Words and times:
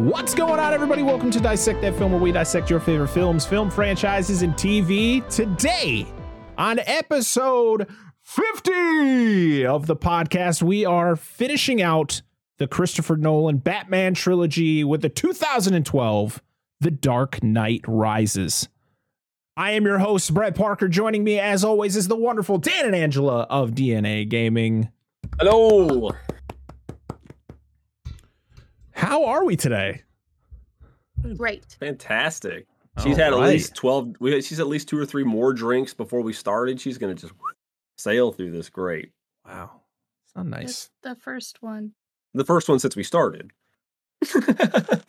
What's 0.00 0.34
going 0.34 0.58
on, 0.58 0.72
everybody? 0.72 1.02
Welcome 1.02 1.30
to 1.30 1.40
Dissect 1.40 1.82
That 1.82 1.94
Film, 1.94 2.12
where 2.12 2.20
we 2.22 2.32
dissect 2.32 2.70
your 2.70 2.80
favorite 2.80 3.08
films, 3.08 3.44
film 3.44 3.70
franchises, 3.70 4.40
and 4.40 4.54
TV. 4.54 5.28
Today, 5.28 6.06
on 6.56 6.78
episode 6.86 7.86
50 8.22 9.66
of 9.66 9.86
the 9.86 9.96
podcast, 9.96 10.62
we 10.62 10.86
are 10.86 11.16
finishing 11.16 11.82
out 11.82 12.22
the 12.56 12.66
Christopher 12.66 13.18
Nolan 13.18 13.58
Batman 13.58 14.14
trilogy 14.14 14.84
with 14.84 15.02
the 15.02 15.10
2012 15.10 16.42
The 16.80 16.90
Dark 16.90 17.42
Knight 17.42 17.82
Rises. 17.86 18.70
I 19.54 19.72
am 19.72 19.84
your 19.84 19.98
host, 19.98 20.32
Brett 20.32 20.54
Parker. 20.54 20.88
Joining 20.88 21.24
me, 21.24 21.38
as 21.38 21.62
always, 21.62 21.94
is 21.94 22.08
the 22.08 22.16
wonderful 22.16 22.56
Dan 22.56 22.86
and 22.86 22.96
Angela 22.96 23.42
of 23.50 23.72
DNA 23.72 24.26
Gaming. 24.26 24.88
Hello. 25.38 26.12
How 29.00 29.24
are 29.24 29.46
we 29.46 29.56
today? 29.56 30.02
Great. 31.36 31.64
Fantastic. 31.80 32.66
She's 33.02 33.18
All 33.18 33.24
had 33.24 33.32
at 33.32 33.38
least 33.40 33.74
12 33.74 34.16
we 34.20 34.42
she's 34.42 34.60
at 34.60 34.66
least 34.66 34.88
two 34.88 34.98
or 34.98 35.06
three 35.06 35.24
more 35.24 35.54
drinks 35.54 35.94
before 35.94 36.20
we 36.20 36.34
started. 36.34 36.78
She's 36.78 36.98
going 36.98 37.16
to 37.16 37.20
just 37.20 37.32
sail 37.96 38.30
through 38.30 38.50
this 38.50 38.68
great. 38.68 39.12
Wow. 39.46 39.80
Sound 40.34 40.50
nice. 40.50 40.68
It's 40.68 40.90
the 41.02 41.14
first 41.14 41.62
one. 41.62 41.92
The 42.34 42.44
first 42.44 42.68
one 42.68 42.78
since 42.78 42.94
we 42.94 43.02
started. 43.02 43.52
Oh 44.34 45.00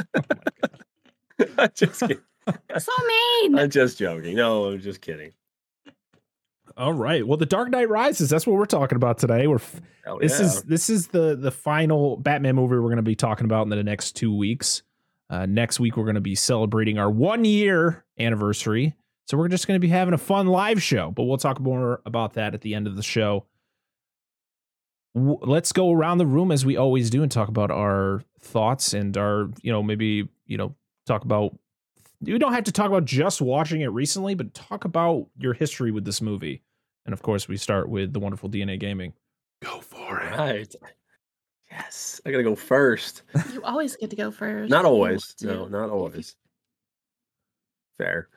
I'm 1.58 1.70
just 1.76 2.00
kidding. 2.00 2.18
So 2.80 2.92
mean. 3.08 3.60
I'm 3.60 3.70
just 3.70 3.98
joking. 3.98 4.38
No, 4.38 4.66
I'm 4.72 4.80
just 4.80 5.02
kidding. 5.02 5.34
All 6.78 6.94
right. 6.94 7.26
Well, 7.26 7.38
The 7.38 7.46
Dark 7.46 7.70
Knight 7.70 7.90
Rises, 7.90 8.30
that's 8.30 8.48
what 8.48 8.56
we're 8.56 8.66
talking 8.66 8.96
about 8.96 9.18
today. 9.18 9.48
We're 9.48 9.56
f- 9.56 9.82
Hell 10.06 10.20
this 10.20 10.40
is 10.40 10.64
this 10.64 10.90
is 10.90 11.08
the 11.08 11.36
the 11.36 11.52
final 11.52 12.18
Batman 12.18 12.56
movie 12.56 12.76
we're 12.76 12.82
going 12.84 12.96
to 12.98 13.02
be 13.04 13.16
talking 13.16 13.46
about 13.46 13.64
in 13.64 13.70
the 13.70 13.84
next 13.84 14.14
2 14.14 14.36
weeks. 14.36 14.82
Uh, 15.30 15.46
next 15.46 15.80
week 15.80 15.96
we're 15.98 16.04
going 16.06 16.16
to 16.16 16.22
be 16.22 16.36
celebrating 16.36 16.98
our 16.98 17.10
1 17.10 17.46
year 17.46 18.04
anniversary. 18.20 18.96
So 19.28 19.38
we're 19.38 19.48
just 19.48 19.68
going 19.68 19.76
to 19.76 19.80
be 19.80 19.88
having 19.90 20.14
a 20.14 20.18
fun 20.18 20.48
live 20.48 20.82
show, 20.82 21.12
but 21.12 21.24
we'll 21.24 21.38
talk 21.38 21.60
more 21.60 22.02
about 22.06 22.34
that 22.34 22.54
at 22.54 22.62
the 22.62 22.74
end 22.76 22.88
of 22.88 22.96
the 22.96 23.04
show. 23.04 23.46
W- 25.16 25.40
Let's 25.42 25.72
go 25.72 25.92
around 25.92 26.18
the 26.18 26.26
room 26.26 26.52
as 26.52 26.66
we 26.66 26.78
always 26.78 27.10
do 27.10 27.24
and 27.24 27.32
talk 27.32 27.48
about 27.48 27.72
our 27.72 28.24
thoughts 28.40 28.94
and 28.94 29.16
our, 29.18 29.50
you 29.62 29.72
know, 29.72 29.84
maybe, 29.84 30.28
you 30.48 30.58
know, 30.58 30.76
talk 31.06 31.24
about 31.24 31.58
you 32.24 32.38
don't 32.40 32.54
have 32.54 32.64
to 32.66 32.72
talk 32.72 32.88
about 32.88 33.06
just 33.06 33.42
watching 33.42 33.82
it 33.82 33.88
recently, 33.88 34.36
but 34.36 34.54
talk 34.54 34.86
about 34.86 35.28
your 35.38 35.54
history 35.54 35.92
with 35.92 36.06
this 36.06 36.22
movie. 36.22 36.62
And 37.06 37.14
of 37.14 37.22
course, 37.22 37.48
we 37.48 37.58
start 37.58 37.90
with 37.90 38.14
the 38.14 38.20
wonderful 38.20 38.50
DNA 38.50 38.80
Gaming. 38.80 39.14
Go 39.64 39.80
for 39.82 40.20
it. 40.20 40.38
right. 40.38 40.76
Yes. 41.72 42.20
I 42.26 42.32
got 42.32 42.38
to 42.38 42.44
go 42.44 42.56
first. 42.56 43.24
You 43.54 43.64
always 43.64 43.96
get 43.96 44.10
to 44.10 44.16
go 44.16 44.30
first. 44.32 44.70
Not 44.70 44.86
always. 44.86 45.36
No, 45.42 45.68
not 45.68 45.90
always. 45.90 46.36
Fair. 47.98 48.28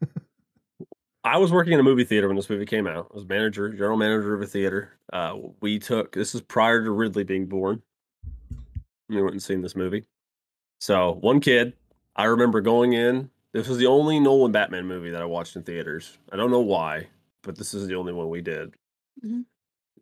I 1.24 1.38
was 1.38 1.52
working 1.52 1.72
in 1.72 1.80
a 1.80 1.84
movie 1.84 2.04
theater 2.04 2.28
when 2.28 2.36
this 2.36 2.50
movie 2.50 2.66
came 2.66 2.86
out. 2.86 3.08
I 3.12 3.14
was 3.14 3.28
manager, 3.28 3.68
general 3.70 3.96
manager 3.96 4.34
of 4.34 4.42
a 4.42 4.46
theater. 4.46 4.98
Uh, 5.12 5.36
we 5.60 5.78
took 5.78 6.12
this 6.12 6.34
is 6.34 6.40
prior 6.40 6.82
to 6.84 6.90
Ridley 6.90 7.24
being 7.24 7.46
born. 7.46 7.82
We 9.08 9.20
went 9.22 9.32
and 9.32 9.42
seen 9.42 9.60
this 9.60 9.76
movie. 9.76 10.04
So 10.80 11.12
one 11.20 11.40
kid, 11.40 11.74
I 12.16 12.24
remember 12.24 12.60
going 12.60 12.92
in. 12.92 13.30
This 13.52 13.68
was 13.68 13.78
the 13.78 13.86
only 13.86 14.18
Nolan 14.18 14.52
Batman 14.52 14.86
movie 14.86 15.10
that 15.10 15.22
I 15.22 15.26
watched 15.26 15.56
in 15.56 15.62
theaters. 15.62 16.16
I 16.32 16.36
don't 16.36 16.50
know 16.50 16.60
why, 16.60 17.08
but 17.42 17.56
this 17.56 17.74
is 17.74 17.86
the 17.86 17.94
only 17.96 18.12
one 18.12 18.28
we 18.30 18.40
did. 18.40 18.74
Mhm. 19.24 19.44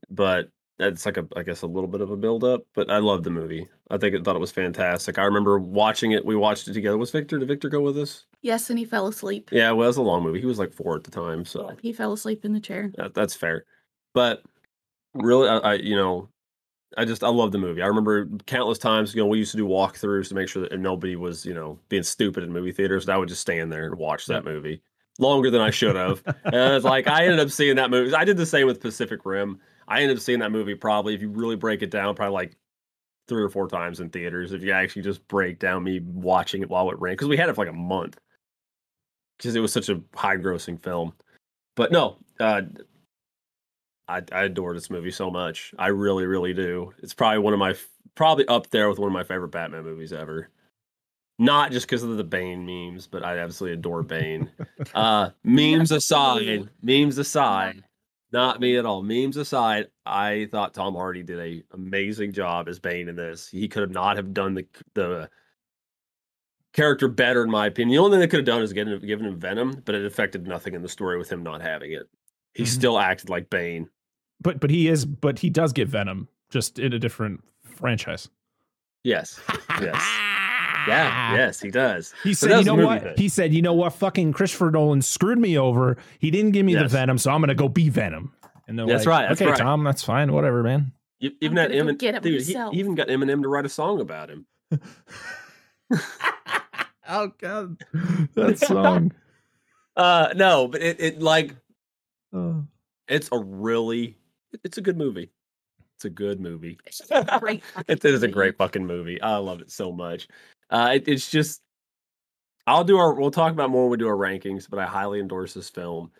But 0.08 0.48
that's 0.78 1.04
like 1.04 1.16
a, 1.18 1.26
I 1.36 1.42
guess, 1.42 1.62
a 1.62 1.66
little 1.66 1.88
bit 1.88 2.00
of 2.00 2.10
a 2.10 2.16
build 2.16 2.42
up. 2.44 2.62
But 2.74 2.90
I 2.90 2.98
loved 2.98 3.24
the 3.24 3.30
movie. 3.30 3.68
I 3.90 3.98
think 3.98 4.14
it 4.14 4.24
thought 4.24 4.36
it 4.36 4.40
was 4.40 4.52
fantastic. 4.52 5.18
I 5.18 5.24
remember 5.24 5.58
watching 5.58 6.12
it. 6.12 6.24
We 6.24 6.36
watched 6.36 6.68
it 6.68 6.72
together. 6.74 6.96
Was 6.96 7.10
Victor? 7.10 7.38
Did 7.38 7.48
Victor 7.48 7.68
go 7.68 7.80
with 7.80 7.98
us? 7.98 8.24
Yes, 8.40 8.70
and 8.70 8.78
he 8.78 8.84
fell 8.84 9.06
asleep. 9.08 9.50
Yeah, 9.52 9.72
well, 9.72 9.84
it 9.84 9.88
was 9.88 9.96
a 9.98 10.02
long 10.02 10.22
movie. 10.22 10.40
He 10.40 10.46
was 10.46 10.58
like 10.58 10.72
four 10.72 10.96
at 10.96 11.04
the 11.04 11.10
time, 11.10 11.44
so 11.44 11.76
He 11.82 11.92
fell 11.92 12.12
asleep 12.12 12.44
in 12.44 12.52
the 12.54 12.60
chair. 12.60 12.90
that, 12.96 13.14
that's 13.14 13.34
fair. 13.34 13.64
But 14.14 14.42
really, 15.12 15.48
I, 15.48 15.58
I 15.58 15.74
you 15.74 15.96
know, 15.96 16.28
I 16.96 17.04
just 17.04 17.22
I 17.22 17.28
love 17.28 17.52
the 17.52 17.58
movie. 17.58 17.82
I 17.82 17.86
remember 17.86 18.26
countless 18.46 18.78
times. 18.78 19.14
You 19.14 19.22
know, 19.22 19.26
we 19.26 19.38
used 19.38 19.52
to 19.52 19.56
do 19.56 19.66
walkthroughs 19.66 20.28
to 20.28 20.34
make 20.34 20.48
sure 20.48 20.62
that 20.62 20.78
nobody 20.78 21.16
was 21.16 21.46
you 21.46 21.54
know 21.54 21.78
being 21.88 22.02
stupid 22.02 22.42
in 22.42 22.52
movie 22.52 22.72
theaters. 22.72 23.04
And 23.04 23.14
I 23.14 23.18
would 23.18 23.28
just 23.28 23.40
stand 23.40 23.72
there 23.72 23.86
and 23.86 23.96
watch 23.96 24.26
that 24.26 24.44
movie 24.44 24.82
longer 25.18 25.50
than 25.50 25.60
I 25.60 25.70
should 25.70 25.96
have. 25.96 26.22
and 26.44 26.74
it's 26.74 26.84
like 26.84 27.06
I 27.06 27.24
ended 27.24 27.40
up 27.40 27.50
seeing 27.50 27.76
that 27.76 27.90
movie. 27.90 28.14
I 28.14 28.24
did 28.24 28.36
the 28.36 28.46
same 28.46 28.66
with 28.66 28.80
Pacific 28.80 29.24
Rim. 29.24 29.60
I 29.86 30.02
ended 30.02 30.16
up 30.16 30.22
seeing 30.22 30.40
that 30.40 30.52
movie 30.52 30.74
probably, 30.74 31.14
if 31.14 31.20
you 31.20 31.28
really 31.28 31.56
break 31.56 31.82
it 31.82 31.90
down, 31.90 32.14
probably 32.14 32.34
like 32.34 32.56
three 33.28 33.42
or 33.42 33.48
four 33.48 33.68
times 33.68 34.00
in 34.00 34.08
theaters. 34.10 34.52
If 34.52 34.62
you 34.62 34.72
actually 34.72 35.02
just 35.02 35.26
break 35.28 35.58
down 35.58 35.84
me 35.84 36.00
watching 36.00 36.62
it 36.62 36.70
while 36.70 36.90
it 36.90 37.00
ran, 37.00 37.14
because 37.14 37.28
we 37.28 37.36
had 37.36 37.48
it 37.48 37.54
for 37.54 37.64
like 37.64 37.74
a 37.74 37.76
month, 37.76 38.18
because 39.36 39.54
it 39.54 39.60
was 39.60 39.72
such 39.72 39.88
a 39.88 40.00
high 40.14 40.36
grossing 40.36 40.80
film. 40.80 41.12
But 41.76 41.92
no, 41.92 42.18
uh, 42.40 42.62
I, 44.10 44.22
I 44.32 44.44
adore 44.44 44.74
this 44.74 44.90
movie 44.90 45.10
so 45.10 45.30
much. 45.30 45.74
I 45.78 45.88
really, 45.88 46.26
really 46.26 46.52
do. 46.54 46.92
It's 47.02 47.14
probably 47.14 47.38
one 47.38 47.52
of 47.52 47.58
my, 47.58 47.74
probably 48.14 48.46
up 48.48 48.70
there 48.70 48.88
with 48.88 48.98
one 48.98 49.08
of 49.08 49.12
my 49.12 49.24
favorite 49.24 49.48
Batman 49.50 49.84
movies 49.84 50.12
ever. 50.12 50.48
Not 51.38 51.72
just 51.72 51.86
because 51.86 52.02
of 52.02 52.16
the 52.16 52.24
Bane 52.24 52.66
memes, 52.66 53.06
but 53.06 53.24
I 53.24 53.38
absolutely 53.38 53.78
adore 53.78 54.02
Bane. 54.02 54.50
Uh, 54.94 55.30
memes 55.44 55.92
aside, 55.92 56.68
memes 56.82 57.16
aside, 57.18 57.84
not 58.32 58.60
me 58.60 58.76
at 58.76 58.84
all. 58.86 59.02
Memes 59.02 59.36
aside, 59.36 59.88
I 60.04 60.48
thought 60.50 60.74
Tom 60.74 60.94
Hardy 60.94 61.22
did 61.22 61.38
a 61.38 61.62
amazing 61.72 62.32
job 62.32 62.68
as 62.68 62.78
Bane 62.80 63.08
in 63.08 63.14
this. 63.16 63.48
He 63.48 63.68
could 63.68 63.82
have 63.82 63.90
not 63.90 64.16
have 64.16 64.34
done 64.34 64.54
the 64.54 64.66
the 64.94 65.30
character 66.72 67.08
better, 67.08 67.42
in 67.44 67.50
my 67.50 67.66
opinion. 67.66 67.94
The 67.96 67.98
only 68.02 68.14
thing 68.14 68.20
they 68.20 68.28
could 68.28 68.40
have 68.40 68.46
done 68.46 68.62
is 68.62 68.72
given 68.72 69.00
given 69.06 69.26
him 69.26 69.38
Venom, 69.38 69.82
but 69.84 69.94
it 69.94 70.04
affected 70.04 70.46
nothing 70.46 70.74
in 70.74 70.82
the 70.82 70.88
story 70.88 71.18
with 71.18 71.30
him 71.30 71.42
not 71.42 71.62
having 71.62 71.92
it. 71.92 72.08
He 72.54 72.64
Mhm. 72.64 72.68
still 72.68 72.98
acted 72.98 73.28
like 73.30 73.48
Bane. 73.50 73.88
But 74.40 74.60
but 74.60 74.70
he 74.70 74.88
is 74.88 75.04
but 75.04 75.38
he 75.40 75.50
does 75.50 75.72
get 75.72 75.88
Venom 75.88 76.28
just 76.50 76.78
in 76.78 76.92
a 76.92 76.98
different 76.98 77.42
franchise. 77.76 78.28
Yes, 79.04 79.40
yes, 79.80 79.94
yeah, 80.88 81.34
yes, 81.34 81.60
he 81.60 81.70
does. 81.70 82.12
He 82.22 82.34
said, 82.34 82.58
"You 82.58 82.64
know 82.64 82.86
what?" 82.86 83.02
thing. 83.02 83.14
He 83.16 83.28
said, 83.28 83.52
"You 83.54 83.62
know 83.62 83.72
what? 83.74 83.92
Fucking 83.94 84.32
Christopher 84.32 84.70
Nolan 84.70 85.02
screwed 85.02 85.38
me 85.38 85.56
over. 85.58 85.96
He 86.18 86.30
didn't 86.30 86.50
give 86.52 86.66
me 86.66 86.74
the 86.74 86.88
Venom, 86.88 87.18
so 87.18 87.30
I'm 87.30 87.40
gonna 87.40 87.54
go 87.54 87.68
be 87.68 87.88
Venom." 87.88 88.32
And 88.68 88.78
they're 88.78 88.86
That's 88.86 89.04
like, 89.06 89.22
right, 89.22 89.28
that's 89.28 89.40
okay, 89.42 89.50
right. 89.50 89.58
Tom, 89.58 89.82
that's 89.84 90.04
fine. 90.04 90.32
Whatever, 90.32 90.62
man. 90.62 90.92
E- 91.20 91.30
Even 91.40 91.56
that 91.56 91.72
gonna 91.72 91.92
go 91.92 91.96
get 91.96 92.22
dude, 92.22 92.40
he 92.42 92.54
myself. 92.54 92.74
even 92.74 92.94
got 92.94 93.08
Eminem 93.08 93.42
to 93.42 93.48
write 93.48 93.66
a 93.66 93.68
song 93.68 94.00
about 94.00 94.30
him. 94.30 94.46
oh 97.08 97.32
God, 97.38 97.76
that 98.34 98.58
song. 98.58 99.12
Uh, 99.96 100.32
no, 100.36 100.68
but 100.68 100.82
it, 100.82 101.00
it 101.00 101.20
like 101.22 101.56
Oh. 102.32 102.64
it's 103.08 103.28
a 103.32 103.38
really 103.38 104.16
it's 104.64 104.78
a 104.78 104.82
good 104.82 104.96
movie. 104.96 105.30
It's 105.96 106.04
a 106.06 106.10
good 106.10 106.40
movie. 106.40 106.78
It's 106.86 107.02
a 107.10 107.38
great 107.40 107.62
it 107.88 108.04
is 108.04 108.22
a 108.22 108.28
great 108.28 108.56
fucking 108.56 108.86
movie. 108.86 109.20
I 109.20 109.36
love 109.36 109.60
it 109.60 109.70
so 109.70 109.92
much. 109.92 110.28
Uh, 110.70 110.92
it, 110.94 111.08
it's 111.08 111.30
just 111.30 111.60
I'll 112.66 112.84
do 112.84 112.98
our 112.98 113.14
we'll 113.14 113.30
talk 113.30 113.52
about 113.52 113.70
more 113.70 113.82
when 113.84 113.90
we 113.90 113.96
do 113.96 114.08
our 114.08 114.16
rankings, 114.16 114.68
but 114.68 114.78
I 114.78 114.86
highly 114.86 115.20
endorse 115.20 115.54
this 115.54 115.70
film. 115.70 116.10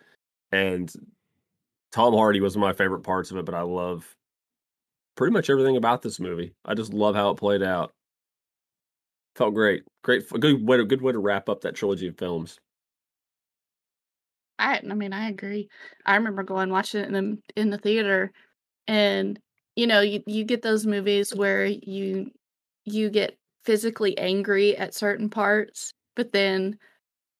And 0.51 0.91
Tom 1.91 2.13
Hardy 2.13 2.41
was 2.41 2.55
one 2.57 2.69
of 2.69 2.75
my 2.75 2.77
favorite 2.77 3.01
parts 3.01 3.31
of 3.31 3.37
it, 3.37 3.45
but 3.45 3.55
I 3.55 3.61
love 3.61 4.15
pretty 5.15 5.33
much 5.33 5.49
everything 5.49 5.77
about 5.77 6.01
this 6.01 6.19
movie. 6.19 6.53
I 6.65 6.73
just 6.73 6.93
love 6.93 7.15
how 7.15 7.31
it 7.31 7.37
played 7.37 7.63
out. 7.63 7.93
Felt 9.35 9.53
great. 9.53 9.83
Great 10.03 10.27
good 10.29 10.65
way 10.65 10.77
to 10.77 10.85
good 10.85 11.01
way 11.01 11.11
to 11.11 11.19
wrap 11.19 11.49
up 11.49 11.61
that 11.61 11.75
trilogy 11.75 12.07
of 12.07 12.17
films. 12.17 12.59
I, 14.61 14.77
I 14.79 14.93
mean, 14.93 15.13
I 15.13 15.29
agree. 15.29 15.69
I 16.05 16.15
remember 16.15 16.43
going 16.43 16.69
watching 16.69 17.01
it 17.01 17.07
in 17.07 17.13
the 17.13 17.61
in 17.61 17.69
the 17.71 17.77
theater, 17.77 18.31
and 18.87 19.39
you 19.75 19.87
know, 19.87 20.01
you 20.01 20.23
you 20.27 20.45
get 20.45 20.63
those 20.63 20.85
movies 20.87 21.35
where 21.35 21.65
you 21.67 22.31
you 22.85 23.09
get 23.11 23.37
physically 23.65 24.17
angry 24.17 24.77
at 24.77 24.95
certain 24.95 25.29
parts, 25.29 25.93
but 26.15 26.33
then 26.33 26.79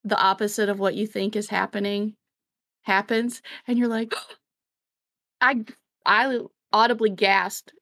the 0.05 0.19
opposite 0.21 0.69
of 0.69 0.79
what 0.79 0.95
you 0.95 1.07
think 1.07 1.35
is 1.35 1.49
happening 1.49 2.15
happens, 2.83 3.41
and 3.67 3.79
you're 3.79 3.87
like, 3.89 4.13
I 5.41 5.65
I 6.05 6.39
audibly 6.73 7.09
gasped 7.09 7.73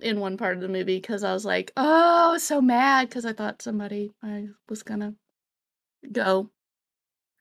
in 0.00 0.20
one 0.20 0.36
part 0.38 0.56
of 0.56 0.62
the 0.62 0.68
movie 0.68 0.98
because 0.98 1.24
I 1.24 1.32
was 1.34 1.44
like, 1.44 1.72
oh, 1.76 2.38
so 2.38 2.60
mad 2.62 3.08
because 3.08 3.26
I 3.26 3.32
thought 3.34 3.62
somebody 3.62 4.12
I 4.22 4.48
was 4.68 4.82
gonna 4.82 5.14
go. 6.12 6.50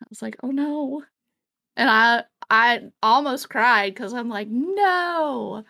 I 0.02 0.06
was 0.10 0.22
like, 0.22 0.38
oh 0.44 0.52
no. 0.52 1.04
And 1.77 1.89
I 1.89 2.24
I 2.50 2.81
almost 3.01 3.50
cried 3.50 3.94
because 3.94 4.13
I'm 4.13 4.30
like, 4.30 4.48
no. 4.48 5.63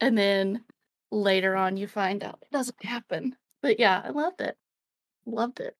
And 0.00 0.16
then 0.16 0.64
later 1.10 1.56
on 1.56 1.76
you 1.76 1.86
find 1.86 2.22
out 2.22 2.38
it 2.42 2.50
doesn't 2.50 2.84
happen. 2.84 3.36
But 3.62 3.78
yeah, 3.78 4.02
I 4.04 4.10
loved 4.10 4.40
it. 4.40 4.56
Loved 5.26 5.60
it. 5.60 5.76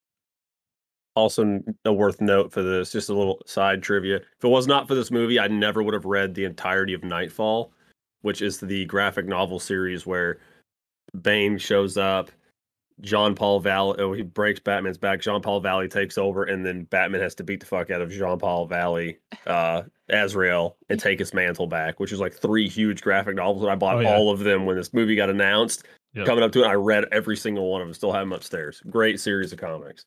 Also, 1.16 1.60
a 1.84 1.92
worth 1.92 2.20
note 2.20 2.52
for 2.52 2.62
this, 2.62 2.90
just 2.90 3.08
a 3.08 3.14
little 3.14 3.40
side 3.46 3.82
trivia. 3.82 4.16
If 4.16 4.44
it 4.44 4.48
was 4.48 4.66
not 4.66 4.88
for 4.88 4.96
this 4.96 5.12
movie, 5.12 5.38
I 5.38 5.46
never 5.46 5.82
would 5.82 5.94
have 5.94 6.06
read 6.06 6.34
the 6.34 6.44
entirety 6.44 6.92
of 6.92 7.04
Knightfall, 7.04 7.72
which 8.22 8.42
is 8.42 8.58
the 8.58 8.84
graphic 8.86 9.26
novel 9.26 9.60
series 9.60 10.06
where 10.06 10.38
Bane 11.22 11.56
shows 11.56 11.96
up 11.96 12.32
Jean 13.00 13.35
Paul 13.35 13.61
Valley. 13.61 13.96
Oh, 13.99 14.12
he 14.12 14.23
breaks 14.23 14.61
Batman's 14.61 14.99
back. 14.99 15.20
Jean 15.20 15.41
Paul 15.43 15.61
Valley 15.61 15.88
takes 15.88 16.17
over, 16.17 16.44
and 16.44 16.64
then 16.64 16.85
Batman 16.85 17.20
has 17.20 17.35
to 17.37 17.44
beat 17.44 17.61
the 17.61 17.67
fuck 17.67 17.91
out 17.91 18.00
of 18.00 18.11
Jean 18.11 18.38
Paul 18.38 18.67
Valley, 18.67 19.19
uh, 19.46 19.82
Azrael, 20.08 20.76
and 20.88 21.00
take 21.00 21.19
his 21.19 21.35
mantle 21.35 21.67
back. 21.67 21.99
Which 21.99 22.12
is 22.12 22.20
like 22.20 22.32
three 22.35 22.69
huge 22.69 23.02
graphic 23.02 23.35
novels. 23.35 23.62
And 23.62 23.73
I 23.73 23.75
bought 23.75 23.96
Oh, 23.96 24.00
yeah. 24.00 24.14
all 24.14 24.31
of 24.31 24.41
them 24.41 24.64
when 24.64 24.76
this 24.76 24.94
movie 24.94 25.17
got 25.17 25.29
announced. 25.31 25.85
Yep. 26.14 26.26
Coming 26.26 26.44
up 26.44 26.52
to 26.52 26.62
it, 26.62 26.67
I 26.69 26.75
read 26.75 27.06
every 27.11 27.37
single 27.37 27.70
one 27.70 27.81
of 27.82 27.88
them. 27.88 27.94
Still 27.94 28.12
have 28.12 28.23
them 28.23 28.32
upstairs. 28.32 28.81
Great 28.88 29.19
series 29.19 29.52
of 29.52 29.58
comics. 29.58 30.05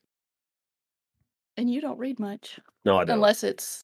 And 1.58 1.70
you 1.70 1.82
don't 1.82 1.98
read 1.98 2.20
much 2.20 2.60
No, 2.86 2.98
I 2.98 3.04
don't. 3.04 3.16
unless 3.16 3.44
it's 3.44 3.82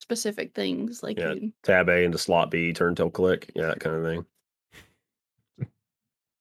specific 0.00 0.54
things 0.54 1.02
like 1.02 1.18
Yeah. 1.18 1.32
you. 1.32 1.52
Tab 1.64 1.88
A 1.88 2.04
into 2.04 2.18
slot 2.18 2.50
B, 2.50 2.72
turn 2.72 2.94
till 2.94 3.10
click. 3.10 3.50
Yeah, 3.56 3.66
that 3.66 3.80
kind 3.80 3.96
of 3.96 4.04
thing. 4.04 4.24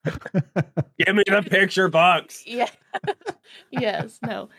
Give 0.05 1.15
me 1.15 1.23
the 1.27 1.45
picture 1.49 1.87
box. 1.87 2.43
Yeah. 2.47 2.67
yes. 3.71 4.19
No. 4.25 4.49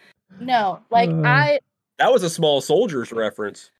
No. 0.41 0.81
Like 0.91 1.11
Uh, 1.11 1.23
I. 1.25 1.59
That 1.99 2.13
was 2.13 2.23
a 2.23 2.31
small 2.31 2.61
soldiers 2.61 3.13
reference. 3.13 3.71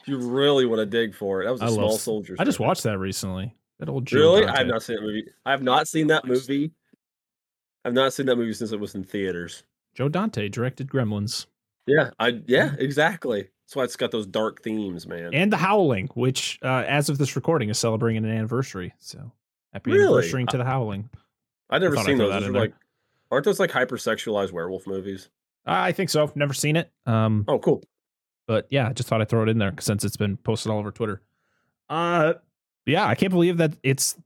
If 0.00 0.08
you 0.08 0.18
really 0.18 0.66
want 0.66 0.80
to 0.80 0.86
dig 0.86 1.14
for 1.14 1.40
it, 1.42 1.46
that 1.46 1.52
was 1.52 1.62
a 1.62 1.66
I 1.66 1.68
small 1.68 1.94
s- 1.94 2.02
soldiers. 2.02 2.38
I 2.40 2.44
just 2.44 2.58
reference. 2.58 2.68
watched 2.68 2.82
that 2.84 2.98
recently. 2.98 3.54
That 3.78 3.88
old 3.88 4.04
Joe 4.06 4.18
Really? 4.18 4.46
I've 4.46 4.66
not 4.66 4.82
seen 4.82 4.96
that 4.96 5.02
movie. 5.02 5.24
I've 5.46 5.62
not 5.62 5.88
seen 5.88 6.06
that 6.08 6.24
movie. 6.26 6.72
I've 7.84 7.94
not 7.94 8.12
seen 8.12 8.26
that 8.26 8.36
movie 8.36 8.52
since 8.52 8.72
it 8.72 8.80
was 8.80 8.94
in 8.94 9.04
theaters. 9.04 9.62
Joe 9.94 10.08
Dante 10.08 10.48
directed 10.48 10.88
Gremlins 10.88 11.46
Yeah, 11.86 12.10
I 12.18 12.40
yeah, 12.46 12.74
exactly. 12.78 13.42
That's 13.42 13.76
why 13.76 13.84
it's 13.84 13.96
got 13.96 14.10
those 14.10 14.26
dark 14.26 14.62
themes, 14.62 15.06
man. 15.06 15.32
and 15.32 15.52
The 15.52 15.56
Howling, 15.56 16.08
which, 16.14 16.58
uh, 16.62 16.84
as 16.86 17.08
of 17.08 17.18
this 17.18 17.36
recording, 17.36 17.70
is 17.70 17.78
celebrating 17.78 18.24
an 18.24 18.30
anniversary. 18.30 18.92
So 18.98 19.30
happy 19.72 19.92
Really? 19.92 20.04
anniversary 20.04 20.44
to 20.46 20.56
The 20.58 20.64
Howling. 20.64 21.08
I've 21.70 21.82
never 21.82 21.96
I'd 21.98 22.04
seen 22.04 22.18
those. 22.18 22.42
are 22.44 22.52
like, 22.52 22.74
aren't 23.30 23.44
those 23.44 23.58
like 23.60 23.70
hypersexualized 23.70 24.52
werewolf 24.52 24.86
movies? 24.86 25.28
I 25.64 25.92
think 25.92 26.10
so. 26.10 26.30
Never 26.34 26.52
seen 26.52 26.76
it. 26.76 26.90
Um, 27.06 27.44
Oh, 27.48 27.58
cool. 27.58 27.82
but 28.46 28.66
yeah, 28.70 28.88
I 28.88 28.92
just 28.92 29.08
thought 29.08 29.20
I'd 29.20 29.28
throw 29.28 29.42
it 29.44 29.48
in 29.48 29.58
there 29.58 29.72
since 29.80 30.04
it's 30.04 30.16
been 30.16 30.36
posted 30.36 30.70
all 30.72 30.78
over 30.78 30.90
Twitter. 30.90 31.22
Uh, 31.88 32.34
yeah, 32.86 33.06
I 33.06 33.14
can't 33.14 33.32
believe 33.32 33.58
that 33.58 33.72
it's 33.82 34.16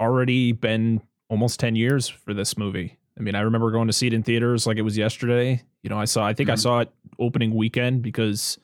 already 0.00 0.52
been 0.52 1.00
almost 1.28 1.60
10 1.60 1.76
years 1.76 2.08
for 2.08 2.34
this 2.34 2.58
movie. 2.58 2.98
I 3.18 3.22
mean, 3.22 3.34
I 3.34 3.40
remember 3.42 3.70
going 3.70 3.86
to 3.86 3.92
see 3.92 4.06
it 4.08 4.12
in 4.14 4.22
theaters 4.22 4.66
like 4.66 4.78
it 4.78 4.82
was 4.82 4.96
yesterday. 4.98 5.62
You 5.82 5.90
know, 5.90 5.98
I 5.98 6.06
saw, 6.06 6.26
I 6.26 6.34
think 6.34 6.50
I 6.50 6.54
Mhm. 6.54 6.58
saw 6.62 6.78
it 6.80 6.90
opening 7.18 7.54
weekend 7.54 8.02
because 8.02 8.58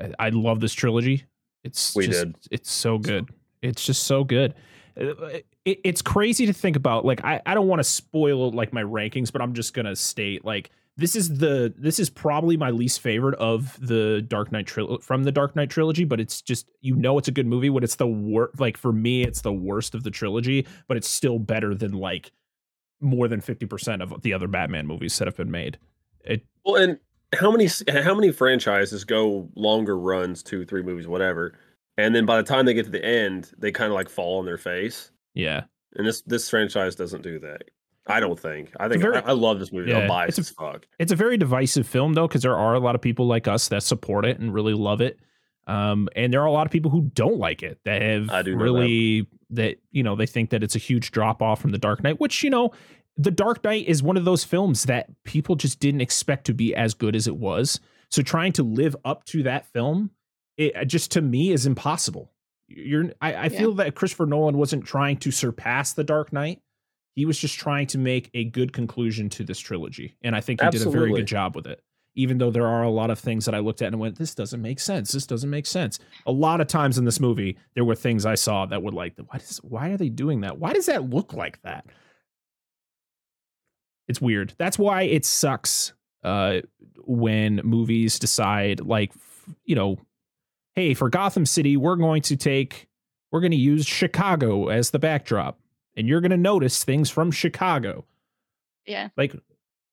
I, 0.00 0.12
I 0.18 0.28
love 0.30 0.60
this 0.60 0.72
trilogy. 0.72 1.24
It's 1.64 1.94
We 1.94 2.06
just, 2.06 2.24
did. 2.24 2.36
it's 2.50 2.70
so 2.70 2.98
good. 2.98 3.28
It's 3.62 3.84
just 3.84 4.04
so 4.04 4.24
good. 4.24 4.54
Uh, 5.00 5.40
It, 5.64 5.80
it's 5.84 6.02
crazy 6.02 6.46
to 6.46 6.52
think 6.52 6.76
about. 6.76 7.04
Like, 7.04 7.24
I, 7.24 7.40
I 7.44 7.54
don't 7.54 7.68
want 7.68 7.80
to 7.80 7.84
spoil 7.84 8.50
like 8.52 8.72
my 8.72 8.82
rankings, 8.82 9.32
but 9.32 9.42
I'm 9.42 9.52
just 9.52 9.74
gonna 9.74 9.96
state 9.96 10.44
like 10.44 10.70
this 10.96 11.14
is 11.14 11.38
the 11.38 11.74
this 11.76 11.98
is 11.98 12.08
probably 12.08 12.56
my 12.56 12.70
least 12.70 13.00
favorite 13.00 13.34
of 13.34 13.78
the 13.86 14.24
Dark 14.26 14.50
Knight 14.50 14.66
trilogy 14.66 15.02
from 15.02 15.24
the 15.24 15.32
Dark 15.32 15.54
Knight 15.54 15.68
trilogy, 15.68 16.04
but 16.04 16.20
it's 16.20 16.40
just 16.40 16.66
you 16.80 16.94
know 16.96 17.18
it's 17.18 17.28
a 17.28 17.32
good 17.32 17.46
movie 17.46 17.68
when 17.70 17.84
it's 17.84 17.96
the 17.96 18.06
worst 18.06 18.58
like 18.58 18.76
for 18.76 18.92
me 18.92 19.22
it's 19.22 19.42
the 19.42 19.52
worst 19.52 19.94
of 19.94 20.04
the 20.04 20.10
trilogy, 20.10 20.66
but 20.88 20.96
it's 20.96 21.08
still 21.08 21.38
better 21.38 21.74
than 21.74 21.92
like 21.92 22.32
more 23.00 23.28
than 23.28 23.42
50% 23.42 24.02
of 24.02 24.22
the 24.22 24.32
other 24.32 24.48
Batman 24.48 24.86
movies 24.86 25.18
that 25.18 25.28
have 25.28 25.36
been 25.36 25.50
made. 25.50 25.78
It 26.24 26.46
Well, 26.64 26.76
and 26.76 26.98
how 27.34 27.50
many 27.50 27.68
how 27.88 28.14
many 28.14 28.32
franchises 28.32 29.04
go 29.04 29.50
longer 29.54 29.98
runs, 29.98 30.42
two, 30.42 30.64
three 30.64 30.82
movies, 30.82 31.06
whatever, 31.06 31.58
and 31.98 32.14
then 32.14 32.26
by 32.26 32.36
the 32.36 32.42
time 32.42 32.66
they 32.66 32.74
get 32.74 32.84
to 32.86 32.90
the 32.90 33.04
end, 33.04 33.50
they 33.58 33.72
kind 33.72 33.90
of 33.90 33.94
like 33.94 34.08
fall 34.08 34.38
on 34.38 34.46
their 34.46 34.58
face. 34.58 35.10
yeah. 35.34 35.64
And 35.94 36.06
this 36.06 36.20
this 36.22 36.50
franchise 36.50 36.94
doesn't 36.94 37.22
do 37.22 37.38
that. 37.38 37.62
I 38.06 38.20
don't 38.20 38.38
think. 38.38 38.70
I 38.78 38.86
think 38.88 39.00
very- 39.00 39.16
I, 39.16 39.20
I 39.20 39.32
love 39.32 39.58
this 39.58 39.72
movie. 39.72 39.90
Yeah, 39.90 40.00
I'm 40.00 40.08
biased 40.08 40.38
it's 40.38 40.50
as 40.50 40.54
fuck. 40.54 40.86
It's 40.98 41.10
a 41.10 41.16
very 41.16 41.38
divisive 41.38 41.86
film 41.88 42.12
though 42.14 42.28
cuz 42.28 42.42
there 42.42 42.54
are 42.56 42.74
a 42.74 42.78
lot 42.80 42.94
of 42.94 43.00
people 43.00 43.26
like 43.26 43.48
us 43.48 43.68
that 43.68 43.82
support 43.82 44.26
it 44.26 44.38
and 44.38 44.52
really 44.52 44.74
love 44.74 45.00
it. 45.00 45.18
Um 45.66 46.08
and 46.14 46.32
there 46.32 46.42
are 46.42 46.46
a 46.46 46.52
lot 46.52 46.66
of 46.66 46.70
people 46.72 46.90
who 46.90 47.10
don't 47.14 47.38
like 47.38 47.62
it 47.62 47.78
that 47.84 48.02
have 48.02 48.28
I 48.30 48.42
do 48.42 48.52
know 48.52 48.58
that. 48.58 48.64
really 48.64 49.26
that 49.50 49.76
you 49.90 50.02
know 50.02 50.14
they 50.16 50.26
think 50.26 50.50
that 50.50 50.62
it's 50.62 50.76
a 50.76 50.78
huge 50.78 51.10
drop 51.12 51.40
off 51.40 51.60
from 51.62 51.70
the 51.72 51.78
Dark 51.78 52.02
Knight, 52.02 52.20
which 52.20 52.44
you 52.44 52.50
know 52.50 52.72
the 53.16 53.30
Dark 53.30 53.64
Knight 53.64 53.86
is 53.88 54.02
one 54.02 54.18
of 54.18 54.26
those 54.26 54.44
films 54.44 54.82
that 54.84 55.08
people 55.24 55.54
just 55.56 55.80
didn't 55.80 56.02
expect 56.02 56.44
to 56.46 56.52
be 56.52 56.74
as 56.74 56.92
good 56.92 57.16
as 57.16 57.26
it 57.26 57.36
was. 57.36 57.80
So 58.10 58.20
trying 58.22 58.52
to 58.52 58.62
live 58.62 58.94
up 59.04 59.24
to 59.26 59.42
that 59.44 59.64
film, 59.72 60.10
it 60.56 60.74
uh, 60.76 60.84
just 60.84 61.10
to 61.12 61.20
me 61.20 61.52
is 61.52 61.66
impossible. 61.66 62.32
You're, 62.68 63.12
I, 63.20 63.34
I 63.34 63.42
Yeah. 63.44 63.48
feel 63.48 63.74
that 63.74 63.94
Christopher 63.94 64.26
Nolan 64.26 64.56
wasn't 64.58 64.84
trying 64.84 65.18
to 65.18 65.30
surpass 65.30 65.92
the 65.92 66.04
Dark 66.04 66.32
Knight. 66.32 66.60
He 67.14 67.24
was 67.24 67.38
just 67.38 67.58
trying 67.58 67.86
to 67.88 67.98
make 67.98 68.28
a 68.34 68.44
good 68.44 68.72
conclusion 68.72 69.28
to 69.30 69.44
this 69.44 69.58
trilogy, 69.58 70.16
and 70.22 70.34
I 70.36 70.40
think 70.40 70.60
he 70.60 70.68
did 70.70 70.82
a 70.86 70.90
very 70.90 71.12
good 71.12 71.26
job 71.26 71.54
with 71.56 71.66
it. 71.66 71.80
Even 72.18 72.38
though 72.38 72.50
there 72.50 72.66
are 72.66 72.82
a 72.82 72.90
lot 72.90 73.10
of 73.10 73.18
things 73.18 73.44
that 73.44 73.54
I 73.54 73.58
looked 73.58 73.82
at 73.82 73.88
and 73.88 73.98
went, 74.00 74.16
"This 74.16 74.34
doesn't 74.34 74.60
make 74.62 74.80
sense. 74.80 75.12
This 75.12 75.26
doesn't 75.26 75.48
make 75.50 75.66
sense." 75.66 75.98
A 76.26 76.32
lot 76.32 76.60
of 76.60 76.66
times 76.66 76.96
in 76.98 77.04
this 77.04 77.20
movie, 77.20 77.56
there 77.74 77.84
were 77.84 77.94
things 77.94 78.24
I 78.26 78.34
saw 78.36 78.64
that 78.66 78.82
were 78.82 78.90
like, 78.92 79.14
"Why 79.18 79.38
does? 79.38 79.58
Why 79.58 79.90
are 79.90 79.96
they 79.96 80.08
doing 80.08 80.40
that? 80.40 80.58
Why 80.58 80.72
does 80.72 80.86
that 80.86 81.08
look 81.10 81.32
like 81.34 81.60
that?" 81.62 81.86
It's 84.08 84.20
weird. 84.20 84.54
That's 84.58 84.78
why 84.78 85.02
it 85.02 85.24
sucks 85.24 85.92
uh, 86.22 86.60
when 87.04 87.56
movies 87.64 88.18
decide, 88.18 88.80
like, 88.80 89.12
you 89.64 89.74
know, 89.74 89.98
hey, 90.76 90.94
for 90.94 91.08
Gotham 91.08 91.46
City, 91.46 91.76
we're 91.76 91.96
going 91.96 92.22
to 92.22 92.36
take, 92.36 92.86
we're 93.32 93.40
going 93.40 93.50
to 93.50 93.56
use 93.56 93.86
Chicago 93.86 94.68
as 94.68 94.90
the 94.90 94.98
backdrop, 94.98 95.58
and 95.96 96.06
you're 96.06 96.20
going 96.20 96.30
to 96.30 96.36
notice 96.36 96.84
things 96.84 97.10
from 97.10 97.30
Chicago. 97.30 98.04
Yeah. 98.86 99.08
Like 99.16 99.34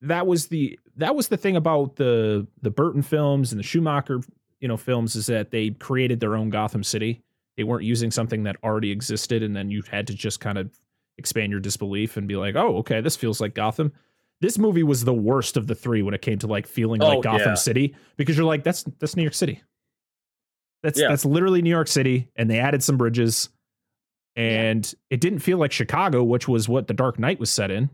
that 0.01 0.27
was 0.27 0.47
the 0.47 0.77
that 0.97 1.15
was 1.15 1.29
the 1.29 1.37
thing 1.37 1.55
about 1.55 1.95
the 1.95 2.45
the 2.61 2.69
Burton 2.69 3.01
films 3.01 3.51
and 3.51 3.59
the 3.59 3.63
Schumacher, 3.63 4.21
you 4.59 4.67
know, 4.67 4.77
films 4.77 5.15
is 5.15 5.25
that 5.27 5.49
they 5.49 5.71
created 5.71 6.19
their 6.19 6.35
own 6.35 6.49
Gotham 6.51 6.83
City. 6.83 7.23
They 7.57 7.63
weren't 7.63 7.85
using 7.85 8.11
something 8.11 8.43
that 8.43 8.57
already 8.63 8.91
existed, 8.91 9.41
and 9.41 9.55
then 9.55 9.71
you 9.71 9.81
had 9.89 10.07
to 10.07 10.13
just 10.13 10.39
kind 10.39 10.57
of 10.57 10.69
expand 11.17 11.51
your 11.51 11.61
disbelief 11.61 12.17
and 12.17 12.27
be 12.27 12.35
like, 12.35 12.55
oh, 12.55 12.77
okay, 12.77 12.99
this 13.01 13.15
feels 13.15 13.39
like 13.39 13.55
Gotham. 13.55 13.93
This 14.41 14.57
movie 14.57 14.83
was 14.83 15.05
the 15.05 15.13
worst 15.13 15.55
of 15.55 15.67
the 15.67 15.75
three 15.75 16.01
when 16.01 16.13
it 16.13 16.21
came 16.21 16.37
to 16.39 16.47
like 16.47 16.67
feeling 16.67 17.01
Oh, 17.01 17.07
like 17.07 17.21
Gotham 17.21 17.49
yeah. 17.49 17.53
City 17.55 17.95
because 18.17 18.35
you're 18.35 18.45
like, 18.45 18.63
that's 18.63 18.83
that's 18.99 19.15
New 19.15 19.23
York 19.23 19.33
City. 19.33 19.61
That's 20.83 20.99
Yeah. 20.99 21.07
that's 21.09 21.25
literally 21.25 21.61
New 21.61 21.69
York 21.69 21.87
City, 21.87 22.29
and 22.35 22.49
they 22.49 22.59
added 22.59 22.83
some 22.83 22.97
bridges, 22.97 23.49
and 24.35 24.93
it 25.09 25.21
didn't 25.21 25.39
feel 25.39 25.57
like 25.57 25.71
Chicago, 25.71 26.23
which 26.23 26.47
was 26.47 26.67
what 26.67 26.87
the 26.87 26.93
Dark 26.93 27.19
Knight 27.19 27.39
was 27.39 27.49
set 27.49 27.71
in. 27.71 27.85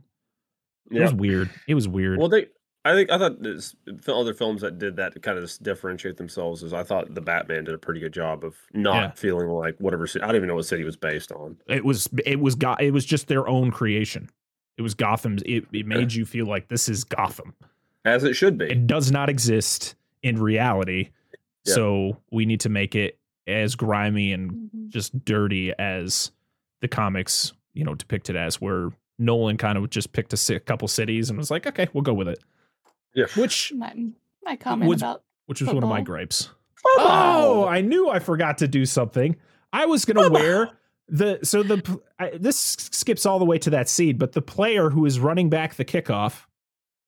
It 0.92 0.98
Yeah. 0.98 1.02
was 1.04 1.14
weird. 1.14 1.50
It 1.68 1.76
was 1.76 1.88
weird. 1.88 2.20
Well, 2.20 2.30
they. 2.30 2.48
I 2.86 2.94
think 2.96 3.12
I 3.12 3.18
thought 3.18 3.44
this, 3.44 3.76
other 4.08 4.34
films 4.34 4.62
that 4.62 4.80
did 4.80 4.96
that 4.96 5.14
to 5.14 5.20
kind 5.20 5.38
of 5.38 5.44
just 5.44 5.62
differentiate 5.62 6.16
themselves 6.16 6.64
is 6.64 6.74
I 6.74 6.82
thought 6.84 7.14
the 7.14 7.22
Batman 7.22 7.66
did 7.66 7.76
a 7.76 7.78
pretty 7.78 8.00
good 8.00 8.14
job 8.14 8.44
of 8.46 8.56
not 8.74 8.96
Yeah. 8.96 9.12
feeling 9.12 9.50
like 9.50 9.76
whatever. 9.80 10.08
ci- 10.08 10.22
I 10.22 10.28
don't 10.28 10.38
even 10.38 10.48
know 10.48 10.56
what 10.56 10.66
city 10.66 10.84
it 10.84 10.86
was 10.86 10.96
based 10.96 11.32
on. 11.34 11.58
it 11.68 11.84
was 11.84 12.08
it 12.26 12.40
was 12.40 12.56
got 12.56 12.82
it 12.82 12.92
was 12.92 13.06
just 13.06 13.28
their 13.28 13.48
own 13.48 13.70
creation. 13.70 14.30
It 14.78 14.82
was 14.82 14.96
Gotham's. 14.96 15.44
It, 15.46 15.66
it 15.74 15.86
made 15.86 16.14
you 16.14 16.26
feel 16.26 16.46
like 16.46 16.70
this 16.70 16.88
is 16.88 17.04
Gotham. 17.04 17.54
As 18.06 18.24
it 18.24 18.34
should 18.36 18.58
be. 18.58 18.66
It 18.72 18.88
does 18.88 19.12
not 19.12 19.30
exist 19.30 19.96
in 20.24 20.42
reality. 20.42 21.10
Yeah. 21.70 21.76
So 21.76 22.18
we 22.32 22.46
need 22.46 22.60
to 22.62 22.70
make 22.70 22.96
it 22.96 23.18
as 23.48 23.76
grimy 23.76 24.32
and 24.34 24.52
Mhm. 24.52 24.90
just 24.90 25.24
dirty 25.26 25.74
as 25.80 26.32
the 26.82 26.88
comics, 26.88 27.54
you 27.74 27.84
know, 27.84 27.96
depicted 27.96 28.36
as. 28.36 28.60
Where 28.62 28.90
Nolan 29.18 29.58
kind 29.58 29.78
of 29.78 29.90
just 29.90 30.12
picked 30.14 30.34
a, 30.34 30.60
couple 30.60 30.88
cities 30.88 31.30
and 31.30 31.38
was 31.38 31.50
like, 31.52 31.66
okay, 31.68 31.88
we'll 31.94 32.04
go 32.04 32.14
with 32.14 32.28
it. 32.28 32.40
yeah. 33.16 33.26
Which 33.36 33.74
My, 33.76 33.94
my 34.44 34.56
comment 34.56 34.90
Was- 34.90 35.02
about 35.02 35.24
which 35.48 35.62
was 35.62 35.68
one 35.74 35.78
of 35.84 35.90
my 35.90 35.98
Football. 36.00 36.04
gripes. 36.16 36.50
Oh, 36.86 37.66
I 37.68 37.82
knew 37.82 38.08
I 38.10 38.20
forgot 38.20 38.60
to 38.60 38.68
do 38.68 38.86
something. 38.86 39.36
I 39.74 39.86
was 39.88 40.06
gonna 40.06 40.30
wear 40.30 40.70
the 41.08 41.40
so 41.44 41.64
the 41.64 42.00
I, 42.20 42.32
this 42.40 42.56
skips 42.58 43.26
all 43.26 43.40
the 43.40 43.46
way 43.46 43.58
to 43.60 43.72
that 43.72 43.90
scene, 43.90 44.18
but 44.18 44.32
the 44.34 44.42
player 44.42 44.90
who 44.92 45.06
is 45.06 45.20
running 45.20 45.50
back 45.50 45.76
the 45.76 45.84
kickoff 45.86 46.46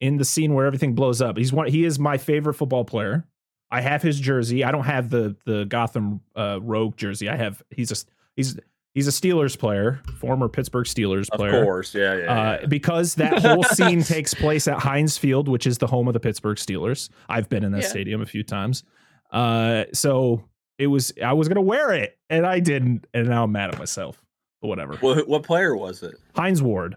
in 0.01 0.18
the 0.18 0.25
scene 0.25 0.53
where 0.56 0.65
everything 0.65 0.96
blows 0.96 1.22
up, 1.22 1.38
he's 1.38 1.53
one. 1.53 1.68
He 1.68 1.86
is 1.86 2.00
my 2.00 2.18
favorite 2.18 2.56
football 2.56 2.84
player. 2.84 3.25
I 3.72 3.82
have 3.82 4.01
his 4.01 4.20
jersey. 4.20 4.63
I 4.63 4.72
don't 4.72 4.84
have 4.86 5.10
the 5.10 5.36
the 5.46 5.66
Gotham 5.66 6.22
uh, 6.36 6.60
Rogue 6.62 6.98
jersey. 6.98 7.30
I 7.30 7.36
have 7.38 7.63
he's 7.70 7.92
a 7.92 7.96
he's 8.36 8.60
he's 8.94 9.08
a 9.08 9.12
Steelers 9.12 9.58
player, 9.58 10.01
former 10.20 10.50
Pittsburgh 10.50 10.86
Steelers 10.86 11.30
player. 11.30 11.60
Of 11.60 11.63
course, 11.66 11.96
yeah, 11.96 12.16
yeah. 12.18 12.42
Uh, 12.63 12.68
because 12.68 13.16
that 13.16 13.42
whole 13.42 13.63
scene 13.72 14.04
takes 14.04 14.34
place 14.34 14.68
at 14.68 14.80
Heinz 14.80 15.18
Field, 15.18 15.48
which 15.48 15.66
is 15.66 15.78
the 15.78 15.88
home 15.88 16.08
of 16.08 16.13
the 16.13 16.20
Pittsburgh 16.20 16.58
Steelers. 16.58 17.10
I've 17.30 17.48
been 17.50 17.63
in 17.63 17.72
that 17.72 17.84
Yeah. 17.84 17.88
stadium 17.88 18.22
a 18.22 18.25
few 18.25 18.44
times. 18.44 18.84
Uh, 19.32 19.86
so 19.94 20.44
it 20.78 20.88
was 20.88 21.13
I 21.24 21.34
was 21.34 21.48
gonna 21.48 21.62
wear 21.62 21.94
it 21.94 22.18
and 22.30 22.46
I 22.46 22.60
didn't, 22.60 23.08
and 23.13 23.30
now 23.30 23.46
I'm 23.46 23.51
mad 23.51 23.70
at 23.74 23.80
myself. 23.80 24.22
But 24.62 24.68
whatever. 24.68 24.96
What, 24.98 25.28
what 25.28 25.44
player 25.44 25.75
was 25.75 26.04
it? 26.04 26.16
Hines 26.36 26.62
Ward. 26.62 26.96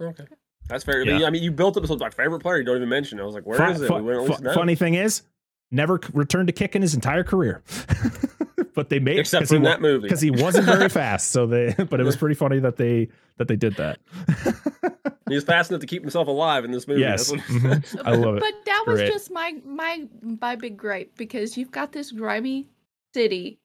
Okay, 0.00 0.24
that's 0.68 0.84
fair. 0.84 1.02
Yeah. 1.02 1.26
I 1.26 1.30
mean, 1.30 1.42
you 1.42 1.52
built 1.52 1.76
up 1.76 1.84
as 1.84 1.90
my 1.98 2.10
favorite 2.10 2.40
player. 2.40 2.58
You 2.58 2.64
don't 2.64 2.76
even 2.76 2.88
mention. 2.88 3.18
it. 3.18 3.22
I 3.22 3.24
was 3.26 3.34
like, 3.34 3.44
where 3.46 3.70
is 3.70 3.80
it? 3.80 3.90
we 3.90 4.00
wouldn't 4.00 4.30
at 4.30 4.40
least 4.42 4.54
funny 4.54 4.74
thing 4.74 4.94
is, 4.94 5.22
never 5.70 6.00
returned 6.12 6.46
to 6.48 6.52
kick 6.52 6.74
in 6.76 6.82
his 6.82 6.94
entire 6.94 7.24
career. 7.24 7.62
but 8.74 8.88
they 8.88 8.98
made 8.98 9.18
Except 9.18 9.42
'cause 9.42 9.48
for 9.48 9.54
he 9.54 9.58
in 9.58 9.62
that 9.64 9.80
movie. 9.80 10.02
because 10.02 10.20
he 10.20 10.30
wasn't 10.30 10.66
very 10.66 10.88
fast. 11.00 11.30
So 11.30 11.46
they, 11.46 11.74
but 11.74 12.00
it 12.00 12.04
was 12.04 12.16
pretty 12.16 12.34
funny 12.34 12.58
that 12.60 12.76
they 12.76 13.08
that 13.38 13.48
they 13.48 13.56
did 13.56 13.74
that. 13.76 13.98
He 15.28 15.34
was 15.34 15.44
fast 15.44 15.70
enough 15.70 15.80
to 15.80 15.86
keep 15.86 16.02
himself 16.02 16.28
alive 16.28 16.64
in 16.64 16.72
this 16.72 16.86
movie. 16.88 17.00
yes, 17.00 17.30
That's 17.30 17.52
what- 17.52 17.62
Mhm. 17.62 18.02
I 18.06 18.14
love 18.16 18.36
it. 18.36 18.40
But 18.40 18.54
that 18.66 18.84
was 18.86 18.98
Great. 19.00 19.12
just 19.12 19.30
my 19.30 19.54
my 19.64 20.06
my 20.22 20.56
big 20.56 20.76
gripe 20.76 21.12
because 21.16 21.56
you've 21.56 21.70
got 21.70 21.92
this 21.92 22.10
grimy 22.12 22.68
city. 23.14 23.58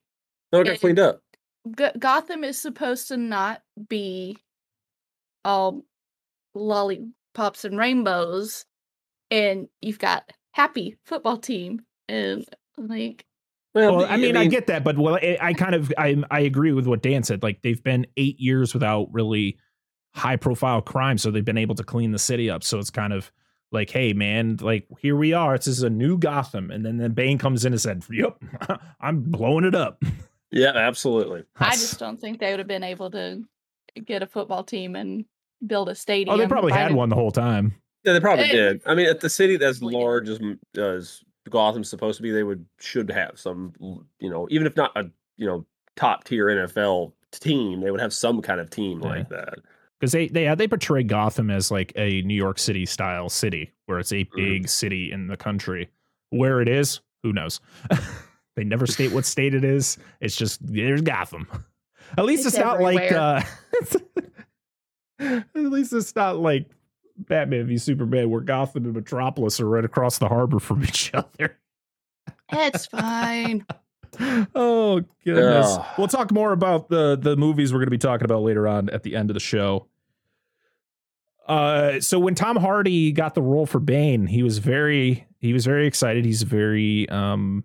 No, 0.53 0.61
it 0.61 0.65
got 0.65 0.79
cleaned 0.79 0.99
up. 0.99 1.21
G- 1.77 1.89
Gotham 1.97 2.43
is 2.43 2.59
supposed 2.59 3.07
to 3.07 3.17
not 3.17 3.61
be 3.89 4.37
all 5.43 5.83
lollipops 6.53 7.65
and 7.65 7.77
rainbows, 7.77 8.65
and 9.31 9.67
you've 9.81 9.99
got 9.99 10.31
happy 10.53 10.97
football 11.03 11.37
team 11.37 11.81
and 12.07 12.45
like 12.77 13.25
Well, 13.73 13.99
the- 13.99 14.11
I 14.11 14.17
mean, 14.17 14.37
I, 14.37 14.45
get 14.47 14.67
that, 14.67 14.83
but 14.83 14.97
well, 14.97 15.15
I, 15.15 15.37
I 15.41 15.53
kind 15.53 15.75
of 15.75 15.91
I 15.97 16.21
I 16.31 16.41
agree 16.41 16.71
with 16.71 16.87
what 16.87 17.01
Dan 17.01 17.23
said. 17.23 17.43
Like 17.43 17.61
they've 17.61 17.83
been 17.83 18.05
eight 18.17 18.39
years 18.39 18.73
without 18.73 19.07
really 19.13 19.57
high 20.13 20.37
profile 20.37 20.81
crime, 20.81 21.17
so 21.17 21.31
they've 21.31 21.43
been 21.45 21.57
able 21.57 21.75
to 21.75 21.83
clean 21.83 22.11
the 22.11 22.19
city 22.19 22.49
up. 22.49 22.63
So 22.63 22.79
it's 22.79 22.89
kind 22.89 23.13
of 23.13 23.31
like, 23.71 23.89
hey, 23.89 24.13
man, 24.13 24.57
like 24.61 24.87
here 24.99 25.15
we 25.15 25.33
are. 25.33 25.57
This 25.57 25.67
is 25.67 25.83
a 25.83 25.89
new 25.89 26.17
Gotham, 26.17 26.71
and 26.71 26.85
then 26.85 26.97
then 26.97 27.11
Bane 27.11 27.37
comes 27.37 27.65
in 27.65 27.73
and 27.73 27.81
said, 27.81 28.03
"Yep, 28.09 28.41
I'm 29.01 29.21
blowing 29.21 29.65
it 29.65 29.75
up." 29.75 30.01
Yeah, 30.51 30.71
absolutely. 30.73 31.43
I 31.59 31.71
just 31.71 31.99
don't 31.99 32.19
think 32.19 32.39
they 32.39 32.51
would 32.51 32.59
have 32.59 32.67
been 32.67 32.83
able 32.83 33.11
to 33.11 33.43
get 34.05 34.23
a 34.23 34.27
football 34.27 34.63
team 34.63 34.95
and 34.95 35.25
build 35.65 35.89
a 35.89 35.95
stadium. 35.95 36.33
oh, 36.33 36.37
they 36.37 36.47
probably 36.47 36.71
had 36.71 36.93
one 36.93 37.09
the 37.09 37.15
whole 37.15 37.31
time. 37.31 37.75
Yeah, 38.05 38.13
they 38.13 38.19
probably 38.19 38.47
did. 38.47 38.81
I 38.85 38.93
mean, 38.95 39.07
at 39.07 39.19
the 39.19 39.29
city 39.29 39.57
that's 39.57 39.79
probably 39.79 39.95
did. 39.95 40.03
large 40.03 40.29
as 40.29 40.39
as 40.77 41.23
Gotham's 41.49 41.89
supposed 41.89 42.17
to 42.17 42.23
be, 42.23 42.31
they 42.31 42.43
would 42.43 42.65
should 42.79 43.09
have 43.11 43.39
some, 43.39 43.73
you 44.19 44.29
know, 44.29 44.47
even 44.51 44.65
if 44.67 44.75
not 44.75 44.91
a 44.95 45.05
you 45.37 45.45
know 45.45 45.65
top 45.95 46.23
tier 46.23 46.47
NFL 46.47 47.13
team, 47.31 47.81
they 47.81 47.91
would 47.91 48.01
have 48.01 48.13
some 48.13 48.41
kind 48.41 48.59
of 48.59 48.69
team 48.69 49.01
Yeah. 49.01 49.07
like 49.09 49.29
that. 49.29 49.55
because 49.99 50.11
they 50.11 50.27
they 50.27 50.53
they 50.55 50.67
portray 50.67 51.03
Gotham 51.03 51.49
as 51.51 51.69
like 51.71 51.91
a 51.95 52.21
New 52.23 52.33
York 52.35 52.59
City 52.59 52.85
style 52.85 53.29
city, 53.29 53.71
where 53.85 53.99
it's 53.99 54.13
a 54.13 54.27
big 54.35 54.67
city 54.69 55.11
in 55.11 55.27
the 55.27 55.37
country. 55.37 55.89
Where 56.31 56.61
it 56.61 56.67
is, 56.67 57.01
who 57.23 57.31
knows? 57.33 57.59
they 58.55 58.63
never 58.63 58.87
state 58.87 59.11
what 59.11 59.25
state 59.25 59.53
it 59.53 59.63
is. 59.63 59.97
It's 60.21 60.35
just 60.35 60.65
there's 60.65 61.01
Gotham. 61.01 61.47
At 62.17 62.25
least 62.25 62.45
it's, 62.45 62.55
It's 62.55 62.63
not 62.63 62.81
like 62.81 63.11
uh, 63.11 63.41
at 65.19 65.45
least 65.55 65.93
it's 65.93 66.15
not 66.15 66.37
like 66.37 66.69
Batman 67.17 67.67
v 67.67 67.77
Superman, 67.77 68.29
where 68.29 68.41
Gotham 68.41 68.85
and 68.85 68.93
Metropolis 68.93 69.59
are 69.59 69.69
right 69.69 69.85
across 69.85 70.17
the 70.17 70.27
harbor 70.27 70.59
from 70.59 70.83
each 70.83 71.13
other. 71.13 71.57
It's 72.51 72.85
fine. 72.85 73.65
oh 74.55 75.01
goodness. 75.23 75.77
Ugh. 75.77 75.85
We'll 75.97 76.07
talk 76.07 76.31
more 76.31 76.51
about 76.51 76.89
the 76.89 77.15
the 77.15 77.35
movies 77.35 77.73
we're 77.73 77.79
going 77.79 77.87
to 77.87 77.91
be 77.91 77.97
talking 77.97 78.25
about 78.25 78.41
later 78.41 78.67
on 78.67 78.89
at 78.89 79.03
the 79.03 79.15
end 79.15 79.29
of 79.29 79.33
the 79.33 79.39
show. 79.39 79.87
Uh, 81.47 81.99
so 81.99 82.17
when 82.17 82.33
Tom 82.33 82.55
Hardy 82.55 83.11
got 83.11 83.35
the 83.35 83.41
role 83.41 83.65
for 83.65 83.79
Bane, 83.79 84.25
he 84.27 84.41
was 84.41 84.57
very 84.57 85.27
he 85.39 85.53
was 85.53 85.65
very 85.65 85.87
excited. 85.87 86.25
He's 86.25 86.43
very 86.43 87.07
um 87.09 87.63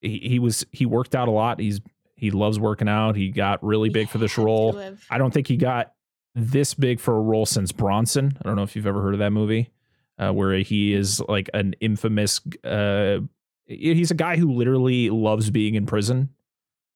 he, 0.00 0.18
he 0.18 0.38
was 0.38 0.64
he 0.72 0.86
worked 0.86 1.14
out 1.14 1.28
a 1.28 1.32
lot. 1.32 1.60
He's 1.60 1.80
he 2.16 2.30
loves 2.30 2.58
working 2.58 2.88
out. 2.88 3.16
He 3.16 3.30
got 3.30 3.62
really 3.64 3.88
big 3.88 4.08
for 4.08 4.18
this 4.18 4.36
role. 4.36 4.78
I 5.10 5.18
don't 5.18 5.32
think 5.32 5.46
he 5.46 5.56
got 5.56 5.92
this 6.34 6.74
big 6.74 7.00
for 7.00 7.16
a 7.16 7.20
role 7.20 7.46
since 7.46 7.72
Bronson. 7.72 8.36
I 8.40 8.46
don't 8.46 8.56
know 8.56 8.62
if 8.62 8.76
you've 8.76 8.86
ever 8.86 9.02
heard 9.02 9.14
of 9.14 9.20
that 9.20 9.32
movie, 9.32 9.70
uh, 10.18 10.32
where 10.32 10.54
he 10.58 10.94
is 10.94 11.20
like 11.28 11.48
an 11.54 11.74
infamous. 11.80 12.40
Uh, 12.64 13.18
he's 13.66 14.10
a 14.10 14.14
guy 14.14 14.36
who 14.36 14.52
literally 14.52 15.10
loves 15.10 15.50
being 15.50 15.74
in 15.74 15.86
prison. 15.86 16.30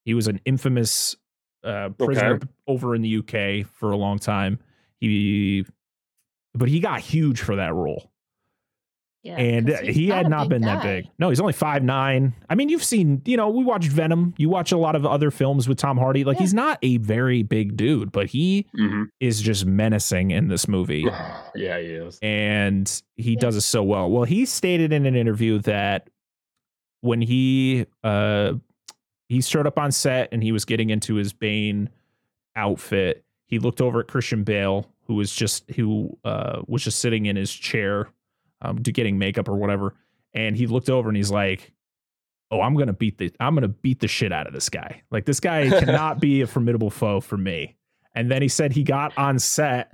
He 0.05 0.15
was 0.15 0.29
an 0.29 0.41
infamous 0.45 1.17
uh, 1.65 1.91
prisoner 1.99 2.35
Okay. 2.35 2.47
over 2.67 2.95
in 2.95 3.03
the 3.03 3.19
UK 3.19 3.67
for 3.67 3.91
a 3.91 3.97
long 3.97 4.19
time. 4.19 4.59
He, 5.01 5.65
but 6.55 6.69
he 6.69 6.81
got 6.81 7.01
huge 7.01 7.41
for 7.41 7.57
that 7.57 7.75
role 7.75 8.11
Yeah, 9.25 9.37
and 9.37 9.67
'cause 9.67 9.81
he's 9.81 9.97
he 9.97 10.09
had 10.09 10.29
not 10.29 10.51
been 10.51 10.61
that 10.63 10.83
big. 10.83 11.07
No, 11.19 11.31
he's 11.31 11.41
only 11.41 11.55
five 11.55 11.83
nine. 11.83 12.35
I 12.51 12.55
mean, 12.55 12.69
you've 12.69 12.85
seen, 12.85 13.23
you 13.25 13.37
know, 13.39 13.49
we 13.49 13.65
watched 13.65 13.89
Venom. 13.89 14.35
You 14.37 14.51
watch 14.51 14.71
a 14.71 14.77
lot 14.77 14.95
of 14.95 15.07
other 15.07 15.31
films 15.31 15.67
with 15.67 15.79
Tom 15.79 15.97
Hardy. 15.97 16.25
Like 16.25 16.37
Yeah. 16.37 16.43
he's 16.43 16.53
not 16.53 16.79
a 16.83 16.99
very 16.99 17.43
big 17.43 17.75
dude, 17.77 18.13
but 18.13 18.27
he 18.27 18.67
Mm-hmm. 18.79 19.05
is 19.21 19.41
just 19.41 19.65
menacing 19.65 20.31
in 20.31 20.49
this 20.49 20.69
movie, 20.69 21.07
yeah, 21.57 21.79
he 21.81 21.87
is. 21.87 22.19
and 22.21 23.03
he 23.17 23.33
Yeah. 23.33 23.39
does 23.41 23.57
it 23.57 23.63
so 23.63 23.83
well. 23.83 24.11
Well, 24.11 24.25
he 24.25 24.45
stated 24.45 24.93
in 24.93 25.07
an 25.07 25.17
interview 25.17 25.59
that 25.61 26.11
when 27.01 27.23
he 27.23 27.87
uh 28.03 28.53
he 29.31 29.41
showed 29.41 29.67
up 29.67 29.79
on 29.79 29.91
set 29.91 30.29
and 30.33 30.43
he 30.43 30.53
was 30.53 30.67
getting 30.67 30.91
into 30.91 31.15
his 31.15 31.33
Bane 31.33 31.89
outfit, 32.57 33.25
he 33.47 33.59
looked 33.59 33.81
over 33.81 34.01
at 34.01 34.07
Christian 34.09 34.45
Bale, 34.45 34.87
who 35.07 35.15
was 35.15 35.35
just 35.35 35.69
who 35.73 36.17
uh 36.25 36.61
was 36.67 36.85
just 36.85 36.99
sitting 36.99 37.27
in 37.27 37.37
his 37.37 37.53
chair, 37.53 38.09
um, 38.65 38.83
to 38.83 38.93
getting 38.93 39.19
makeup 39.19 39.49
or 39.49 39.57
whatever, 39.57 39.95
and 40.33 40.57
he 40.57 40.67
looked 40.67 40.91
over 40.91 41.09
and 41.09 41.17
he's 41.17 41.31
like, 41.31 41.73
"Oh, 42.51 42.61
I'm 42.61 42.75
gonna 42.75 42.93
beat 42.93 43.19
the 43.19 43.33
I'm 43.41 43.55
gonna 43.55 43.69
beat 43.69 44.01
the 44.01 44.09
shit 44.09 44.33
out 44.33 44.47
of 44.47 44.53
this 44.53 44.69
guy. 44.69 45.03
Like 45.11 45.27
this 45.27 45.41
guy 45.41 45.69
cannot 45.81 46.21
be 46.21 46.41
a 46.41 46.47
formidable 46.47 46.91
foe 46.91 47.21
for 47.21 47.37
me." 47.37 47.77
And 48.15 48.31
then 48.31 48.43
he 48.43 48.49
said 48.49 48.73
he 48.73 48.85
got 48.85 49.17
on 49.19 49.39
set 49.39 49.93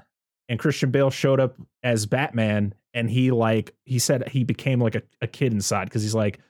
and 0.51 0.59
Christian 0.59 0.91
Bale 0.91 1.11
showed 1.11 1.41
up 1.41 1.57
as 1.83 2.05
Batman 2.07 2.75
and 2.93 3.09
he 3.09 3.31
like 3.31 3.75
he 3.85 3.99
said 3.99 4.29
he 4.29 4.45
became 4.45 4.81
like 4.81 4.97
a, 4.97 5.03
a 5.23 5.27
kid 5.27 5.53
inside 5.53 5.85
because 5.85 6.03
he's 6.03 6.15
like 6.15 6.41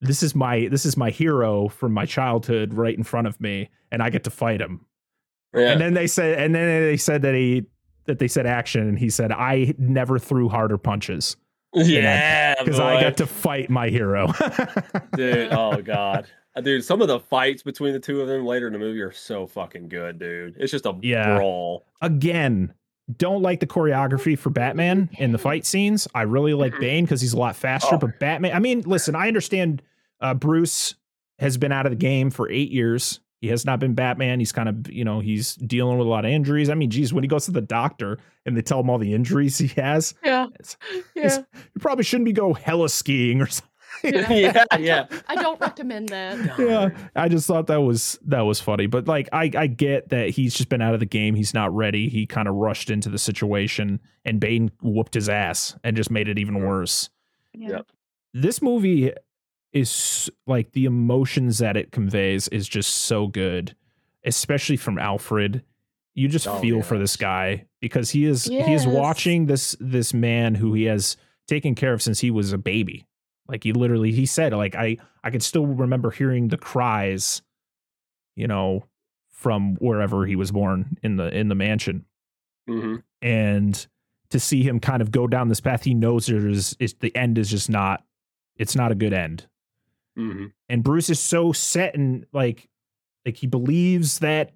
this 0.00 0.22
is 0.22 0.34
my 0.34 0.68
this 0.68 0.84
is 0.84 0.96
my 0.96 1.10
hero 1.10 1.68
from 1.68 1.92
my 1.92 2.06
childhood 2.06 2.74
right 2.74 2.96
in 2.96 3.04
front 3.04 3.26
of 3.26 3.40
me 3.40 3.68
and 3.92 4.02
I 4.02 4.10
get 4.10 4.24
to 4.24 4.30
fight 4.30 4.60
him. 4.60 4.86
Yeah. 5.54 5.72
And 5.72 5.80
then 5.80 5.94
they 5.94 6.06
said 6.06 6.38
and 6.38 6.54
then 6.54 6.82
they 6.82 6.96
said 6.96 7.22
that 7.22 7.34
he 7.34 7.66
that 8.06 8.18
they 8.18 8.28
said 8.28 8.46
action 8.46 8.88
and 8.88 8.98
he 8.98 9.10
said 9.10 9.30
I 9.30 9.74
never 9.78 10.18
threw 10.18 10.48
harder 10.48 10.78
punches 10.78 11.36
yeah, 11.76 12.54
because 12.62 12.80
I 12.80 13.00
got 13.00 13.16
to 13.18 13.26
fight 13.26 13.70
my 13.70 13.88
hero. 13.88 14.32
dude. 15.16 15.52
Oh 15.52 15.80
god, 15.82 16.26
Uh, 16.54 16.60
dude. 16.60 16.84
Some 16.84 17.02
of 17.02 17.08
the 17.08 17.20
fights 17.20 17.62
between 17.62 17.92
the 17.92 18.00
two 18.00 18.20
of 18.20 18.28
them 18.28 18.44
later 18.46 18.66
in 18.66 18.72
the 18.72 18.78
movie 18.78 19.00
are 19.00 19.12
so 19.12 19.46
fucking 19.46 19.88
good, 19.88 20.18
dude. 20.18 20.56
It's 20.58 20.72
just 20.72 20.86
a 20.86 20.94
Yeah. 21.02 21.36
brawl. 21.36 21.84
Again, 22.00 22.72
don't 23.18 23.42
like 23.42 23.60
the 23.60 23.66
choreography 23.66 24.38
for 24.38 24.50
Batman 24.50 25.10
in 25.18 25.32
the 25.32 25.38
fight 25.38 25.64
scenes. 25.64 26.08
I 26.14 26.22
really 26.22 26.54
like. 26.54 26.78
Bane 26.80 27.04
because 27.04 27.20
he's 27.20 27.34
a 27.34 27.38
lot 27.38 27.54
faster, 27.56 27.94
Oh. 27.94 27.98
but 27.98 28.18
Batman, 28.18 28.52
I 28.54 28.58
mean, 28.58 28.80
listen, 28.86 29.14
I 29.14 29.28
understand 29.28 29.82
uh, 30.20 30.34
Bruce 30.34 30.94
has 31.38 31.56
been 31.58 31.70
out 31.72 31.84
of 31.86 31.90
the 31.92 31.96
game 31.96 32.30
for 32.30 32.50
eight 32.50 32.70
years. 32.70 33.20
He 33.46 33.50
has 33.52 33.64
not 33.64 33.78
been 33.78 33.94
Batman. 33.94 34.38
He's 34.40 34.50
kind 34.52 34.68
of, 34.68 34.90
you 34.90 35.04
know, 35.04 35.20
he's 35.20 35.54
dealing 35.54 35.98
with 35.98 36.06
a 36.06 36.10
lot 36.10 36.24
of 36.24 36.32
injuries. 36.32 36.68
I 36.68 36.74
mean, 36.74 36.90
geez, 36.90 37.12
when 37.12 37.22
he 37.22 37.28
goes 37.28 37.44
to 37.44 37.52
the 37.52 37.60
doctor 37.60 38.18
and 38.44 38.56
they 38.56 38.62
tell 38.62 38.80
him 38.80 38.90
all 38.90 38.98
the 38.98 39.14
injuries 39.14 39.56
he 39.58 39.68
has, 39.80 40.14
Yeah, 40.24 40.46
it's, 40.58 40.76
yeah. 41.14 41.38
you 41.54 41.80
probably 41.80 42.04
shouldn't 42.04 42.24
be 42.26 42.32
go 42.32 42.52
hella 42.54 42.88
skiing 42.88 43.40
or 43.40 43.46
something. 43.46 43.70
yeah, 44.02 44.64
yeah. 44.78 45.06
I 45.28 45.36
don't 45.36 45.58
recommend 45.58 46.10
that. 46.10 46.58
yeah 46.58 46.90
i 47.16 47.28
just 47.30 47.46
thought 47.46 47.66
that 47.68 47.80
was 47.80 48.18
that 48.26 48.42
was 48.42 48.60
funny 48.60 48.86
but 48.86 49.08
like 49.08 49.26
i 49.32 49.50
i 49.56 49.66
get 49.66 50.10
that 50.10 50.28
he's 50.28 50.54
just 50.54 50.68
been 50.68 50.82
out 50.82 50.92
of 50.92 51.00
the 51.00 51.06
game 51.06 51.34
he's 51.34 51.54
not 51.54 51.74
ready 51.74 52.10
he 52.10 52.26
kind 52.26 52.46
of 52.46 52.54
rushed 52.54 52.90
into 52.90 53.08
the 53.08 53.16
situation 53.16 53.98
and 54.26 54.38
bane 54.38 54.70
whooped 54.82 55.14
his 55.14 55.30
ass 55.30 55.78
and 55.82 55.96
just 55.96 56.10
made 56.10 56.28
it 56.28 56.38
even 56.38 56.60
worse 56.62 57.08
Yeah. 57.54 57.68
Yep. 57.70 57.86
this 58.34 58.60
movie 58.60 59.12
is 59.76 60.30
like 60.46 60.72
the 60.72 60.84
emotions 60.86 61.58
that 61.58 61.76
it 61.76 61.92
conveys 61.92 62.48
is 62.48 62.68
just 62.68 62.94
so 62.94 63.26
good 63.26 63.74
especially 64.24 64.76
from 64.76 64.98
alfred. 64.98 65.62
You 66.14 66.26
just 66.26 66.48
Oh, 66.48 66.58
feel 66.58 66.82
for 66.82 66.98
this 66.98 67.16
guy 67.16 67.66
because 67.80 68.10
he 68.10 68.24
is 68.24 68.46
he 68.66 68.72
is 68.72 68.84
watching 68.86 69.46
this 69.46 69.76
this 69.78 70.12
man 70.12 70.56
who 70.56 70.74
he 70.74 70.84
has 70.84 71.16
taken 71.46 71.76
care 71.76 71.92
of 71.92 72.02
since 72.02 72.18
he 72.18 72.32
was 72.32 72.52
a 72.52 72.58
baby. 72.58 73.06
Like 73.46 73.62
he 73.62 73.72
literally 73.72 74.10
he 74.10 74.26
said 74.26 74.52
like 74.52 74.74
i 74.74 74.96
i 75.22 75.30
can 75.30 75.38
still 75.40 75.66
remember 75.66 76.10
hearing 76.10 76.48
the 76.48 76.56
cries 76.56 77.40
you 78.34 78.48
know 78.48 78.84
from 79.30 79.76
wherever 79.76 80.26
he 80.26 80.34
was 80.34 80.50
born 80.50 80.98
in 81.04 81.16
the 81.16 81.28
in 81.32 81.46
the 81.48 81.54
mansion. 81.54 82.04
Hmm 82.66 82.96
and 83.22 83.86
to 84.30 84.40
see 84.40 84.62
him 84.64 84.80
kind 84.80 85.00
of 85.00 85.10
go 85.12 85.26
down 85.28 85.48
this 85.48 85.60
path 85.60 85.84
he 85.84 85.94
knows 85.94 86.26
there's 86.26 86.74
is 86.80 86.94
the 86.94 87.14
end 87.14 87.38
is 87.38 87.48
just 87.48 87.70
not 87.70 88.02
it's 88.56 88.74
not 88.74 88.90
a 88.90 88.96
good 88.96 89.12
end 89.12 89.46
hmm 90.16 90.46
and 90.68 90.82
Bruce 90.82 91.10
is 91.10 91.20
so 91.20 91.52
set 91.52 91.94
and 91.94 92.26
like 92.32 92.68
like 93.24 93.36
he 93.36 93.46
believes 93.46 94.20
that 94.20 94.52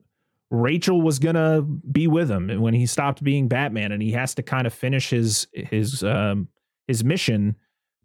Rachel 0.50 1.00
was 1.00 1.18
gonna 1.18 1.62
be 1.62 2.06
with 2.06 2.30
him 2.30 2.50
and 2.50 2.60
when 2.60 2.74
he 2.74 2.86
stopped 2.86 3.22
being 3.22 3.46
Batman 3.48 3.92
and 3.92 4.02
he 4.02 4.12
has 4.12 4.34
to 4.34 4.42
kind 4.42 4.66
of 4.66 4.74
finish 4.74 5.10
his 5.10 5.46
his 5.52 6.02
um 6.02 6.48
his 6.88 7.04
mission 7.04 7.56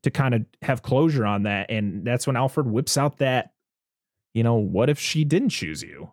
to 0.03 0.12
kind 0.12 0.35
of 0.35 0.45
have 0.62 0.83
closure 0.83 1.25
on 1.25 1.43
that 1.43 1.71
and 1.71 2.05
that's 2.05 2.27
when 2.27 2.35
Alfred 2.35 2.67
whips 2.67 2.97
out 2.97 3.17
that 3.17 3.53
you 4.33 4.43
know 4.43 4.55
what 4.55 4.89
if 4.89 5.00
she 5.00 5.24
didn't 5.24 5.50
choose 5.50 5.81
you? 5.81 6.12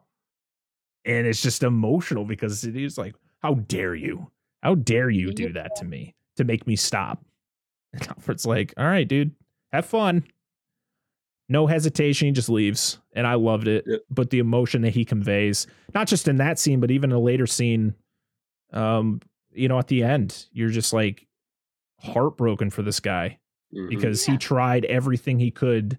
And 1.04 1.26
it's 1.26 1.42
just 1.42 1.64
emotional 1.64 2.24
because 2.24 2.64
it 2.64 2.76
is 2.76 2.96
like 2.96 3.14
how 3.40 3.54
dare 3.54 3.94
you? 3.94 4.30
How 4.62 4.76
dare 4.76 5.10
you 5.10 5.32
do 5.32 5.52
that 5.54 5.74
to 5.76 5.84
me 5.84 6.14
to 6.36 6.44
make 6.44 6.66
me 6.66 6.76
stop? 6.76 7.24
And 7.92 8.08
Alfred's 8.08 8.46
like 8.46 8.72
all 8.78 8.86
right 8.86 9.06
dude 9.06 9.34
have 9.72 9.84
fun 9.84 10.24
no 11.48 11.66
hesitation, 11.66 12.26
he 12.26 12.32
just 12.32 12.48
leaves, 12.48 12.98
and 13.14 13.26
I 13.26 13.34
loved 13.34 13.68
it. 13.68 13.84
Yep. 13.86 14.00
But 14.10 14.30
the 14.30 14.38
emotion 14.38 14.82
that 14.82 14.94
he 14.94 15.04
conveys, 15.04 15.66
not 15.94 16.06
just 16.08 16.28
in 16.28 16.36
that 16.36 16.58
scene, 16.58 16.80
but 16.80 16.90
even 16.90 17.12
a 17.12 17.18
later 17.18 17.46
scene, 17.46 17.94
um, 18.72 19.20
you 19.52 19.68
know, 19.68 19.78
at 19.78 19.88
the 19.88 20.02
end, 20.02 20.46
you're 20.52 20.70
just 20.70 20.92
like 20.92 21.26
heartbroken 22.00 22.70
for 22.70 22.82
this 22.82 23.00
guy 23.00 23.38
Mhm. 23.74 23.88
because 23.90 24.26
Yeah. 24.26 24.32
he 24.34 24.38
tried 24.38 24.84
everything 24.86 25.38
he 25.38 25.50
could 25.50 25.98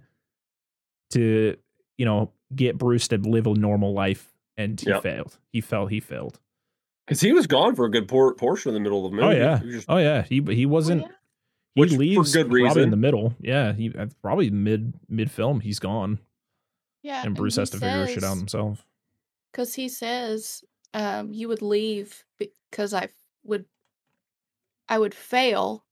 to, 1.12 1.56
you 1.98 2.06
know, 2.06 2.32
get 2.56 2.78
Bruce 2.78 3.08
to 3.10 3.18
live 3.18 3.48
a 3.48 3.54
normal 3.54 3.94
life, 3.94 4.34
and 4.58 4.80
he 4.80 4.90
Yep. 4.90 5.04
failed. 5.04 5.38
He 5.52 5.62
felt 5.62 5.92
he 5.92 6.00
failed. 6.00 6.40
Because 7.06 7.22
he 7.22 7.34
was 7.34 7.48
gone 7.48 7.76
for 7.76 7.86
a 7.86 7.92
good 7.92 8.08
por- 8.08 8.34
portion 8.36 8.70
of 8.70 8.74
the 8.74 8.80
middle 8.80 9.06
of 9.06 9.12
the 9.12 9.18
movie. 9.18 9.28
Oh 9.28 9.38
yeah, 9.38 9.60
He 9.60 9.72
just- 9.72 9.90
oh 9.90 9.98
yeah. 9.98 10.22
He 10.24 10.42
he 10.42 10.66
Oh, 10.66 10.70
wasn't. 10.70 11.06
Yeah. 11.76 11.80
He 11.80 11.82
Which, 11.82 11.92
for 11.92 11.98
leaves 11.98 12.34
good 12.34 12.50
probably 12.50 12.84
in 12.84 12.90
the 12.92 12.98
middle. 12.98 13.34
Yeah, 13.40 13.74
he 13.74 13.94
uh, 13.98 14.08
probably 14.22 14.50
mid 14.50 14.94
mid 15.10 15.32
film. 15.32 15.60
He's 15.60 15.80
gone, 15.80 16.20
Yeah, 17.02 17.24
and 17.26 17.36
Bruce 17.36 17.56
has 17.56 17.70
to 17.72 17.78
figure 17.78 18.08
shit 18.08 18.24
out 18.24 18.38
himself. 18.38 18.86
because 19.52 19.74
he 19.74 19.90
says 19.90 20.64
um, 20.94 21.34
you 21.34 21.48
would 21.48 21.62
leave 21.62 22.24
because 22.70 22.94
I 22.94 23.10
would 23.44 23.66
I 24.88 25.00
would 25.00 25.16
fail, 25.16 25.84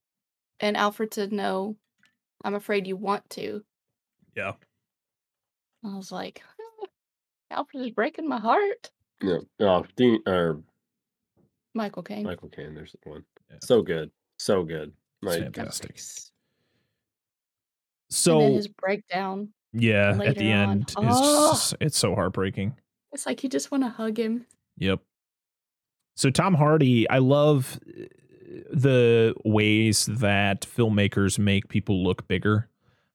and 0.60 0.78
Alfred 0.78 1.14
said 1.14 1.32
no. 1.32 1.78
I'm 2.44 2.56
afraid 2.56 2.88
you 2.88 2.96
want 2.96 3.30
to. 3.32 3.64
Yeah. 4.36 4.54
I 5.84 5.96
was 5.96 6.12
like, 6.12 6.42
Alfred 7.52 7.86
is 7.86 7.92
breaking 7.92 8.28
my 8.28 8.40
heart. 8.40 8.92
yeah. 9.22 9.38
Oh, 9.60 9.86
Dean 9.96 10.20
or 10.26 10.62
Michael 11.74 12.04
Caine. 12.04 12.24
Michael 12.24 12.50
Caine. 12.50 12.74
There's 12.76 12.96
the 13.04 13.10
one. 13.10 13.24
Yeah. 13.50 13.58
So 13.64 13.82
good. 13.82 14.12
So 14.38 14.64
good. 14.64 14.92
It's 15.24 15.36
fantastic. 15.38 16.00
So 18.10 18.54
his 18.54 18.68
breakdown. 18.68 19.50
yeah, 19.74 20.20
at 20.24 20.36
the 20.38 20.52
on. 20.52 20.70
end, 20.72 20.90
is 20.90 20.96
Oh. 20.98 21.52
just- 21.52 21.76
it's 21.80 21.98
so 21.98 22.14
heartbreaking. 22.16 22.76
It's 23.14 23.26
like 23.26 23.44
you 23.44 23.50
just 23.50 23.72
want 23.72 23.84
to 23.84 23.90
hug 23.90 24.18
him. 24.18 24.46
Yep. 24.78 25.00
So 26.16 26.30
Tom 26.30 26.54
Hardy, 26.56 27.10
I 27.10 27.20
love 27.20 27.80
uh, 27.88 28.06
the 28.74 29.34
ways 29.46 30.08
that 30.08 30.62
filmmakers 30.62 31.40
make 31.40 31.70
people 31.70 32.04
look 32.04 32.28
bigger. 32.28 32.68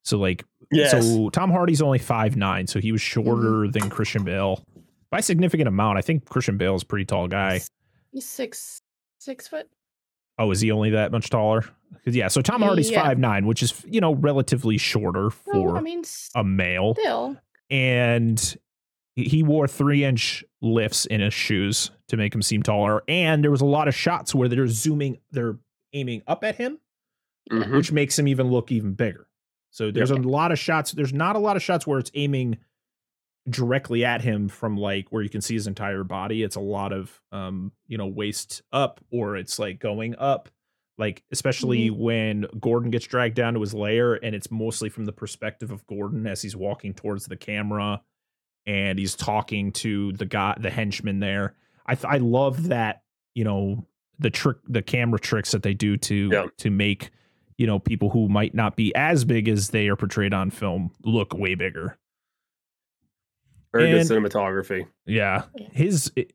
So 0.03 0.19
like 0.19 0.45
yes. 0.71 0.93
so 0.93 1.29
Tom 1.31 1.51
Hardy's 1.51 1.83
only 1.83 1.99
five 1.99 2.37
nine, 2.37 2.67
so 2.67 2.79
he 2.81 2.93
was 2.93 3.01
shorter 3.01 3.69
than 3.69 3.91
Christian 3.91 4.25
Bale 4.25 4.65
by 5.11 5.19
a 5.19 5.23
significant 5.23 5.69
amount. 5.69 5.99
I 5.99 6.03
think 6.03 6.27
Christian 6.29 6.57
Bale 6.57 6.75
is 6.75 6.83
a 6.83 6.87
pretty 6.87 7.05
tall 7.05 7.27
guy. 7.29 7.61
He's 8.13 8.27
six 8.29 8.81
six 9.19 9.47
foot. 9.49 9.69
Oh, 10.39 10.51
is 10.51 10.61
he 10.61 10.71
only 10.71 10.91
that 10.91 11.11
much 11.13 11.29
taller? 11.31 11.65
Because 11.93 12.15
yeah, 12.17 12.29
so 12.29 12.41
Tom 12.43 12.63
Hardy's 12.63 12.91
Yeah. 12.91 13.03
five 13.03 13.19
nine, 13.19 13.47
which 13.47 13.63
is 13.63 13.85
you 13.87 14.01
know 14.01 14.15
relatively 14.15 14.79
shorter 14.79 15.31
for 15.31 15.55
No, 15.55 15.77
I 15.77 15.81
mean 15.81 16.03
a 16.35 16.45
male. 16.45 16.95
still. 16.95 17.37
and 17.71 18.57
he 19.17 19.43
wore 19.43 19.67
three 19.67 20.05
inch 20.05 20.45
lifts 20.61 21.07
in 21.07 21.21
his 21.23 21.33
shoes 21.33 21.91
to 22.09 22.17
make 22.19 22.35
him 22.35 22.43
seem 22.43 22.63
taller. 22.63 23.03
And 23.09 23.43
there 23.43 23.51
was 23.51 23.63
a 23.63 23.67
lot 23.67 23.89
of 23.89 23.95
shots 23.95 24.35
where 24.35 24.47
they're 24.47 24.67
zooming, 24.69 25.17
they're 25.31 25.59
aiming 25.95 26.23
up 26.27 26.45
at 26.45 26.57
him, 26.57 26.79
Mhm. 27.51 27.73
which 27.75 27.91
makes 27.93 28.19
him 28.19 28.29
even 28.29 28.49
look 28.51 28.71
even 28.71 28.93
bigger. 28.93 29.27
So 29.71 29.91
there's 29.91 30.11
a 30.11 30.17
lot 30.17 30.53
of 30.53 30.59
shots. 30.59 30.93
There's 30.93 31.15
not 31.15 31.35
a 31.35 31.39
lot 31.39 31.57
of 31.57 31.63
shots 31.63 31.87
where 31.87 31.99
it's 31.99 32.11
aiming 32.15 32.59
directly 33.49 34.05
at 34.05 34.23
him 34.23 34.49
from 34.49 34.77
like 34.77 35.11
where 35.11 35.23
you 35.23 35.29
can 35.31 35.41
see 35.41 35.55
his 35.55 35.67
entire 35.67 36.03
body. 36.05 36.43
It's 36.43 36.57
a 36.57 36.61
lot 36.61 36.93
of 36.93 37.21
um, 37.33 37.73
you 37.87 37.97
know, 37.97 38.07
waist 38.07 38.63
up 38.73 39.01
or 39.11 39.37
it's 39.37 39.59
like 39.59 39.79
going 39.79 40.15
up. 40.19 40.49
Like 40.99 41.23
especially 41.31 41.91
mm-hmm. 41.91 42.03
when 42.03 42.47
Gordon 42.59 42.91
gets 42.91 43.07
dragged 43.07 43.35
down 43.35 43.55
to 43.55 43.61
his 43.61 43.75
lair 43.75 44.15
and 44.15 44.35
it's 44.35 44.51
mostly 44.51 44.89
from 44.89 45.05
the 45.05 45.13
perspective 45.13 45.71
of 45.71 45.87
Gordon 45.87 46.27
as 46.27 46.41
he's 46.41 46.57
walking 46.57 46.95
towards 46.95 47.27
the 47.27 47.37
camera 47.37 48.01
and 48.67 48.99
he's 48.99 49.15
talking 49.15 49.73
to 49.73 50.13
the 50.13 50.25
guy 50.25 50.57
the 50.59 50.71
henchman 50.71 51.21
there. 51.21 51.55
I 51.87 51.95
th- 51.95 52.07
I 52.07 52.17
love 52.19 52.69
that, 52.69 53.03
you 53.35 53.45
know, 53.45 53.87
the 54.19 54.31
trick 54.31 54.57
the 54.67 54.83
camera 54.83 55.19
tricks 55.19 55.53
that 55.53 55.63
they 55.63 55.75
do 55.75 55.97
to 55.99 56.31
Yeah. 56.33 56.47
to 56.59 56.71
make 56.71 57.11
you 57.59 57.67
know 57.67 57.79
people 57.79 58.11
who 58.11 58.29
might 58.29 58.55
not 58.55 58.77
be 58.77 58.95
as 58.95 59.25
big 59.25 59.49
as 59.49 59.69
they 59.69 59.89
are 59.89 59.97
portrayed 59.97 60.33
on 60.33 60.51
film 60.51 60.91
look 61.05 61.35
way 61.35 61.55
bigger. 61.55 61.99
Very 63.73 63.91
and- 63.93 64.09
good 64.09 64.17
cinematography. 64.23 64.87
Yeah. 65.05 65.45
Yeah. 65.55 65.69
His 65.73 66.11
it- 66.17 66.33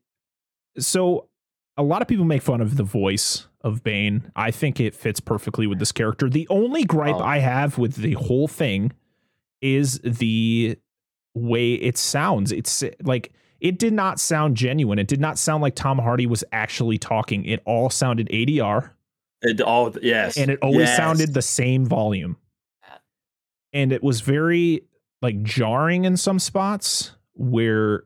so 0.78 1.28
a 1.76 1.82
lot 1.82 2.02
of 2.02 2.08
people 2.08 2.24
make 2.24 2.42
fun 2.42 2.60
of 2.60 2.76
the 2.76 2.82
voice 2.82 3.46
of 3.62 3.82
Bane. 3.82 4.30
I 4.36 4.50
think 4.50 4.80
it 4.80 4.94
fits 4.94 5.20
perfectly 5.20 5.66
with 5.66 5.78
this 5.78 5.92
character. 5.92 6.28
The 6.28 6.46
only 6.50 6.84
gripe 6.84 7.16
Oh. 7.16 7.20
I 7.20 7.38
have 7.38 7.78
with 7.78 7.96
the 7.96 8.12
whole 8.12 8.48
thing 8.48 8.92
is 9.60 10.00
the 10.00 10.76
way 11.34 11.74
it 11.74 11.96
sounds. 11.96 12.52
It's 12.52 12.84
like 13.02 13.32
it 13.60 13.78
did 13.78 13.92
not 13.92 14.18
sound 14.18 14.56
genuine. 14.56 14.98
It 14.98 15.06
did 15.06 15.20
not 15.20 15.38
sound 15.38 15.62
like 15.62 15.76
Tom 15.76 15.98
Hardy 15.98 16.26
was 16.26 16.42
actually 16.52 16.98
talking. 16.98 17.44
It 17.44 17.62
all 17.64 17.88
sounded 17.90 18.28
ADR 18.30 18.90
It 19.42 19.60
all 19.60 19.94
yes, 20.02 20.36
and 20.36 20.50
it 20.50 20.58
always 20.62 20.88
yes. 20.88 20.96
sounded 20.96 21.32
the 21.32 21.42
same 21.42 21.86
volume. 21.86 22.36
And 23.72 23.92
it 23.92 24.02
was 24.02 24.20
very 24.20 24.82
like 25.22 25.42
jarring 25.42 26.04
in 26.04 26.16
some 26.16 26.38
spots 26.38 27.12
where 27.34 28.04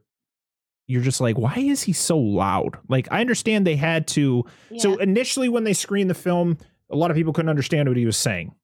you're 0.87 1.03
just 1.03 1.21
like, 1.21 1.37
why 1.37 1.55
is 1.57 1.83
he 1.83 1.93
so 1.93 2.17
loud? 2.17 2.79
Like, 2.89 3.09
I 3.11 3.21
understand 3.21 3.67
they 3.67 3.77
had 3.77 4.07
to. 4.09 4.45
So 4.79 4.97
initially, 4.99 5.49
when 5.49 5.65
they 5.65 5.73
screened 5.73 6.11
the 6.11 6.15
film, 6.15 6.59
a 6.91 6.97
lot 6.97 7.11
of 7.11 7.17
people 7.17 7.33
couldn't 7.33 7.49
understand 7.49 7.89
what 7.89 7.97
he 7.97 8.07
was 8.07 8.17
saying 8.17 8.55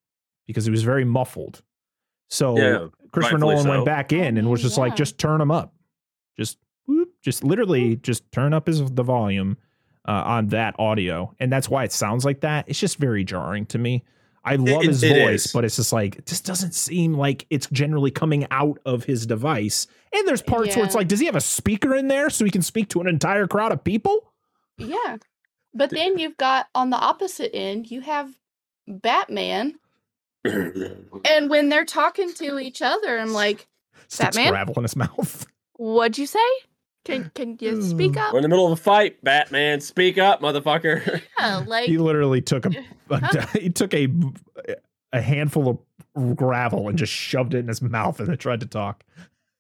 because 0.47 0.65
he 0.65 0.71
was 0.71 0.83
very 0.83 1.05
muffled. 1.05 1.63
So 2.29 2.57
Yeah, 2.57 2.87
Christopher 3.13 3.39
Nolan 3.39 3.65
so. 3.65 3.71
went 3.71 3.85
back 3.85 4.13
in 4.13 4.37
and 4.39 4.49
was 4.51 4.63
just 4.63 4.79
like, 4.79 4.97
just 4.97 5.19
turn 5.19 5.41
him 5.41 5.51
up, 5.51 5.75
just 6.37 6.59
whoop, 6.87 7.11
just 7.23 7.45
literally 7.45 7.97
just 7.97 8.31
turn 8.33 8.55
up 8.55 8.67
his 8.67 8.85
the 8.93 9.03
volume 9.03 9.59
uh, 10.09 10.23
on 10.25 10.49
that 10.49 10.75
audio, 10.79 11.35
and 11.39 11.53
that's 11.53 11.69
why 11.69 11.85
it 11.85 11.93
sounds 11.93 12.25
like 12.25 12.41
that. 12.41 12.69
It's 12.69 12.79
just 12.79 12.97
very 12.97 13.25
jarring 13.25 13.67
to 13.67 13.79
me. 13.79 14.05
I 14.45 14.57
love 14.57 14.83
it- 14.83 14.89
his 14.89 15.03
it 15.03 15.25
voice, 15.25 15.47
is. 15.47 15.53
but 15.53 15.65
it's 15.65 15.77
just 15.77 15.93
like 15.93 16.17
it 16.17 16.27
just 16.27 16.45
doesn't 16.45 16.75
seem 16.75 17.15
like 17.15 17.47
it's 17.51 17.69
generally 17.73 18.11
coming 18.11 18.47
out 18.51 18.79
of 18.85 19.05
his 19.05 19.27
device. 19.27 19.87
And 20.13 20.27
there's 20.27 20.43
parts 20.43 20.75
where 20.77 20.85
it's 20.85 20.95
like, 20.95 21.09
does 21.09 21.21
he 21.21 21.27
have 21.27 21.37
a 21.37 21.41
speaker 21.41 21.95
in 21.95 22.09
there 22.09 22.29
so 22.29 22.45
he 22.45 22.51
can 22.51 22.63
speak 22.63 22.89
to 22.91 23.01
an 23.01 23.07
entire 23.09 23.47
crowd 23.47 23.73
of 23.73 23.83
people? 23.85 24.33
Yeah. 24.79 25.19
But 25.75 25.91
then 25.91 26.19
you've 26.19 26.37
got 26.37 26.67
on 26.75 26.91
the 26.91 26.99
opposite 26.99 27.55
end, 27.57 27.91
you 27.91 28.01
have 28.03 28.31
Batman. 28.87 29.77
And 30.45 31.49
when 31.49 31.69
they're 31.69 31.85
talking 31.85 32.33
to 32.35 32.59
each 32.59 32.83
other, 32.83 33.19
I'm 33.19 33.33
like, 33.33 33.69
Sticks 34.09 34.37
Batman? 34.37 34.51
gravel 34.53 34.75
in 34.77 34.83
his 34.83 34.97
mouth. 34.97 35.47
what'd 35.77 36.19
you 36.19 36.27
say? 36.27 36.39
Can 37.05 37.31
can 37.35 37.57
you 37.61 37.83
speak 37.83 38.17
up? 38.17 38.33
We're 38.33 38.39
in 38.39 38.43
the 38.43 38.49
middle 38.49 38.67
of 38.67 38.73
a 38.73 38.83
fight, 38.83 39.23
Batman. 39.25 39.81
Speak 39.81 40.19
up, 40.19 40.41
motherfucker. 40.41 41.23
Yeah, 41.39 41.65
like 41.67 41.87
he 41.89 41.99
literally 41.99 42.41
took 42.41 42.67
a, 42.67 42.71
a 43.11 43.47
he 43.59 43.69
took 43.71 43.93
a 43.95 44.07
a 45.13 45.21
handful 45.21 45.83
of 46.15 46.37
gravel 46.37 46.89
and 46.89 46.97
just 46.97 47.13
shoved 47.13 47.55
it 47.55 47.59
in 47.59 47.69
his 47.69 47.83
mouth 47.83 48.21
and 48.21 48.29
then 48.29 48.37
tried 48.39 48.61
to 48.61 48.67
talk. 48.67 49.03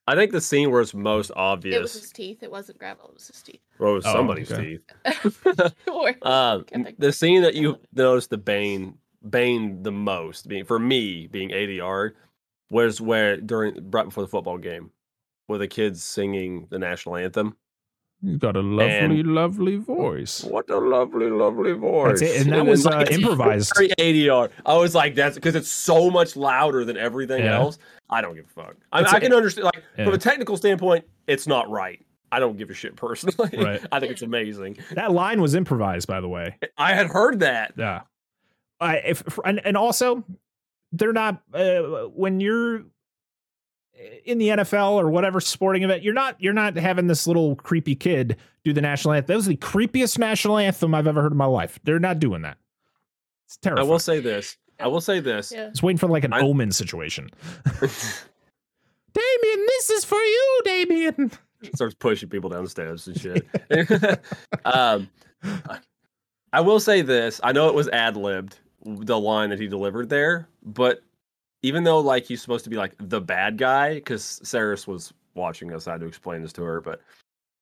I 0.07 0.15
think 0.15 0.31
the 0.33 0.41
scene 0.41 0.71
where 0.71 0.81
it's 0.81 0.95
most 0.95 1.31
obvious. 1.35 1.75
it 1.77 1.81
was 1.81 1.91
obvious 1.91 2.03
his 2.05 2.13
teeth. 2.13 2.43
It 2.43 2.51
wasn't 2.51 2.79
gravel, 2.79 3.09
it 3.09 3.15
was 3.15 3.27
his 3.29 3.43
teeth. 3.43 3.61
well, 3.79 3.93
it 3.93 3.95
was 3.95 4.07
Oh, 4.07 4.13
somebody's 4.13 4.51
okay. 4.53 4.79
teeth. 5.05 5.47
Or- 5.89 6.15
Uh, 6.23 6.61
Can't 6.65 6.85
think 6.85 6.99
the 7.01 7.13
scene 7.13 7.43
that 7.43 7.55
you 7.55 7.79
noticed 7.95 8.31
the 8.31 8.39
Bane 8.39 8.99
Bane 9.29 9.83
the 9.83 9.93
most 9.93 10.49
being 10.49 10.65
for 10.65 10.79
me 10.79 11.27
being 11.29 11.51
80 11.53 11.75
yard 11.75 12.17
was 12.71 13.01
where 13.01 13.37
during 13.37 13.91
right 13.91 14.05
before 14.05 14.23
the 14.25 14.29
football 14.29 14.59
game 14.59 14.91
where 15.47 15.59
the 15.59 15.69
kids 15.69 16.03
singing 16.03 16.67
the 16.71 16.79
national 16.79 17.17
anthem. 17.17 17.57
He's 18.25 18.39
got 18.39 18.55
a 18.55 18.61
lovely, 18.61 19.21
And- 19.21 19.35
lovely 19.35 19.77
voice. 19.77 20.45
What 20.45 20.71
a 20.71 20.79
lovely, 20.79 21.29
lovely 21.29 21.73
voice! 21.73 22.21
That's 22.21 22.33
it, 22.33 22.41
and 22.43 22.53
that 22.53 22.57
then, 22.59 22.67
was, 22.67 22.85
like, 22.85 23.11
uh, 23.11 23.15
improvised. 23.15 23.73
Very 23.77 23.89
ADR. 23.99 24.49
I 24.65 24.77
was 24.77 24.95
like, 24.95 25.17
that's 25.17 25.35
because 25.35 25.57
it's 25.57 25.69
so 25.69 26.09
much 26.09 26.37
louder 26.37 26.85
than 26.85 26.97
everything 26.97 27.43
Yeah. 27.43 27.59
else. 27.59 27.79
I 28.11 28.21
don't 28.21 28.37
give 28.37 28.45
a 28.45 28.49
fuck. 28.63 28.77
I, 28.93 29.01
It's 29.01 29.13
I 29.13 29.19
can 29.19 29.33
understand, 29.35 29.65
like, 29.65 29.83
Yeah. 29.99 30.05
from 30.05 30.15
a 30.15 30.19
technical 30.19 30.57
standpoint, 30.57 31.05
it's 31.27 31.49
not 31.49 31.69
right. 31.69 32.01
I 32.31 32.39
don't 32.39 32.57
give 32.57 32.71
a 32.71 32.75
shit 32.75 32.95
personally. 32.95 33.51
Right. 33.59 33.85
I 33.93 33.99
think 33.99 34.13
it's 34.13 34.23
amazing. 34.23 34.79
That 34.93 35.11
line 35.11 35.41
was 35.43 35.55
improvised, 35.57 36.07
by 36.07 36.21
the 36.21 36.29
way. 36.29 36.57
I 36.79 36.95
had 36.95 37.09
heard 37.09 37.41
that. 37.41 37.75
Yeah. 37.77 38.03
I 38.81 38.97
if 38.99 39.39
and, 39.45 39.61
and 39.67 39.77
also 39.77 40.25
they're 40.93 41.13
not 41.13 41.43
uh, 41.53 41.83
when 42.15 42.41
you're 42.41 42.85
in 44.25 44.39
the 44.39 44.49
NFL 44.49 44.93
or 44.93 45.11
whatever 45.11 45.41
sporting 45.41 45.83
event, 45.83 46.03
you're 46.03 46.15
not 46.15 46.37
you're 46.41 46.53
not 46.53 46.77
having 46.77 47.07
this 47.07 47.27
little 47.27 47.57
creepy 47.57 47.95
kid 47.95 48.37
do 48.65 48.73
the 48.73 48.81
national 48.81 49.15
anthem. 49.15 49.29
That 49.29 49.37
was 49.37 49.47
the 49.47 49.57
creepiest 49.57 50.19
national 50.19 50.59
anthem 50.59 50.95
I've 50.95 51.07
ever 51.07 51.23
heard 51.23 51.33
in 51.33 51.39
my 51.39 51.47
life. 51.47 51.79
They're 51.85 51.99
not 51.99 52.19
doing 52.19 52.43
that. 52.43 52.59
It's 53.47 53.57
terrible. 53.57 53.85
I 53.85 53.89
will 53.89 53.99
say 53.99 54.21
this. 54.21 54.57
I 54.81 54.89
will 54.89 55.01
say 55.01 55.21
this. 55.21 55.53
yeah. 55.53 55.69
It's 55.69 55.83
waiting 55.83 55.99
for 55.99 56.09
like 56.09 56.25
an 56.25 56.33
I- 56.33 56.41
omen 56.41 56.73
situation. 56.73 57.31
Damien, 59.15 59.67
this 59.67 59.91
is 59.91 60.05
for 60.05 60.19
you, 60.19 60.61
Damien. 60.65 61.33
starts 61.75 61.95
pushing 61.95 62.29
people 62.29 62.49
down 62.51 62.65
the 62.65 62.71
steps 62.71 63.07
and 63.07 63.21
shit. 63.21 63.47
um, 64.65 65.09
I 66.53 66.61
will 66.61 66.81
say 66.81 67.03
this: 67.03 67.41
I 67.45 67.53
know 67.53 67.69
it 67.69 67.75
was 67.75 67.89
ad 67.89 68.17
libbed, 68.17 68.59
the 68.85 69.19
line 69.19 69.51
that 69.51 69.61
he 69.61 69.69
delivered 69.69 70.09
there, 70.09 70.49
but 70.63 71.03
even 71.63 71.85
though 71.85 72.01
like 72.01 72.25
he's 72.27 72.41
supposed 72.43 72.65
to 72.65 72.71
be 72.71 72.77
like 72.77 72.95
the 72.99 73.21
bad 73.21 73.57
guy, 73.59 73.95
because 73.95 74.41
Saris 74.43 74.87
was 74.87 75.13
watching 75.35 75.73
us, 75.73 75.87
I 75.87 75.93
had 75.93 76.01
to 76.01 76.07
explain 76.07 76.43
this 76.43 76.53
to 76.55 76.63
her, 76.63 76.81
but 76.81 77.01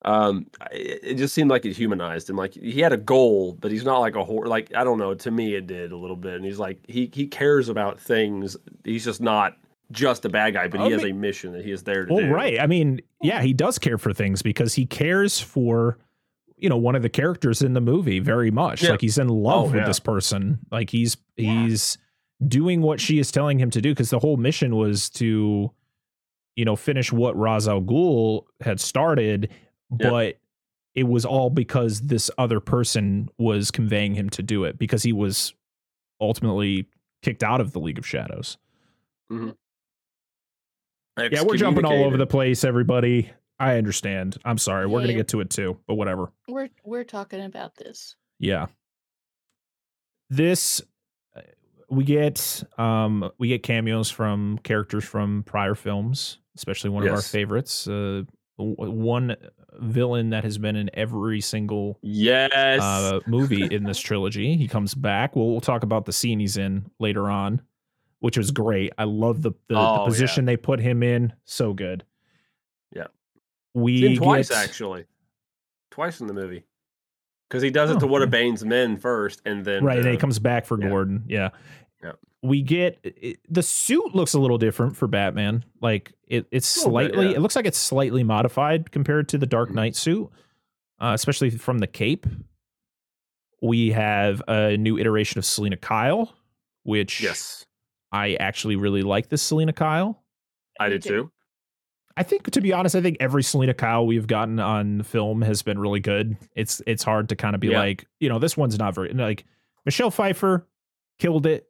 um 0.07 0.47
it, 0.73 1.01
it 1.03 1.15
just 1.17 1.35
seemed 1.35 1.51
like 1.51 1.67
it 1.67 1.77
humanized 1.77 2.31
him 2.31 2.35
like 2.37 2.55
he 2.55 2.81
had 2.81 2.91
a 2.91 2.97
goal 2.97 3.53
but 3.61 3.71
he's 3.71 3.85
not 3.85 3.99
like 3.99 4.17
a 4.17 4.25
horror 4.25 4.47
like 4.47 4.75
i 4.75 4.83
don't 4.83 4.97
know 4.97 5.13
to 5.13 5.31
me 5.31 5.55
it 5.57 5.67
did 5.67 5.93
a 5.93 5.97
little 5.97 6.17
bit 6.17 6.37
and 6.37 6.45
he's 6.47 6.59
like 6.59 6.79
he 6.89 7.11
he 7.13 7.27
cares 7.27 7.69
about 7.69 8.01
things 8.01 8.57
he's 8.83 9.05
just 9.05 9.21
not 9.21 9.59
just 9.93 10.25
a 10.25 10.31
bad 10.31 10.55
guy 10.55 10.69
but 10.69 10.81
I 10.81 10.87
he 10.87 10.93
has 10.93 11.05
a 11.05 11.13
mission 11.13 11.53
that 11.53 11.67
he 11.67 11.71
is 11.71 11.83
there 11.83 12.07
to 12.07 12.15
Well, 12.15 12.25
do 12.25 12.33
right. 12.33 12.59
I 12.59 12.67
mean, 12.67 13.03
yeah, 13.21 13.43
he 13.43 13.53
does 13.53 13.79
care 13.79 13.99
for 13.99 14.15
things 14.15 14.41
because 14.41 14.73
he 14.73 14.87
cares 14.87 15.39
for, 15.39 15.99
you 16.57 16.71
know, 16.71 16.79
one 16.79 16.95
of 16.95 17.03
the 17.03 17.09
characters 17.11 17.61
in 17.61 17.75
the 17.75 17.81
movie 17.83 18.21
very 18.21 18.51
much. 18.51 18.83
Yeah. 18.83 18.93
Like 18.93 19.03
he's 19.03 19.19
in 19.19 19.29
love 19.29 19.65
Oh, 19.65 19.67
with 19.67 19.75
yeah. 19.83 19.87
this 19.87 20.01
person. 20.01 20.61
Like 20.71 20.89
he's 20.89 21.19
Yeah. 21.37 21.65
he's 21.67 21.99
doing 22.47 22.81
what 22.81 23.01
she 23.01 23.19
is 23.19 23.31
telling 23.31 23.59
him 23.59 23.71
to 23.71 23.81
do 23.81 23.91
because 23.91 24.11
the 24.11 24.19
whole 24.19 24.37
mission 24.37 24.77
was 24.77 25.11
to, 25.11 25.71
you 26.57 26.65
know, 26.65 26.77
finish 26.77 27.13
what 27.13 27.37
Ra's 27.39 27.69
al 27.69 27.81
Ghul 27.83 28.45
had 28.61 28.81
started, 28.81 29.51
Yeah. 29.99 30.11
but 30.11 30.39
it 30.95 31.05
was 31.05 31.25
all 31.25 31.51
because 31.51 32.01
this 32.03 32.31
other 32.39 32.61
person 32.61 33.29
was 33.39 33.71
conveying 33.71 34.15
him 34.15 34.29
to 34.31 34.43
do 34.43 34.65
it 34.65 34.79
because 34.79 35.03
he 35.03 35.13
was 35.13 35.55
ultimately 36.21 36.87
kicked 37.23 37.43
out 37.43 37.61
of 37.61 37.73
the 37.73 37.79
League 37.81 37.99
of 37.99 38.07
Shadows. 38.07 38.59
Mm-hmm. 39.31 39.51
Yeah, 41.33 41.43
we're 41.43 41.57
jumping 41.57 41.85
all 41.85 42.05
over 42.05 42.17
the 42.17 42.27
place, 42.27 42.65
everybody. 42.65 43.31
I 43.59 43.77
understand. 43.77 44.39
I'm 44.45 44.57
sorry. 44.57 44.87
We're 44.87 45.01
gonna 45.01 45.13
get 45.13 45.29
to 45.29 45.41
it 45.41 45.51
too, 45.51 45.79
but 45.87 45.95
whatever. 45.97 46.33
We're 46.49 46.71
we're 46.83 47.05
talking 47.05 47.45
about 47.45 47.77
this. 47.77 48.17
Yeah. 48.39 48.67
This 50.31 50.81
we 51.91 52.05
get 52.05 52.63
um 52.79 53.31
we 53.39 53.49
get 53.49 53.63
cameos 53.63 54.11
from 54.11 54.59
characters 54.63 55.05
from 55.05 55.43
prior 55.45 55.75
films, 55.75 56.39
especially 56.57 56.91
one 56.91 57.07
of 57.07 57.13
our 57.13 57.23
favorites. 57.23 57.87
Uh 57.89 58.23
one 58.59 59.37
villain 59.79 60.31
that 60.31 60.45
has 60.45 60.59
been 60.59 60.77
in 60.77 60.91
every 60.93 61.41
single 61.41 61.99
yes 62.03 62.53
uh, 62.83 63.19
movie 63.27 63.65
in 63.75 63.85
this 63.85 63.99
trilogy. 63.99 64.57
He 64.57 64.69
comes 64.69 64.95
back. 64.95 65.35
We'll, 65.35 65.49
we'll 65.51 65.61
talk 65.63 65.83
about 65.83 66.05
the 66.05 66.13
scene 66.13 66.41
he's 66.41 66.59
in 66.59 66.91
later 66.99 67.31
on, 67.31 67.63
which 68.19 68.37
was 68.37 68.51
great. 68.51 68.93
I 68.99 69.05
love 69.05 69.41
the 69.43 69.53
the, 69.69 69.77
Oh, 69.77 69.95
the 69.95 70.01
yeah. 70.01 70.05
position 70.07 70.45
they 70.45 70.59
put 70.59 70.79
him 70.81 71.03
in. 71.03 71.33
So 71.47 71.73
good. 71.73 72.05
Yeah. 72.95 73.07
we 73.73 74.17
twice 74.17 74.51
get- 74.51 74.59
actually 74.59 75.07
twice 75.91 76.21
in 76.21 76.27
the 76.27 76.35
movie 76.35 76.65
because 77.51 77.63
he 77.63 77.71
does 77.71 77.91
it 77.91 77.97
Oh, 77.97 78.01
to 78.01 78.07
one 78.07 78.23
of. 78.23 78.31
Bane's 78.31 78.65
men 78.65 78.97
first 78.97 79.43
and 79.45 79.65
then 79.65 79.85
right, 79.85 79.97
and 79.99 80.07
then 80.07 80.13
he 80.13 80.17
uh, 80.17 80.21
comes 80.21 80.39
back 80.39 80.65
for 80.65 80.81
yeah. 80.81 80.89
Gordon. 80.89 81.25
Yeah. 81.29 81.51
Yeah. 82.03 82.13
We 82.43 82.63
get 82.63 82.99
it, 83.03 83.41
the 83.51 83.63
suit 83.63 84.15
looks 84.15 84.33
a 84.33 84.39
little 84.39 84.57
different 84.57 84.97
for 84.97 85.07
Batman. 85.09 85.65
Like 85.83 86.13
it, 86.29 86.47
it's 86.51 86.77
A 86.85 86.89
little 86.89 86.99
bit, 87.01 87.09
slightly. 87.15 87.31
yeah. 87.33 87.37
It 87.37 87.41
looks 87.41 87.57
like 87.57 87.67
it's 87.67 87.77
slightly 87.79 88.23
modified 88.25 88.91
compared 88.93 89.29
to 89.31 89.39
the 89.39 89.47
Dark 89.47 89.69
Mhm. 89.71 89.75
Knight 89.75 89.97
suit, 89.97 90.31
uh, 91.01 91.11
especially 91.15 91.51
from 91.51 91.79
the 91.81 91.87
cape. 91.87 92.27
We 93.63 93.91
have 93.91 94.41
a 94.49 94.77
new 94.79 94.97
iteration 94.99 95.39
of 95.39 95.45
Selina 95.45 95.77
Kyle, 95.77 96.33
which 96.85 97.21
yes 97.21 97.67
I 98.13 98.35
actually 98.41 98.77
really 98.77 99.03
like 99.03 99.29
this 99.29 99.43
Selina 99.43 99.73
Kyle. 99.75 100.23
i 100.81 100.89
Me 100.89 100.95
did 100.95 101.03
too 101.03 101.31
I 102.21 102.23
think 102.23 102.51
to 102.51 102.61
be 102.61 102.71
honest, 102.75 102.95
I 102.95 103.01
think 103.01 103.17
every 103.19 103.43
Selina 103.43 103.73
Kyle 103.73 104.07
we've 104.07 104.27
gotten 104.27 104.59
on 104.61 105.03
film 105.05 105.41
has 105.41 105.63
been 105.63 105.79
really 105.79 106.01
good. 106.01 106.37
It's 106.55 106.83
it's 106.87 107.03
hard 107.03 107.31
to 107.31 107.37
kind 107.37 107.55
of 107.55 107.61
be 107.63 107.69
Yeah. 107.69 107.79
like, 107.79 108.05
you 108.19 108.29
know, 108.29 108.39
this 108.39 108.59
one's 108.59 108.79
not 108.79 108.95
very 108.95 109.11
like 109.15 109.47
Michelle 109.87 110.11
Pfeiffer 110.11 110.67
killed 111.19 111.47
it. 111.47 111.67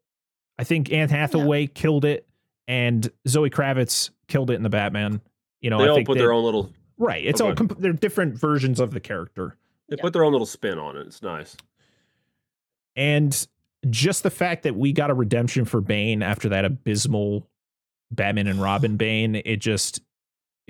I 0.59 0.65
think 0.65 0.91
Anne 0.93 1.09
Hathaway 1.09 1.69
killed 1.69 2.05
it, 2.05 2.27
and 2.67 3.09
Zoe 3.29 3.49
Kravitz 3.49 4.11
killed 4.27 4.51
it 4.51 4.55
in 4.55 4.65
the 4.65 4.69
Batman. 4.71 5.21
You 5.61 5.71
know, 5.71 5.79
they 5.79 5.85
I 5.85 5.89
all 5.89 5.95
think 5.95 6.09
put 6.09 6.15
they- 6.15 6.21
their 6.21 6.33
own 6.33 6.45
little 6.45 6.73
right. 6.99 7.25
It's 7.25 7.41
Oh, 7.41 7.47
all 7.51 7.55
comp- 7.55 7.79
they're 7.79 7.93
different 7.93 8.35
versions 8.37 8.81
of 8.81 8.91
the 8.91 8.99
character, 9.01 9.57
they 9.89 9.97
Yeah. 9.97 10.03
put 10.03 10.13
their 10.13 10.25
own 10.25 10.33
little 10.33 10.47
spin 10.47 10.79
on 10.81 10.97
it 10.97 11.07
it's 11.07 11.23
nice 11.23 11.57
and 12.97 13.47
just 13.89 14.23
the 14.25 14.31
fact 14.31 14.65
that 14.65 14.75
we 14.77 14.93
got 14.93 15.11
a 15.11 15.15
redemption 15.15 15.65
for 15.65 15.81
Bane 15.81 16.23
after 16.23 16.49
that 16.51 16.65
abysmal 16.65 17.49
Batman 18.11 18.47
and 18.49 18.61
Robin 18.61 18.97
Bane, 18.97 19.37
it 19.37 19.57
just 19.59 20.01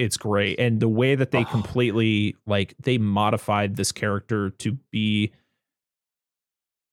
it's 0.01 0.17
great. 0.17 0.59
And 0.59 0.81
the 0.81 0.89
way 0.89 1.15
that 1.15 1.31
they 1.31 1.43
Oh. 1.43 1.45
completely 1.45 2.37
like 2.47 2.75
they 2.83 2.99
modified 2.99 3.77
this 3.77 3.93
character 3.93 4.51
to 4.51 4.73
be 4.91 5.33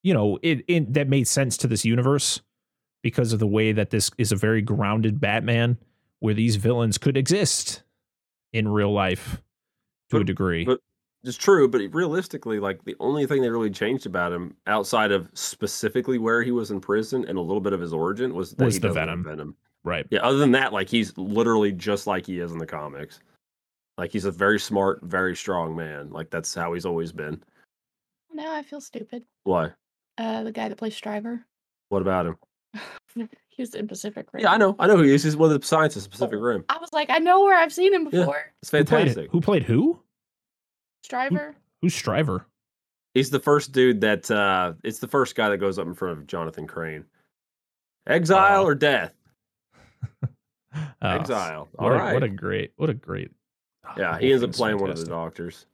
you 0.04 0.14
know, 0.14 0.38
it, 0.42 0.64
it 0.68 0.94
that 0.94 1.10
made 1.10 1.28
sense 1.28 1.58
to 1.58 1.68
this 1.68 1.84
universe 1.84 2.42
because 3.02 3.34
of 3.34 3.40
the 3.40 3.48
way 3.48 3.72
that 3.72 3.90
this 3.90 4.10
is 4.18 4.32
a 4.32 4.36
very 4.36 4.62
grounded 4.62 5.20
Batman 5.20 5.78
where 6.20 6.34
these 6.34 6.56
villains 6.56 6.98
could 6.98 7.18
exist 7.18 7.84
in 8.54 8.68
real 8.68 8.92
life 8.94 9.42
to 10.10 10.18
a 10.18 10.24
degree. 10.24 10.64
but 10.66 10.80
It's 11.24 11.36
true, 11.38 11.68
but 11.68 11.82
realistically, 11.92 12.60
like 12.60 12.86
the 12.86 12.96
only 13.00 13.26
thing 13.26 13.42
they 13.42 13.50
really 13.50 13.70
changed 13.72 14.06
about 14.06 14.32
him, 14.32 14.56
outside 14.66 15.12
of 15.12 15.30
specifically 15.34 16.18
where 16.18 16.42
he 16.42 16.52
was 16.52 16.72
in 16.72 16.80
prison 16.80 17.26
and 17.28 17.38
a 17.38 17.42
little 17.42 17.60
bit 17.62 17.74
of 17.74 17.82
his 17.82 17.92
origin, 17.92 18.34
was 18.34 18.52
that 18.52 18.66
Was 18.66 18.76
he 18.76 18.80
the 18.80 18.92
venom. 18.92 19.24
Venom. 19.24 19.56
Right. 19.84 20.06
Yeah. 20.10 20.20
Other 20.20 20.38
than 20.38 20.52
that, 20.52 20.74
like 20.74 20.90
he's 20.90 21.18
literally 21.18 21.72
just 21.72 22.08
like 22.08 22.26
he 22.26 22.40
is 22.40 22.52
in 22.52 22.58
the 22.58 22.66
comics. 22.66 23.20
Like 23.98 24.12
he's 24.12 24.26
a 24.26 24.32
very 24.32 24.60
smart, 24.60 25.00
very 25.04 25.36
strong 25.36 25.76
man. 25.76 26.10
Like 26.12 26.30
that's 26.30 26.54
how 26.54 26.74
he's 26.74 26.86
always 26.86 27.12
been. 27.12 27.42
Now 28.34 28.54
I 28.54 28.62
feel 28.64 28.82
stupid. 28.82 29.24
Why? 29.44 29.72
Uh, 30.18 30.44
the 30.44 30.52
guy 30.52 30.68
that 30.70 30.78
plays 30.78 30.96
Stryver. 31.00 31.44
What 31.90 32.02
about 32.02 32.26
him? 32.28 32.38
he 33.48 33.62
was 33.62 33.74
in 33.76 33.88
Pacific 33.88 34.28
Rim. 34.34 34.44
Yeah, 34.44 34.52
I 34.52 34.58
know. 34.58 34.76
I 34.78 34.88
know 34.88 34.98
who 34.98 35.04
he 35.04 35.14
is. 35.14 35.24
He's 35.24 35.38
one 35.38 35.52
of 35.52 35.60
the 35.60 35.66
scientists 35.66 36.06
of 36.06 36.12
Pacific 36.12 36.40
Rim. 36.40 36.66
I 36.70 36.78
was 36.80 36.92
like, 36.92 37.10
I 37.10 37.20
know 37.20 37.44
where 37.44 37.58
I've 37.58 37.74
seen 37.74 37.94
him 37.94 38.04
Yeah. 38.12 38.20
before. 38.22 38.52
It's 38.62 38.70
Who 38.72 38.84
played, 38.84 38.90
fantastic. 38.90 39.32
who 39.32 39.42
played 39.42 39.64
who? 39.64 40.00
Stryver. 41.06 41.56
Who's 41.82 41.96
Stryver? 41.96 42.46
He's 43.14 43.30
the 43.30 43.40
first 43.40 43.72
dude 43.72 44.02
that 44.02 44.30
uh 44.30 44.74
it's 44.84 45.00
the 45.00 45.08
first 45.08 45.34
guy 45.36 45.50
that 45.50 45.58
goes 45.58 45.80
up 45.80 45.88
in 45.88 45.94
front 45.96 46.18
of 46.20 46.28
Jonathan 46.28 46.68
Crane. 46.68 47.06
Exile 48.06 48.62
Oh. 48.64 48.68
or 48.68 48.76
death? 48.76 49.14
Oh, 51.02 51.10
Exile. 51.10 51.70
What 51.74 51.94
All 51.94 52.00
a, 52.00 52.14
what 52.14 52.24
a 52.24 52.30
great, 52.30 52.74
what 52.76 52.90
a 52.90 52.94
great. 52.94 53.32
yeah, 53.98 54.12
whole 54.12 54.20
he 54.20 54.32
ends 54.32 54.44
up 54.44 54.50
thing's 54.50 54.58
playing 54.58 54.78
one 54.78 54.90
of 54.92 54.98
the 55.00 55.06
doctors. 55.06 55.66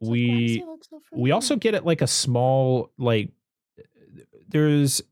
It's 0.00 0.08
like, 0.08 0.10
why 0.10 0.24
does 0.24 0.30
We 0.30 0.48
he 0.58 0.64
look 0.64 0.84
so 0.84 1.00
we 1.12 1.30
also 1.30 1.56
get 1.56 1.74
it 1.74 1.84
like 1.84 2.02
a 2.02 2.06
small 2.06 2.92
like 2.98 3.30
there's 4.48 5.02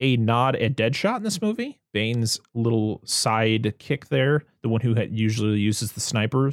a 0.00 0.16
nod 0.16 0.56
at 0.56 0.76
Deadshot 0.76 1.18
in 1.18 1.22
this 1.22 1.42
movie. 1.42 1.80
Bane's 1.92 2.40
little 2.54 3.00
side 3.04 3.74
kick 3.78 4.08
there, 4.08 4.44
the 4.62 4.68
one 4.68 4.80
who 4.80 4.94
had 4.94 5.16
usually 5.16 5.58
uses 5.58 5.92
the 5.92 6.00
sniper. 6.00 6.52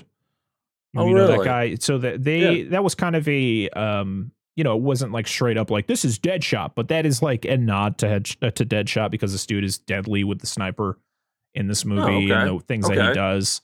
Oh, 0.97 1.07
you 1.07 1.13
know 1.13 1.27
that 1.27 1.43
guy. 1.43 1.75
So 1.75 1.97
that 1.99 2.23
they 2.23 2.63
that 2.63 2.83
was 2.83 2.95
kind 2.95 3.15
of 3.15 3.27
a 3.27 3.69
um 3.69 4.31
you 4.55 4.63
know 4.63 4.75
it 4.75 4.81
wasn't 4.81 5.11
like 5.11 5.27
straight 5.27 5.57
up 5.57 5.69
like 5.71 5.87
this 5.87 6.05
is 6.05 6.17
Deadshot, 6.19 6.71
but 6.75 6.87
that 6.89 7.05
is 7.05 7.21
like 7.21 7.45
a 7.45 7.57
nod 7.57 7.97
to 7.99 8.07
head, 8.07 8.29
uh, 8.41 8.51
to 8.51 8.65
Deadshot 8.65 9.11
because 9.11 9.31
this 9.31 9.45
dude 9.45 9.63
is 9.63 9.77
deadly 9.77 10.23
with 10.23 10.39
the 10.39 10.47
sniper 10.47 10.97
in 11.53 11.67
this 11.67 11.85
movie 11.85 12.31
and 12.31 12.49
Oh, 12.49 12.53
okay. 12.55 12.57
the 12.57 12.63
things 12.65 12.87
that 12.87 13.07
he 13.09 13.13
does. 13.13 13.61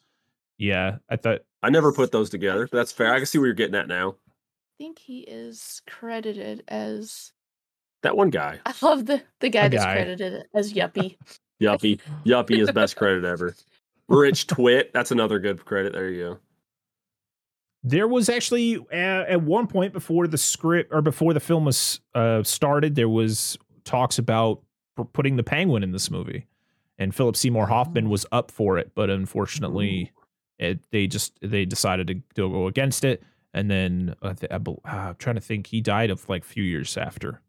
Yeah, 0.58 0.98
I 1.10 1.16
thought 1.16 1.42
I 1.64 1.70
never 1.70 1.92
put 1.92 2.12
those 2.12 2.30
together, 2.30 2.68
but 2.72 2.78
that's 2.78 2.92
fair. 2.92 3.14
I 3.14 3.18
can 3.18 3.26
see 3.26 3.38
where 3.38 3.48
you're 3.48 3.56
getting 3.56 3.76
at 3.76 3.88
now. 3.88 4.12
I 4.12 4.84
think 4.84 5.00
he 5.00 5.20
is 5.22 5.82
credited 5.88 6.64
as. 6.68 7.32
That 8.04 8.18
one 8.18 8.32
guy. 8.32 8.60
I 8.66 8.74
love 8.82 9.06
the 9.06 9.22
the 9.42 9.50
guy 9.50 9.66
A 9.66 9.70
that's 9.70 9.84
credited 9.86 10.46
as 10.56 10.74
Yuppie. 10.74 11.18
Yuppie. 11.62 12.00
Yuppie 12.26 12.60
is 12.60 12.72
best 12.72 12.96
credit 12.96 13.24
ever. 13.24 13.56
Rich 14.08 14.48
Twit. 14.48 14.92
That's 14.92 15.12
another 15.12 15.38
good 15.38 15.64
credit. 15.64 15.94
There 15.94 16.10
you 16.10 16.24
go. 16.24 16.40
There 17.84 18.08
was 18.08 18.30
actually 18.30 18.78
uh, 18.78 19.26
at 19.28 19.42
one 19.42 19.68
point 19.68 19.94
before 19.94 20.28
the 20.28 20.38
script 20.38 20.92
or 20.94 21.02
before 21.02 21.34
the 21.34 21.40
film 21.40 21.66
was 21.66 22.00
uh, 22.14 22.44
started, 22.44 22.96
there 22.96 23.10
was 23.10 23.58
talks 23.84 24.20
about 24.20 24.62
putting 25.14 25.36
the 25.36 25.44
Penguin 25.44 25.82
in 25.84 25.92
this 25.92 26.12
movie, 26.12 26.46
and 27.00 27.14
Philip 27.16 27.36
Seymour 27.36 27.66
Hoffman 27.68 28.10
was 28.10 28.26
up 28.32 28.52
for 28.52 28.78
it, 28.78 28.92
but 28.94 29.10
unfortunately, 29.10 30.12
it, 30.60 30.80
they 30.92 31.08
just 31.08 31.40
they 31.42 31.66
decided 31.66 32.08
to, 32.08 32.14
to 32.36 32.50
go 32.50 32.68
against 32.68 33.04
it. 33.04 33.24
And 33.54 33.70
then 33.70 34.16
uh, 34.22 34.34
th- 34.34 34.52
I 34.52 34.60
bel- 34.60 34.80
uh, 34.86 34.90
I'm 35.10 35.16
trying 35.16 35.36
to 35.36 35.42
think, 35.42 35.68
he 35.68 35.82
died 35.82 36.10
of 36.10 36.30
like 36.30 36.44
a 36.44 36.48
few 36.48 36.64
years 36.64 36.96
after. 36.96 37.42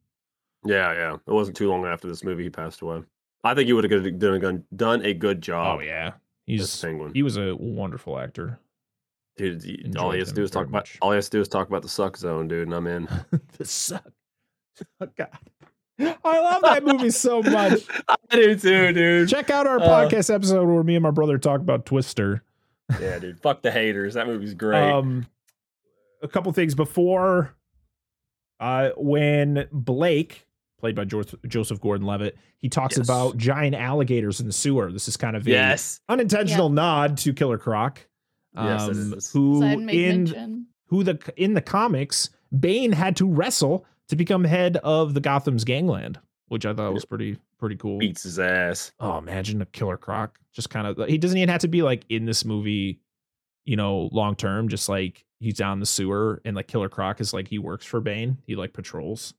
Yeah, 0.65 0.93
yeah. 0.95 1.15
It 1.15 1.31
wasn't 1.31 1.57
too 1.57 1.69
long 1.69 1.85
after 1.87 2.09
this 2.09 2.25
movie 2.25 2.45
he 2.45 2.51
passed 2.51 2.81
away. 2.81 3.03
I 3.45 3.55
think 3.55 3.67
he 3.67 3.73
would 3.73 3.85
have 3.89 4.19
done 4.19 4.35
a 4.35 4.39
good, 4.39 4.65
done 4.75 5.05
a 5.05 5.13
good 5.15 5.43
job. 5.43 5.79
Oh 5.79 5.83
yeah, 5.83 6.07
as 6.09 6.13
he's 6.47 6.81
Penguin. 6.81 7.13
he 7.13 7.23
was 7.23 7.37
a 7.37 7.55
wonderful 7.55 8.19
actor. 8.19 8.59
Dude, 9.37 9.63
he- 9.65 9.93
all 9.99 10.11
he 10.11 10.19
has 10.19 10.29
to 10.29 10.35
do 10.35 10.43
is 10.43 10.51
talk 10.51 10.67
very 10.69 10.81
about 10.81 10.89
all 11.01 11.11
he 11.13 11.17
has 11.17 11.29
to 11.31 11.39
do 11.39 11.41
is 11.41 11.49
talk 11.49 11.69
about 11.69 11.83
the 11.83 11.89
suck 11.89 12.17
zone, 12.17 12.49
dude, 12.49 12.67
and 12.69 12.75
I'm 12.75 12.87
in. 12.87 13.09
the 13.59 13.65
suck. 13.65 14.05
Oh, 15.01 15.09
God, 15.17 15.29
I 15.99 16.41
love 16.41 16.63
that 16.63 16.85
movie 16.85 17.11
so 17.11 17.43
much. 17.43 17.81
I 18.09 18.17
do 18.31 18.55
too, 18.57 18.93
dude. 18.93 19.29
Check 19.29 19.51
out 19.51 19.67
our 19.67 19.79
Uh, 19.81 19.87
podcast 19.87 20.33
episode 20.35 20.67
where 20.67 20.83
me 20.83 20.97
and 20.97 21.03
my 21.03 21.11
brother 21.11 21.39
talk 21.39 21.61
about 21.61 21.87
Twister. 21.87 22.43
yeah, 23.01 23.19
dude. 23.19 23.41
Fuck 23.41 23.63
the 23.63 23.71
haters. 23.71 24.15
That 24.15 24.27
movie's 24.27 24.55
great. 24.55 24.83
Um, 24.91 25.27
a 26.23 26.29
couple 26.29 26.53
things 26.53 26.75
before, 26.75 27.55
uh, 28.61 28.91
when 28.97 29.67
Blake, 29.73 30.47
played 30.79 30.95
by 30.95 31.05
Joseph, 31.05 31.41
Joseph 31.47 31.81
Gordon-Levitt. 31.81 32.37
He 32.59 32.69
talks 32.69 32.97
Yes. 32.97 33.07
about 33.07 33.37
giant 33.37 33.75
alligators 33.75 34.41
in 34.41 34.47
the 34.47 34.53
sewer. 34.53 34.91
This 34.93 35.09
is 35.09 35.17
kind 35.17 35.37
of 35.37 35.47
a 35.47 35.51
Yes. 35.51 36.01
unintentional 36.09 36.69
nod 36.71 37.17
to 37.19 37.33
Killer 37.33 37.59
Croc. 37.59 38.01
Yes, 38.55 38.83
um, 38.83 39.15
is. 39.15 39.31
who 39.31 39.61
Side 39.61 39.79
in 39.79 39.87
mention. 39.87 40.67
who 40.87 41.03
the 41.03 41.19
in 41.37 41.55
the 41.55 41.63
comics 41.63 42.31
Bane 42.59 42.93
had 42.93 43.17
to 43.17 43.27
wrestle 43.27 43.87
to 44.09 44.17
become 44.17 44.45
head 44.45 44.77
of 44.79 45.15
the 45.15 45.21
Gotham's 45.21 45.65
gangland, 45.65 46.19
which 46.49 46.67
I 46.67 46.75
thought 46.75 46.93
was 46.93 47.05
pretty 47.05 47.39
pretty 47.59 47.77
cool. 47.77 47.99
Beats 47.99 48.25
his 48.25 48.39
ass. 48.39 48.93
Oh, 49.01 49.19
imagine 49.19 49.63
a 49.63 49.67
Killer 49.67 49.97
Croc 49.97 50.39
just 50.53 50.71
kind 50.71 50.87
of 50.87 51.09
he 51.09 51.19
doesn't 51.19 51.39
even 51.39 51.49
have 51.49 51.63
to 51.63 51.69
be 51.69 51.83
like 51.83 52.05
in 52.09 52.27
this 52.27 52.45
movie, 52.45 53.01
you 53.65 53.77
know, 53.77 54.11
long 54.13 54.37
term. 54.37 54.69
Just 54.69 54.89
like 54.89 55.25
he's 55.41 55.55
down 55.55 55.81
the 55.81 55.87
sewer 55.87 56.43
and 56.45 56.55
like 56.55 56.69
Killer 56.69 56.89
Croc 56.89 57.21
is 57.21 57.33
like 57.33 57.49
he 57.49 57.59
works 57.59 57.87
for 57.87 58.01
Bane. 58.01 58.39
He 58.47 58.55
like 58.55 58.73
patrols 58.73 59.35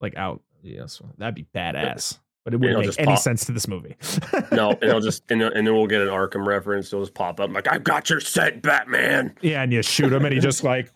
like 0.00 0.16
out. 0.16 0.42
Yes, 0.62 1.00
that'd 1.18 1.34
be 1.36 1.46
badass. 1.54 2.18
But 2.46 2.54
it 2.54 2.58
wouldn't 2.58 2.78
make 2.78 2.86
just 2.86 3.00
any 3.00 3.06
pop- 3.08 3.18
sense 3.18 3.44
to 3.46 3.52
this 3.52 3.66
movie. 3.66 3.96
No, 4.52 4.70
and 4.70 4.84
he'll 4.84 5.00
just 5.00 5.28
and, 5.32 5.42
and 5.42 5.66
then 5.66 5.74
we'll 5.74 5.88
get 5.88 6.00
an 6.00 6.06
Arkham 6.08 6.46
reference. 6.46 6.90
He'll 6.92 7.00
just 7.00 7.12
pop 7.12 7.40
up 7.40 7.50
like, 7.50 7.66
"I've 7.66 7.82
got 7.82 8.08
your 8.08 8.20
scent, 8.20 8.62
Batman." 8.62 9.34
Yeah, 9.42 9.62
and 9.62 9.72
you 9.72 9.82
shoot 9.82 10.12
him, 10.12 10.24
and 10.24 10.32
he 10.32 10.38
just 10.38 10.62
like 10.72 10.92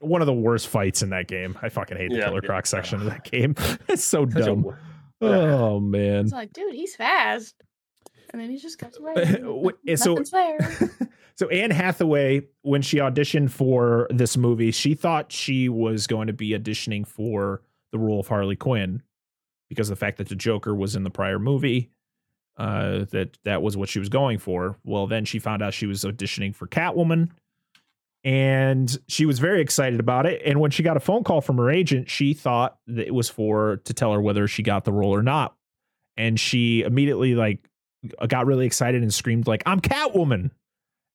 one 0.00 0.22
of 0.22 0.26
the 0.26 0.32
worst 0.32 0.68
fights 0.68 1.02
in 1.02 1.10
that 1.10 1.28
game. 1.28 1.58
I 1.60 1.68
fucking 1.68 1.98
hate 1.98 2.08
the 2.10 2.16
Yeah, 2.16 2.24
Killer 2.28 2.40
yeah. 2.42 2.46
Croc 2.48 2.64
section 2.66 3.00
of 3.00 3.04
that 3.10 3.24
game. 3.30 3.54
It's 3.88 4.02
so 4.02 4.26
Such 4.26 4.40
a- 4.42 4.44
dumb. 4.46 4.76
Oh 5.20 5.78
man. 5.78 6.24
It's 6.24 6.32
like, 6.32 6.52
dude, 6.54 6.74
he's 6.74 6.96
fast. 6.96 7.54
And 8.32 8.40
then 8.40 8.48
he 8.50 8.56
just 8.56 8.78
goes 8.78 8.96
away. 8.98 9.70
Eh, 9.86 9.96
so- 9.96 10.16
so 11.36 11.48
Anne 11.50 11.70
Hathaway, 11.70 12.42
when 12.62 12.80
she 12.82 12.96
auditioned 12.98 13.50
for 13.50 14.06
this 14.10 14.36
movie, 14.36 14.70
she 14.70 14.94
thought 14.94 15.30
she 15.32 15.68
was 15.68 16.06
going 16.06 16.28
to 16.28 16.32
be 16.32 16.50
auditioning 16.50 17.06
for 17.06 17.62
the 17.92 17.98
role 17.98 18.20
of 18.20 18.28
Harley 18.28 18.56
Quinn 18.56 19.02
because 19.68 19.88
the 19.88 19.96
fact 19.96 20.18
that 20.18 20.28
the 20.28 20.36
Joker 20.36 20.74
was 20.74 20.96
in 20.96 21.04
the 21.04 21.10
prior 21.10 21.38
movie. 21.38 21.90
Uh, 22.56 23.04
that 23.10 23.36
that 23.42 23.62
was 23.62 23.76
what 23.76 23.88
she 23.88 23.98
was 23.98 24.08
going 24.08 24.38
for. 24.38 24.78
Well, 24.84 25.08
then 25.08 25.24
she 25.24 25.40
found 25.40 25.60
out 25.60 25.74
she 25.74 25.86
was 25.86 26.04
auditioning 26.04 26.54
for 26.54 26.68
Catwoman, 26.68 27.30
and 28.22 28.96
she 29.08 29.26
was 29.26 29.38
very 29.38 29.60
excited 29.60 29.98
about 29.98 30.24
it. 30.24 30.40
And 30.44 30.60
when 30.60 30.70
she 30.70 30.82
got 30.82 30.96
a 30.96 31.00
phone 31.00 31.24
call 31.24 31.40
from 31.40 31.58
her 31.58 31.70
agent, 31.70 32.08
she 32.08 32.32
thought 32.32 32.78
that 32.86 33.06
it 33.06 33.14
was 33.14 33.28
for 33.28 33.78
to 33.84 33.92
tell 33.92 34.12
her 34.12 34.20
whether 34.20 34.46
she 34.46 34.62
got 34.62 34.84
the 34.84 34.92
role 34.92 35.14
or 35.14 35.22
not. 35.22 35.56
And 36.16 36.38
she 36.38 36.82
immediately 36.82 37.34
like 37.34 37.68
got 38.28 38.46
really 38.46 38.66
excited 38.66 39.02
and 39.02 39.12
screamed 39.12 39.46
like, 39.46 39.62
"I'm 39.66 39.80
Catwoman!" 39.80 40.52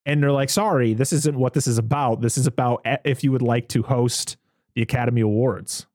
And 0.06 0.22
they're 0.22 0.32
like, 0.32 0.50
"Sorry, 0.50 0.94
this 0.94 1.14
isn't 1.14 1.38
what 1.38 1.54
this 1.54 1.68
is 1.68 1.78
about. 1.78 2.22
This 2.22 2.38
is 2.38 2.48
about 2.48 2.86
if 3.06 3.24
you 3.24 3.32
would 3.32 3.42
like 3.42 3.70
to 3.70 3.82
host 3.82 4.36
the 4.76 4.82
Academy 4.82 5.22
Awards." 5.22 5.88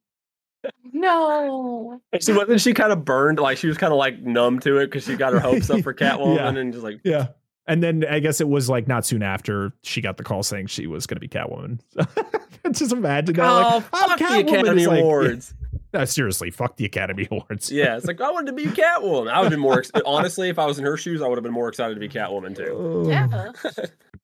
No. 0.92 2.00
So 2.20 2.37
wasn't 2.37 2.61
she 2.61 2.72
kind 2.74 2.92
of 2.92 3.05
burned? 3.05 3.38
Like 3.38 3.59
she 3.59 3.66
was 3.66 3.79
kind 3.79 3.92
of 3.92 3.98
like 3.98 4.20
numb 4.20 4.59
to 4.61 4.79
it 4.79 4.87
because 4.87 5.05
she 5.05 5.16
got 5.16 5.33
her 5.33 5.40
hopes 5.40 5.68
up 5.70 5.83
for 5.83 5.92
Catwoman 5.94 6.37
Yeah. 6.37 6.48
and 6.48 6.72
just 6.72 6.85
like, 6.85 7.00
Yeah. 7.05 7.29
And 7.66 7.83
then 7.83 8.05
I 8.09 8.18
guess 8.20 8.40
it 8.42 8.48
was 8.48 8.68
like 8.68 8.87
not 8.87 9.07
soon 9.07 9.22
after 9.22 9.72
she 9.83 10.00
got 10.03 10.18
the 10.18 10.22
call 10.22 10.42
saying 10.42 10.66
she 10.66 10.87
was 10.87 11.07
going 11.07 11.16
to 11.16 11.20
be 11.20 11.29
Catwoman. 11.29 11.81
Just 12.72 12.92
imagine 12.92 13.35
that. 13.37 13.42
oh, 13.46 13.77
like, 13.77 13.85
I'm 13.92 14.18
fuck 14.18 14.18
the 14.18 14.38
Academy 14.40 14.87
like, 14.87 15.00
Awards. 15.00 15.55
No, 15.94 16.05
seriously, 16.05 16.50
fuck 16.50 16.77
the 16.77 16.85
Academy 16.85 17.27
Awards. 17.31 17.70
Yeah, 17.72 17.96
it's 17.96 18.05
like 18.07 18.20
I 18.20 18.31
wanted 18.31 18.48
to 18.48 18.53
be 18.53 18.64
Catwoman. 18.66 19.31
I 19.31 19.38
would 19.38 19.44
have 19.44 19.50
been 19.50 19.61
more 19.61 19.79
ex- 19.79 19.90
honestly 20.05 20.48
if 20.50 20.59
I 20.59 20.66
was 20.66 20.79
in 20.79 20.85
her 20.85 20.96
shoes. 20.98 21.22
I 21.22 21.29
would 21.29 21.37
have 21.38 21.42
been 21.42 21.53
more 21.55 21.68
excited 21.68 21.94
to 21.94 22.00
be 22.00 22.09
Catwoman 22.09 22.55
too. 22.55 23.07
Yeah. 23.09 23.53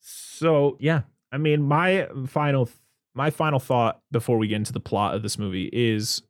So 0.01 0.77
yeah, 0.81 1.03
I 1.33 1.39
mean, 1.39 1.63
my 1.63 2.09
final 2.27 2.69
my 3.15 3.31
final 3.31 3.59
thought 3.59 4.01
before 4.11 4.39
we 4.39 4.49
get 4.49 4.57
into 4.57 4.73
the 4.73 4.81
plot 4.81 5.15
of 5.15 5.23
this 5.23 5.39
movie 5.39 5.69
is 5.73 6.23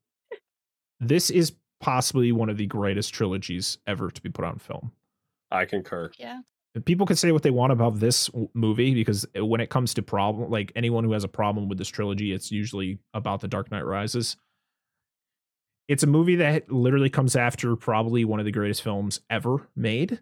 this 1.00 1.30
is 1.30 1.52
possibly 1.80 2.30
one 2.32 2.48
of 2.50 2.56
the 2.58 2.66
greatest 2.66 3.12
trilogies 3.14 3.78
ever 3.86 4.10
to 4.10 4.20
be 4.20 4.28
put 4.28 4.44
on 4.44 4.58
film. 4.58 4.92
I 5.50 5.64
concur. 5.64 6.10
Yeah. 6.18 6.40
People 6.84 7.04
can 7.06 7.16
say 7.16 7.32
what 7.32 7.42
they 7.42 7.50
want 7.50 7.72
about 7.72 7.98
this 7.98 8.30
movie 8.54 8.94
because 8.94 9.26
when 9.34 9.60
it 9.60 9.70
comes 9.70 9.94
to 9.94 10.02
problem, 10.02 10.50
like 10.50 10.70
anyone 10.76 11.02
who 11.02 11.12
has 11.12 11.24
a 11.24 11.28
problem 11.28 11.68
with 11.68 11.78
this 11.78 11.88
trilogy, 11.88 12.32
it's 12.32 12.52
usually 12.52 12.98
about 13.12 13.40
The 13.40 13.48
Dark 13.48 13.70
Knight 13.72 13.84
Rises. 13.84 14.36
It's 15.88 16.04
a 16.04 16.06
movie 16.06 16.36
that 16.36 16.70
literally 16.70 17.10
comes 17.10 17.34
after 17.34 17.74
probably 17.74 18.24
one 18.24 18.38
of 18.38 18.44
the 18.46 18.52
greatest 18.52 18.82
films 18.82 19.20
ever 19.28 19.66
made. 19.74 20.20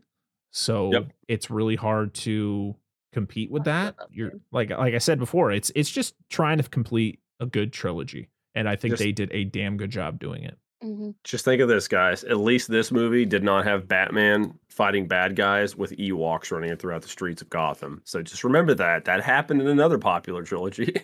So 0.51 0.91
Yep. 0.93 1.13
it's 1.29 1.51
really 1.51 1.77
hard 1.77 2.15
to 2.15 2.75
compete 3.13 3.51
with 3.51 3.65
that. 3.65 3.97
You're 4.11 4.33
like 4.51 4.71
like 4.71 4.95
I 4.95 4.99
said 4.99 5.19
before, 5.19 5.53
it's 5.53 5.71
it's 5.75 5.91
just 5.91 6.15
trying 6.31 6.57
to 6.57 6.65
complete 6.69 7.21
a 7.41 7.45
good 7.47 7.73
trilogy. 7.75 8.31
And 8.55 8.67
I 8.67 8.77
think 8.77 8.93
Just- 8.93 9.03
they 9.03 9.13
did 9.13 9.31
a 9.33 9.45
damn 9.45 9.77
good 9.77 9.91
job 9.91 10.19
doing 10.19 10.45
it. 10.45 10.57
Hmm 10.83 11.11
Just 11.25 11.45
think 11.45 11.61
of 11.61 11.69
this, 11.69 11.89
guys. 11.89 12.25
At 12.25 12.39
least 12.39 12.69
this 12.69 12.93
movie 12.93 13.25
did 13.25 13.43
not 13.43 13.65
have 13.65 13.89
Batman 13.89 14.59
fighting 14.69 15.09
bad 15.09 15.35
guys 15.35 15.75
with 15.77 15.97
Ewoks 15.97 16.53
running 16.53 16.77
throughout 16.77 17.03
the 17.03 17.09
streets 17.09 17.43
of 17.43 17.51
Gotham. 17.51 18.01
So 18.05 18.23
just 18.23 18.45
remember 18.45 18.75
that. 18.75 19.05
That 19.05 19.23
happened 19.23 19.61
in 19.61 19.67
another 19.69 19.99
popular 19.99 20.43
trilogy. 20.43 20.95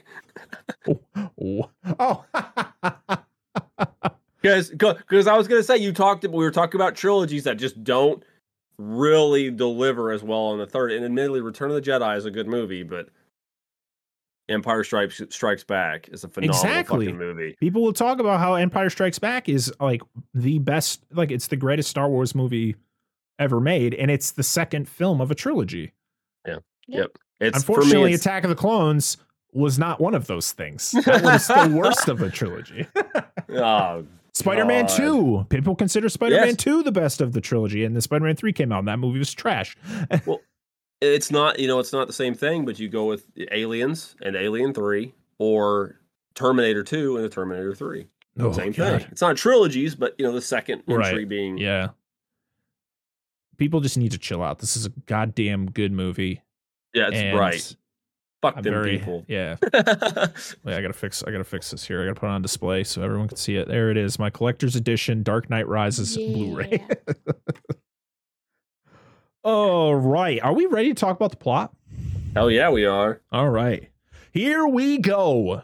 Oh, 1.40 1.70
oh. 1.98 2.24
Because 4.42 4.68
because 4.70 5.26
I 5.26 5.36
was 5.36 5.48
gonna 5.48 5.62
say 5.62 5.78
you 5.78 5.92
talked 5.92 6.24
we 6.24 6.44
were 6.44 6.50
talking 6.50 6.78
about 6.78 6.94
trilogies 6.94 7.44
that 7.44 7.56
just 7.56 7.82
don't 7.82 8.22
really 8.76 9.50
deliver 9.50 10.12
as 10.12 10.22
well 10.22 10.40
on 10.40 10.58
the 10.58 10.66
third. 10.66 10.92
And 10.92 11.04
admittedly, 11.04 11.40
Return 11.40 11.70
of 11.70 11.76
the 11.76 11.90
Jedi 11.90 12.16
is 12.16 12.26
a 12.26 12.30
good 12.30 12.46
movie, 12.46 12.82
but 12.82 13.08
Empire 14.48 14.84
Strikes 14.84 15.22
Strikes 15.30 15.64
Back 15.64 16.08
is 16.10 16.22
a 16.24 16.28
phenomenal 16.28 16.60
Exactly. 16.60 17.06
fucking 17.06 17.18
movie. 17.18 17.56
People 17.60 17.82
will 17.82 17.92
talk 17.94 18.18
about 18.20 18.40
how 18.40 18.54
Empire 18.54 18.90
Strikes 18.90 19.18
Back 19.18 19.48
is 19.48 19.72
like 19.80 20.02
the 20.34 20.58
best, 20.58 21.02
like 21.12 21.30
it's 21.30 21.46
the 21.46 21.56
greatest 21.56 21.88
Star 21.88 22.08
Wars 22.08 22.34
movie 22.34 22.76
ever 23.38 23.60
made, 23.60 23.94
and 23.94 24.10
it's 24.10 24.32
the 24.32 24.42
second 24.42 24.88
film 24.88 25.20
of 25.20 25.30
a 25.30 25.34
trilogy. 25.34 25.92
Yeah. 26.46 26.58
Yep. 26.88 27.18
It's 27.40 27.58
Unfortunately, 27.58 27.92
for 27.92 27.98
me, 28.00 28.04
it's- 28.14 28.20
Attack 28.20 28.44
of 28.44 28.50
the 28.50 28.56
Clones 28.56 29.16
was 29.52 29.78
not 29.78 30.00
one 30.00 30.14
of 30.14 30.26
those 30.26 30.52
things. 30.52 30.90
That 31.04 31.22
was 31.22 31.46
the 31.46 31.74
worst 31.74 32.08
of 32.08 32.20
a 32.22 32.28
trilogy. 32.30 32.86
oh, 33.50 34.04
Spider-Man 34.34 34.86
God. 34.86 34.96
2. 34.96 35.46
People 35.48 35.74
consider 35.76 36.08
Spider-Man 36.08 36.46
Yes. 36.48 36.56
2 36.56 36.82
the 36.82 36.92
best 36.92 37.20
of 37.20 37.32
the 37.32 37.40
trilogy, 37.40 37.84
and 37.84 37.94
then 37.96 38.00
Spider-Man 38.02 38.36
3 38.36 38.52
came 38.52 38.72
out, 38.72 38.80
and 38.80 38.88
that 38.88 38.98
movie 38.98 39.18
was 39.20 39.32
trash. 39.32 39.76
It's 41.04 41.30
not 41.30 41.58
you 41.58 41.66
know 41.68 41.78
it's 41.78 41.92
not 41.92 42.06
the 42.06 42.12
same 42.12 42.34
thing, 42.34 42.64
but 42.64 42.78
you 42.78 42.88
go 42.88 43.06
with 43.06 43.26
Aliens 43.52 44.16
and 44.22 44.36
Alien 44.36 44.72
Three 44.74 45.14
or 45.38 46.00
Terminator 46.34 46.82
Two 46.82 47.16
and 47.16 47.24
the 47.24 47.28
Terminator 47.28 47.74
Three. 47.74 48.08
Oh, 48.38 48.50
same 48.52 48.72
God. 48.72 49.02
thing. 49.02 49.10
It's 49.12 49.20
not 49.20 49.36
trilogies, 49.36 49.94
but 49.94 50.14
you 50.18 50.24
know 50.26 50.32
the 50.32 50.42
second 50.42 50.82
Right. 50.86 51.06
entry 51.08 51.24
being 51.24 51.56
Yeah. 51.58 51.88
People 53.56 53.80
just 53.80 53.96
need 53.96 54.10
to 54.10 54.18
chill 54.18 54.42
out. 54.42 54.58
This 54.58 54.76
is 54.76 54.86
a 54.86 54.90
goddamn 55.06 55.70
good 55.70 55.92
movie. 55.92 56.42
yeah, 56.92 57.06
it's 57.08 57.16
and 57.16 57.38
right. 57.38 57.76
Fuck 58.42 58.56
I'm 58.56 58.62
them 58.64 58.74
very, 58.74 58.98
people. 58.98 59.24
Yeah. 59.28 59.56
Wait, 60.64 60.74
I 60.74 60.82
gotta 60.82 60.92
fix. 60.92 61.22
I 61.22 61.30
gotta 61.30 61.44
fix 61.44 61.70
this 61.70 61.86
here. 61.86 62.02
I 62.02 62.06
gotta 62.06 62.18
put 62.18 62.26
it 62.26 62.30
on 62.32 62.42
display 62.42 62.82
so 62.84 63.00
everyone 63.02 63.28
can 63.28 63.36
see 63.36 63.54
it. 63.56 63.68
There 63.68 63.90
it 63.90 63.96
is. 63.96 64.18
My 64.18 64.28
collector's 64.30 64.74
edition, 64.76 65.22
Dark 65.22 65.48
Knight 65.48 65.68
Rises 65.68 66.16
Blu-ray. 66.16 66.84
All 69.44 69.94
right. 69.94 70.40
Are 70.42 70.54
we 70.54 70.66
ready 70.66 70.88
to 70.88 70.94
talk 70.94 71.16
about 71.16 71.30
the 71.30 71.36
plot? 71.36 71.74
Hell 72.34 72.50
yeah, 72.50 72.70
we 72.70 72.84
are. 72.86 73.20
All 73.30 73.50
right. 73.50 73.90
Here 74.32 74.66
we 74.66 74.98
go. 74.98 75.62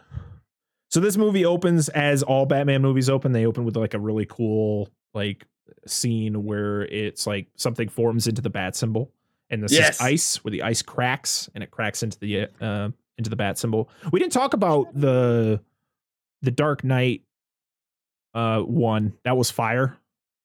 So 0.90 1.00
this 1.00 1.16
movie 1.16 1.44
opens 1.44 1.88
as 1.90 2.22
all 2.22 2.46
Batman 2.46 2.82
movies 2.82 3.08
open. 3.08 3.32
They 3.32 3.46
open 3.46 3.64
with 3.64 3.76
like 3.76 3.94
a 3.94 3.98
really 3.98 4.26
cool 4.26 4.90
like 5.14 5.46
scene 5.86 6.44
where 6.44 6.82
it's 6.82 7.26
like 7.26 7.48
something 7.56 7.88
forms 7.88 8.26
into 8.26 8.42
the 8.42 8.50
bat 8.50 8.76
symbol. 8.76 9.10
And 9.48 9.62
this 9.62 9.72
Yes. 9.72 9.96
is 9.96 10.00
ice 10.00 10.44
where 10.44 10.50
the 10.52 10.62
ice 10.62 10.82
cracks 10.82 11.48
and 11.54 11.64
it 11.64 11.70
cracks 11.70 12.02
into 12.02 12.18
the 12.18 12.48
uh 12.60 12.90
into 13.18 13.30
the 13.30 13.36
bat 13.36 13.58
symbol. 13.58 13.88
We 14.12 14.20
didn't 14.20 14.32
talk 14.32 14.52
about 14.54 14.88
the 14.94 15.60
the 16.42 16.50
Dark 16.50 16.84
Knight 16.84 17.22
uh 18.34 18.60
one. 18.60 19.14
That 19.24 19.36
was 19.36 19.50
fire 19.50 19.96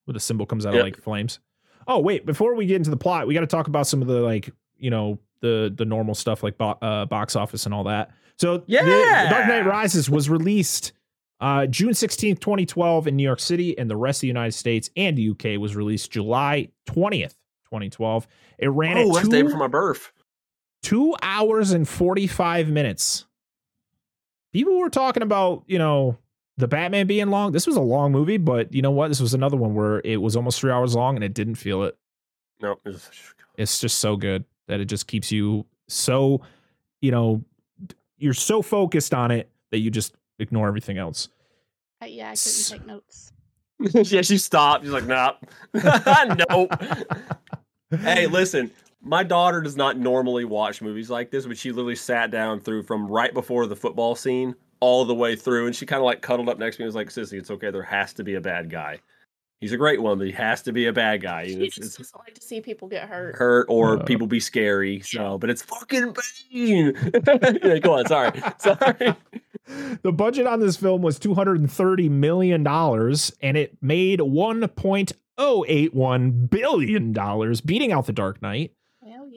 where 0.06 0.14
the 0.14 0.20
symbol 0.20 0.46
comes 0.46 0.66
out 0.66 0.74
Yep. 0.74 0.80
of 0.82 0.86
like 0.86 0.98
flames. 0.98 1.40
Oh 1.88 2.00
wait, 2.00 2.26
before 2.26 2.56
we 2.56 2.66
get 2.66 2.78
into 2.78 2.90
the 2.90 2.98
plot, 2.98 3.28
we 3.28 3.34
got 3.34 3.42
to 3.42 3.48
talk 3.48 3.68
about 3.68 3.88
some 3.88 4.02
of 4.02 4.08
the 4.08 4.22
like, 4.22 4.50
you 4.78 4.90
know, 4.90 5.20
the 5.42 5.72
the 5.76 5.86
normal 5.86 6.16
stuff 6.16 6.42
like 6.44 6.58
bo- 6.58 6.78
uh, 6.82 7.06
box 7.06 7.36
office 7.36 7.66
and 7.66 7.74
all 7.76 7.84
that. 7.86 8.12
So 8.38 8.64
the- 8.82 8.86
the 9.26 9.30
Dark 9.30 9.48
Knight 9.48 9.66
Rises 9.66 10.10
was 10.10 10.30
released 10.30 10.94
uh, 11.42 11.66
June 11.68 11.92
16th, 11.92 12.40
2012 12.40 13.08
in 13.08 13.16
New 13.18 13.24
York 13.24 13.40
City 13.42 13.78
and 13.78 13.90
the 13.90 13.98
rest 13.98 14.18
of 14.20 14.22
the 14.22 14.28
United 14.28 14.54
States 14.54 14.90
and 14.96 15.18
the 15.18 15.30
UK 15.32 15.60
was 15.60 15.76
released 15.76 16.10
July 16.12 16.70
20th, 16.88 17.36
2012. 17.66 18.26
It 18.58 18.70
ran 18.70 18.98
Oh, 18.98 19.18
at 19.18 19.26
two, 19.26 19.50
for 19.50 19.58
my 19.58 19.68
birth. 19.68 20.12
two 20.82 21.14
hours 21.22 21.72
and 21.72 21.88
45 21.88 22.70
minutes. 22.70 23.26
People 24.54 24.80
were 24.80 24.90
talking 24.90 25.24
about, 25.24 25.64
you 25.68 25.78
know, 25.78 26.18
the 26.58 26.68
Batman 26.68 27.08
being 27.08 27.30
long. 27.30 27.52
This 27.52 27.68
was 27.68 27.76
a 27.76 27.82
long 27.82 28.12
movie, 28.12 28.38
but 28.38 28.74
you 28.74 28.82
know 28.82 28.92
what? 28.92 29.10
This 29.10 29.20
was 29.20 29.34
another 29.34 29.58
one 29.58 29.74
where 29.76 30.02
it 30.06 30.18
was 30.22 30.36
almost 30.36 30.60
three 30.60 30.72
hours 30.72 30.96
long 30.96 31.16
and 31.16 31.24
it 31.24 31.34
didn't 31.34 31.56
feel 31.56 31.84
it. 31.84 31.98
No, 32.62 32.80
it's- 32.86 33.10
It's 33.58 33.80
just 33.80 34.00
so 34.00 34.16
good 34.16 34.46
that 34.68 34.80
it 34.80 34.86
just 34.86 35.08
keeps 35.08 35.32
you 35.32 35.66
so, 35.88 36.42
you 37.02 37.12
know, 37.12 37.44
you're 38.18 38.34
so 38.34 38.62
focused 38.62 39.14
on 39.14 39.32
it 39.32 39.50
that 39.72 39.80
you 39.80 39.92
just 39.92 40.16
ignore 40.40 40.68
everything 40.68 40.98
else. 40.98 41.30
Uh, 42.02 42.06
yeah, 42.08 42.24
I 42.26 42.28
couldn't 42.30 42.32
S- 42.34 42.70
take 42.70 42.86
notes. 42.86 43.32
yeah, 44.12 44.22
she 44.22 44.38
stopped. 44.38 44.84
She's 44.86 44.94
like, 44.94 45.06
nah, 45.06 45.34
nope. 46.50 46.72
hey, 48.02 48.28
listen, 48.28 48.72
my 49.02 49.24
daughter 49.24 49.62
does 49.62 49.76
not 49.78 49.98
normally 49.98 50.46
watch 50.46 50.82
movies 50.82 51.10
like 51.10 51.30
this, 51.32 51.46
but 51.46 51.58
she 51.58 51.72
literally 51.72 51.96
sat 51.96 52.32
down 52.32 52.60
through 52.60 52.84
from 52.84 53.08
right 53.08 53.34
before 53.34 53.68
the 53.68 53.76
football 53.76 54.16
scene 54.16 54.56
all 54.86 55.06
the 55.06 55.16
way 55.16 55.36
through, 55.36 55.66
and 55.66 55.76
she 55.76 55.86
kind 55.86 56.00
of 56.00 56.06
like 56.06 56.22
cuddled 56.22 56.50
up 56.50 56.60
next 56.60 56.76
to 56.76 56.82
me 56.82 56.86
and 56.86 56.90
was 56.90 56.96
like, 56.96 57.10
"Sissy, 57.10 57.40
it's 57.40 57.50
okay. 57.52 57.72
There 57.72 57.82
has 57.84 58.14
to 58.14 58.24
be 58.24 58.36
a 58.36 58.42
bad 58.42 58.70
guy. 58.70 59.00
He's 59.62 59.72
a 59.72 59.78
great 59.78 60.02
one, 60.02 60.18
but 60.20 60.28
he 60.28 60.34
has 60.34 60.62
to 60.64 60.74
be 60.74 60.86
a 60.86 60.94
bad 60.94 61.22
guy. 61.22 61.48
She 61.48 61.54
It's, 61.54 61.76
just 61.76 61.88
it's 61.88 61.98
doesn't 61.98 62.20
like 62.20 62.36
to 62.36 62.42
see 62.42 62.62
people 62.62 62.88
get 62.88 63.08
hurt. 63.10 63.36
hurt 63.36 63.66
or 63.70 63.98
Uh. 63.98 64.04
people 64.04 64.28
be 64.28 64.40
scary. 64.40 65.00
So, 65.00 65.40
but 65.40 65.50
it's 65.50 65.64
fucking 65.64 66.14
Bane. 66.52 66.94
yeah, 67.64 67.80
go 67.80 67.94
on. 67.94 68.06
Sorry, 68.06 68.40
sorry. 68.60 69.16
The 70.04 70.12
budget 70.12 70.46
on 70.46 70.60
this 70.60 70.76
film 70.78 71.02
was 71.02 71.18
$230 71.18 72.10
million 72.12 72.68
and 72.68 73.58
it 73.58 73.78
made 73.82 74.20
$1.081 75.38 76.50
billion, 76.50 77.14
beating 77.66 77.92
out 77.92 78.06
The 78.06 78.14
Dark 78.14 78.42
Knight. 78.42 78.72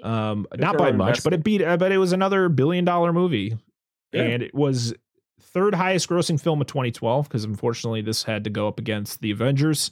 Um, 0.03 0.47
not 0.57 0.79
by 0.79 0.93
much, 0.93 1.25
but 1.25 1.33
it 1.33 1.43
beat, 1.43 1.61
uh, 1.61 1.77
but 1.77 1.91
it 1.91 1.99
was 1.99 2.13
another 2.13 2.49
billion 2.49 2.85
dollar 2.85 3.13
movie. 3.13 3.59
Yeah. 4.13 4.23
And 4.23 4.43
it 4.45 4.55
was 4.55 4.95
third 5.53 5.75
highest 5.75 6.09
grossing 6.09 6.41
film 6.41 6.61
of 6.61 6.67
2012 6.67 7.29
because 7.29 7.45
unfortunately 7.45 8.03
this 8.03 8.23
had 8.23 8.45
to 8.45 8.51
go 8.51 8.69
up 8.69 8.79
against 8.79 9.21
The 9.21 9.31
Avengers. 9.31 9.91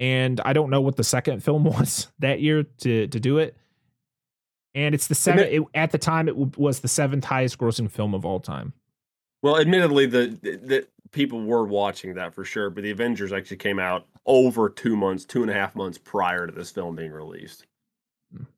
And 0.00 0.40
I 0.44 0.52
don't 0.52 0.70
know 0.70 0.80
what 0.80 0.96
the 0.96 1.04
second 1.04 1.42
film 1.42 1.64
was 1.64 2.08
that 2.18 2.40
year 2.40 2.64
to 2.78 3.06
to 3.08 3.20
do 3.20 3.38
it. 3.38 3.56
And 4.74 4.94
it's 4.94 5.08
the 5.08 5.14
seven 5.14 5.48
it, 5.48 5.62
at 5.74 5.90
the 5.90 5.98
time 5.98 6.28
it 6.28 6.36
was 6.36 6.80
the 6.80 6.88
seventh 6.88 7.24
highest 7.24 7.58
grossing 7.58 7.90
film 7.90 8.14
of 8.14 8.24
all 8.24 8.40
time. 8.40 8.72
Well, 9.42 9.58
admittedly, 9.58 10.06
the 10.06 10.26
the 10.42 10.86
people 11.10 11.42
were 11.42 11.64
watching 11.64 12.14
that 12.14 12.34
for 12.34 12.44
sure, 12.44 12.70
but 12.70 12.82
the 12.84 12.90
Avengers 12.90 13.32
actually 13.32 13.56
came 13.56 13.78
out 13.78 14.06
over 14.26 14.68
two 14.68 14.96
months, 14.96 15.24
two 15.24 15.42
and 15.42 15.50
a 15.50 15.54
half 15.54 15.74
months 15.74 15.98
prior 15.98 16.46
to 16.46 16.52
this 16.52 16.70
film 16.70 16.96
being 16.96 17.12
released. 17.12 17.66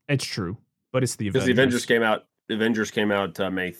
It's 0.09 0.25
true, 0.25 0.57
but 0.93 1.03
it's 1.03 1.17
the 1.17 1.31
Because 1.31 1.45
Avengers. 1.45 1.47
the 1.57 1.63
Avengers 1.63 1.87
came 1.87 2.03
out, 2.03 2.27
the 2.49 2.55
Avengers 2.55 2.91
came 2.91 3.13
out 3.13 3.39
uh, 3.39 3.51
May 3.51 3.73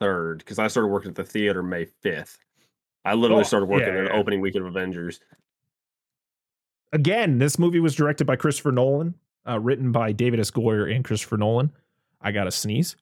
third. 0.00 0.38
Because 0.38 0.58
I 0.58 0.68
started 0.68 0.88
working 0.88 1.10
at 1.10 1.14
the 1.16 1.24
theater 1.24 1.62
May 1.62 1.86
fifth. 2.02 2.38
I 3.04 3.14
literally 3.14 3.40
Oh, 3.42 3.44
started 3.44 3.66
working 3.66 3.94
yeah, 3.94 4.02
the 4.02 4.12
opening 4.12 4.40
weekend 4.40 4.66
of 4.66 4.74
Avengers. 4.74 5.20
Again, 6.92 7.38
this 7.38 7.58
movie 7.58 7.80
was 7.80 7.94
directed 7.94 8.26
by 8.26 8.36
Christopher 8.36 8.72
Nolan, 8.72 9.14
uh, 9.48 9.60
written 9.60 9.92
by 9.92 10.12
David 10.12 10.40
S. 10.40 10.50
Goyer 10.50 10.92
and 10.92 11.04
Christopher 11.04 11.36
Nolan. 11.36 11.72
I 12.20 12.32
got 12.32 12.46
a 12.46 12.50
sneeze. 12.50 12.96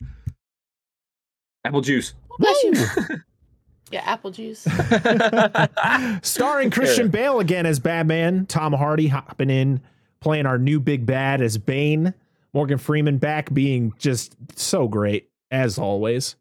Apple 1.64 1.80
juice. 1.80 2.14
Bless 2.38 2.62
you. 2.64 2.72
yeah, 3.90 4.02
apple 4.04 4.30
juice. 4.30 4.66
Starring 6.22 6.70
Christian 6.70 7.09
Bale 7.09 7.40
again 7.40 7.64
as 7.64 7.78
Batman, 7.78 8.46
Tom 8.46 8.72
Hardy 8.72 9.07
hopping 9.09 9.50
in, 9.50 9.80
playing 10.20 10.44
our 10.46 10.59
new 10.59 10.80
big 10.80 11.07
bad 11.07 11.40
as 11.40 11.57
Bane, 11.57 12.12
Morgan 12.52 12.78
Freeman 12.78 13.18
back 13.18 13.52
being 13.54 13.94
just 13.98 14.37
so 14.59 14.88
great 14.88 15.30
as 15.50 15.78
always 15.78 16.37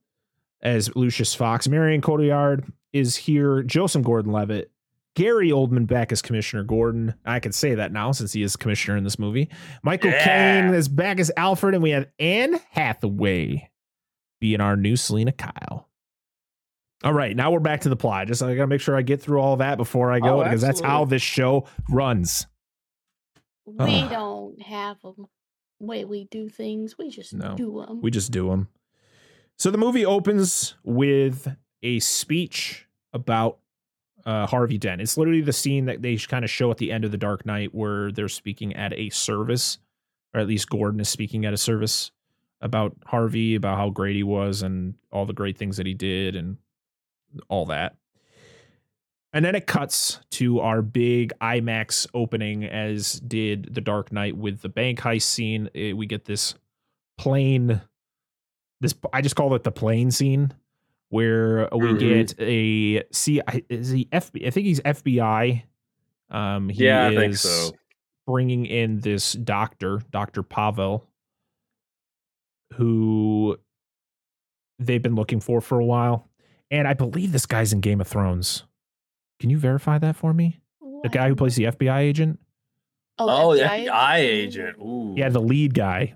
as 0.63 0.95
Lucius 0.95 1.35
Fox. 1.35 1.67
Marion 1.67 2.01
Cotillard 2.01 2.71
is 2.91 3.15
here, 3.15 3.61
Joseph 3.63 4.03
Gordon-Levitt, 4.03 4.71
Gary 5.15 5.49
Oldman 5.49 5.85
back 5.85 6.11
as 6.11 6.23
Commissioner 6.23 6.63
Gordon. 6.63 7.13
I 7.25 7.39
can 7.39 7.51
say 7.51 7.75
that 7.75 7.91
now 7.91 8.11
since 8.13 8.33
he 8.33 8.41
is 8.41 8.55
commissioner 8.55 8.97
in 8.97 9.03
this 9.03 9.19
movie. 9.19 9.49
Michael 9.83 10.09
Yeah. 10.09 10.23
Caine 10.63 10.73
is 10.73 10.87
back 10.87 11.19
as 11.19 11.31
Alfred, 11.37 11.75
and 11.75 11.83
we 11.83 11.91
have 11.91 12.07
Anne 12.17 12.59
Hathaway 12.71 13.69
being 14.41 14.59
our 14.61 14.75
new 14.75 14.95
Selina 14.95 15.31
Kyle. 15.33 15.87
All 17.03 17.13
right, 17.13 17.35
now 17.35 17.51
we're 17.51 17.59
back 17.59 17.81
to 17.81 17.89
the 17.89 17.95
plot. 17.97 18.27
Just 18.27 18.41
I 18.41 18.55
gotta 18.55 18.65
make 18.67 18.79
sure 18.81 18.95
I 18.95 19.01
get 19.01 19.21
through 19.21 19.39
all 19.39 19.57
that 19.57 19.77
before 19.77 20.11
I 20.11 20.19
go 20.19 20.39
Oh, 20.39 20.43
because 20.43 20.61
that's 20.61 20.79
how 20.79 21.03
this 21.05 21.21
show 21.21 21.67
runs. 21.89 22.47
we 23.65 23.75
Ugh. 23.79 24.09
don't 24.09 24.61
have 24.61 25.01
them. 25.01 25.27
Way 25.79 26.05
we 26.05 26.23
do 26.25 26.47
things, 26.47 26.97
we 26.97 27.09
just 27.09 27.33
No. 27.33 27.55
do 27.55 27.83
them. 27.85 28.01
We 28.01 28.09
just 28.09 28.31
do 28.31 28.49
them. 28.49 28.69
So 29.63 29.71
the 29.71 29.77
movie 29.77 30.05
opens 30.05 30.75
with 30.83 31.55
a 31.81 32.01
speech 32.01 32.85
about 33.13 33.59
uh, 34.25 34.45
Harvey 34.45 34.77
Dent. 34.77 34.99
It's 34.99 35.15
literally 35.15 35.39
the 35.39 35.53
scene 35.53 35.85
that 35.85 36.01
they 36.01 36.17
kind 36.17 36.43
of 36.43 36.51
show 36.51 36.69
at 36.69 36.79
the 36.79 36.91
end 36.91 37.05
of 37.05 37.11
The 37.11 37.17
Dark 37.17 37.45
Knight 37.45 37.73
where 37.73 38.11
they're 38.11 38.27
speaking 38.27 38.75
at 38.75 38.91
a 38.91 39.09
service, 39.11 39.77
or 40.33 40.41
at 40.41 40.47
least 40.47 40.69
Gordon 40.69 40.99
is 40.99 41.07
speaking 41.07 41.45
at 41.45 41.53
a 41.53 41.57
service 41.57 42.11
about 42.59 42.97
Harvey, 43.05 43.55
about 43.55 43.77
how 43.77 43.89
great 43.89 44.17
he 44.17 44.23
was 44.23 44.63
and 44.63 44.95
all 45.13 45.25
the 45.25 45.31
great 45.31 45.57
things 45.57 45.77
that 45.77 45.85
he 45.85 45.93
did 45.93 46.35
and 46.35 46.57
all 47.47 47.65
that. 47.67 47.95
And 49.31 49.45
then 49.45 49.55
it 49.55 49.65
cuts 49.65 50.19
to 50.31 50.59
our 50.59 50.81
big 50.81 51.31
IMAX 51.41 52.05
opening, 52.13 52.65
as 52.65 53.13
did 53.13 53.73
The 53.73 53.79
Dark 53.79 54.11
Knight 54.11 54.35
with 54.35 54.59
the 54.59 54.67
bank 54.67 54.99
heist 54.99 55.21
scene. 55.21 55.69
Eh, 55.73 55.93
we 55.93 56.05
get 56.05 56.25
this 56.25 56.53
plane. 57.17 57.79
This 58.83 58.93
I 59.13 59.21
just 59.21 59.35
call 59.37 59.55
it 59.55 59.63
the 59.63 59.71
plane 59.71 60.11
scene, 60.11 60.53
where 61.07 61.69
we 61.71 61.87
Mhm. 61.87 61.99
get 61.99 62.39
a 62.39 63.03
see. 63.13 63.39
I- 63.47 63.63
Is 63.69 63.89
he 63.89 64.07
FBI? 64.11 64.45
I 64.45 64.49
think 64.51 64.65
he's 64.67 64.81
FBI. 64.83 65.63
Um, 66.29 66.67
he 66.69 66.83
yeah, 66.85 67.05
I 67.07 67.11
is 67.11 67.15
think 67.17 67.35
so. 67.35 67.71
bringing 68.27 68.65
in 68.65 68.99
this 68.99 69.33
doctor, 69.33 70.01
Doctor 70.11 70.43
Pavel, 70.43 71.07
who 72.73 73.57
they've 74.79 75.01
been 75.01 75.15
looking 75.15 75.39
for 75.39 75.61
for 75.61 75.79
a 75.79 75.85
while, 75.85 76.27
and 76.71 76.87
I 76.87 76.93
believe 76.93 77.31
this 77.31 77.45
guy's 77.45 77.71
in 77.73 77.79
Game 77.81 78.01
of 78.01 78.07
Thrones. 78.07 78.63
Can 79.39 79.49
you 79.49 79.57
verify 79.57 79.97
that 79.99 80.15
for 80.15 80.33
me? 80.33 80.59
The 81.03 81.09
guy 81.09 81.27
who 81.27 81.35
plays 81.35 81.55
the 81.55 81.65
FBI 81.67 81.99
agent? 82.01 82.39
Oh, 83.19 83.53
the 83.55 83.61
FBI 83.63 83.85
FBI 83.87 84.15
agent. 84.17 84.77
Ooh. 84.79 85.13
Yeah, 85.17 85.29
the 85.29 85.41
lead 85.41 85.73
guy, 85.73 86.15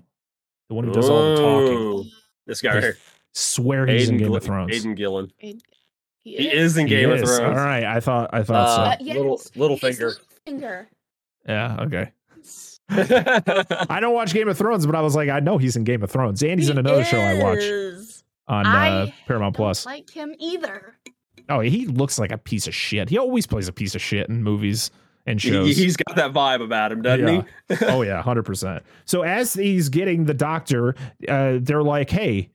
the 0.68 0.74
one 0.74 0.84
who 0.84 0.92
does 0.92 1.08
all 1.08 1.34
the 1.34 1.36
talking. 1.36 2.10
Ooh. 2.48 2.52
This 2.52 2.60
guy 2.62 2.74
right 2.74 2.82
here. 2.82 2.98
Swear 3.32 3.86
he's 3.86 4.08
in 4.08 4.16
Game 4.16 4.28
Gil- 4.28 4.36
of 4.36 4.42
Thrones. 4.42 4.74
Aidan 4.74 4.94
Gillen. 4.94 5.30
He 5.36 5.60
He 6.24 6.50
is 6.50 6.76
in 6.76 6.86
He 6.86 6.94
Game 6.94 7.10
of 7.10 7.20
is. 7.20 7.36
Thrones. 7.36 7.40
All 7.58 7.64
right, 7.64 7.84
I 7.84 8.00
thought 8.00 8.30
I 8.32 8.42
thought 8.42 8.68
Uh, 8.68 8.98
so. 8.98 9.04
little- 9.04 9.40
little 9.54 9.76
finger. 9.76 10.14
Finger. 10.44 10.88
Yeah, 11.46 11.76
okay. 11.82 12.12
I 12.90 13.86
I 13.90 14.00
don't 14.00 14.14
watch 14.14 14.32
Game 14.32 14.48
of 14.48 14.56
Thrones, 14.56 14.86
but 14.86 14.94
I 14.94 15.02
was 15.02 15.14
like, 15.14 15.28
I 15.28 15.40
know 15.40 15.58
he's 15.58 15.76
in 15.76 15.84
Game 15.84 16.02
of 16.02 16.10
Thrones, 16.10 16.42
and 16.42 16.58
he's 16.58 16.70
in 16.70 16.76
He 16.76 16.80
another 16.80 17.04
show 17.04 17.18
I 17.20 17.42
watch 17.42 17.58
is. 17.58 18.24
on 18.48 18.66
uh, 18.66 19.06
Paramount 19.26 19.54
Don't 19.56 19.62
Plus. 19.64 19.84
like 19.86 20.08
him 20.10 20.34
either. 20.38 20.96
Oh, 21.50 21.60
he 21.60 21.86
looks 21.86 22.18
like 22.18 22.32
a 22.32 22.38
piece 22.38 22.66
of 22.66 22.74
shit. 22.74 23.08
He 23.10 23.18
always 23.18 23.46
plays 23.46 23.68
a 23.68 23.72
piece 23.72 23.94
of 23.94 24.00
shit 24.02 24.28
in 24.30 24.42
movies 24.42 24.90
and 25.28 25.40
He, 25.40 25.50
shows. 25.50 25.76
he's 25.76 25.96
got 25.96 26.16
that 26.16 26.32
vibe 26.32 26.62
about 26.62 26.90
him, 26.92 27.02
doesn't 27.02 27.26
Yeah. 27.26 27.42
he? 27.78 27.84
oh 27.86 28.02
yeah, 28.02 28.22
hundred 28.22 28.44
percent. 28.44 28.82
So 29.04 29.22
as 29.22 29.52
he's 29.54 29.88
getting 29.88 30.24
the 30.24 30.34
doctor, 30.34 30.94
uh, 31.28 31.58
they're 31.60 31.82
like, 31.82 32.10
"Hey, 32.10 32.50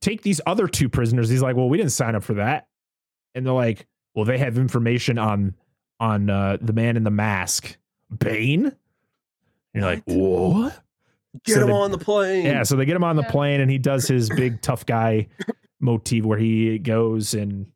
take 0.00 0.22
these 0.22 0.40
other 0.46 0.66
two 0.66 0.88
prisoners." 0.88 1.28
He's 1.28 1.42
like, 1.42 1.56
"Well, 1.56 1.68
we 1.68 1.76
didn't 1.78 1.92
sign 1.92 2.14
up 2.14 2.22
for 2.24 2.34
that," 2.34 2.66
and 3.34 3.44
they're 3.46 3.52
like, 3.52 3.86
"Well, 4.14 4.24
they 4.24 4.38
have 4.38 4.56
information 4.58 5.18
on 5.18 5.54
on 6.00 6.30
uh, 6.30 6.56
the 6.60 6.72
man 6.72 6.96
in 6.96 7.04
the 7.04 7.10
mask, 7.10 7.76
Bane." 8.18 8.66
And 8.66 8.74
you're 9.74 9.84
like, 9.84 10.02
"What?" 10.06 10.80
Get 11.44 11.54
So 11.56 11.62
him 11.62 11.66
the- 11.68 11.74
on 11.74 11.90
the 11.90 11.98
plane. 11.98 12.46
Yeah, 12.46 12.62
so 12.62 12.76
they 12.76 12.84
get 12.84 12.94
him 12.96 13.02
on 13.04 13.16
the 13.16 13.22
Yeah. 13.22 13.30
plane, 13.30 13.60
and 13.60 13.70
he 13.70 13.78
does 13.78 14.06
his 14.08 14.30
big 14.30 14.62
tough 14.62 14.86
guy 14.86 15.26
motif 15.80 16.24
where 16.24 16.38
he 16.38 16.78
goes 16.78 17.34
and 17.34 17.66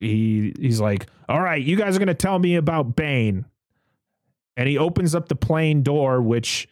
he 0.00 0.54
he's 0.58 0.80
like, 0.80 1.06
"All 1.28 1.40
right, 1.40 1.62
you 1.62 1.76
guys 1.76 1.96
are 1.96 1.98
gonna 1.98 2.14
tell 2.14 2.38
me 2.38 2.56
about 2.56 2.94
Bane," 2.96 3.44
and 4.56 4.68
he 4.68 4.78
opens 4.78 5.14
up 5.14 5.28
the 5.28 5.36
plane 5.36 5.82
door, 5.82 6.20
which 6.22 6.68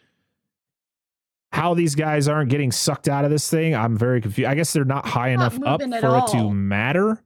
how 1.51 1.73
these 1.73 1.95
guys 1.95 2.27
aren't 2.27 2.49
getting 2.49 2.71
sucked 2.71 3.07
out 3.07 3.25
of 3.25 3.31
this 3.31 3.49
thing, 3.49 3.73
I'm 3.73 3.97
very 3.97 4.21
confused. 4.21 4.49
I 4.49 4.55
guess 4.55 4.73
they're 4.73 4.83
not 4.85 5.05
high 5.07 5.33
Not 5.33 5.53
enough 5.53 5.81
up 5.81 6.01
for 6.01 6.17
it 6.17 6.27
to 6.37 6.51
matter. 6.51 7.23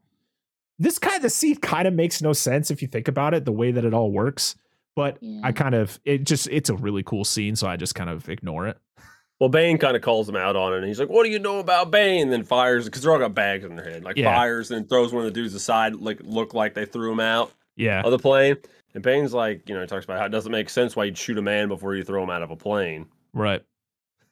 This 0.79 0.99
kind 0.99 1.15
of 1.15 1.21
the 1.23 1.29
scene 1.29 1.57
kind 1.57 1.87
of 1.87 1.93
makes 1.93 2.21
no 2.21 2.31
sense 2.33 2.71
if 2.71 2.81
you 2.81 2.87
think 2.87 3.07
about 3.07 3.33
it, 3.33 3.45
the 3.45 3.51
way 3.51 3.71
that 3.71 3.83
it 3.83 3.93
all 3.93 4.11
works. 4.11 4.55
But 4.95 5.17
Yeah. 5.21 5.41
I 5.43 5.51
kind 5.51 5.73
of 5.75 5.99
it 6.05 6.23
just 6.23 6.47
it's 6.49 6.69
a 6.69 6.75
really 6.75 7.03
cool 7.03 7.23
scene, 7.25 7.55
so 7.55 7.67
I 7.67 7.77
just 7.77 7.95
kind 7.95 8.09
of 8.09 8.29
ignore 8.29 8.67
it. 8.67 8.77
Well, 9.41 9.49
Bane 9.49 9.79
kind 9.79 9.95
of 9.95 10.03
calls 10.03 10.29
him 10.29 10.35
out 10.35 10.55
on 10.55 10.71
it. 10.71 10.77
And 10.77 10.85
he's 10.85 10.99
like, 10.99 11.09
"What 11.09 11.23
do 11.25 11.31
you 11.31 11.39
know 11.39 11.57
about 11.57 11.89
Bane?" 11.89 12.21
And 12.21 12.31
then 12.31 12.43
fires 12.43 12.85
because 12.85 13.01
they're 13.01 13.11
all 13.11 13.17
got 13.17 13.33
bags 13.33 13.65
in 13.65 13.75
their 13.75 13.89
head. 13.89 14.03
Like 14.03 14.15
Yeah. 14.15 14.31
fires 14.35 14.69
and 14.69 14.87
throws 14.87 15.11
one 15.11 15.25
of 15.25 15.33
the 15.33 15.41
dudes 15.41 15.55
aside, 15.55 15.95
like 15.95 16.19
look 16.23 16.53
like 16.53 16.75
they 16.75 16.85
threw 16.85 17.11
him 17.11 17.19
out 17.19 17.51
Yeah. 17.75 18.03
of 18.05 18.11
the 18.11 18.19
plane. 18.19 18.57
And 18.93 19.01
Bane's 19.01 19.33
like, 19.33 19.67
you 19.67 19.73
know, 19.73 19.81
he 19.81 19.87
talks 19.87 20.05
about 20.05 20.19
how 20.19 20.25
it 20.25 20.29
doesn't 20.29 20.51
make 20.51 20.69
sense 20.69 20.95
why 20.95 21.05
you'd 21.05 21.17
shoot 21.17 21.39
a 21.39 21.41
man 21.41 21.69
before 21.69 21.95
you 21.95 22.03
throw 22.03 22.21
him 22.21 22.29
out 22.29 22.43
of 22.43 22.51
a 22.51 22.55
plane. 22.55 23.07
Right. 23.33 23.63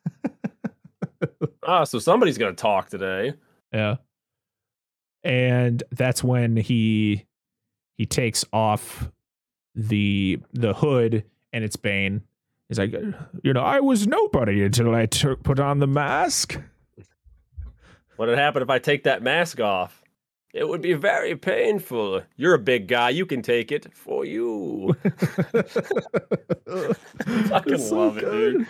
Ah, 1.63 1.83
so 1.85 1.97
somebody's 1.99 2.37
gonna 2.37 2.53
talk 2.53 2.89
today. 2.89 3.33
Yeah. 3.73 3.95
And 5.23 5.81
that's 5.91 6.23
when 6.23 6.55
he 6.55 7.25
he 7.97 8.05
takes 8.05 8.45
off 8.53 9.11
the 9.75 10.39
the 10.53 10.73
hood 10.75 11.25
and 11.51 11.63
it's 11.63 11.75
Bane. 11.75 12.21
He's 12.69 12.77
like, 12.79 12.93
you 13.43 13.51
know, 13.53 13.61
I 13.63 13.79
was 13.81 14.07
nobody 14.07 14.63
until 14.63 14.93
I 14.95 15.07
took 15.07 15.43
put 15.43 15.59
on 15.59 15.79
the 15.79 15.87
mask. 15.87 16.57
What 18.15 18.29
would 18.29 18.37
happen 18.37 18.61
if 18.61 18.69
I 18.69 18.79
take 18.79 19.03
that 19.03 19.21
mask 19.23 19.59
off? 19.59 20.03
It 20.53 20.67
would 20.67 20.81
be 20.81 20.93
very 20.93 21.35
painful. 21.35 22.21
You're 22.35 22.55
a 22.55 22.59
big 22.59 22.87
guy. 22.87 23.09
You 23.11 23.25
can 23.27 23.41
take 23.43 23.71
it 23.71 23.93
for 23.93 24.25
you. 24.25 24.95
Fucking 27.47 27.77
so 27.77 27.95
love 27.95 28.17
it, 28.17 28.21
dude. 28.31 28.67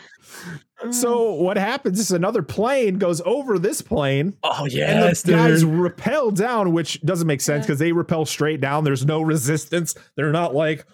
So 0.91 1.33
what 1.33 1.57
happens 1.57 1.99
is 1.99 2.11
another 2.11 2.41
plane 2.41 2.97
goes 2.97 3.21
over 3.25 3.57
this 3.59 3.81
plane. 3.81 4.35
Oh 4.43 4.65
yeah. 4.65 4.91
and 4.91 4.99
yes, 5.05 5.21
the 5.23 5.31
guys 5.33 5.61
dude. 5.61 5.73
repel 5.73 6.31
down, 6.31 6.73
which 6.73 7.01
doesn't 7.01 7.27
make 7.27 7.41
sense 7.41 7.63
Yeah. 7.63 7.67
because 7.67 7.79
they 7.79 7.91
repel 7.91 8.25
straight 8.25 8.61
down. 8.61 8.83
There's 8.83 9.05
no 9.05 9.21
resistance. 9.21 9.95
They're 10.15 10.31
not 10.31 10.53
like. 10.55 10.85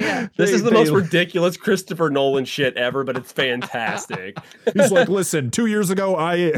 Yeah. 0.00 0.28
This 0.36 0.50
They- 0.50 0.56
is 0.56 0.62
the 0.62 0.70
they- 0.70 0.76
most 0.76 0.90
ridiculous 0.90 1.56
Christopher 1.56 2.10
Nolan 2.10 2.44
shit 2.44 2.76
ever, 2.76 3.04
but 3.04 3.16
it's 3.16 3.30
fantastic. 3.32 4.36
He's 4.74 4.90
like, 4.90 5.08
listen, 5.08 5.50
two 5.50 5.66
years 5.66 5.90
ago, 5.90 6.16
I 6.16 6.54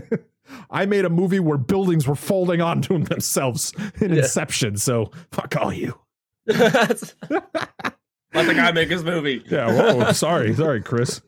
I 0.70 0.87
made 0.87 1.05
a 1.05 1.11
movie 1.11 1.41
where 1.41 1.59
buildings 1.59 2.07
were 2.07 2.14
folding 2.14 2.61
onto 2.61 2.99
themselves 3.05 3.72
in 4.01 4.12
Yeah. 4.12 4.18
Inception. 4.22 4.76
So 4.76 5.11
fuck 5.30 5.57
all 5.57 5.72
you. 5.72 5.99
That's- 6.47 7.14
Let 7.30 8.47
the 8.47 8.55
guy 8.55 8.72
make 8.72 8.91
his 8.91 9.05
movie. 9.05 9.43
Yeah. 9.49 9.66
Whoa. 9.72 10.12
sorry, 10.12 10.55
sorry, 10.55 10.82
Chris. 10.82 11.20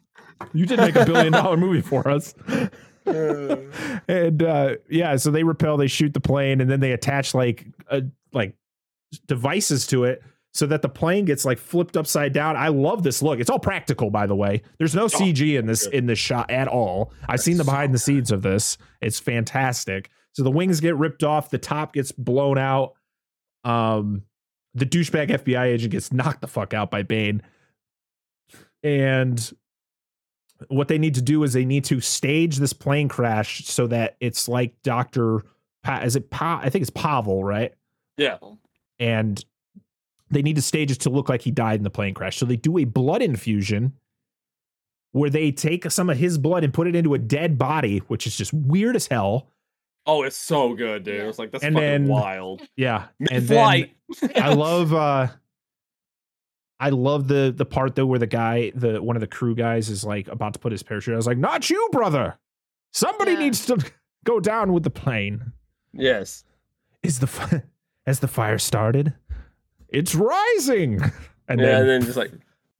You 0.52 0.66
did 0.66 0.78
make 0.80 0.96
a 0.96 1.04
billion 1.06 1.32
dollar 1.32 1.56
movie 1.56 1.80
for 1.82 2.08
us. 2.08 2.34
and 3.06 4.42
uh 4.42 4.76
yeah, 4.90 5.16
so 5.16 5.30
they 5.30 5.44
repel, 5.44 5.76
they 5.76 5.86
shoot 5.86 6.12
the 6.14 6.20
plane, 6.20 6.60
and 6.60 6.70
then 6.70 6.80
they 6.80 6.92
attach 6.92 7.34
like 7.34 7.66
uh, 7.90 8.00
like 8.32 8.54
devices 9.26 9.86
to 9.88 10.04
it 10.04 10.22
so 10.56 10.66
that 10.66 10.80
the 10.80 10.88
plane 10.88 11.26
gets 11.26 11.44
like 11.44 11.58
flipped 11.58 11.96
upside 11.96 12.32
down. 12.32 12.56
I 12.56 12.68
love 12.68 13.02
this 13.02 13.20
look. 13.20 13.40
It's 13.40 13.50
all 13.50 13.58
practical, 13.58 14.10
by 14.10 14.26
the 14.26 14.34
way. 14.34 14.62
There's 14.78 14.94
no 14.94 15.06
CG 15.06 15.58
in 15.58 15.66
this 15.66 15.86
in 15.86 16.06
this 16.06 16.18
shot 16.18 16.50
at 16.50 16.66
all. 16.66 17.12
I've 17.28 17.40
seen 17.40 17.58
the 17.58 17.64
so 17.64 17.70
behind 17.70 17.92
the 17.92 17.98
scenes 17.98 18.30
of 18.32 18.40
this. 18.40 18.78
It's 19.02 19.20
fantastic. 19.20 20.10
So 20.32 20.42
the 20.42 20.50
wings 20.50 20.80
get 20.80 20.96
ripped 20.96 21.22
off, 21.22 21.50
the 21.50 21.58
top 21.58 21.92
gets 21.92 22.10
blown 22.12 22.56
out. 22.56 22.94
Um 23.64 24.22
the 24.74 24.86
douchebag 24.86 25.28
FBI 25.28 25.64
agent 25.66 25.92
gets 25.92 26.12
knocked 26.12 26.40
the 26.40 26.48
fuck 26.48 26.72
out 26.72 26.90
by 26.90 27.02
Bane. 27.02 27.42
And 28.82 29.52
what 30.68 30.88
they 30.88 30.98
need 30.98 31.16
to 31.16 31.22
do 31.22 31.42
is 31.42 31.52
they 31.52 31.64
need 31.66 31.84
to 31.86 32.00
stage 32.00 32.56
this 32.56 32.72
plane 32.72 33.08
crash 33.08 33.64
so 33.66 33.86
that 33.88 34.16
it's 34.20 34.48
like 34.48 34.74
Dr. 34.82 35.44
Pa- 35.82 36.00
is 36.00 36.16
it 36.16 36.30
pa- 36.30 36.60
I 36.62 36.70
think 36.70 36.82
it's 36.82 36.90
Pavel, 36.90 37.44
right? 37.44 37.74
Yeah. 38.16 38.38
And 38.98 39.44
they 40.30 40.42
need 40.42 40.56
to 40.56 40.62
stage 40.62 40.90
it 40.90 40.96
to 41.00 41.10
look 41.10 41.28
like 41.28 41.42
he 41.42 41.50
died 41.50 41.78
in 41.80 41.84
the 41.84 41.90
plane 41.90 42.14
crash. 42.14 42.36
So 42.36 42.46
they 42.46 42.56
do 42.56 42.78
a 42.78 42.84
blood 42.84 43.22
infusion 43.22 43.92
where 45.12 45.30
they 45.30 45.50
take 45.52 45.90
some 45.90 46.10
of 46.10 46.18
his 46.18 46.36
blood 46.38 46.64
and 46.64 46.74
put 46.74 46.86
it 46.86 46.94
into 46.96 47.14
a 47.14 47.18
dead 47.18 47.56
body, 47.58 47.98
which 48.08 48.26
is 48.26 48.36
just 48.36 48.52
weird 48.52 48.96
as 48.96 49.06
hell. 49.06 49.48
Oh, 50.04 50.22
it's 50.22 50.36
so 50.36 50.74
good, 50.74 51.04
dude. 51.04 51.20
It's 51.22 51.38
like 51.38 51.50
that's 51.52 51.64
And 51.64 51.74
fucking 51.74 51.86
then- 51.88 52.06
wild. 52.08 52.62
Yeah. 52.76 53.06
And 53.18 53.28
then 53.46 53.90
Mid-flight. 54.10 54.36
I 54.36 54.52
love 54.54 54.92
uh 54.94 55.28
I 56.78 56.90
love 56.90 57.26
the 57.28 57.52
the 57.56 57.64
part 57.64 57.94
though 57.94 58.04
where 58.06 58.18
the 58.18 58.26
guy, 58.26 58.70
the 58.74 59.00
one 59.02 59.16
of 59.16 59.20
the 59.20 59.26
crew 59.26 59.54
guys 59.54 59.88
is 59.88 60.04
like 60.04 60.28
about 60.28 60.52
to 60.52 60.58
put 60.58 60.72
his 60.72 60.82
parachute. 60.82 61.14
I 61.14 61.16
was 61.16 61.26
like, 61.26 61.38
not 61.38 61.70
you, 61.70 61.88
brother. 61.90 62.36
Somebody 62.92 63.32
Yeah. 63.32 63.38
needs 63.38 63.64
to 63.66 63.78
go 64.24 64.40
down 64.40 64.72
with 64.72 64.82
the 64.82 64.90
plane. 64.90 65.52
Yes. 65.92 66.44
Is 67.02 67.20
the 67.20 67.62
as 68.06 68.20
the 68.20 68.28
fire 68.28 68.58
started? 68.58 69.14
It's 69.88 70.14
rising. 70.14 71.00
And 71.48 71.60
yeah, 71.60 71.66
then, 71.66 71.80
and 71.82 71.88
then 71.88 72.02
just 72.02 72.16
like 72.16 72.32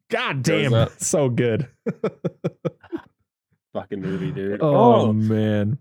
God 0.09 0.43
damn, 0.43 0.89
so 0.99 1.29
good. 1.29 1.69
fucking 3.73 4.01
movie, 4.01 4.33
dude. 4.33 4.61
Oh, 4.63 5.09
oh, 5.09 5.13
man. 5.13 5.79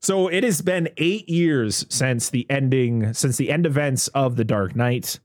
So 0.00 0.28
it 0.28 0.44
has 0.44 0.60
been 0.60 0.88
eight 0.98 1.28
years 1.28 1.86
since 1.88 2.30
the 2.30 2.46
ending, 2.50 3.12
since 3.14 3.36
the 3.36 3.50
end 3.50 3.66
events 3.66 4.08
of 4.08 4.36
The 4.36 4.44
Dark 4.44 4.76
Knight. 4.76 5.18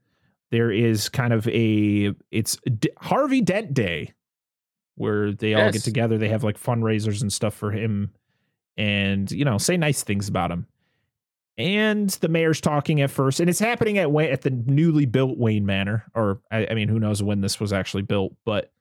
There 0.52 0.72
is 0.72 1.10
kind 1.10 1.34
of 1.34 1.48
a 1.48 2.14
it's 2.32 2.58
D- 2.80 2.90
Harvey 2.98 3.42
Dent 3.42 3.74
Day, 3.74 4.14
where 4.96 5.32
they 5.32 5.56
all 5.56 5.72
get 5.72 5.84
together. 5.84 6.18
They 6.18 6.30
have 6.30 6.44
like 6.44 6.62
fundraisers 6.62 7.22
and 7.22 7.34
stuff 7.34 7.56
for 7.56 7.72
him, 7.72 8.12
and 8.78 9.32
you 9.32 9.46
know 9.46 9.58
say 9.58 9.78
nice 9.78 10.04
things 10.04 10.28
about 10.28 10.52
him. 10.52 10.68
And 11.58 12.10
the 12.10 12.30
mayor's 12.30 12.60
talking 12.60 13.02
at 13.02 13.12
first, 13.12 13.40
and 13.40 13.50
it's 13.50 13.60
happening 13.60 14.00
at 14.00 14.10
at 14.16 14.42
the 14.42 14.50
newly 14.50 15.06
built 15.06 15.38
Wayne 15.38 15.66
Manor, 15.66 16.06
or 16.16 16.42
I, 16.52 16.68
I 16.72 16.74
mean, 16.74 16.88
who 16.88 17.00
knows 17.00 17.22
when 17.22 17.42
this 17.42 17.60
was 17.60 17.72
actually 17.72 18.02
built, 18.02 18.34
but 18.44 18.72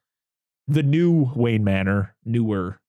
the 0.68 0.83
new 0.83 1.31
Wayne 1.35 1.64
Manor, 1.64 2.14
newer 2.25 2.81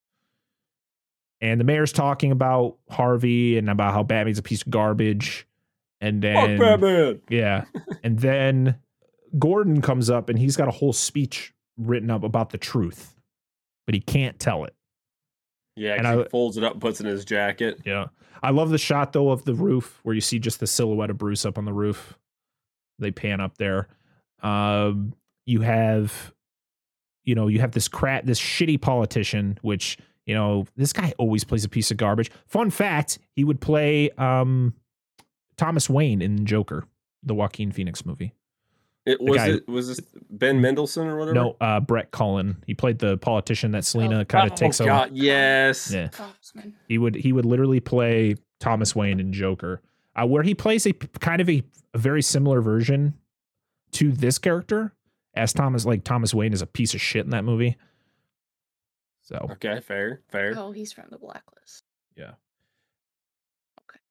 and 1.43 1.59
the 1.59 1.65
mayor's 1.65 1.91
talking 1.91 2.31
about 2.31 2.77
Harvey 2.89 3.57
and 3.57 3.69
about 3.69 3.93
how 3.93 4.01
Batman's 4.01 4.39
a 4.39 4.41
piece 4.41 4.61
of 4.61 4.69
garbage. 4.69 5.45
And 5.99 6.21
then 6.21 6.57
Fuck 6.57 6.79
Batman. 6.79 7.21
yeah. 7.29 7.65
and 8.03 8.17
then 8.19 8.77
Gordon 9.37 9.81
comes 9.81 10.09
up 10.09 10.29
and 10.29 10.39
he's 10.39 10.55
got 10.55 10.69
a 10.69 10.71
whole 10.71 10.93
speech 10.93 11.53
written 11.77 12.09
up 12.09 12.23
about 12.23 12.51
the 12.51 12.57
truth, 12.57 13.19
but 13.85 13.93
he 13.93 13.99
can't 13.99 14.39
tell 14.39 14.63
it. 14.63 14.73
Yeah, 15.75 15.95
And 15.95 16.07
I- 16.07 16.23
folds 16.25 16.57
it 16.57 16.63
up 16.63 16.73
and 16.73 16.81
puts 16.81 16.99
it 17.01 17.07
in 17.07 17.11
his 17.11 17.25
jacket. 17.25 17.81
Yeah. 17.85 18.07
I 18.41 18.51
love 18.51 18.69
the 18.69 18.77
shot 18.77 19.13
though 19.13 19.29
of 19.31 19.45
the 19.45 19.53
roof 19.53 19.99
where 20.03 20.13
you 20.13 20.21
see 20.21 20.37
just 20.37 20.59
the 20.59 20.67
silhouette 20.67 21.09
of 21.09 21.17
Bruce 21.17 21.45
up 21.45 21.57
on 21.57 21.65
the 21.65 21.73
roof. 21.73 22.17
They 22.99 23.11
pan 23.11 23.39
up 23.41 23.57
there. 23.57 23.87
Um, 24.41 25.13
you 25.45 25.61
have, 25.61 26.33
you 27.23 27.35
know, 27.35 27.47
you 27.47 27.59
have 27.61 27.71
this 27.71 27.87
crap, 27.87 28.25
this 28.25 28.39
shitty 28.39 28.81
politician, 28.81 29.57
which 29.61 29.97
you 30.25 30.35
know 30.35 30.65
this 30.75 30.93
guy 30.93 31.13
always 31.17 31.43
plays 31.43 31.63
a 31.65 31.69
piece 31.69 31.89
of 31.91 31.97
garbage. 31.97 32.29
Fun 32.45 32.69
fact: 32.69 33.17
he 33.35 33.43
would 33.43 33.59
play 33.61 34.09
um, 34.11 34.73
Thomas 35.57 35.89
Wayne 35.89 36.21
in 36.21 36.45
Joker, 36.45 36.85
the 37.23 37.33
Joaquin 37.33 37.71
Phoenix 37.71 38.05
movie. 38.05 38.33
It 39.05 39.19
was 39.19 39.37
guy- 39.37 39.49
it 39.49 39.67
was 39.67 39.89
this 39.89 39.99
Ben 40.29 40.61
Mendelsohn 40.61 41.07
or 41.07 41.17
whatever. 41.17 41.35
No, 41.35 41.57
uh, 41.59 41.79
Brett 41.81 42.11
Cullen. 42.11 42.63
He 42.65 42.73
played 42.73 42.99
the 42.99 43.17
politician 43.17 43.71
that 43.71 43.83
Selina 43.83 44.23
kind 44.23 44.45
of 44.47 44.53
oh, 44.53 44.55
takes 44.55 44.79
over. 44.79 44.89
God, 44.89 45.11
yes. 45.13 45.91
Yeah. 45.91 46.09
He 46.87 46.97
would 46.97 47.15
he 47.15 47.33
would 47.33 47.45
literally 47.45 47.81
play 47.81 48.35
Thomas 48.59 48.95
Wayne 48.95 49.19
in 49.19 49.33
Joker, 49.33 49.81
uh, 50.15 50.25
where 50.25 50.43
he 50.43 50.55
plays 50.55 50.85
a 50.85 50.93
kind 50.93 51.41
of 51.41 51.49
a, 51.49 51.63
a 51.93 51.97
very 51.97 52.21
similar 52.21 52.61
version 52.61 53.15
to 53.91 54.11
this 54.11 54.37
character, 54.37 54.93
as 55.33 55.51
Thomas 55.51 55.85
like 55.85 56.05
Thomas 56.05 56.33
Wayne 56.33 56.53
is 56.53 56.61
a 56.61 56.67
piece 56.67 56.93
of 56.93 57.01
shit 57.01 57.25
in 57.25 57.31
that 57.31 57.43
movie. 57.43 57.75
So 59.21 59.49
Okay, 59.51 59.81
fair, 59.81 60.21
fair. 60.29 60.53
Oh, 60.57 60.71
he's 60.71 60.93
from 60.93 61.05
the 61.09 61.17
blacklist. 61.17 61.83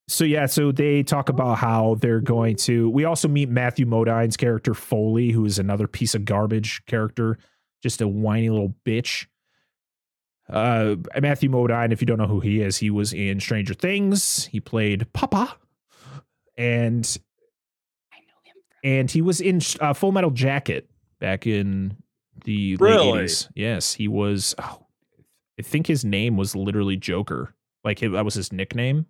So 0.09 0.25
yeah, 0.25 0.47
so 0.47 0.73
they 0.73 1.03
talk 1.03 1.29
about 1.29 1.59
how 1.59 1.97
they're 2.01 2.21
going 2.21 2.57
to. 2.57 2.91
We 2.91 3.05
also 3.05 3.29
meet 3.29 3.49
Matthew 3.49 3.87
Modine's 3.87 4.37
character 4.37 4.75
Foley, 4.75 5.31
who 5.31 5.45
is 5.45 5.59
another 5.59 5.87
piece 5.87 6.15
of 6.15 6.25
garbage 6.25 6.85
character, 6.87 7.39
just 7.83 8.01
a 8.01 8.09
whiny 8.09 8.51
little 8.51 8.75
bitch. 8.85 9.27
Uh, 10.49 10.97
Matthew 11.21 11.49
Modine, 11.49 11.93
if 11.93 12.03
you 12.03 12.07
don't 12.07 12.19
know 12.19 12.27
who 12.27 12.41
he 12.41 12.61
is, 12.61 12.77
he 12.77 12.91
was 12.91 13.13
in 13.13 13.41
Stranger 13.41 13.75
Things. 13.75 14.47
He 14.47 14.61
played 14.61 15.11
Papa, 15.13 15.57
and 16.59 17.19
I 18.13 18.19
know 18.19 18.35
him. 18.45 18.55
From- 18.55 18.79
and 18.91 19.11
he 19.11 19.23
was 19.23 19.41
in 19.41 19.61
uh, 19.81 19.95
Full 19.95 20.13
Metal 20.13 20.31
Jacket 20.31 20.91
back 21.21 21.47
in 21.47 21.97
the 22.45 22.77
Really? 22.77 23.13
late 23.13 23.25
80s. 23.31 23.49
Yes, 23.55 23.95
he 23.95 24.09
was. 24.09 24.55
Oh, 24.59 24.87
I 25.59 25.63
think 25.63 25.87
his 25.87 26.05
name 26.05 26.37
was 26.37 26.57
literally 26.57 26.97
Joker. 26.97 27.55
Like 27.85 28.01
that 28.01 28.25
was 28.25 28.35
his 28.35 28.53
nickname. 28.53 29.07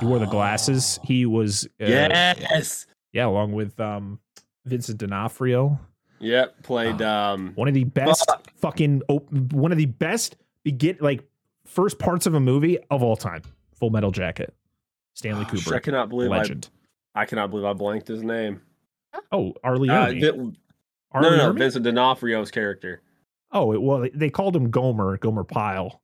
He 0.00 0.06
wore 0.06 0.18
the 0.18 0.26
glasses. 0.26 0.98
Oh. 1.00 1.06
He 1.06 1.26
was 1.26 1.64
uh, 1.80 1.86
yes. 1.86 2.86
yeah, 3.12 3.26
along 3.26 3.52
with 3.52 3.78
um 3.80 4.20
Vincent 4.66 4.98
D'Onofrio, 4.98 5.78
Yep. 6.20 6.62
Played 6.62 7.02
um 7.02 7.52
one 7.54 7.68
of 7.68 7.74
the 7.74 7.84
best 7.84 8.24
Fuck. 8.26 8.50
fucking 8.56 9.02
op- 9.08 9.32
one 9.52 9.72
of 9.72 9.78
the 9.78 9.86
best 9.86 10.36
begin 10.64 10.96
like 11.00 11.26
first 11.64 11.98
parts 11.98 12.26
of 12.26 12.34
a 12.34 12.40
movie 12.40 12.78
of 12.90 13.02
all 13.02 13.16
time. 13.16 13.42
Full 13.74 13.90
Metal 13.90 14.10
Jacket. 14.10 14.54
Stanley 15.14 15.46
oh, 15.52 15.56
shit, 15.56 15.72
I 15.72 15.78
cannot 15.80 16.08
believe 16.08 16.30
legend. 16.30 16.68
I 17.14 17.22
I 17.22 17.24
cannot 17.24 17.50
believe 17.50 17.64
I 17.64 17.72
blanked 17.72 18.06
his 18.08 18.22
name. 18.22 18.60
Oh, 19.32 19.54
R. 19.64 19.76
Lee 19.76 19.88
Uh, 19.88 20.12
no, 20.12 20.52
R. 21.12 21.22
Lee 21.22 21.30
no, 21.30 21.36
no? 21.36 21.52
Vincent 21.52 21.84
D'Onofrio's 21.84 22.50
character. 22.50 23.02
Oh, 23.50 23.72
it, 23.72 23.80
well, 23.82 24.06
they 24.14 24.30
called 24.30 24.54
him 24.54 24.70
Gomer, 24.70 25.16
Gomer 25.16 25.42
Pyle, 25.42 26.02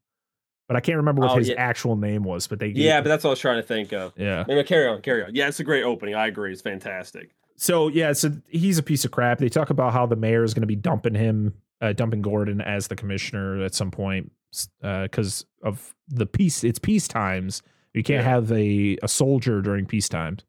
but 0.67 0.77
I 0.77 0.81
can't 0.81 0.97
remember 0.97 1.23
what 1.23 1.33
Oh, 1.33 1.37
his 1.39 1.49
yeah. 1.49 1.55
actual 1.57 1.97
name 1.97 2.23
was. 2.25 2.47
But 2.47 2.59
they, 2.59 2.69
Yeah, 2.69 3.01
but 3.01 3.09
that's 3.09 3.25
what 3.25 3.31
I 3.31 3.33
was 3.33 3.41
trying 3.41 3.61
to 3.61 3.67
think 3.67 3.93
of. 3.93 4.13
yeah. 4.17 4.45
Carry 4.65 4.89
on, 4.89 5.03
carry 5.03 5.25
on. 5.25 5.35
Yeah, 5.35 5.49
it's 5.49 5.61
a 5.61 5.65
great 5.65 5.83
opening. 5.85 6.15
I 6.15 6.27
agree. 6.27 6.53
It's 6.53 6.63
fantastic. 6.63 7.31
So 7.57 7.89
yeah, 7.89 8.13
so 8.13 8.33
he's 8.49 8.79
a 8.79 8.83
piece 8.83 9.05
of 9.05 9.11
crap. 9.11 9.39
They 9.39 9.49
talk 9.49 9.71
about 9.71 9.93
how 9.93 10.07
the 10.07 10.17
mayor 10.17 10.43
is 10.43 10.55
going 10.55 10.63
to 10.63 10.67
be 10.67 10.77
dumping 10.77 11.15
him, 11.15 11.55
uh, 11.81 11.93
dumping 11.93 12.23
Gordon 12.23 12.61
as 12.61 12.89
the 12.89 12.97
commissioner 12.97 13.63
at 13.63 13.75
some 13.75 13.91
point 13.91 14.33
because 14.81 15.45
of 15.63 15.95
the 16.09 16.27
peace. 16.27 16.65
It's 16.65 16.79
peace 16.79 17.07
times. 17.09 17.63
You 17.93 18.03
can't 18.03 18.25
Yeah. 18.25 18.31
have 18.31 18.51
a 18.53 18.97
a 19.03 19.09
soldier 19.09 19.61
during 19.63 19.87
peace 19.87 20.09
times. 20.09 20.45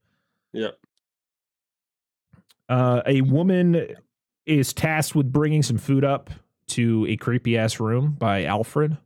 Yep. 0.54 0.78
Uh, 2.68 3.02
a 3.06 3.22
woman 3.22 3.88
is 4.46 4.74
tasked 4.74 5.16
with 5.16 5.32
bringing 5.32 5.62
some 5.62 5.78
food 5.78 6.04
up 6.04 6.30
to 6.68 7.06
a 7.08 7.16
creepy 7.18 7.58
ass 7.58 7.80
room 7.80 8.16
by 8.18 8.46
Alfred. 8.46 8.98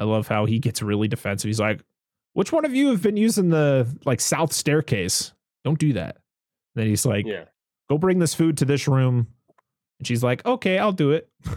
I 0.00 0.04
love 0.04 0.26
how 0.26 0.46
he 0.46 0.58
gets 0.58 0.82
really 0.82 1.06
defensive. 1.06 1.48
He's 1.48 1.60
like, 1.60 1.82
which 2.32 2.50
one 2.52 2.64
of 2.64 2.74
you 2.74 2.88
have 2.90 3.02
been 3.02 3.16
using 3.16 3.50
the 3.50 3.86
like 4.04 4.20
south 4.20 4.52
staircase? 4.52 5.32
Don't 5.62 5.78
do 5.78 5.92
that. 5.92 6.16
And 6.74 6.82
then 6.82 6.86
he's 6.88 7.04
like, 7.06 7.26
Yeah. 7.26 7.44
go 7.88 7.98
bring 7.98 8.18
this 8.18 8.34
food 8.34 8.56
to 8.58 8.64
this 8.64 8.88
room. 8.88 9.28
And 9.98 10.06
she's 10.06 10.24
like, 10.24 10.44
okay, 10.46 10.78
I'll 10.78 10.92
do 10.92 11.12
it. 11.12 11.28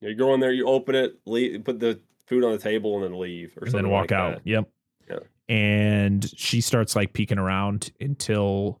You 0.00 0.14
go 0.14 0.32
in 0.32 0.38
there, 0.38 0.52
you 0.52 0.64
open 0.68 0.94
it, 0.94 1.18
leave, 1.26 1.64
put 1.64 1.80
the 1.80 1.98
food 2.28 2.44
on 2.44 2.52
the 2.52 2.58
table, 2.58 2.94
and 2.94 3.02
then 3.04 3.18
leave, 3.18 3.56
or 3.56 3.62
and 3.64 3.72
something 3.72 3.82
then 3.86 3.90
walk 3.90 4.12
like 4.12 4.12
out. 4.12 4.34
that. 4.36 4.46
Yep. 4.46 4.68
Yeah. 5.10 5.18
And 5.52 6.30
she 6.38 6.60
starts 6.60 6.94
like 6.94 7.12
peeking 7.12 7.36
around 7.38 7.90
until 8.00 8.80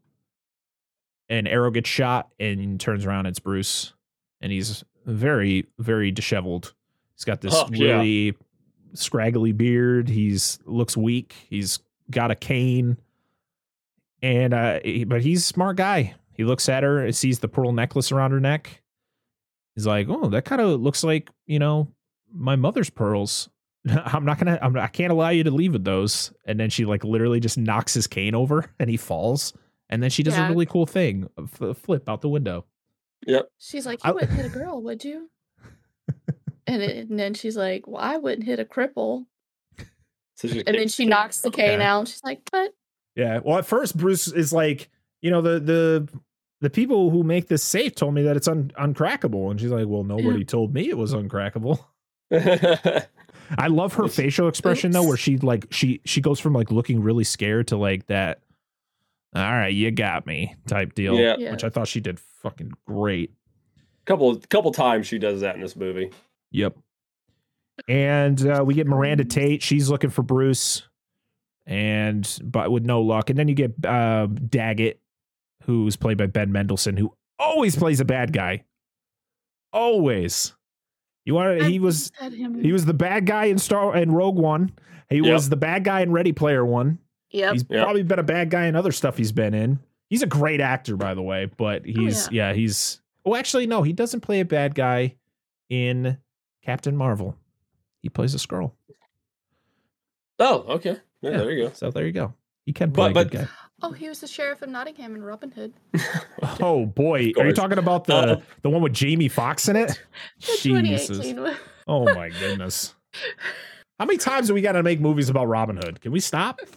an 1.28 1.48
arrow 1.48 1.72
gets 1.72 1.88
shot 1.90 2.28
and 2.38 2.78
turns 2.78 3.04
around. 3.04 3.26
It's 3.26 3.40
Bruce, 3.40 3.94
and 4.40 4.52
he's 4.52 4.84
very, 5.06 5.66
very 5.80 6.12
disheveled. 6.12 6.72
He's 7.16 7.24
got 7.24 7.40
this 7.40 7.64
really. 7.70 8.26
yeah. 8.26 8.32
Really 8.88 8.96
scraggly 8.96 9.52
beard. 9.52 10.08
He's 10.08 10.58
looks 10.64 10.96
weak. 10.96 11.34
He's 11.48 11.78
got 12.10 12.30
a 12.30 12.34
cane, 12.34 12.96
and 14.22 14.54
uh, 14.54 14.80
he- 14.84 15.04
but 15.04 15.22
he's 15.22 15.40
a 15.40 15.46
smart 15.46 15.76
guy. 15.76 16.14
He 16.32 16.44
looks 16.44 16.68
at 16.68 16.82
her 16.82 17.04
and 17.04 17.14
sees 17.14 17.40
the 17.40 17.48
pearl 17.48 17.72
necklace 17.72 18.12
around 18.12 18.30
her 18.32 18.40
neck. 18.40 18.82
He's 19.74 19.86
like, 19.86 20.06
"Oh, 20.08 20.28
that 20.28 20.44
kind 20.44 20.60
of 20.60 20.80
looks 20.80 21.02
like 21.04 21.30
you 21.46 21.58
know 21.58 21.88
my 22.32 22.56
mother's 22.56 22.90
pearls." 22.90 23.48
I'm 23.88 24.24
not 24.24 24.38
gonna. 24.38 24.58
I'm, 24.60 24.76
I 24.76 24.88
can't 24.88 25.12
allow 25.12 25.28
you 25.30 25.44
to 25.44 25.50
leave 25.50 25.72
with 25.72 25.84
those. 25.84 26.32
And 26.46 26.58
then 26.58 26.70
she 26.70 26.84
like 26.84 27.04
literally 27.04 27.40
just 27.40 27.58
knocks 27.58 27.94
his 27.94 28.06
cane 28.06 28.34
over, 28.34 28.70
and 28.80 28.88
he 28.90 28.96
falls. 28.96 29.52
And 29.90 30.02
then 30.02 30.10
she 30.10 30.22
does 30.22 30.34
Yeah. 30.36 30.46
a 30.46 30.50
really 30.50 30.66
cool 30.66 30.84
thing, 30.84 31.30
a 31.38 31.44
f- 31.70 31.78
flip 31.78 32.08
out 32.10 32.20
the 32.20 32.28
window. 32.28 32.66
Yep. 33.26 33.48
She's 33.58 33.86
like, 33.86 34.00
I- 34.04 34.08
you 34.08 34.14
wouldn't 34.16 34.32
hit 34.32 34.44
a 34.44 34.50
girl, 34.50 34.82
would 34.82 35.02
you? 35.02 35.30
And, 36.68 36.82
it, 36.82 37.08
and 37.10 37.18
then 37.18 37.34
she's 37.34 37.56
like, 37.56 37.86
well, 37.88 38.00
I 38.02 38.16
wouldn't 38.18 38.44
hit 38.46 38.60
a 38.60 38.64
cripple. 38.64 39.24
So 40.36 40.46
she, 40.48 40.64
And 40.66 40.76
then 40.76 40.86
she 40.88 41.04
knocks 41.06 41.40
the 41.40 41.50
cane 41.50 41.80
Yeah. 41.80 41.94
out. 41.94 41.98
And 42.00 42.08
she's 42.08 42.22
like, 42.22 42.42
but 42.52 42.72
Yeah. 43.16 43.40
Well, 43.44 43.58
at 43.58 43.66
first 43.66 43.96
Bruce 43.96 44.28
is 44.28 44.52
like, 44.52 44.88
you 45.22 45.30
know, 45.32 45.40
the 45.42 45.58
the 45.58 46.08
the 46.60 46.70
people 46.70 47.10
who 47.10 47.22
make 47.24 47.48
this 47.48 47.62
safe 47.64 47.94
told 47.94 48.14
me 48.14 48.22
that 48.22 48.36
it's 48.36 48.48
un- 48.48 48.72
uncrackable, 48.78 49.50
and 49.50 49.60
she's 49.60 49.70
like, 49.70 49.86
well, 49.86 50.02
nobody 50.04 50.44
told 50.44 50.74
me 50.74 50.88
it 50.88 50.98
was 50.98 51.14
uncrackable. 51.14 51.78
I 52.32 53.68
love 53.68 53.94
her 53.94 54.08
facial 54.08 54.48
expression 54.48 54.90
though, 54.90 55.02
where 55.06 55.16
she 55.16 55.38
like 55.38 55.66
she 55.70 56.00
she 56.04 56.20
goes 56.20 56.38
from 56.38 56.52
like 56.52 56.70
looking 56.70 57.00
really 57.02 57.24
scared 57.24 57.68
to 57.68 57.76
like 57.76 58.06
that. 58.06 58.40
All 59.34 59.42
right, 59.42 59.72
you 59.72 59.90
got 59.90 60.26
me 60.26 60.54
type 60.66 60.94
deal. 60.94 61.14
Yeah. 61.14 61.36
Yeah. 61.38 61.50
Which 61.52 61.64
I 61.64 61.68
thought 61.70 61.88
she 61.88 62.00
did 62.00 62.18
fucking 62.42 62.72
great. 62.86 63.32
couple 64.04 64.36
couple 64.50 64.70
times 64.72 65.06
she 65.06 65.18
does 65.18 65.40
that 65.40 65.54
in 65.56 65.60
this 65.62 65.76
movie. 65.76 66.10
Yep. 66.52 66.76
And 67.88 68.44
uh, 68.46 68.62
we 68.66 68.74
get 68.74 68.86
Miranda 68.86 69.24
Tate. 69.24 69.62
She's 69.62 69.88
looking 69.88 70.10
for 70.10 70.22
Bruce, 70.22 70.88
and 71.66 72.38
but 72.42 72.70
with 72.72 72.84
no 72.84 73.00
luck. 73.02 73.30
And 73.30 73.38
then 73.38 73.48
you 73.48 73.54
get 73.54 73.72
uh, 73.84 74.26
Daggett, 74.26 75.00
who's 75.64 75.96
played 75.96 76.18
by 76.18 76.26
Ben 76.26 76.50
Mendelsohn, 76.50 76.96
who 76.96 77.12
always 77.38 77.76
plays 77.76 78.00
a 78.00 78.04
bad 78.04 78.32
guy. 78.32 78.64
Always. 79.72 80.54
You 81.24 81.34
want? 81.34 81.62
He 81.62 81.78
was 81.78 82.10
he 82.60 82.72
was 82.72 82.84
the 82.86 82.94
bad 82.94 83.26
guy 83.26 83.44
in 83.46 83.58
Star 83.58 83.94
in 83.96 84.10
Rogue 84.12 84.36
One. 84.38 84.72
He 85.10 85.16
Yep. 85.18 85.32
was 85.32 85.48
the 85.48 85.56
bad 85.56 85.84
guy 85.84 86.00
in 86.00 86.10
Ready 86.10 86.32
Player 86.32 86.64
One. 86.64 86.98
Yep. 87.30 87.52
He's 87.52 87.64
Yep. 87.68 87.82
probably 87.84 88.02
been 88.02 88.18
a 88.18 88.22
bad 88.24 88.50
guy 88.50 88.66
in 88.66 88.74
other 88.76 88.92
stuff 88.92 89.16
he's 89.16 89.32
been 89.32 89.54
in. 89.54 89.78
He's 90.10 90.22
a 90.22 90.26
great 90.26 90.60
actor, 90.60 90.96
by 90.96 91.14
the 91.14 91.22
way, 91.22 91.46
but 91.56 91.84
he's 91.84 92.30
yeah. 92.32 92.54
he's 92.54 93.02
oh 93.26 93.36
actually 93.36 93.66
no, 93.66 93.82
he 93.82 93.92
doesn't 93.92 94.22
play 94.22 94.40
a 94.40 94.44
bad 94.44 94.74
guy 94.74 95.16
in 95.68 96.16
Captain 96.68 96.94
Marvel. 96.94 97.34
He 98.02 98.10
plays 98.10 98.34
a 98.34 98.38
Skrull. 98.38 98.72
Oh, 100.38 100.64
okay. 100.74 100.98
Yeah, 101.22 101.30
Yeah. 101.30 101.36
there 101.38 101.50
you 101.50 101.64
go. 101.68 101.72
So 101.72 101.90
there 101.90 102.04
you 102.04 102.12
go. 102.12 102.34
He 102.66 102.74
can 102.74 102.92
play 102.92 103.10
But- 103.10 103.28
a 103.28 103.30
good 103.30 103.48
Oh, 103.80 103.92
he 103.92 104.08
was 104.08 104.20
the 104.20 104.26
sheriff 104.26 104.60
of 104.60 104.68
Nottingham 104.68 105.14
in 105.14 105.22
Robin 105.22 105.50
Hood. 105.50 105.72
guy. 105.96 106.02
Oh 106.60 106.84
boy, 106.84 107.32
are 107.38 107.46
you 107.46 107.52
talking 107.54 107.78
about 107.78 108.04
the 108.04 108.14
Uh, 108.14 108.40
the 108.62 108.68
one 108.68 108.82
with 108.82 108.92
Jamie 108.92 109.28
Foxx 109.28 109.66
in 109.68 109.76
it? 109.76 109.88
The 110.40 110.58
Jesus. 110.60 111.08
2018 111.08 111.40
one. 111.42 111.56
Oh 111.86 112.04
my 112.14 112.28
goodness. 112.28 112.94
How 113.98 114.04
many 114.04 114.18
times 114.18 114.48
do 114.48 114.54
we 114.54 114.60
got 114.60 114.72
to 114.72 114.82
make 114.82 115.00
movies 115.00 115.30
about 115.30 115.46
Robin 115.46 115.76
Hood? 115.76 116.00
Can 116.02 116.12
we 116.12 116.20
stop? 116.20 116.60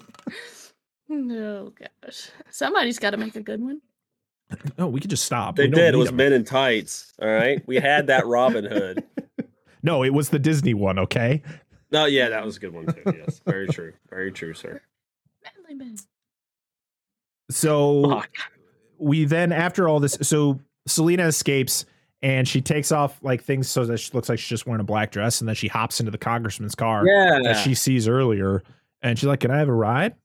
No, 1.10 1.74
gosh. 1.78 2.30
Somebody's 2.52 2.98
got 2.98 3.10
to 3.10 3.18
make 3.18 3.36
a 3.36 3.42
good 3.42 3.60
one. 3.62 3.82
No, 4.78 4.88
we 4.88 5.02
could 5.02 5.10
just 5.10 5.26
stop. 5.26 5.58
They 5.58 5.66
We 5.68 5.72
did. 5.74 5.94
It 5.94 5.98
was 5.98 6.06
was 6.06 6.10
'em. 6.12 6.16
Men 6.16 6.32
in 6.32 6.46
Tights. 6.46 7.12
All 7.22 7.28
right. 7.28 7.62
We 7.68 7.76
had 7.76 8.08
that 8.08 8.26
Robin 8.28 8.64
Hood. 8.64 9.04
No, 9.84 10.04
it 10.04 10.14
was 10.14 10.30
the 10.30 10.40
Disney 10.40 10.74
one. 10.74 11.00
Okay. 11.00 11.42
No, 11.92 12.06
yeah, 12.06 12.30
that 12.30 12.46
was 12.46 12.58
a 12.58 12.60
good 12.60 12.74
one 12.74 12.86
too. 12.88 13.02
Yes. 13.18 13.42
Very 13.46 13.68
true. 13.68 13.94
Very 14.10 14.32
true, 14.32 14.54
sir. 14.54 14.82
So 17.50 18.10
Fuck. 18.10 18.30
we 18.98 19.26
then 19.26 19.52
after 19.52 19.88
all 19.90 20.00
this 20.00 20.18
so 20.22 20.60
selina 20.88 21.26
escapes 21.28 21.86
and 22.22 22.48
she 22.48 22.62
takes 22.62 22.92
off 22.92 23.20
like 23.24 23.44
things 23.44 23.68
so 23.70 23.86
that 23.86 23.98
she 23.98 24.12
looks 24.14 24.30
like 24.30 24.40
she's 24.40 24.48
just 24.50 24.66
wearing 24.66 24.80
a 24.80 24.86
black 24.86 25.12
dress 25.12 25.42
and 25.42 25.48
then 25.48 25.56
she 25.56 25.68
hops 25.68 26.00
into 26.00 26.12
the 26.12 26.18
congressman's 26.18 26.76
car 26.76 27.06
Yeah. 27.06 27.40
that 27.44 27.58
she 27.64 27.74
sees 27.76 28.08
earlier 28.08 28.64
and 29.02 29.18
she's 29.20 29.28
like 29.28 29.42
can 29.42 29.52
i 29.52 29.58
have 29.58 29.68
a 29.70 29.74
ride 29.74 30.16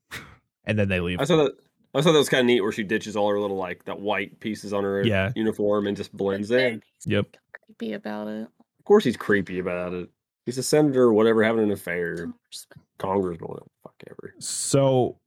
and 0.65 0.77
then 0.79 0.87
they 0.87 0.99
leave 0.99 1.19
I 1.19 1.25
saw 1.25 1.37
that 1.43 1.53
I 1.93 2.01
thought 2.01 2.11
that 2.13 2.19
was 2.19 2.29
kind 2.29 2.41
of 2.41 2.45
neat 2.47 2.61
where 2.61 2.71
she 2.71 2.83
ditches 2.83 3.15
all 3.15 3.29
her 3.29 3.39
little 3.39 3.57
like 3.57 3.83
that 3.85 3.99
white 3.99 4.39
pieces 4.39 4.71
on 4.73 4.83
her 4.83 5.03
Yeah. 5.05 5.31
uniform 5.35 5.87
and 5.87 5.97
just 5.97 6.11
blends 6.15 6.51
in. 6.51 6.83
Yep. 7.05 7.37
Creepy 7.65 7.93
about 7.93 8.27
it. 8.27 8.47
Of 8.87 8.89
course 8.89 9.03
he's 9.03 9.17
creepy 9.17 9.59
about 9.59 9.93
it. 9.93 10.09
He's 10.45 10.57
a 10.57 10.63
senator 10.63 11.03
or 11.03 11.13
whatever 11.13 11.43
having 11.43 11.61
an 11.63 11.71
affair. 11.71 12.15
Congressman. 12.15 12.79
Congressman, 12.97 13.49
whatever, 13.49 13.67
fuck 13.83 13.95
ever. 14.09 14.33
so 14.39 15.17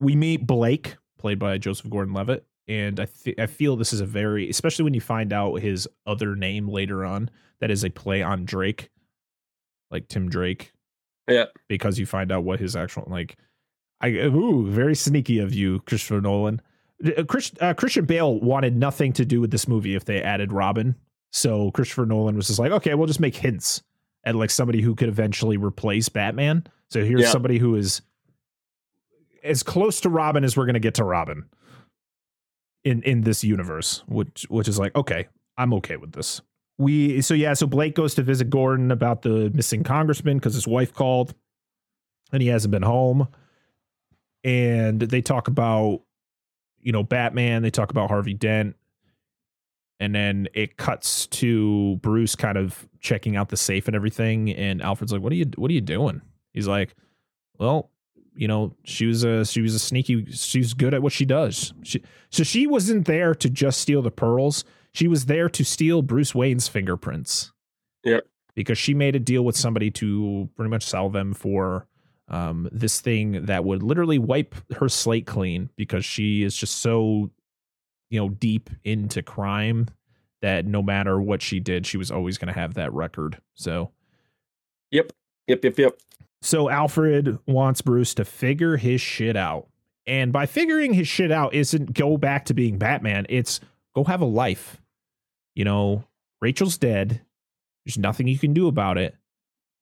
we 0.00 0.16
meet 0.16 0.44
blake 0.46 0.96
played 1.18 1.38
by 1.38 1.56
joseph 1.56 1.88
gordon-levitt 1.88 2.44
and 2.68 3.00
i 3.00 3.06
th- 3.06 3.38
i 3.38 3.46
feel 3.46 3.74
this 3.74 3.92
is 3.92 4.00
a 4.00 4.06
very 4.06 4.48
especially 4.50 4.82
when 4.84 4.92
you 4.94 5.00
find 5.00 5.32
out 5.32 5.54
his 5.60 5.88
other 6.06 6.36
name 6.36 6.68
later 6.68 7.04
on 7.04 7.30
that 7.60 7.70
is 7.70 7.84
a 7.84 7.90
play 7.90 8.22
on 8.22 8.44
drake 8.44 8.90
like 9.90 10.06
tim 10.08 10.28
drake 10.28 10.72
Yeah. 11.28 11.46
because 11.68 11.98
you 11.98 12.04
find 12.06 12.30
out 12.30 12.44
what 12.44 12.60
his 12.60 12.76
actual 12.76 13.04
like 13.06 13.36
I 14.00 14.10
ooh 14.10 14.66
very 14.70 14.94
sneaky 14.94 15.38
of 15.40 15.52
you, 15.54 15.80
Christopher 15.80 16.20
Nolan. 16.20 16.60
Uh, 17.04 17.24
Chris, 17.24 17.50
uh, 17.60 17.74
Christian 17.74 18.04
Bale 18.04 18.38
wanted 18.38 18.76
nothing 18.76 19.12
to 19.14 19.24
do 19.24 19.40
with 19.40 19.50
this 19.50 19.66
movie 19.66 19.96
if 19.96 20.04
they 20.04 20.22
added 20.22 20.52
Robin. 20.52 20.94
So 21.30 21.70
Christopher 21.72 22.06
Nolan 22.06 22.36
was 22.36 22.46
just 22.46 22.58
like, 22.58 22.72
okay, 22.72 22.94
we'll 22.94 23.06
just 23.06 23.20
make 23.20 23.36
hints 23.36 23.82
at 24.24 24.34
like 24.34 24.50
somebody 24.50 24.80
who 24.80 24.94
could 24.94 25.08
eventually 25.08 25.56
replace 25.56 26.08
Batman. 26.08 26.64
So 26.88 27.04
here's 27.04 27.22
Yeah. 27.24 27.30
somebody 27.32 27.58
who 27.58 27.74
is 27.74 28.02
as 29.44 29.62
close 29.62 30.00
to 30.00 30.08
Robin 30.08 30.42
as 30.44 30.56
we're 30.56 30.66
gonna 30.66 30.80
get 30.80 30.94
to 30.94 31.04
Robin 31.04 31.44
in 32.84 33.02
in 33.02 33.22
this 33.22 33.44
universe, 33.44 34.02
which 34.08 34.46
which 34.48 34.68
is 34.68 34.78
like, 34.78 34.94
okay, 34.96 35.28
I'm 35.56 35.72
okay 35.74 35.96
with 35.96 36.12
this. 36.12 36.40
We 36.78 37.20
so 37.22 37.34
yeah, 37.34 37.54
so 37.54 37.66
Blake 37.66 37.94
goes 37.94 38.14
to 38.14 38.22
visit 38.22 38.50
Gordon 38.50 38.90
about 38.90 39.22
the 39.22 39.50
missing 39.54 39.82
congressman 39.84 40.38
because 40.38 40.54
his 40.54 40.66
wife 40.66 40.92
called 40.92 41.34
and 42.32 42.40
he 42.42 42.48
hasn't 42.48 42.70
been 42.72 42.82
home. 42.82 43.28
And 44.44 45.00
they 45.00 45.20
talk 45.20 45.48
about, 45.48 46.02
you 46.80 46.92
know, 46.92 47.02
Batman, 47.02 47.62
they 47.62 47.70
talk 47.70 47.90
about 47.90 48.08
Harvey 48.08 48.34
Dent. 48.34 48.76
And 50.00 50.14
then 50.14 50.48
it 50.54 50.76
cuts 50.76 51.26
to 51.26 51.96
Bruce 51.96 52.36
kind 52.36 52.56
of 52.56 52.88
checking 53.00 53.36
out 53.36 53.48
the 53.48 53.56
safe 53.56 53.88
and 53.88 53.96
everything. 53.96 54.50
And 54.50 54.80
Alfred's 54.80 55.12
like, 55.12 55.22
What 55.22 55.32
are 55.32 55.36
you 55.36 55.46
what 55.56 55.70
are 55.70 55.74
you 55.74 55.80
doing? 55.80 56.22
He's 56.52 56.68
like, 56.68 56.94
Well, 57.58 57.90
you 58.34 58.46
know, 58.46 58.74
she 58.84 59.06
was 59.06 59.24
a 59.24 59.44
she 59.44 59.60
was 59.60 59.74
a 59.74 59.78
sneaky 59.78 60.26
she's 60.30 60.72
good 60.74 60.94
at 60.94 61.02
what 61.02 61.12
she 61.12 61.24
does. 61.24 61.72
She 61.82 62.02
so 62.30 62.44
she 62.44 62.66
wasn't 62.66 63.06
there 63.06 63.34
to 63.34 63.50
just 63.50 63.80
steal 63.80 64.02
the 64.02 64.10
pearls. 64.10 64.64
She 64.92 65.08
was 65.08 65.26
there 65.26 65.48
to 65.48 65.64
steal 65.64 66.02
Bruce 66.02 66.34
Wayne's 66.34 66.68
fingerprints. 66.68 67.52
Yep. 68.04 68.26
Because 68.54 68.78
she 68.78 68.94
made 68.94 69.14
a 69.14 69.20
deal 69.20 69.44
with 69.44 69.56
somebody 69.56 69.90
to 69.92 70.48
pretty 70.56 70.70
much 70.70 70.84
sell 70.84 71.08
them 71.08 71.34
for 71.34 71.86
um, 72.28 72.68
this 72.72 73.00
thing 73.00 73.46
that 73.46 73.64
would 73.64 73.82
literally 73.82 74.18
wipe 74.18 74.54
her 74.74 74.88
slate 74.88 75.26
clean 75.26 75.70
because 75.76 76.04
she 76.04 76.42
is 76.42 76.56
just 76.56 76.76
so, 76.76 77.30
you 78.10 78.20
know, 78.20 78.28
deep 78.28 78.70
into 78.84 79.22
crime 79.22 79.88
that 80.40 80.64
no 80.66 80.82
matter 80.82 81.20
what 81.20 81.42
she 81.42 81.60
did, 81.60 81.86
she 81.86 81.96
was 81.96 82.10
always 82.10 82.38
going 82.38 82.52
to 82.52 82.58
have 82.58 82.74
that 82.74 82.92
record. 82.92 83.40
So, 83.54 83.90
Yep. 84.90 85.12
Yep. 85.48 85.64
Yep. 85.64 85.78
Yep. 85.78 85.98
so 86.42 86.68
Alfred 86.70 87.38
wants 87.46 87.80
Bruce 87.82 88.14
to 88.14 88.24
figure 88.24 88.76
his 88.76 89.00
shit 89.00 89.36
out. 89.36 89.68
And 90.06 90.32
by 90.32 90.46
figuring 90.46 90.94
his 90.94 91.06
shit 91.08 91.30
out 91.30 91.52
isn't 91.54 91.92
go 91.92 92.16
back 92.16 92.46
to 92.46 92.54
being 92.54 92.78
Batman, 92.78 93.26
it's 93.28 93.60
go 93.94 94.04
have 94.04 94.20
a 94.22 94.26
life. 94.26 94.80
You 95.54 95.64
know, 95.64 96.04
Rachel's 96.40 96.78
dead. 96.78 97.20
There's 97.84 97.98
nothing 97.98 98.28
you 98.28 98.38
can 98.38 98.54
do 98.54 98.68
about 98.68 98.96
it. 98.96 99.14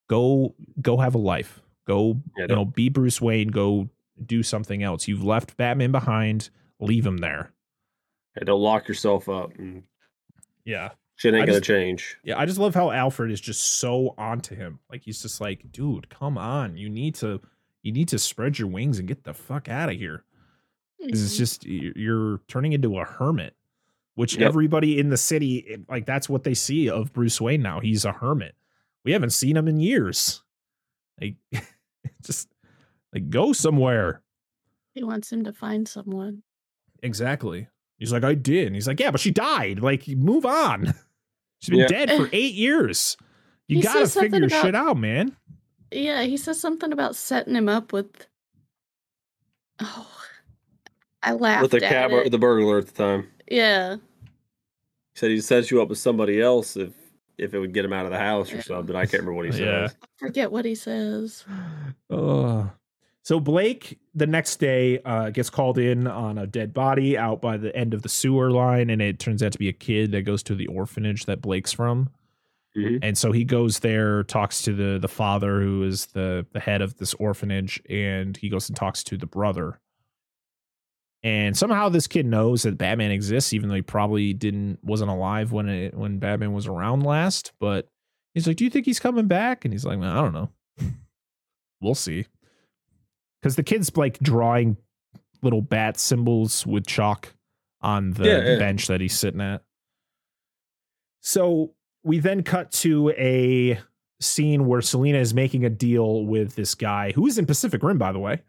Go 0.09 0.55
go 0.81 0.97
have 0.97 1.14
a 1.14 1.18
life. 1.18 1.61
Go, 1.87 2.20
Yeah, 2.37 2.47
you 2.49 2.55
know, 2.57 2.64
be 2.64 2.89
Bruce 2.89 3.20
Wayne, 3.20 3.49
go 3.49 3.89
do 4.24 4.43
something 4.43 4.83
else. 4.83 5.07
You've 5.07 5.22
left 5.24 5.57
Batman 5.57 5.93
behind, 5.93 6.51
leave 6.81 7.07
him 7.07 7.18
there. 7.18 7.53
Hey, 8.37 8.45
don't 8.45 8.61
lock 8.61 8.87
yourself 8.89 9.28
up. 9.28 9.53
And 9.59 9.82
Yeah. 10.64 10.91
shit 11.16 11.34
ain't 11.34 11.43
I 11.45 11.47
gonna 11.47 11.59
just- 11.59 11.66
change. 11.66 12.18
Yeah, 12.24 12.39
I 12.39 12.47
just 12.47 12.59
love 12.59 12.74
how 12.74 12.91
Alfred 12.91 13.30
is 13.30 13.41
just 13.41 13.78
so 13.78 14.14
onto 14.18 14.55
him. 14.55 14.78
Like 14.91 15.03
he's 15.03 15.22
just 15.22 15.41
like, 15.41 15.70
dude, 15.72 16.09
come 16.11 16.37
on. 16.39 16.76
You 16.76 16.89
need 16.89 17.14
to 17.16 17.41
you 17.82 17.93
need 17.93 18.09
to 18.09 18.18
spread 18.18 18.59
your 18.59 18.66
wings 18.68 18.99
and 18.99 19.07
get 19.07 19.22
the 19.22 19.32
fuck 19.32 19.68
out 19.68 19.89
of 19.89 19.95
here. 19.97 20.24
It's 20.99 21.20
Mhm. 21.20 21.39
just 21.39 21.64
you're 21.64 22.39
turning 22.49 22.72
into 22.72 22.99
a 22.99 23.05
hermit, 23.05 23.55
which 24.16 24.37
Yep. 24.37 24.43
everybody 24.49 24.99
in 24.99 25.09
the 25.09 25.16
city 25.16 25.84
like 25.89 26.05
that's 26.05 26.28
what 26.28 26.43
they 26.43 26.55
see 26.55 26.91
of 26.91 27.12
Bruce 27.12 27.41
Wayne 27.41 27.62
now. 27.62 27.78
He's 27.80 28.05
a 28.05 28.12
hermit. 28.12 28.57
We 29.05 29.12
haven't 29.12 29.30
seen 29.30 29.57
him 29.57 29.68
in 29.68 29.78
years. 29.78 30.43
Like 31.20 31.37
just 32.22 32.49
like 33.14 33.30
go 33.30 33.53
somewhere. 33.53 34.22
he 34.95 35.05
wants 35.05 35.30
him 35.30 35.45
to 35.45 35.53
find 35.53 35.87
someone. 35.87 36.43
Exactly. 37.03 37.68
He's 37.99 38.12
like, 38.12 38.24
I 38.24 38.34
did. 38.34 38.66
And 38.66 38.74
he's 38.74 38.86
like, 38.86 39.01
Yeah, 39.01 39.11
but 39.11 39.20
she 39.20 39.30
died. 39.30 39.80
Like, 39.80 40.07
move 40.09 40.44
on. 40.47 40.94
She's 41.61 41.70
been 41.70 41.80
Yeah. 41.80 41.86
dead 41.86 42.11
for 42.12 42.28
eight 42.32 42.55
years. 42.55 43.16
You 43.68 43.78
He 43.78 43.82
gotta 43.82 44.07
figure 44.07 44.38
your 44.38 44.49
shit 44.51 44.74
out, 44.74 44.97
man. 44.99 45.34
Yeah, 45.90 46.22
he 46.24 46.36
says 46.36 46.61
something 46.61 46.92
about 46.92 47.16
setting 47.16 47.55
him 47.55 47.68
up 47.68 47.92
with. 47.92 48.26
Oh, 49.80 50.07
I 51.22 51.32
laughed 51.32 51.62
with 51.62 51.70
the 51.72 51.84
at 51.84 51.90
cab, 51.90 52.11
it. 52.12 52.30
the 52.30 52.38
burglar 52.38 52.78
at 52.78 52.86
the 52.86 52.92
time. 52.92 53.28
yeah, 53.51 53.94
He 53.94 54.01
said 55.16 55.30
he 55.30 55.40
sets 55.40 55.70
you 55.70 55.80
up 55.82 55.88
with 55.88 55.99
somebody 55.99 56.40
else 56.40 56.76
if 56.76 56.92
if 57.38 57.53
it 57.53 57.59
would 57.59 57.74
get 57.74 57.84
him 57.84 57.92
out 57.92 58.07
of 58.07 58.12
the 58.12 58.18
house 58.18 58.51
or 58.53 58.57
Yeah. 58.57 58.62
something. 58.62 58.94
I 58.97 59.01
can't 59.07 59.22
remember 59.24 59.34
what 59.34 59.47
he 59.47 59.51
Yeah. 59.62 59.88
says. 59.88 59.97
forget 60.18 60.53
what 60.53 60.64
he 60.64 60.74
says. 60.74 61.44
Oh. 62.11 62.70
So 63.27 63.41
Blake 63.41 63.99
the 64.14 64.29
next 64.29 64.61
day 64.61 65.01
uh, 65.01 65.31
gets 65.31 65.51
called 65.51 65.79
in 65.79 66.07
on 66.07 66.39
a 66.39 66.47
dead 66.47 66.72
body 66.72 67.18
out 67.18 67.43
by 67.43 67.57
the 67.57 67.74
end 67.74 67.93
of 67.93 68.03
the 68.03 68.09
sewer 68.09 68.53
line, 68.53 68.89
and 68.89 69.03
it 69.03 69.18
turns 69.18 69.43
out 69.43 69.51
to 69.51 69.59
be 69.59 69.68
a 69.68 69.72
kid 69.72 70.12
that 70.12 70.22
goes 70.22 70.45
to 70.45 70.55
the 70.55 70.68
orphanage 70.68 71.24
that 71.24 71.43
Blake's 71.43 71.72
from. 71.72 72.09
Mhm. 72.77 73.01
And 73.03 73.18
so 73.18 73.33
he 73.33 73.43
goes 73.43 73.81
there, 73.81 74.22
talks 74.22 74.62
to 74.62 74.72
the 74.72 75.01
the 75.01 75.09
father 75.09 75.61
who 75.61 75.83
is 75.83 76.07
the 76.07 76.47
the 76.53 76.61
head 76.61 76.81
of 76.81 76.99
this 76.99 77.14
orphanage, 77.14 77.83
and 77.91 78.37
he 78.37 78.49
goes 78.49 78.68
and 78.68 78.77
talks 78.77 79.03
to 79.03 79.16
the 79.16 79.27
brother. 79.27 79.81
And 81.24 81.57
somehow 81.57 81.89
this 81.89 82.07
kid 82.07 82.27
knows 82.27 82.62
that 82.62 82.79
Batman 82.79 83.11
exists, 83.11 83.53
even 83.53 83.68
though 83.68 83.74
he 83.74 83.83
probably 83.83 84.35
didn't 84.35 84.79
wasn't 84.85 85.11
alive 85.11 85.51
when 85.51 85.68
it 85.68 85.95
when 85.95 86.20
Batman 86.20 86.53
was 86.53 86.68
around 86.68 87.03
last. 87.03 87.51
But 87.59 87.89
he's 88.35 88.47
like, 88.47 88.57
"Do 88.57 88.62
you 88.62 88.70
think 88.70 88.87
he's 88.87 89.01
coming 89.01 89.27
back?" 89.27 89.64
And 89.64 89.74
he's 89.74 89.85
like, 89.85 89.99
"I 89.99 90.14
don't 90.14 90.33
know. 90.33 90.51
we'll 91.81 91.97
see." 91.97 92.27
Because 93.47 93.55
the 93.55 93.62
kid's 93.62 93.97
like 93.97 94.18
drawing 94.18 94.76
little 95.40 95.62
bat 95.62 95.97
symbols 96.01 96.66
with 96.66 96.84
chalk 96.84 97.32
on 97.80 98.11
the 98.11 98.24
Yeah, 98.24 98.38
yeah. 98.44 98.59
bench 98.59 98.88
that 98.88 99.01
he's 99.01 99.16
sitting 99.16 99.40
at. 99.40 99.62
So 101.20 101.74
we 102.03 102.18
then 102.18 102.42
cut 102.42 102.72
to 102.72 103.11
a 103.11 103.78
scene 104.20 104.66
where 104.66 104.80
Selina 104.80 105.18
is 105.18 105.32
making 105.32 105.64
a 105.64 105.70
deal 105.70 106.24
with 106.26 106.57
this 106.57 106.74
guy 106.74 107.12
who 107.12 107.24
is 107.28 107.38
in 107.38 107.47
Pacific 107.47 107.84
Rim, 107.84 107.99
by 107.99 108.11
the 108.11 108.18
way. 108.18 108.42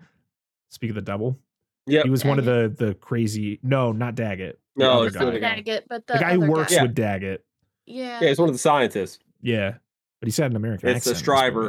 Speak 0.69 0.89
of 0.89 0.95
the 0.95 1.01
devil. 1.03 1.37
Yeah, 1.85 2.01
He 2.03 2.09
was 2.09 2.25
one 2.25 2.39
of 2.39 2.45
the 2.45 2.73
the 2.75 2.95
crazy. 2.95 3.59
No, 3.61 3.91
not 3.91 4.15
Daggett. 4.15 4.59
No, 4.75 5.03
it's 5.03 5.13
the 5.13 5.19
guy. 5.19 5.25
other. 5.27 5.39
Daggett, 5.39 5.85
but 5.87 6.07
the, 6.07 6.13
The 6.13 6.19
guy 6.19 6.33
who 6.33 6.49
works 6.51 6.75
guy- 6.75 6.81
with 6.81 6.95
Daggett. 6.95 7.45
Yeah, 7.85 8.19
Yeah, 8.19 8.29
he's 8.29 8.39
one 8.39 8.49
of 8.49 8.55
the 8.55 8.59
scientists. 8.59 9.19
Yeah, 9.43 9.75
but 10.19 10.27
he's 10.27 10.37
had 10.37 10.49
an 10.49 10.57
American 10.57 10.89
It's 10.89 11.05
the 11.05 11.11
accent. 11.11 11.27
in 11.27 11.33
this 11.33 11.41
Stryver. 11.53 11.63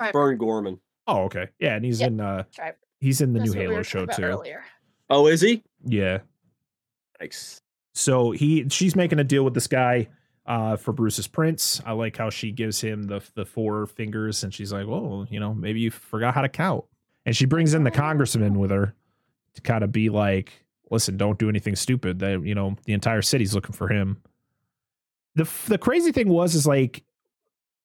movie. 0.00 0.12
Burn 0.12 0.38
Gorman. 0.38 0.80
Oh, 1.10 1.24
okay. 1.24 1.48
Yeah, 1.58 1.74
and 1.74 1.84
he's 1.84 2.00
Yep. 2.00 2.08
in 2.10 2.20
uh 2.20 2.44
Stripe. 2.50 2.78
he's 3.00 3.20
in 3.20 3.32
the 3.32 3.40
That's 3.40 3.50
new 3.52 3.58
what 3.58 3.66
we 3.68 3.72
Halo 3.74 3.82
show 3.82 4.06
too. 4.06 4.22
Earlier. 4.22 4.64
Oh, 5.08 5.26
is 5.26 5.40
he? 5.40 5.62
Yeah. 5.84 6.18
Nice. 7.20 7.60
So 7.94 8.30
he 8.30 8.68
she's 8.68 8.94
making 8.96 9.18
a 9.18 9.24
deal 9.24 9.42
with 9.44 9.54
this 9.54 9.66
guy 9.66 10.08
uh 10.46 10.76
for 10.76 10.92
Bruce's 10.92 11.26
prints. 11.26 11.80
I 11.84 11.92
like 11.92 12.16
how 12.16 12.30
she 12.30 12.52
gives 12.52 12.80
him 12.80 13.04
the 13.04 13.20
the 13.34 13.44
four 13.44 13.86
fingers 13.86 14.44
and 14.44 14.54
she's 14.54 14.72
like, 14.72 14.86
"Well, 14.86 15.26
you 15.30 15.40
know, 15.40 15.52
maybe 15.54 15.80
you 15.80 15.90
forgot 15.90 16.34
how 16.34 16.42
to 16.42 16.48
count." 16.48 16.84
And 17.26 17.36
she 17.36 17.44
brings 17.44 17.74
in 17.74 17.84
the 17.84 17.90
congressman 17.90 18.58
with 18.58 18.70
her 18.70 18.94
to 19.54 19.60
kind 19.62 19.82
of 19.84 19.90
be 19.92 20.08
like, 20.08 20.64
"Listen, 20.90 21.16
don't 21.16 21.38
do 21.38 21.48
anything 21.48 21.76
stupid. 21.76 22.20
That, 22.20 22.42
you 22.46 22.54
know, 22.54 22.76
the 22.84 22.92
entire 22.94 23.22
city's 23.22 23.54
looking 23.54 23.74
for 23.74 23.88
him." 23.88 24.22
The 25.34 25.48
the 25.66 25.78
crazy 25.78 26.12
thing 26.12 26.28
was 26.28 26.54
is 26.54 26.66
like 26.66 27.02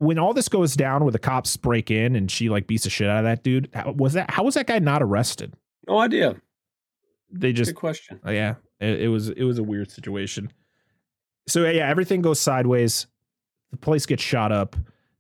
when 0.06 0.20
all 0.20 0.34
this 0.34 0.48
goes 0.48 0.76
down 0.76 1.04
where 1.04 1.12
the 1.12 1.20
cops 1.20 1.58
break 1.58 1.90
in 1.92 2.16
and 2.16 2.30
she 2.30 2.50
like 2.50 2.68
beats 2.68 2.84
the 2.84 2.90
shit 2.90 3.10
out 3.10 3.20
of 3.20 3.24
that 3.26 3.44
dude, 3.44 3.70
how, 3.74 3.92
was 3.92 4.14
that 4.14 4.30
how 4.32 4.44
was 4.44 4.56
that 4.56 4.68
guy 4.68 4.80
not 4.80 5.02
arrested? 5.02 5.54
No 5.88 6.00
idea. 6.00 6.36
They 7.32 7.52
just 7.52 7.70
Good 7.70 7.80
question. 7.80 8.20
Oh, 8.24 8.32
yeah, 8.32 8.56
it, 8.80 9.02
it 9.02 9.08
was 9.10 9.30
it 9.30 9.44
was 9.44 9.58
a 9.58 9.64
weird 9.64 9.92
situation. 9.92 10.52
So 11.48 11.70
yeah, 11.70 11.90
everything 11.90 12.22
goes 12.22 12.40
sideways. 12.40 13.08
The 13.72 13.78
place 13.78 14.06
gets 14.06 14.24
shot 14.24 14.52
up. 14.52 14.76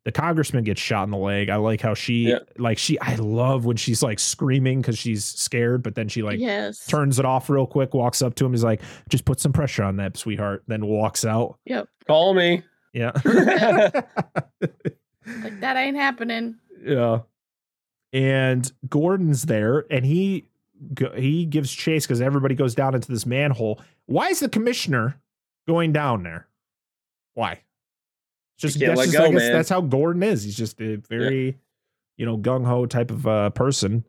The 0.05 0.11
congressman 0.11 0.63
gets 0.63 0.79
shot 0.79 1.03
in 1.03 1.09
the 1.09 1.17
leg. 1.17 1.49
I 1.49 1.55
like 1.55 1.81
how 1.81 1.95
she 1.95 2.29
Yeah. 2.29 2.39
like 2.59 2.77
she. 2.77 2.99
I 2.99 3.15
love 3.15 3.65
when 3.65 3.75
she's 3.75 4.03
like 4.03 4.19
screaming 4.19 4.81
because 4.81 4.99
she's 4.99 5.25
scared, 5.25 5.81
but 5.81 5.95
then 5.95 6.07
she 6.07 6.21
like 6.21 6.39
yes. 6.39 6.85
turns 6.85 7.17
it 7.17 7.25
off 7.25 7.49
real 7.49 7.65
quick, 7.65 7.95
walks 7.95 8.21
up 8.21 8.35
to 8.35 8.45
him, 8.45 8.53
is 8.53 8.63
like, 8.63 8.81
"Just 9.09 9.25
put 9.25 9.39
some 9.39 9.51
pressure 9.51 9.83
on 9.83 9.97
that, 9.97 10.15
sweetheart." 10.15 10.63
Then 10.67 10.85
walks 10.85 11.25
out. 11.25 11.57
Yep. 11.65 11.89
Call 12.07 12.35
me. 12.35 12.63
Yeah, 12.95 13.11
Like 15.25 15.59
that 15.59 15.75
ain't 15.75 15.97
happening. 15.97 16.55
yeah. 16.83 17.19
And 18.13 18.71
Gordon's 18.87 19.43
there, 19.43 19.85
and 19.91 20.05
he 20.05 20.45
he 21.15 21.45
gives 21.45 21.73
chase 21.73 22.05
because 22.05 22.21
everybody 22.21 22.55
goes 22.55 22.73
down 22.73 22.95
into 22.95 23.11
this 23.11 23.25
manhole. 23.25 23.81
Why 24.05 24.27
is 24.29 24.39
the 24.39 24.47
commissioner 24.47 25.19
going 25.67 25.91
down 25.91 26.23
there? 26.23 26.47
Why? 27.33 27.61
Just 28.57 28.79
that's 28.79 29.01
just 29.01 29.17
go, 29.17 29.25
I 29.25 29.31
guess 29.31 29.49
that's 29.49 29.67
how 29.69 29.81
Gordon 29.81 30.23
is. 30.23 30.43
He's 30.43 30.55
just 30.55 30.79
a 30.79 30.95
very, 30.95 31.57
you 32.15 32.25
know, 32.25 32.37
gung 32.37 32.65
ho 32.65 32.85
type 32.85 33.11
of 33.11 33.27
uh, 33.27 33.49
person. 33.49 34.05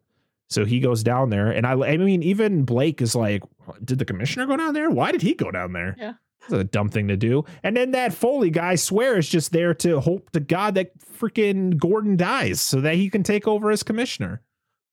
So 0.48 0.64
he 0.64 0.78
goes 0.78 1.02
down 1.02 1.30
there, 1.30 1.50
and 1.50 1.66
I 1.66 1.72
I 1.72 1.96
mean 1.96 2.22
even 2.22 2.64
Blake 2.64 3.02
is 3.02 3.16
like, 3.16 3.42
did 3.84 3.98
the 3.98 4.04
commissioner 4.04 4.46
go 4.46 4.56
down 4.56 4.74
there? 4.74 4.88
Why 4.90 5.10
did 5.10 5.22
he 5.22 5.34
go 5.34 5.50
down 5.50 5.72
there? 5.72 5.96
Yeah. 5.98 6.12
That's 6.48 6.60
a 6.60 6.64
dumb 6.64 6.88
thing 6.88 7.08
to 7.08 7.16
do. 7.16 7.44
And 7.62 7.76
then 7.76 7.90
that 7.92 8.12
Foley 8.14 8.50
guy 8.50 8.74
swear 8.76 9.18
is 9.18 9.28
just 9.28 9.52
there 9.52 9.74
to 9.74 10.00
hope 10.00 10.30
to 10.30 10.40
God 10.40 10.74
that 10.76 10.92
freaking 10.98 11.76
Gordon 11.76 12.16
dies 12.16 12.60
so 12.60 12.80
that 12.80 12.94
he 12.94 13.10
can 13.10 13.22
take 13.22 13.46
over 13.48 13.70
as 13.70 13.82
commissioner. 13.82 14.42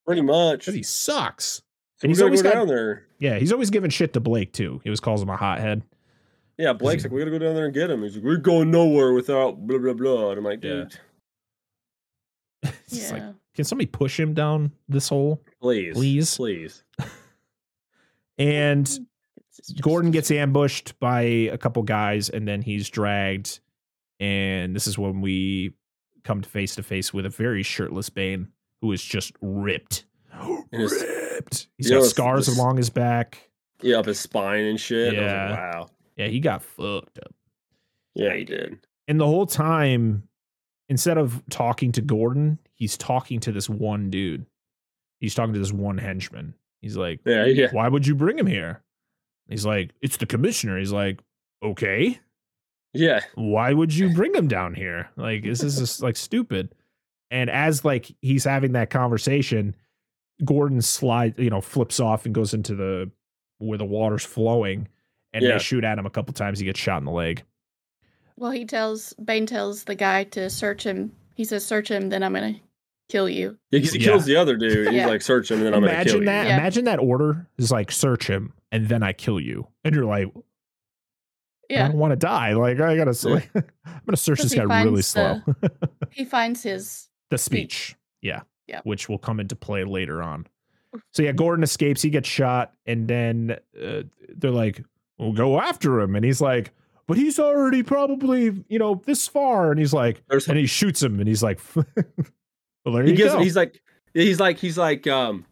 Pretty 0.05 0.21
much. 0.21 0.59
Because 0.61 0.73
he 0.75 0.83
sucks. 0.83 1.61
So 1.97 2.07
and 2.07 2.15
we 2.17 2.21
always 2.23 2.41
go 2.41 2.49
got- 2.49 2.55
down 2.55 2.67
there. 2.67 3.05
Yeah, 3.19 3.37
he's 3.39 3.53
always 3.53 3.69
giving 3.69 3.89
shit 3.89 4.13
to 4.13 4.19
Blake 4.19 4.51
too. 4.51 4.81
He 4.83 4.89
always 4.89 4.99
calls 4.99 5.21
him 5.21 5.29
a 5.29 5.37
hothead. 5.37 5.83
Yeah, 6.57 6.73
Blake's 6.73 7.03
like, 7.03 7.11
we 7.11 7.19
gotta 7.19 7.31
go 7.31 7.39
down 7.39 7.55
there 7.55 7.65
and 7.65 7.73
get 7.73 7.89
him. 7.89 8.03
He's 8.03 8.15
like, 8.15 8.23
we're 8.25 8.37
going 8.37 8.69
nowhere 8.69 9.13
without 9.13 9.65
blah 9.65 9.77
blah 9.79 9.93
blah. 9.93 10.29
And 10.31 10.39
I'm 10.39 10.43
like, 10.43 10.63
Yeah. 10.63 10.69
dude, 10.71 10.99
It's 12.87 13.09
Yeah. 13.09 13.13
like, 13.13 13.23
can 13.55 13.65
somebody 13.65 13.85
push 13.87 14.19
him 14.19 14.33
down 14.33 14.71
this 14.89 15.09
hole? 15.09 15.41
please, 15.61 15.93
Please. 15.95 16.35
please. 16.35 16.83
And 18.37 18.81
It's 18.87 18.99
just- 19.55 19.81
Gordon 19.81 20.11
gets 20.11 20.31
ambushed 20.31 20.99
by 20.99 21.21
a 21.21 21.57
couple 21.57 21.83
guys, 21.83 22.29
and 22.29 22.47
then 22.47 22.61
he's 22.61 22.89
dragged. 22.89 23.59
And 24.19 24.75
this 24.75 24.87
is 24.87 24.97
when 24.97 25.21
we 25.21 25.73
come 26.23 26.41
to 26.41 26.49
face 26.49 26.75
to 26.75 26.83
face 26.83 27.13
with 27.13 27.25
a 27.25 27.29
very 27.29 27.63
shirtless 27.63 28.09
Bane 28.09 28.47
who 28.81 28.91
is 28.91 29.03
just 29.03 29.33
ripped. 29.41 30.05
ripped. 30.71 31.67
He's 31.77 31.89
got 31.89 31.97
it's- 31.97 32.09
scars 32.09 32.45
this- 32.47 32.57
along 32.57 32.77
his 32.77 32.89
back. 32.89 33.49
Yeah, 33.81 33.97
up 33.97 34.05
his 34.05 34.19
spine 34.19 34.63
and 34.63 34.79
shit. 34.79 35.13
I 35.17 35.21
was 35.21 35.31
Yeah. 35.31 35.49
like, 35.49 35.59
wow. 35.59 35.89
Yeah, 36.15 36.27
he 36.27 36.39
got 36.39 36.63
fucked 36.63 37.19
up. 37.19 37.33
Yeah, 38.15 38.33
he 38.35 38.45
did. 38.45 38.77
And 39.09 39.19
the 39.19 39.25
whole 39.25 39.45
time, 39.45 40.23
instead 40.87 41.17
of 41.17 41.43
talking 41.49 41.91
to 41.93 42.01
Gordon, 42.01 42.59
he's 42.75 42.95
talking 42.95 43.41
to 43.41 43.51
this 43.51 43.67
one 43.69 44.09
dude. 44.09 44.45
He's 45.19 45.35
talking 45.35 45.53
to 45.53 45.59
this 45.59 45.73
one 45.73 45.97
henchman. 45.97 46.53
He's 46.81 46.95
like, 46.95 47.19
Yeah, 47.25 47.45
yeah. 47.45 47.69
Why 47.71 47.89
would 47.89 48.05
you 48.07 48.15
bring 48.15 48.37
him 48.37 48.47
here? 48.47 48.82
He's 49.49 49.65
like, 49.65 49.91
It's 50.01 50.17
the 50.17 50.25
commissioner. 50.25 50.77
He's 50.79 50.91
like, 50.91 51.19
Okay. 51.63 52.19
Yeah. 52.93 53.21
Why 53.35 53.73
would 53.73 53.93
you 53.93 54.09
bring 54.13 54.33
him 54.35 54.47
down 54.47 54.73
here? 54.73 55.09
Like, 55.15 55.43
this 55.43 55.63
is 55.63 55.77
just 55.79 56.01
like 56.03 56.15
stupid. 56.17 56.73
And 57.31 57.49
as 57.49 57.83
like 57.83 58.13
he's 58.21 58.43
having 58.43 58.73
that 58.73 58.89
conversation, 58.89 59.75
Gordon 60.45 60.81
slides, 60.81 61.39
you 61.39 61.49
know, 61.49 61.61
flips 61.61 61.99
off 61.99 62.25
and 62.25 62.35
goes 62.35 62.53
into 62.53 62.75
the 62.75 63.09
where 63.59 63.77
the 63.77 63.85
water's 63.85 64.25
flowing, 64.25 64.87
and 65.31 65.43
Yeah. 65.43 65.53
they 65.53 65.59
shoot 65.59 65.83
at 65.83 65.97
him 65.97 66.05
a 66.05 66.09
couple 66.09 66.33
times. 66.33 66.59
He 66.59 66.65
gets 66.65 66.79
shot 66.79 66.97
in 66.99 67.05
the 67.05 67.11
leg. 67.11 67.43
Well, 68.35 68.51
he 68.51 68.65
tells 68.65 69.13
Bane 69.13 69.45
tells 69.45 69.85
the 69.85 69.95
guy 69.95 70.25
to 70.25 70.49
search 70.49 70.83
him. 70.83 71.13
He 71.35 71.43
says, 71.45 71.65
"Search 71.65 71.89
him, 71.89 72.09
then 72.09 72.23
I'm 72.23 72.33
gonna 72.33 72.55
kill 73.09 73.29
you." 73.29 73.57
He, 73.71 73.79
he 73.79 73.99
Yeah. 73.99 74.05
kills 74.05 74.25
the 74.25 74.35
other 74.35 74.55
dude. 74.57 74.87
He's 74.87 74.97
Yeah. 74.97 75.07
like, 75.07 75.21
search 75.21 75.49
him, 75.49 75.57
and 75.59 75.67
then 75.67 75.73
I'm 75.73 75.81
gonna 75.81 76.03
kill 76.03 76.17
imagine 76.21 76.25
that. 76.25 76.43
you. 76.43 76.49
Yeah. 76.49 76.57
Imagine 76.57 76.85
that 76.85 76.99
order 76.99 77.47
is 77.57 77.71
like 77.71 77.91
search 77.91 78.27
him 78.27 78.53
and 78.73 78.89
then 78.89 79.03
I 79.03 79.13
kill 79.13 79.39
you, 79.39 79.67
and 79.85 79.95
you're 79.95 80.03
like, 80.05 80.27
I 80.35 80.39
Yeah, 81.69 81.87
don't 81.87 81.97
want 81.97 82.11
to 82.11 82.17
die. 82.17 82.53
Like 82.53 82.79
I 82.81 82.97
gotta, 82.97 83.29
like, 83.29 83.49
I'm 83.55 84.01
gonna 84.05 84.17
search 84.17 84.41
this 84.41 84.53
guy 84.53 84.63
really 84.63 85.01
finds 85.01 85.07
slow. 85.07 85.41
he 86.11 86.25
finds 86.25 86.63
his. 86.63 87.07
the 87.29 87.37
speech, 87.37 87.95
yeah, 88.21 88.41
Yeah. 88.67 88.81
which 88.83 89.07
will 89.07 89.17
come 89.17 89.39
into 89.39 89.55
play 89.55 89.83
later 89.85 90.21
on. 90.21 90.45
So 91.11 91.23
yeah, 91.23 91.31
Gordon 91.31 91.63
escapes. 91.63 92.01
He 92.01 92.09
gets 92.09 92.27
shot, 92.27 92.73
and 92.85 93.07
then 93.07 93.57
uh, 93.81 94.03
they're 94.35 94.51
like, 94.51 94.83
"We'll 95.17 95.31
go 95.33 95.59
after 95.59 95.99
him," 96.01 96.15
and 96.15 96.25
he's 96.25 96.41
like. 96.41 96.71
But 97.05 97.17
he's 97.17 97.37
already 97.37 97.83
probably, 97.83 98.63
you 98.69 98.79
know, 98.79 99.01
this 99.05 99.27
far, 99.27 99.71
and 99.71 99.77
he's 99.77 99.91
like, 99.91 100.23
There's- 100.29 100.47
and 100.47 100.57
he 100.57 100.65
shoots 100.65 101.03
him, 101.03 101.19
and 101.19 101.27
he's 101.27 101.43
like, 101.43 101.59
"Well, 101.75 102.95
there 102.95 103.03
He 103.03 103.11
you 103.11 103.17
gives. 103.17 103.33
go." 103.33 103.39
He's 103.41 103.57
like, 103.57 103.81
he's 104.13 104.39
like 104.39 104.57
he's 104.57 104.77
like 104.77 105.05
um 105.05 105.45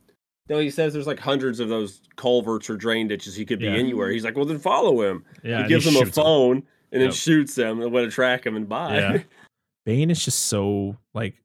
no, 0.51 0.59
he 0.59 0.69
says 0.69 0.91
there's 0.93 1.07
like 1.07 1.19
hundreds 1.19 1.59
of 1.61 1.69
those 1.69 2.01
culverts 2.17 2.69
or 2.69 2.75
drain 2.75 3.07
ditches 3.07 3.35
he 3.35 3.45
could 3.45 3.59
be 3.59 3.65
Yeah. 3.65 3.71
anywhere. 3.71 4.09
He's 4.11 4.23
like, 4.25 4.35
well 4.35 4.45
then 4.45 4.59
follow 4.59 5.01
him. 5.01 5.23
Yeah, 5.43 5.49
he 5.49 5.59
and 5.61 5.69
gives 5.69 5.87
him 5.87 5.95
a 5.95 5.99
shoots 5.99 6.17
him. 6.17 6.23
phone 6.23 6.55
and 6.91 7.01
then 7.01 7.09
Yep. 7.09 7.13
shoots 7.13 7.55
them 7.55 7.81
and 7.81 7.91
way 7.91 8.03
to 8.05 8.11
track 8.11 8.45
him 8.45 8.55
and 8.57 8.67
buy. 8.67 8.97
Yeah. 8.97 9.23
Bane 9.85 10.11
is 10.11 10.23
just 10.23 10.39
so 10.45 10.97
like 11.13 11.35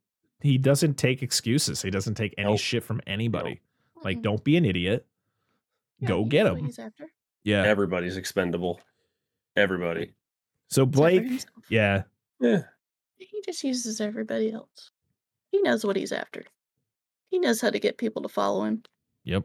he 0.42 0.58
doesn't 0.58 0.94
take 0.98 1.22
excuses. 1.22 1.80
He 1.82 1.90
doesn't 1.90 2.14
take 2.16 2.34
any 2.36 2.50
Nope. 2.50 2.58
shit 2.60 2.82
from 2.84 3.00
anybody. 3.06 3.60
Like, 4.04 4.18
Mm, 4.18 4.22
don't 4.22 4.44
be 4.44 4.56
an 4.56 4.64
idiot. 4.64 5.06
yeah, 6.00 6.08
go 6.08 6.24
get 6.24 6.46
him. 6.46 6.56
He's 6.64 6.78
after. 6.78 7.06
Yeah. 7.44 7.62
Everybody's 7.64 8.16
expendable. 8.16 8.80
Everybody. 9.56 10.12
So 10.68 10.84
Blake, 10.84 11.44
yeah, 11.70 12.02
Yeah. 12.40 12.62
He 13.18 13.40
just 13.46 13.62
uses 13.64 14.00
everybody 14.00 14.50
else. 14.52 14.90
He 15.52 15.62
knows 15.62 15.86
what 15.86 15.96
he's 15.96 16.12
after. 16.12 16.44
He 17.30 17.38
knows 17.38 17.60
how 17.60 17.70
to 17.70 17.78
get 17.78 17.96
people 17.98 18.20
to 18.22 18.28
follow 18.28 18.64
him. 18.64 18.82
Yep. 19.26 19.44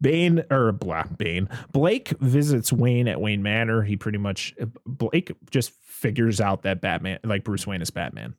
Bane 0.00 0.44
or 0.50 0.72
blah 0.72 1.04
Bane. 1.04 1.48
Blake 1.72 2.08
visits 2.20 2.72
Wayne 2.72 3.08
at 3.08 3.20
Wayne 3.20 3.42
Manor. 3.42 3.82
He 3.82 3.96
pretty 3.96 4.18
much 4.18 4.54
Blake 4.84 5.32
just 5.50 5.70
figures 5.70 6.40
out 6.40 6.62
that 6.62 6.80
Batman, 6.80 7.20
like 7.24 7.44
Bruce 7.44 7.66
Wayne 7.66 7.80
is 7.80 7.90
Batman, 7.90 8.34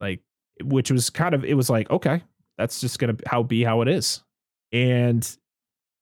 like 0.00 0.20
which 0.62 0.90
was 0.90 1.08
kind 1.10 1.34
of 1.34 1.44
it 1.44 1.54
was 1.54 1.70
like 1.70 1.90
okay, 1.90 2.22
that's 2.56 2.80
just 2.80 2.98
gonna 2.98 3.16
how 3.26 3.42
be 3.42 3.64
how 3.64 3.80
it 3.80 3.88
is, 3.88 4.22
and 4.70 5.36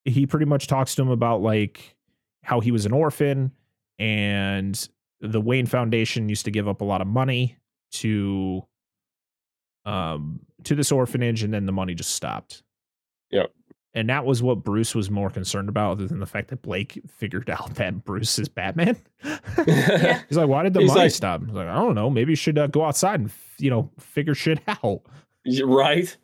he 0.04 0.26
pretty 0.26 0.46
much 0.46 0.66
talks 0.66 0.94
to 0.96 1.02
him 1.02 1.10
about 1.10 1.40
like 1.40 1.96
how 2.42 2.60
he 2.60 2.70
was 2.70 2.84
an 2.84 2.92
orphan 2.92 3.52
and 3.98 4.88
the 5.20 5.40
Wayne 5.40 5.66
Foundation 5.66 6.28
used 6.28 6.44
to 6.44 6.50
give 6.50 6.68
up 6.68 6.80
a 6.80 6.84
lot 6.84 7.00
of 7.00 7.06
money 7.06 7.56
to 7.92 8.62
um 9.84 10.40
to 10.64 10.74
this 10.74 10.92
orphanage 10.92 11.42
and 11.42 11.54
then 11.54 11.66
the 11.66 11.72
money 11.72 11.94
just 11.94 12.10
stopped. 12.10 12.62
Yep. 13.96 14.00
And 14.00 14.08
that 14.10 14.24
was 14.26 14.42
what 14.42 14.62
Bruce 14.62 14.94
was 14.94 15.10
more 15.10 15.30
concerned 15.30 15.68
about, 15.68 15.92
other 15.92 16.06
than 16.06 16.20
the 16.20 16.26
fact 16.26 16.48
that 16.48 16.62
Blake 16.62 17.00
figured 17.08 17.48
out 17.50 17.74
that 17.76 18.04
Bruce 18.04 18.38
is 18.38 18.48
Batman. 18.48 18.96
Yeah. 19.66 20.22
He's 20.28 20.36
like, 20.38 20.48
why 20.48 20.62
did 20.62 20.74
the 20.74 20.80
He's 20.80 20.88
money 20.90 21.00
like- 21.02 21.10
stop? 21.12 21.42
He's 21.44 21.54
like, 21.54 21.68
I 21.68 21.74
don't 21.74 21.94
know. 21.94 22.10
Maybe 22.10 22.32
you 22.32 22.36
should 22.36 22.58
uh, 22.58 22.66
go 22.66 22.84
outside 22.84 23.20
and, 23.20 23.30
you 23.58 23.70
know, 23.70 23.90
figure 23.98 24.34
shit 24.34 24.60
out. 24.68 25.02
Right? 25.64 26.16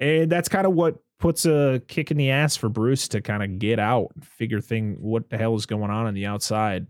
And 0.00 0.30
that's 0.30 0.48
kind 0.48 0.66
of 0.66 0.74
what 0.74 0.98
puts 1.18 1.44
a 1.44 1.82
kick 1.88 2.10
in 2.10 2.16
the 2.16 2.30
ass 2.30 2.56
for 2.56 2.68
Bruce 2.68 3.08
to 3.08 3.20
kind 3.20 3.42
of 3.42 3.58
get 3.58 3.78
out, 3.78 4.12
and 4.14 4.24
figure 4.24 4.60
thing 4.60 4.96
what 5.00 5.28
the 5.30 5.36
hell 5.36 5.54
is 5.56 5.66
going 5.66 5.90
on 5.90 6.06
on 6.06 6.14
the 6.14 6.26
outside. 6.26 6.86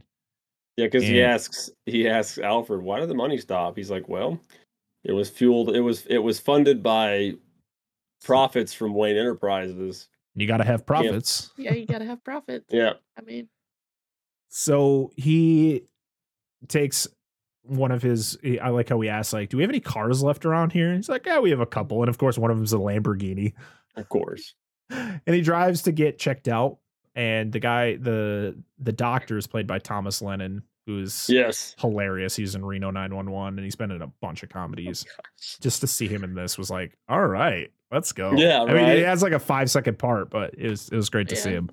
Yeah, 0.77 0.87
because 0.87 1.03
he 1.05 1.23
asks 1.23 1.71
he 1.87 2.09
asks 2.09 2.39
Alfred, 2.39 2.83
why 2.83 3.01
did 3.01 3.09
the 3.09 3.15
money 3.15 3.39
stop? 3.39 3.77
He's 3.77 3.91
like, 3.91 4.09
Well, 4.09 4.39
it 5.05 5.13
was 5.13 5.31
fueled 5.31 5.75
it 5.75 5.81
was 5.81 6.07
it 6.07 6.19
was 6.19 6.39
funded 6.39 6.83
by 6.83 7.35
profits 8.25 8.73
from 8.73 8.95
Wayne 8.95 9.17
Enterprises. 9.17 10.09
You 10.35 10.47
got 10.47 10.59
to 10.59 10.65
have 10.65 10.87
profits. 10.87 11.51
Yeah, 11.57 11.75
you 11.75 11.87
gotta 11.87 12.05
have 12.05 12.23
profits. 12.23 12.67
Yeah. 12.71 12.93
I 13.19 13.23
mean, 13.23 13.49
So 14.49 15.11
he 15.17 15.83
takes 16.69 17.07
one 17.63 17.91
of 17.91 18.03
his. 18.03 18.39
I 18.63 18.71
like 18.71 18.89
how 18.89 19.01
he 19.01 19.09
asks, 19.09 19.33
like, 19.33 19.49
"Do 19.51 19.57
we 19.57 19.63
have 19.63 19.71
any 19.71 19.81
cars 19.81 20.23
left 20.23 20.47
around 20.47 20.73
here?" 20.73 20.95
He's 20.95 21.09
like, 21.09 21.27
"Yeah, 21.27 21.41
we 21.41 21.51
have 21.51 21.61
a 21.61 21.67
couple." 21.67 22.03
And 22.03 22.09
of 22.09 22.19
course, 22.19 22.39
one 22.39 22.51
of 22.51 22.57
them's 22.57 22.73
a 22.73 22.77
Lamborghini. 22.77 23.53
Of 23.97 24.09
course. 24.09 24.55
And 24.91 25.35
he 25.35 25.43
drives 25.43 25.83
to 25.83 25.93
get 25.93 26.19
checked 26.19 26.49
out. 26.49 26.79
And 27.15 27.53
the 27.53 27.61
guy, 27.61 27.97
the 27.97 28.57
the 28.79 28.93
doctor, 28.93 29.37
is 29.37 29.47
played 29.47 29.67
by 29.67 29.81
Thomas 29.81 30.23
Lennon, 30.23 30.63
who's 30.89 31.29
Yes. 31.29 31.77
hilarious. 31.79 32.35
He's 32.35 32.55
in 32.55 32.65
Reno 32.65 32.91
911, 32.91 33.59
and 33.59 33.65
he's 33.65 33.77
been 33.77 33.91
in 33.91 34.01
a 34.03 34.07
bunch 34.23 34.43
of 34.43 34.49
Oh, 34.51 34.55
comedies. 34.55 35.05
Just 35.61 35.83
to 35.83 35.87
see 35.87 36.09
him 36.09 36.25
in 36.25 36.35
this 36.35 36.57
was 36.57 36.71
like, 36.71 36.97
all 37.09 37.27
right, 37.27 37.71
let's 37.93 38.13
go. 38.13 38.33
Yeah, 38.33 38.63
I 38.63 38.67
mean, 38.67 38.77
right. 38.77 38.99
it 38.99 39.05
has 39.07 39.23
like 39.23 39.33
a 39.35 39.39
five 39.39 39.71
second 39.71 39.99
part, 39.99 40.31
but 40.31 40.55
it 40.57 40.71
was 40.71 40.89
it 40.89 40.97
was 40.97 41.11
great 41.11 41.29
to 41.29 41.37
see 41.37 41.51
him. 41.51 41.71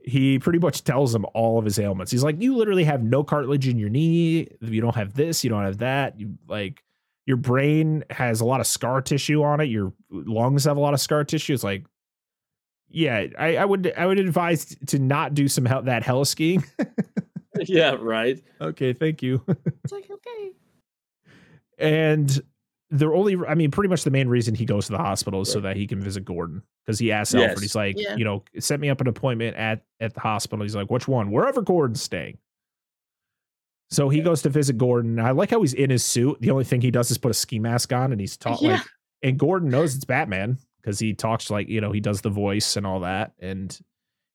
He 0.00 0.38
pretty 0.38 0.58
much 0.58 0.84
tells 0.84 1.14
him 1.14 1.26
all 1.34 1.58
of 1.58 1.64
his 1.64 1.78
ailments. 1.78 2.10
He's 2.10 2.24
like, 2.24 2.40
you 2.42 2.56
literally 2.56 2.84
have 2.84 3.02
no 3.02 3.22
cartilage 3.22 3.68
in 3.68 3.78
your 3.78 3.88
knee. 3.90 4.48
You 4.60 4.80
don't 4.80 4.94
have 4.96 5.14
this. 5.14 5.44
You 5.44 5.50
don't 5.50 5.64
have 5.64 5.78
that. 5.78 6.18
You 6.18 6.38
like 6.48 6.82
your 7.26 7.36
brain 7.36 8.04
has 8.10 8.40
a 8.40 8.44
lot 8.44 8.58
of 8.60 8.66
scar 8.66 9.00
tissue 9.02 9.42
on 9.42 9.60
it. 9.60 9.66
Your 9.66 9.92
lungs 10.10 10.64
have 10.64 10.76
a 10.76 10.80
lot 10.80 10.94
of 10.94 11.00
scar 11.00 11.24
tissue. 11.24 11.52
It's 11.52 11.62
like, 11.64 11.84
yeah, 12.88 13.26
I, 13.38 13.56
I 13.56 13.64
would 13.66 13.92
I 13.98 14.06
would 14.06 14.18
advise 14.18 14.74
to 14.86 14.98
not 14.98 15.34
do 15.34 15.46
some 15.46 15.66
hell, 15.66 15.82
that 15.82 16.02
hella 16.04 16.24
skiing. 16.26 16.64
yeah, 17.66 17.96
right. 17.98 18.42
okay, 18.60 18.92
thank 18.92 19.22
you. 19.22 19.42
it's 19.48 19.92
like 19.92 20.10
okay. 20.10 20.50
And 21.78 22.40
the 22.90 23.06
only, 23.06 23.36
I 23.46 23.54
mean, 23.54 23.70
pretty 23.70 23.88
much 23.88 24.02
the 24.04 24.10
main 24.10 24.28
reason 24.28 24.54
he 24.54 24.64
goes 24.64 24.86
to 24.86 24.92
the 24.92 24.98
hospital 24.98 25.42
is 25.42 25.52
so 25.52 25.60
that 25.60 25.76
he 25.76 25.86
can 25.86 26.00
visit 26.00 26.24
Gordon 26.24 26.62
because 26.84 26.98
he 26.98 27.12
asks 27.12 27.34
Alfred, 27.34 27.60
he's 27.60 27.74
like, 27.74 27.96
Yeah. 27.98 28.16
you 28.16 28.24
know, 28.24 28.42
set 28.58 28.80
me 28.80 28.88
up 28.88 29.00
an 29.00 29.06
appointment 29.08 29.56
at 29.56 29.84
at 30.00 30.14
the 30.14 30.20
hospital. 30.20 30.62
He's 30.62 30.74
like, 30.74 30.90
which 30.90 31.06
one? 31.06 31.30
Wherever 31.30 31.60
Gordon's 31.62 32.02
staying. 32.02 32.38
So 33.90 34.08
he 34.08 34.20
goes 34.20 34.42
to 34.42 34.48
visit 34.50 34.76
Gordon. 34.76 35.18
I 35.18 35.30
like 35.30 35.50
how 35.50 35.60
he's 35.60 35.72
in 35.74 35.88
his 35.90 36.04
suit. 36.04 36.38
The 36.40 36.50
only 36.50 36.64
thing 36.64 36.80
he 36.80 36.90
does 36.90 37.10
is 37.10 37.16
put 37.18 37.30
a 37.30 37.34
ski 37.34 37.58
mask 37.58 37.92
on, 37.92 38.12
and 38.12 38.20
he's 38.20 38.36
taught 38.36 38.60
Yeah. 38.60 38.72
like, 38.72 38.82
and 39.22 39.38
Gordon 39.38 39.70
knows 39.70 39.94
it's 39.96 40.04
Batman 40.04 40.58
because 40.82 40.98
he 40.98 41.14
talks 41.14 41.50
like, 41.50 41.68
you 41.68 41.80
know, 41.80 41.90
he 41.92 42.00
does 42.00 42.20
the 42.20 42.28
voice 42.30 42.76
and 42.76 42.86
all 42.86 43.00
that, 43.00 43.32
and 43.38 43.78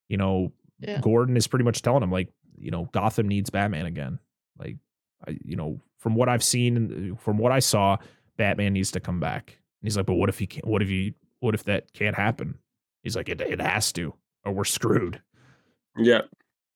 you 0.10 0.18
know, 0.18 0.52
Yeah. 0.80 1.00
Gordon 1.02 1.38
is 1.38 1.48
pretty 1.48 1.66
much 1.66 1.82
telling 1.82 2.04
him 2.04 2.12
like, 2.12 2.30
you 2.58 2.72
know, 2.72 2.90
Gotham 2.92 3.28
needs 3.28 3.50
Batman 3.50 3.86
again. 3.86 4.20
Like, 4.58 4.78
I, 5.28 5.38
you 5.44 5.56
know, 5.56 5.82
from 6.00 6.16
what 6.16 6.30
I've 6.30 6.44
seen, 6.44 7.16
from 7.20 7.38
what 7.38 7.52
I 7.52 7.60
saw, 7.60 7.98
Batman 8.38 8.74
needs 8.74 8.92
to 8.92 9.00
come 9.00 9.20
back. 9.20 9.50
And 9.50 9.88
he's 9.88 9.98
like, 9.98 10.06
but 10.06 10.16
what 10.16 10.30
if 10.30 10.40
he 10.40 10.48
can't? 10.48 10.68
What 10.68 10.82
if 10.82 10.88
he? 10.90 11.14
What 11.40 11.54
if 11.54 11.64
that 11.66 11.94
can't 11.94 12.16
happen? 12.16 12.58
He's 13.04 13.16
like, 13.16 13.28
it, 13.30 13.42
it 13.42 13.60
has 13.62 13.92
to, 13.94 14.14
or 14.46 14.54
we're 14.54 14.64
screwed. 14.64 15.22
Yeah. 15.98 16.22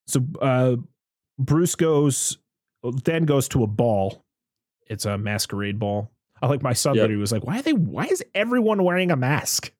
So 0.07 0.25
uh, 0.41 0.75
Bruce 1.39 1.75
goes, 1.75 2.37
then 3.03 3.25
goes 3.25 3.47
to 3.49 3.63
a 3.63 3.67
ball. 3.67 4.23
It's 4.87 5.05
a 5.05 5.17
masquerade 5.17 5.79
ball. 5.79 6.11
I 6.41 6.47
like 6.47 6.61
my 6.61 6.73
son 6.73 6.95
Yep. 6.95 7.03
literally 7.03 7.19
was 7.21 7.31
like, 7.31 7.45
why 7.45 7.59
are 7.59 7.61
they? 7.61 7.73
Why 7.73 8.05
is 8.05 8.23
everyone 8.35 8.83
wearing 8.83 9.09
a 9.11 9.15
mask? 9.15 9.71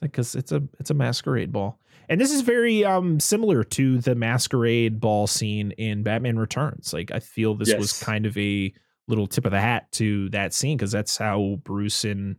Because 0.00 0.34
it's 0.34 0.52
a 0.52 0.62
it's 0.78 0.90
a 0.90 0.94
masquerade 0.94 1.52
ball, 1.52 1.78
and 2.10 2.20
this 2.20 2.30
is 2.30 2.42
very 2.42 2.84
um 2.84 3.18
similar 3.20 3.64
to 3.64 3.98
the 3.98 4.14
masquerade 4.14 5.00
ball 5.00 5.26
scene 5.26 5.70
in 5.72 6.02
Batman 6.02 6.38
Returns. 6.38 6.92
Like 6.92 7.10
I 7.10 7.20
feel 7.20 7.54
this 7.54 7.70
was 7.78 7.98
kind 8.02 8.26
of 8.26 8.36
a 8.36 8.72
little 9.08 9.26
tip 9.26 9.46
of 9.46 9.52
the 9.52 9.60
hat 9.60 9.90
to 9.92 10.28
that 10.30 10.52
scene 10.52 10.76
because 10.76 10.92
that's 10.92 11.16
how 11.16 11.58
Bruce 11.64 12.04
and 12.04 12.36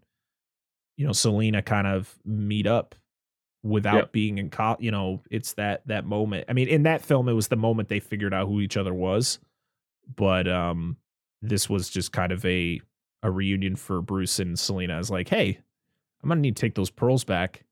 you 0.98 1.06
know 1.08 1.14
Selina 1.14 1.64
kind 1.64 1.88
of 1.88 2.14
meet 2.24 2.68
up 2.68 2.94
without 3.64 3.96
Yep. 3.96 4.12
being 4.12 4.38
in 4.38 4.50
co- 4.50 4.78
you 4.80 4.92
know 4.92 5.22
it's 5.30 5.54
that 5.54 5.86
that 5.88 6.04
moment 6.04 6.46
i 6.50 6.54
mean 6.54 6.68
in 6.68 6.82
that 6.84 7.04
film 7.04 7.30
it 7.30 7.34
was 7.34 7.48
the 7.48 7.56
moment 7.56 7.90
they 7.90 8.00
figured 8.00 8.34
out 8.34 8.48
who 8.48 8.60
each 8.60 8.76
other 8.76 8.92
was 8.92 9.38
but 10.16 10.48
um 10.48 10.98
this 11.44 11.70
was 11.70 11.88
just 11.88 12.12
kind 12.12 12.32
of 12.32 12.44
a 12.44 12.82
a 13.22 13.30
reunion 13.30 13.76
for 13.76 14.02
bruce 14.02 14.40
and 14.40 14.58
selina 14.58 14.98
as 14.98 15.12
like 15.12 15.30
hey 15.30 15.60
i'm 16.24 16.30
gonna 16.30 16.42
need 16.42 16.56
to 16.56 16.60
take 16.62 16.74
those 16.74 16.90
pearls 16.90 17.24
back 17.24 17.64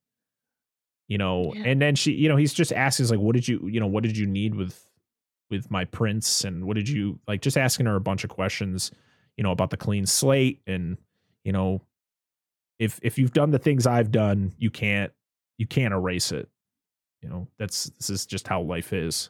you 1.10 1.18
know 1.18 1.54
Yeah. 1.54 1.64
and 1.66 1.82
then 1.82 1.96
she 1.96 2.14
you 2.14 2.30
know 2.30 2.38
he's 2.38 2.54
just 2.54 2.72
asking 2.72 3.08
like 3.10 3.20
what 3.20 3.36
did 3.36 3.48
you 3.48 3.60
you 3.68 3.82
know 3.82 3.88
what 3.88 4.04
did 4.04 4.16
you 4.18 4.26
need 4.26 4.56
with 4.56 4.82
with 5.50 5.70
my 5.70 5.84
prints 5.84 6.46
and 6.46 6.66
what 6.66 6.76
did 6.76 6.88
you 6.88 7.20
like 7.28 7.42
just 7.42 7.58
asking 7.58 7.86
her 7.88 7.96
a 7.98 8.00
bunch 8.02 8.24
of 8.24 8.30
questions 8.30 8.92
you 9.36 9.44
know 9.44 9.52
about 9.52 9.70
the 9.72 9.78
clean 9.78 10.06
slate 10.06 10.62
and 10.68 10.98
you 11.44 11.52
know 11.52 11.82
if 12.78 13.00
if 13.04 13.18
you've 13.18 13.34
done 13.34 13.52
the 13.52 13.60
things 13.60 13.86
i've 13.86 14.12
done 14.12 14.54
you 14.58 14.70
can't 14.72 15.12
you 15.58 15.68
can't 15.68 15.94
erase 15.94 16.32
it. 16.32 16.48
You 17.22 17.28
know 17.28 17.48
that's 17.58 17.86
this 17.98 18.10
is 18.10 18.26
just 18.26 18.48
how 18.48 18.62
life 18.62 18.94
is. 18.94 19.30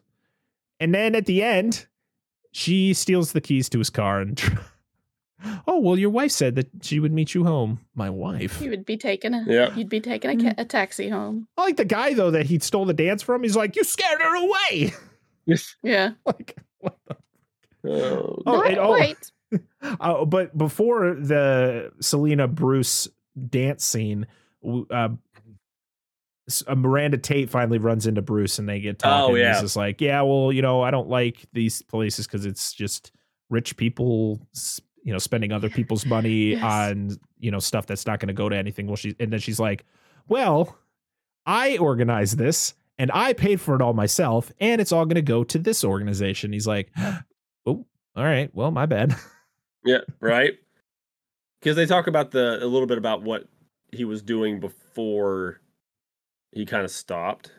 And 0.79 0.93
then 0.93 1.15
at 1.15 1.25
the 1.25 1.41
end 1.41 1.87
she 2.51 2.93
steals 2.93 3.31
the 3.31 3.41
keys 3.41 3.67
to 3.69 3.79
his 3.79 3.89
car 3.89 4.21
and 4.21 4.39
oh 5.67 5.79
well 5.79 5.97
your 5.97 6.09
wife 6.09 6.31
said 6.31 6.55
that 6.55 6.67
she 6.81 6.99
would 6.99 7.11
meet 7.13 7.33
you 7.33 7.43
home 7.45 7.79
my 7.95 8.09
wife 8.09 8.61
You 8.61 8.69
would 8.71 8.85
be 8.85 8.97
taking 8.97 9.33
a 9.33 9.43
Yeah. 9.47 9.73
you'd 9.75 9.89
be 9.89 9.99
taking 10.01 10.31
a, 10.31 10.33
Mm. 10.35 10.41
ca- 10.43 10.61
a 10.61 10.65
taxi 10.65 11.09
home. 11.09 11.47
i 11.57 11.61
like 11.61 11.77
the 11.77 11.85
guy 11.85 12.13
though 12.13 12.31
that 12.31 12.45
he 12.45 12.59
stole 12.59 12.85
the 12.85 12.93
dance 12.93 13.21
from 13.21 13.43
he's 13.43 13.55
like 13.55 13.75
you 13.75 13.83
scared 13.83 14.21
her 14.21 14.35
away 14.35 14.93
Yes. 15.45 15.75
Yeah. 15.83 16.11
like 16.25 16.55
what 16.79 16.97
the 17.07 17.15
Oh, 17.85 18.41
Oh, 18.45 18.57
Not 18.57 18.67
and- 18.67 18.77
oh. 18.77 18.87
quite. 18.95 19.31
Uh, 20.01 20.25
but 20.25 20.57
before 20.57 21.15
the 21.15 21.91
Selina 22.01 22.47
Bruce 22.49 23.07
dance 23.49 23.85
scene, 23.85 24.27
w- 24.61 24.85
uh, 24.91 25.09
uh, 26.67 26.75
Miranda 26.75 27.17
Tate 27.17 27.49
finally 27.49 27.77
runs 27.77 28.05
into 28.05 28.21
Bruce 28.21 28.59
and 28.59 28.67
they 28.67 28.79
get 28.81 28.99
talking. 28.99 29.33
Oh, 29.33 29.37
yeah. 29.37 29.53
He's 29.53 29.61
just 29.61 29.75
like, 29.77 30.01
yeah, 30.01 30.21
well, 30.23 30.51
you 30.51 30.61
know, 30.61 30.81
I 30.81 30.91
don't 30.91 31.07
like 31.09 31.45
these 31.53 31.81
places 31.83 32.27
because 32.27 32.45
it's 32.45 32.73
just 32.73 33.11
rich 33.49 33.77
people, 33.77 34.41
s- 34.55 34.81
you 35.03 35.11
know, 35.13 35.19
spending 35.19 35.51
other 35.51 35.69
people's 35.69 36.05
money 36.05 36.51
Yes. 36.51 36.63
on, 36.63 37.17
you 37.39 37.51
know, 37.51 37.59
stuff 37.59 37.85
that's 37.85 38.05
not 38.05 38.19
going 38.19 38.27
to 38.27 38.33
go 38.33 38.49
to 38.49 38.55
anything. 38.55 38.87
Well, 38.87 38.95
she, 38.95 39.15
and 39.19 39.31
then 39.31 39.39
she's 39.39 39.59
like, 39.59 39.85
well, 40.27 40.77
I 41.45 41.77
organized 41.77 42.37
this 42.37 42.73
and 42.97 43.09
I 43.13 43.33
paid 43.33 43.61
for 43.61 43.75
it 43.75 43.81
all 43.81 43.93
myself 43.93 44.51
and 44.59 44.79
it's 44.81 44.91
all 44.91 45.05
going 45.05 45.15
to 45.15 45.21
go 45.21 45.43
to 45.45 45.57
this 45.57 45.83
organization. 45.83 46.51
He's 46.53 46.67
like, 46.67 46.91
oh, 47.65 47.85
all 48.15 48.23
right. 48.23 48.49
Well, 48.53 48.71
my 48.71 48.85
bad. 48.85 49.15
yeah, 49.85 49.99
right. 50.19 50.53
because 51.61 51.75
they 51.75 51.85
talk 51.85 52.07
about 52.07 52.31
the 52.31 52.63
a 52.63 52.67
little 52.67 52.87
bit 52.87 52.97
about 52.97 53.21
what 53.23 53.47
he 53.91 54.05
was 54.05 54.21
doing 54.21 54.59
before 54.59 55.59
he 56.51 56.65
kind 56.65 56.83
of 56.83 56.91
stopped 56.91 57.51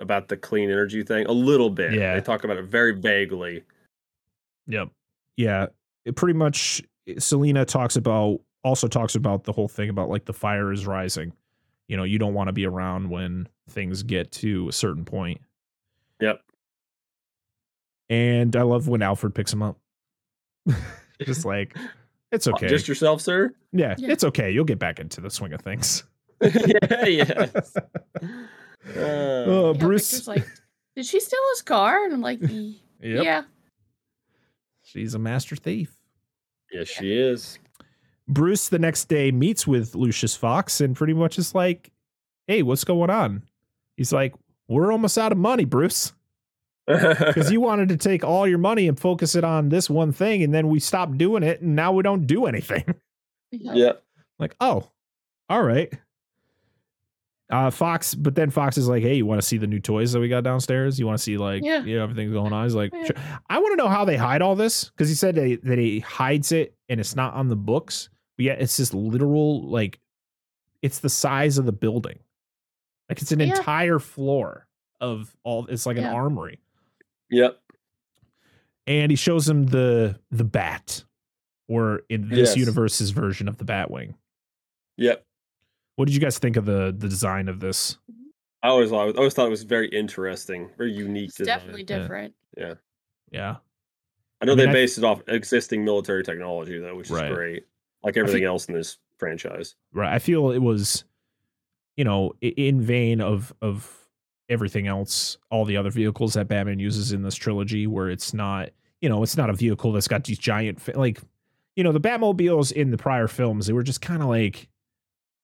about 0.00 0.28
the 0.28 0.36
clean 0.36 0.70
energy 0.70 1.02
thing 1.02 1.26
a 1.26 1.32
little 1.32 1.70
bit. 1.70 1.92
Yeah. 1.92 2.14
they 2.14 2.20
talk 2.20 2.44
about 2.44 2.56
it 2.56 2.64
very 2.64 2.92
vaguely. 2.94 3.64
Yep. 4.68 4.88
Yeah. 5.36 5.66
It 6.08 6.16
pretty 6.16 6.36
much 6.38 6.82
Selina 7.18 7.64
talks 7.66 7.96
about 7.96 8.40
also 8.64 8.88
talks 8.88 9.14
about 9.14 9.44
the 9.44 9.52
whole 9.52 9.68
thing 9.68 9.90
about 9.90 10.08
like 10.08 10.24
the 10.24 10.32
fire 10.32 10.72
is 10.72 10.86
rising. 10.86 11.32
You 11.86 11.96
know, 11.96 12.04
you 12.04 12.18
don't 12.18 12.34
want 12.34 12.48
to 12.48 12.52
be 12.52 12.66
around 12.66 13.10
when 13.10 13.48
things 13.70 14.02
get 14.02 14.32
to 14.32 14.68
a 14.68 14.72
certain 14.72 15.04
point. 15.04 15.40
Yep. 16.20 16.40
And 18.10 18.56
I 18.56 18.62
love 18.62 18.88
when 18.88 19.02
Alfred 19.02 19.34
picks 19.34 19.52
him 19.52 19.62
up. 19.62 19.78
Just 21.22 21.44
like 21.44 21.76
it's 22.32 22.46
okay. 22.48 22.68
Just 22.68 22.88
yourself, 22.88 23.20
sir. 23.20 23.52
yeah, 23.72 23.94
Yeah. 23.98 24.10
it's 24.12 24.24
okay. 24.24 24.50
You'll 24.50 24.64
get 24.64 24.78
back 24.78 24.98
into 24.98 25.20
the 25.20 25.30
swing 25.30 25.52
of 25.52 25.60
things. 25.60 26.04
yeah, 26.42 27.04
yeah. 27.04 27.46
Uh, 27.54 28.28
Oh, 28.96 29.72
Yeah, 29.74 29.78
Bruce. 29.78 30.10
Victor's 30.10 30.28
like, 30.28 30.46
did 30.96 31.04
she 31.04 31.20
steal 31.20 31.40
his 31.54 31.62
car? 31.62 32.04
And 32.04 32.14
I'm 32.14 32.20
like, 32.22 32.40
"Y- 32.40 32.74
Yep. 33.00 33.24
yeah. 33.24 33.42
She's 34.82 35.14
a 35.14 35.18
master 35.18 35.54
thief. 35.56 35.97
Yes, 36.72 36.88
she 36.88 37.12
is. 37.12 37.58
Bruce 38.28 38.68
the 38.68 38.78
next 38.78 39.06
day 39.06 39.30
meets 39.30 39.66
with 39.66 39.94
Lucius 39.94 40.36
Fox 40.36 40.80
and 40.80 40.94
pretty 40.94 41.14
much 41.14 41.38
is 41.38 41.54
like, 41.54 41.90
"Hey, 42.46 42.62
what's 42.62 42.84
going 42.84 43.10
on?" 43.10 43.42
He's 43.96 44.12
like, 44.12 44.34
"We're 44.68 44.92
almost 44.92 45.16
out 45.16 45.32
of 45.32 45.38
money, 45.38 45.64
Bruce, 45.64 46.12
because 46.86 47.50
you 47.50 47.60
wanted 47.60 47.88
to 47.88 47.96
take 47.96 48.24
all 48.24 48.46
your 48.46 48.58
money 48.58 48.86
and 48.86 49.00
focus 49.00 49.34
it 49.34 49.44
on 49.44 49.70
this 49.70 49.88
one 49.88 50.12
thing, 50.12 50.42
and 50.42 50.54
then 50.54 50.68
we 50.68 50.78
stopped 50.80 51.16
doing 51.16 51.42
it, 51.42 51.62
and 51.62 51.74
now 51.74 51.92
we 51.92 52.02
don't 52.02 52.26
do 52.26 52.46
anything." 52.46 52.84
Yeah. 53.50 53.72
yeah. 53.72 53.92
like, 54.38 54.54
oh, 54.60 54.90
all 55.48 55.62
right. 55.62 55.90
Uh, 57.50 57.70
Fox, 57.70 58.14
but 58.14 58.34
then 58.34 58.50
Fox 58.50 58.76
is 58.76 58.88
like, 58.88 59.02
"Hey, 59.02 59.14
you 59.14 59.24
want 59.24 59.40
to 59.40 59.46
see 59.46 59.56
the 59.56 59.66
new 59.66 59.80
toys 59.80 60.12
that 60.12 60.20
we 60.20 60.28
got 60.28 60.44
downstairs? 60.44 60.98
You 61.00 61.06
want 61.06 61.16
to 61.18 61.22
see 61.22 61.38
like, 61.38 61.64
Yeah. 61.64 61.82
you 61.82 61.96
know, 61.96 62.02
everything's 62.02 62.32
going 62.32 62.52
on?" 62.52 62.64
He's 62.64 62.74
like, 62.74 62.92
Yeah. 62.92 63.04
"Sure." 63.06 63.16
"I 63.48 63.58
want 63.58 63.72
to 63.72 63.76
know 63.82 63.88
how 63.88 64.04
they 64.04 64.16
hide 64.18 64.42
all 64.42 64.54
this 64.54 64.84
because 64.90 65.08
he 65.08 65.14
said 65.14 65.34
they, 65.34 65.56
that 65.56 65.78
he 65.78 66.00
hides 66.00 66.52
it 66.52 66.74
and 66.90 67.00
it's 67.00 67.16
not 67.16 67.32
on 67.34 67.48
the 67.48 67.56
books, 67.56 68.10
but 68.36 68.44
yet 68.44 68.60
it's 68.60 68.76
just 68.76 68.92
literal 68.92 69.62
like, 69.66 69.98
it's 70.82 70.98
the 70.98 71.08
size 71.08 71.56
of 71.56 71.64
the 71.64 71.72
building, 71.72 72.18
like 73.08 73.22
it's 73.22 73.32
an 73.32 73.40
Yeah. 73.40 73.46
entire 73.56 73.98
floor 73.98 74.66
of 75.00 75.34
all. 75.42 75.66
It's 75.68 75.86
like 75.86 75.96
an 75.96 76.04
armory." 76.04 76.60
Yep. 77.30 77.58
and 78.86 79.10
he 79.12 79.16
shows 79.16 79.48
him 79.48 79.66
the 79.66 80.18
the 80.30 80.44
bat, 80.44 81.04
or 81.66 82.02
in 82.10 82.28
this 82.28 82.50
Yes. 82.50 82.56
universe's 82.58 83.10
version 83.10 83.48
of 83.48 83.56
the 83.58 83.64
Batwing. 83.64 84.14
Yep. 84.98 85.24
What 85.98 86.04
did 86.06 86.14
you 86.14 86.20
guys 86.20 86.38
think 86.38 86.56
of 86.56 86.64
the 86.64 86.94
the 86.96 87.08
design 87.08 87.48
of 87.48 87.58
this? 87.58 87.98
I 88.62 88.68
always, 88.68 88.92
I 88.92 88.96
always 88.96 89.34
thought 89.34 89.46
it 89.48 89.50
was 89.50 89.64
very 89.64 89.88
interesting, 89.88 90.70
very 90.78 90.92
unique. 90.92 91.30
It's 91.30 91.38
definitely 91.38 91.82
different. 91.82 92.34
Yeah, 92.56 92.74
Yeah. 93.32 93.56
I 94.40 94.44
know 94.44 94.52
I 94.52 94.54
mean, 94.54 94.66
they 94.66 94.70
I- 94.70 94.72
based 94.74 94.96
it 94.98 95.02
off 95.02 95.22
existing 95.26 95.84
military 95.84 96.22
technology 96.22 96.78
though, 96.78 96.94
which 96.94 97.06
is 97.08 97.16
Right. 97.16 97.34
great. 97.34 97.66
Like 98.04 98.16
everything 98.16 98.44
else 98.44 98.66
in 98.66 98.74
this 98.74 98.98
franchise. 99.18 99.74
right. 99.92 100.12
I 100.14 100.20
feel 100.20 100.52
it 100.52 100.60
was, 100.62 101.02
you 101.96 102.04
know, 102.04 102.32
in 102.40 102.80
vain 102.80 103.20
of 103.20 103.52
of 103.60 104.08
everything 104.48 104.86
else, 104.86 105.36
all 105.50 105.64
the 105.64 105.76
other 105.76 105.90
vehicles 105.90 106.34
that 106.34 106.46
Batman 106.46 106.78
uses 106.78 107.10
in 107.10 107.22
this 107.22 107.34
trilogy, 107.34 107.88
where 107.88 108.08
it's 108.08 108.32
not, 108.32 108.70
you 109.00 109.08
know, 109.08 109.24
it's 109.24 109.36
not 109.36 109.50
a 109.50 109.52
vehicle 109.52 109.90
that's 109.90 110.06
got 110.06 110.22
these 110.22 110.38
giant 110.38 110.96
like, 110.96 111.20
you 111.74 111.82
know, 111.82 111.90
the 111.90 112.00
Batmobiles 112.00 112.70
in 112.70 112.92
the 112.92 112.98
prior 112.98 113.26
films, 113.26 113.66
they 113.66 113.72
were 113.72 113.82
just 113.82 114.00
kind 114.00 114.22
of 114.22 114.28
like, 114.28 114.68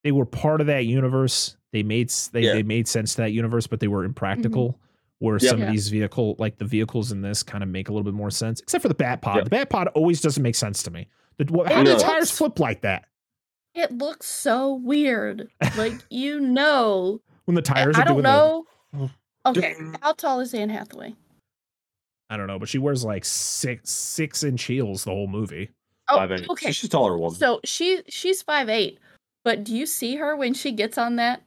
they 0.04 0.12
were 0.12 0.24
part 0.26 0.60
of 0.60 0.68
that 0.68 0.86
universe. 0.86 1.56
They 1.72 1.82
made 1.82 2.10
they 2.32 2.42
Yeah. 2.42 2.52
they 2.52 2.62
made 2.62 2.86
sense 2.86 3.16
to 3.16 3.22
that 3.22 3.32
universe, 3.32 3.66
but 3.66 3.80
they 3.80 3.88
were 3.88 4.04
impractical. 4.04 4.68
Mm-hmm. 4.70 4.78
Where 5.20 5.38
Yep. 5.40 5.50
some 5.50 5.62
of 5.62 5.70
these 5.70 5.88
vehicle, 5.88 6.36
like 6.38 6.58
the 6.58 6.64
vehicles 6.66 7.10
in 7.10 7.22
this, 7.22 7.42
kind 7.42 7.62
of 7.64 7.70
make 7.70 7.88
a 7.88 7.92
little 7.92 8.04
bit 8.04 8.14
more 8.14 8.30
sense, 8.30 8.60
except 8.60 8.82
for 8.82 8.88
the 8.88 8.94
Bat 8.94 9.22
Pod. 9.22 9.36
Yep. 9.36 9.44
The 9.44 9.50
Bat 9.50 9.70
Pod 9.70 9.88
always 9.88 10.20
doesn't 10.20 10.42
make 10.42 10.54
sense 10.56 10.82
to 10.82 10.90
me. 10.90 11.08
The, 11.38 11.44
wh- 11.46 11.66
how 11.72 11.82
do 11.82 11.92
the 11.94 11.98
tires 11.98 12.30
flip 12.30 12.60
like 12.60 12.82
that 12.82 13.06
It 13.74 13.90
looks 13.92 14.26
so 14.26 14.74
weird. 14.74 15.48
Like 15.78 15.94
you 16.10 16.40
know, 16.40 17.20
when 17.46 17.54
the 17.54 17.62
tires 17.62 17.96
I 17.96 18.02
are 18.02 18.04
don't 18.04 18.14
doing 18.22 18.22
the- 18.24 18.30
know. 18.30 19.10
Okay, 19.46 19.74
how 20.00 20.12
tall 20.14 20.40
is 20.40 20.54
Anne 20.54 20.70
Hathaway? 20.70 21.14
I 22.30 22.36
don't 22.38 22.46
know, 22.46 22.58
but 22.58 22.68
she 22.68 22.78
wears 22.78 23.04
like 23.04 23.24
six 23.24 23.90
six 23.90 24.42
inch 24.42 24.64
heels 24.64 25.04
the 25.04 25.10
whole 25.10 25.26
movie. 25.26 25.70
Oh, 26.08 26.16
Five 26.16 26.32
eight. 26.32 26.48
okay. 26.50 26.72
She's 26.72 26.84
a 26.84 26.88
taller 26.90 27.16
woman. 27.18 27.38
So 27.38 27.60
she 27.64 28.02
she's 28.08 28.40
five 28.42 28.68
eight, 28.68 28.98
but 29.44 29.62
do 29.64 29.74
you 29.76 29.86
see 29.86 30.16
her 30.16 30.34
when 30.36 30.54
she 30.54 30.72
gets 30.72 30.98
on 30.98 31.16
that 31.16 31.42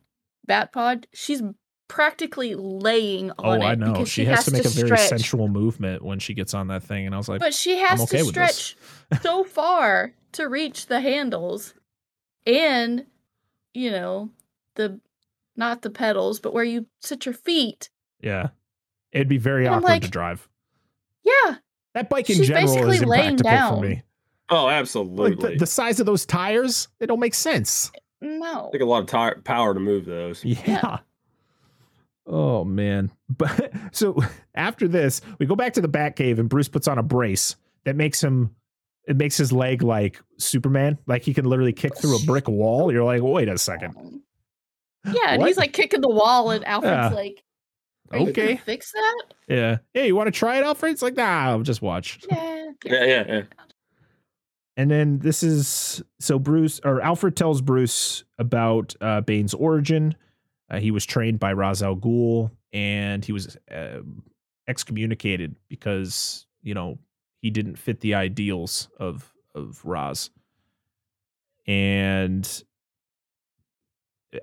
bat 0.46 0.72
pod? 0.72 1.08
She's 1.14 1.42
practically 1.90 2.54
laying 2.56 3.32
Oh, 3.40 3.52
on 3.52 3.62
it 3.62 3.66
I 3.66 3.76
know. 3.76 3.94
because 3.94 4.10
She, 4.10 4.26
has, 4.26 4.46
to 4.46 4.52
make 4.52 4.66
a 4.66 4.70
very 4.70 4.88
stretch. 4.88 5.08
sensual 5.10 5.48
movement 5.48 6.04
when 6.04 6.20
she 6.20 6.34
gets 6.34 6.54
on 6.54 6.68
that 6.68 6.84
thing, 6.84 7.06
and 7.06 7.16
I 7.16 7.18
was 7.18 7.28
like, 7.30 7.40
But 7.40 7.54
she 7.54 7.78
has 7.78 8.02
okay 8.02 8.20
to 8.20 8.26
stretch 8.26 8.76
so 9.22 9.44
far 9.44 10.14
to 10.34 10.48
reach 10.50 10.88
the 10.88 11.00
handles, 11.02 11.74
and 12.46 13.06
you 13.74 13.92
know 13.92 14.30
the 14.76 15.00
not 15.56 15.82
the 15.82 15.90
pedals, 15.90 16.40
but 16.40 16.54
where 16.54 16.64
you 16.64 16.86
sit 17.02 17.26
your 17.26 17.34
feet. 17.34 17.90
yeah, 18.22 18.50
it'd 19.12 19.28
be 19.30 19.38
very 19.38 19.66
And 19.66 19.76
awkward 19.76 20.04
to 20.04 20.10
drive. 20.10 20.48
Yeah, 21.24 21.56
That 21.94 22.10
bike 22.10 22.30
in 22.30 22.38
she's 22.38 22.48
general 22.48 22.90
is 22.92 23.02
impractical 23.02 23.78
for 23.78 23.82
me. 23.82 24.04
Oh, 24.50 24.66
Like 24.66 24.76
absolutely. 24.76 25.54
the, 25.54 25.60
the 25.60 25.66
size 25.68 26.00
of 26.00 26.06
those 26.06 26.26
tires, 26.26 26.88
they 27.00 27.06
don't 27.06 27.20
make 27.20 27.34
sense. 27.34 27.92
no. 28.22 28.70
Take 28.72 28.82
a 28.82 28.86
lot 28.86 29.00
of 29.02 29.08
tire 29.08 29.40
power 29.44 29.74
to 29.74 29.80
move 29.80 30.06
those. 30.06 30.44
Yeah. 30.46 31.00
Oh 32.26 32.64
man. 32.64 33.12
But 33.30 33.72
so 33.92 34.18
after 34.56 34.88
this, 34.88 35.20
we 35.40 35.46
go 35.46 35.56
back 35.56 35.74
to 35.74 35.82
the 35.82 35.90
Batcave 35.90 36.40
and 36.40 36.48
Bruce 36.48 36.70
puts 36.70 36.88
on 36.88 36.98
a 36.98 37.04
brace 37.04 37.56
that 37.84 37.96
makes 37.98 38.24
him 38.24 38.56
it 39.08 39.16
makes 39.18 39.38
his 39.38 39.52
leg 39.54 39.82
like 39.84 40.20
Superman, 40.38 40.98
like 41.08 41.24
he 41.24 41.34
can 41.34 41.46
literally 41.46 41.72
kick 41.74 41.96
through 41.98 42.16
a 42.18 42.20
brick 42.26 42.48
wall. 42.48 42.92
You're 42.92 43.04
like, 43.06 43.22
wait 43.22 43.48
a 43.50 43.58
second. 43.58 44.22
Yeah, 45.06 45.14
and 45.30 45.40
What? 45.40 45.48
he's 45.48 45.58
like 45.58 45.72
kicking 45.74 46.02
the 46.02 46.10
wall, 46.10 46.52
and 46.52 46.66
Alfred's 46.66 46.94
Yeah. 46.94 47.10
like, 47.16 47.42
Are 48.12 48.20
Okay. 48.20 48.48
gonna 48.48 48.58
fix 48.58 48.92
that? 48.92 49.24
Yeah. 49.48 49.78
Hey, 49.94 50.08
you 50.08 50.16
want 50.16 50.28
to 50.28 50.32
try 50.38 50.58
it, 50.58 50.64
Alfred? 50.66 50.92
It's 50.94 51.02
like, 51.02 51.16
nah, 51.16 51.50
I'll 51.50 51.62
just 51.62 51.82
watch. 51.82 52.20
Yeah. 52.30 52.72
Yeah, 52.86 53.06
yeah, 53.06 53.24
yeah. 53.28 53.42
And 54.78 54.92
then 54.92 55.18
this 55.20 55.42
is 55.42 56.04
so 56.20 56.38
Bruce 56.38 56.80
or 56.86 57.02
Alfred 57.02 57.36
tells 57.36 57.62
Bruce 57.62 58.24
about 58.38 58.96
uh, 59.02 59.22
Bane's 59.22 59.56
origin. 59.56 60.16
Uh, 60.70 60.80
he 60.80 60.92
was 60.92 61.04
trained 61.06 61.40
by 61.40 61.52
Ra's 61.52 61.82
al 61.82 61.96
Ghul, 61.96 62.52
and 62.72 63.26
he 63.26 63.32
was 63.32 63.58
uh, 63.72 64.02
excommunicated 64.68 65.56
because 65.68 66.46
you 66.62 66.76
know 66.76 67.00
he 67.42 67.50
didn't 67.50 67.78
fit 67.78 68.02
the 68.02 68.14
ideals 68.14 68.88
of 69.00 69.34
of 69.56 69.84
Ra's. 69.84 70.30
And 71.66 72.64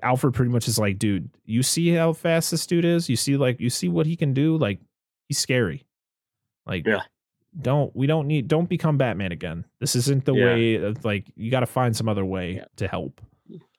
Alfred 0.03 0.33
pretty 0.33 0.51
much 0.51 0.67
is 0.67 0.77
like, 0.77 0.99
dude, 0.99 1.29
you 1.45 1.63
see 1.63 1.89
how 1.89 2.13
fast 2.13 2.51
this 2.51 2.65
dude 2.67 2.85
is? 2.85 3.09
You 3.09 3.15
see, 3.15 3.37
like, 3.37 3.59
you 3.59 3.69
see 3.69 3.87
what 3.87 4.05
he 4.05 4.15
can 4.15 4.33
do? 4.33 4.57
Like, 4.57 4.79
he's 5.27 5.39
scary. 5.39 5.85
Like, 6.67 6.85
Yeah. 6.85 7.01
Don't 7.61 7.95
we 7.95 8.07
don't 8.07 8.27
need 8.27 8.47
don't 8.47 8.67
become 8.69 8.97
Batman 8.97 9.31
again. 9.31 9.65
This 9.79 9.95
isn't 9.95 10.25
the 10.25 10.33
Yeah. 10.33 10.45
way 10.45 10.75
of 10.75 11.03
like 11.05 11.25
you 11.35 11.49
got 11.51 11.61
to 11.61 11.65
find 11.65 11.95
some 11.95 12.09
other 12.09 12.25
way 12.25 12.55
Yeah. 12.55 12.65
to 12.77 12.87
help. 12.87 13.21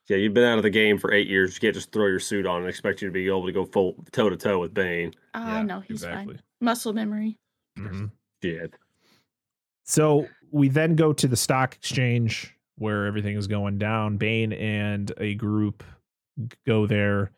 Yeah, 0.08 0.18
you've 0.18 0.34
been 0.34 0.44
out 0.44 0.56
of 0.56 0.62
the 0.62 0.70
game 0.70 0.98
for 0.98 1.12
eight 1.12 1.26
years. 1.28 1.54
You 1.56 1.60
can't 1.60 1.74
just 1.74 1.90
throw 1.90 2.06
your 2.06 2.20
suit 2.20 2.46
on 2.46 2.60
and 2.60 2.68
expect 2.68 3.02
you 3.02 3.08
to 3.08 3.12
be 3.12 3.26
able 3.26 3.44
to 3.46 3.52
go 3.52 3.64
full 3.64 3.96
toe 4.12 4.30
to 4.30 4.36
toe 4.36 4.60
with 4.60 4.72
Bane. 4.72 5.12
I 5.34 5.62
know 5.64 5.80
he's 5.80 6.02
exactly. 6.04 6.34
fine. 6.34 6.42
Muscle 6.60 6.92
memory. 6.92 7.36
Mhm. 7.76 8.12
Shit. 8.42 8.74
So 9.84 10.28
we 10.50 10.68
then 10.68 10.94
go 10.94 11.12
to 11.12 11.26
the 11.26 11.36
stock 11.36 11.74
exchange 11.74 12.54
where 12.76 13.06
everything 13.06 13.36
is 13.36 13.46
going 13.46 13.78
down. 13.78 14.16
Bane 14.16 14.52
and 14.52 15.10
a 15.18 15.34
group 15.34 15.82
go 16.66 16.86
there. 16.86 17.32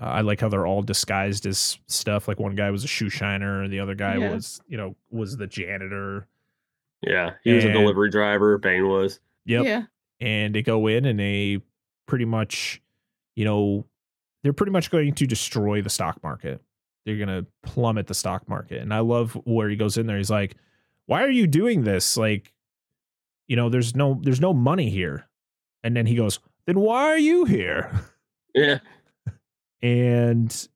Uh, 0.00 0.04
I 0.04 0.20
like 0.20 0.40
how 0.40 0.48
they're 0.48 0.66
all 0.66 0.82
disguised 0.82 1.46
as 1.46 1.78
stuff. 1.86 2.28
Like 2.28 2.38
one 2.38 2.54
guy 2.54 2.70
was 2.70 2.84
a 2.84 2.88
shoe 2.88 3.08
shiner, 3.08 3.66
the 3.68 3.80
other 3.80 3.94
guy 3.94 4.16
Yeah. 4.16 4.32
was, 4.32 4.60
you 4.68 4.76
know, 4.76 4.94
was 5.10 5.36
the 5.36 5.46
janitor. 5.46 6.26
Yeah, 7.02 7.34
he 7.44 7.52
was 7.52 7.64
a 7.64 7.72
delivery 7.72 8.10
driver. 8.10 8.58
Bane 8.58 8.88
was. 8.88 9.20
Yep. 9.46 9.64
Yeah. 9.64 9.82
and 10.20 10.54
they 10.54 10.62
go 10.62 10.86
in 10.86 11.04
and 11.04 11.18
they 11.20 11.60
pretty 12.06 12.24
much, 12.24 12.80
you 13.36 13.44
know, 13.44 13.84
they're 14.42 14.52
pretty 14.54 14.72
much 14.72 14.90
going 14.90 15.14
to 15.14 15.26
destroy 15.26 15.82
the 15.82 15.90
stock 15.90 16.22
market. 16.22 16.62
They're 17.04 17.16
going 17.16 17.28
to 17.28 17.46
plummet 17.62 18.06
the 18.08 18.14
stock 18.14 18.48
market. 18.48 18.80
And 18.82 18.92
I 18.94 19.00
love 19.00 19.32
where 19.44 19.68
he 19.68 19.76
goes 19.76 19.96
in 19.98 20.06
there. 20.06 20.16
He's 20.16 20.30
like, 20.30 20.56
"Why 21.06 21.22
are 21.22 21.30
you 21.30 21.46
doing 21.46 21.84
this? 21.84 22.16
Like, 22.16 22.52
you 23.46 23.54
know, 23.56 23.68
there's 23.68 23.94
no 23.94 24.18
there's 24.22 24.40
no 24.40 24.52
money 24.52 24.90
here." 24.90 25.28
And 25.84 25.96
then 25.96 26.06
he 26.06 26.14
goes, 26.16 26.40
"Then 26.66 26.80
why 26.80 27.04
are 27.04 27.18
you 27.18 27.44
here?" 27.44 27.90
Yeah, 28.54 28.78
and 29.86 30.68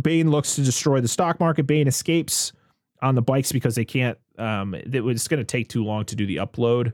Bane 0.00 0.30
looks 0.30 0.54
to 0.56 0.62
destroy 0.62 1.00
the 1.00 1.08
stock 1.08 1.38
market. 1.40 1.64
Bane 1.66 1.86
escapes 1.88 2.52
on 3.02 3.14
the 3.14 3.22
bikes 3.22 3.52
because 3.52 3.74
they 3.74 3.84
can't. 3.84 4.18
Um, 4.38 4.74
it 4.74 5.00
was 5.04 5.28
going 5.28 5.38
to 5.40 5.44
take 5.44 5.68
too 5.68 5.84
long 5.84 6.04
to 6.06 6.16
do 6.16 6.26
the 6.26 6.36
upload. 6.36 6.92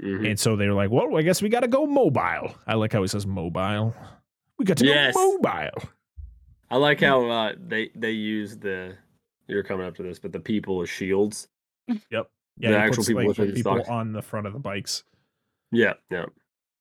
Mhm. 0.00 0.30
And 0.30 0.40
so 0.40 0.56
they 0.56 0.66
were 0.68 0.74
like, 0.74 0.90
well, 0.90 1.16
I 1.16 1.22
guess 1.22 1.42
we 1.42 1.48
got 1.48 1.60
to 1.60 1.68
go 1.68 1.86
mobile. 1.86 2.54
I 2.66 2.74
like 2.74 2.92
how 2.92 3.02
he 3.02 3.08
says 3.08 3.26
mobile. 3.26 3.94
We 4.58 4.64
got 4.64 4.76
to 4.78 4.86
Yes. 4.86 5.14
go 5.14 5.32
mobile. 5.38 5.88
I 6.70 6.76
like 6.76 7.00
how 7.00 7.28
uh, 7.28 7.52
they 7.58 7.90
they 7.94 8.12
use 8.12 8.56
the. 8.56 8.96
You're 9.48 9.62
coming 9.64 9.86
up 9.86 9.96
to 9.96 10.02
this, 10.02 10.18
but 10.18 10.32
the 10.32 10.40
people 10.40 10.80
as 10.82 10.88
shields. 10.88 11.48
Yep. 11.88 12.30
Yeah, 12.58 12.70
The 12.70 12.76
actual 12.78 12.96
puts, 12.96 13.08
people 13.08 13.24
like, 13.26 13.36
the 13.36 13.52
people 13.52 13.82
on 13.88 14.12
the 14.12 14.22
front 14.22 14.46
of 14.46 14.52
the 14.52 14.58
bikes. 14.58 15.04
Yeah, 15.72 15.94
yeah. 16.10 16.26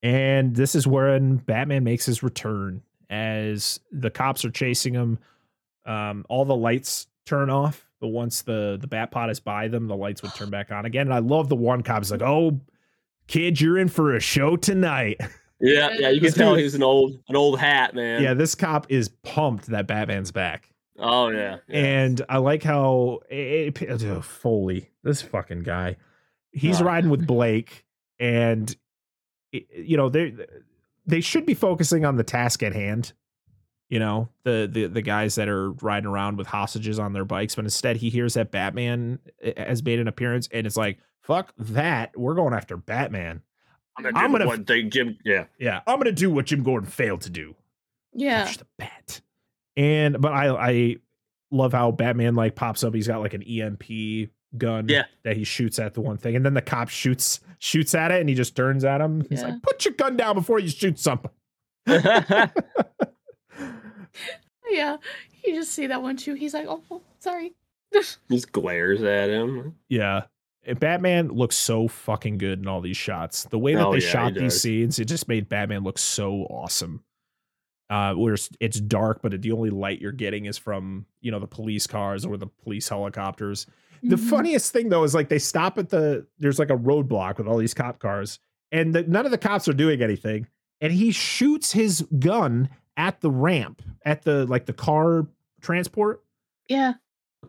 And 0.03 0.55
this 0.55 0.75
is 0.75 0.85
when 0.87 1.37
Batman 1.37 1.83
makes 1.83 2.05
his 2.05 2.23
return 2.23 2.81
as 3.11 3.79
the 3.91 4.09
cops 4.09 4.43
are 4.43 4.49
chasing 4.49 4.95
him. 4.95 5.19
Um, 5.85 6.25
all 6.29 6.45
the 6.45 6.55
lights 6.55 7.05
turn 7.27 7.49
off, 7.51 7.87
but 7.99 8.07
once 8.07 8.41
the 8.41 8.77
the 8.81 8.87
bat 8.87 9.11
pod 9.11 9.29
is 9.29 9.39
by 9.39 9.67
them, 9.67 9.87
the 9.87 9.95
lights 9.95 10.23
would 10.23 10.33
turn 10.33 10.49
back 10.49 10.71
on 10.71 10.85
again. 10.85 11.05
And 11.07 11.13
I 11.13 11.19
love 11.19 11.49
the 11.49 11.55
one 11.55 11.83
cop's 11.83 12.09
like, 12.09 12.21
"Oh, 12.23 12.59
kid, 13.27 13.59
you're 13.61 13.77
in 13.77 13.87
for 13.89 14.15
a 14.15 14.19
show 14.19 14.55
tonight." 14.57 15.21
Yeah, 15.63 15.89
yeah, 15.99 16.09
you 16.09 16.19
can 16.19 16.31
tell 16.31 16.55
he's 16.55 16.73
an 16.73 16.81
old 16.81 17.19
an 17.29 17.35
old 17.35 17.59
hat, 17.59 17.93
man. 17.93 18.23
yeah, 18.23 18.33
this 18.33 18.55
cop 18.55 18.87
is 18.89 19.09
pumped 19.21 19.67
that 19.67 19.85
Batman's 19.85 20.31
back. 20.31 20.73
Oh 20.97 21.27
yeah. 21.27 21.57
yeah. 21.67 21.77
And 21.85 22.19
I 22.27 22.39
like 22.39 22.63
how 22.63 23.19
it, 23.29 23.79
it- 23.79 24.03
oh, 24.03 24.21
Foley, 24.23 24.89
this 25.03 25.21
fucking 25.21 25.61
guy, 25.61 25.97
he's 26.51 26.81
Ah. 26.81 26.85
riding 26.85 27.11
with 27.11 27.27
Blake, 27.27 27.85
and 28.19 28.75
it- 29.51 29.67
you 29.71 29.97
know 29.97 30.09
they 30.09 30.33
they 31.05 31.21
should 31.21 31.45
be 31.45 31.53
focusing 31.53 32.05
on 32.05 32.15
the 32.17 32.23
task 32.23 32.63
at 32.63 32.73
hand. 32.73 33.13
You 33.89 33.99
know 33.99 34.29
the 34.43 34.69
the 34.71 34.87
the 34.87 35.01
guys 35.01 35.35
that 35.35 35.49
are 35.49 35.71
riding 35.71 36.07
around 36.07 36.37
with 36.37 36.47
hostages 36.47 36.97
on 36.97 37.11
their 37.13 37.25
bikes, 37.25 37.55
but 37.55 37.65
instead 37.65 37.97
he 37.97 38.09
hears 38.09 38.35
that 38.35 38.49
Batman 38.51 39.19
eh, 39.41 39.51
has 39.57 39.83
made 39.83 39.99
an 39.99 40.07
appearance, 40.07 40.47
and 40.53 40.65
it's 40.65 40.77
like 40.77 40.97
fuck 41.21 41.53
that, 41.57 42.17
we're 42.17 42.33
going 42.35 42.53
after 42.53 42.77
Batman. 42.77 43.41
I'm 43.97 44.03
gonna, 44.05 44.17
I'm 44.17 44.27
do 44.31 44.33
the 44.33 44.37
gonna- 44.45 44.47
one 44.49 44.65
thing, 44.65 44.89
Jim. 44.89 45.17
Yeah. 45.25 45.45
Yeah, 45.59 45.81
I'm 45.85 45.97
gonna 45.99 46.13
do 46.13 46.31
what 46.31 46.45
Jim 46.45 46.63
Gordon 46.63 46.89
failed 46.89 47.21
to 47.21 47.29
do. 47.29 47.55
Yeah. 48.13 48.45
catch 48.45 48.57
the 48.59 48.65
bat. 48.77 49.21
And 49.75 50.21
but 50.21 50.31
I 50.31 50.47
I 50.55 50.95
love 51.51 51.73
how 51.73 51.91
Batman 51.91 52.33
like 52.35 52.55
pops 52.55 52.85
up. 52.85 52.95
He's 52.95 53.07
got 53.09 53.19
like 53.19 53.33
an 53.33 53.43
EMP 53.43 54.29
gun 54.57 54.87
Yeah. 54.87 55.03
that 55.23 55.35
he 55.35 55.43
shoots 55.43 55.79
at 55.79 55.93
the 55.95 56.01
one 56.01 56.17
thing, 56.17 56.37
and 56.37 56.45
then 56.45 56.53
the 56.53 56.61
cop 56.61 56.87
shoots 56.87 57.41
shoots 57.63 57.93
at 57.93 58.11
it, 58.11 58.19
and 58.19 58.27
he 58.27 58.33
just 58.35 58.55
turns 58.55 58.83
at 58.83 58.99
him. 59.01 59.21
He's 59.29 59.41
Yeah. 59.41 59.49
like, 59.49 59.61
"Put 59.61 59.85
your 59.85 59.93
gun 59.93 60.17
down 60.17 60.35
before 60.35 60.59
you 60.59 60.67
shoot 60.69 60.97
something." 60.99 61.31
Yeah. 64.69 64.97
You 65.45 65.55
just 65.55 65.73
see 65.73 65.87
that 65.87 66.01
one 66.01 66.15
too. 66.17 66.33
He's 66.33 66.53
like, 66.53 66.65
oh, 66.67 66.81
oh, 66.89 67.01
sorry. 67.19 67.53
Just 68.31 68.51
glares 68.53 69.03
at 69.03 69.29
him. 69.29 69.75
Yeah. 69.89 70.21
And 70.63 70.79
Batman 70.79 71.27
looks 71.29 71.57
so 71.57 71.89
fucking 71.89 72.37
good 72.37 72.59
in 72.59 72.67
all 72.67 72.79
these 72.79 72.95
shots. 72.95 73.43
The 73.45 73.59
way 73.59 73.75
that 73.75 73.85
Oh, 73.85 73.91
they 73.91 73.99
yeah, 73.99 74.09
shot 74.09 74.33
these 74.33 74.61
scenes, 74.61 74.97
it 74.99 75.05
just 75.05 75.27
made 75.27 75.49
Batman 75.49 75.83
look 75.83 75.97
so 75.97 76.43
awesome. 76.43 77.03
Uh, 77.89 78.13
where 78.13 78.35
it's- 78.35 78.49
it's 78.61 78.79
dark, 78.79 79.21
but 79.21 79.41
the 79.41 79.51
only 79.51 79.71
light 79.71 79.99
you're 79.99 80.13
getting 80.13 80.45
is 80.45 80.57
from 80.57 81.05
you 81.19 81.31
know 81.31 81.39
the 81.39 81.47
police 81.47 81.85
cars 81.85 82.23
or 82.23 82.37
the 82.37 82.47
police 82.47 82.87
helicopters. 82.87 83.65
The 84.03 84.15
Mhm. 84.15 84.29
funniest 84.29 84.71
thing 84.73 84.89
though 84.89 85.03
is 85.03 85.13
like 85.13 85.29
they 85.29 85.39
stop 85.39 85.77
at 85.77 85.89
the 85.89 86.25
there's 86.39 86.57
like 86.59 86.69
a 86.69 86.77
roadblock 86.77 87.37
with 87.37 87.47
all 87.47 87.57
these 87.57 87.73
cop 87.73 87.99
cars, 87.99 88.39
and 88.71 88.93
the, 88.95 89.03
none 89.03 89.25
of 89.25 89.31
the 89.31 89.37
cops 89.37 89.67
are 89.67 89.73
doing 89.73 90.01
anything, 90.01 90.47
and 90.79 90.91
he 90.91 91.11
shoots 91.11 91.71
his 91.73 92.01
gun 92.19 92.69
at 92.97 93.21
the 93.21 93.29
ramp 93.31 93.81
at 94.03 94.23
the 94.23 94.45
like 94.47 94.65
the 94.65 94.73
car 94.73 95.27
transport. 95.61 96.23
Yeah. 96.67 96.93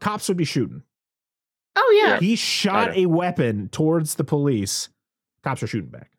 Cops 0.00 0.28
would 0.28 0.36
be 0.36 0.44
shooting. 0.44 0.82
Oh, 1.74 2.00
yeah. 2.02 2.18
He 2.20 2.36
shot 2.36 2.94
a 2.96 3.06
weapon 3.06 3.68
towards 3.70 4.16
the 4.16 4.24
police. 4.24 4.90
Cops 5.42 5.62
are 5.62 5.66
shooting 5.66 5.88
back. 5.90 6.10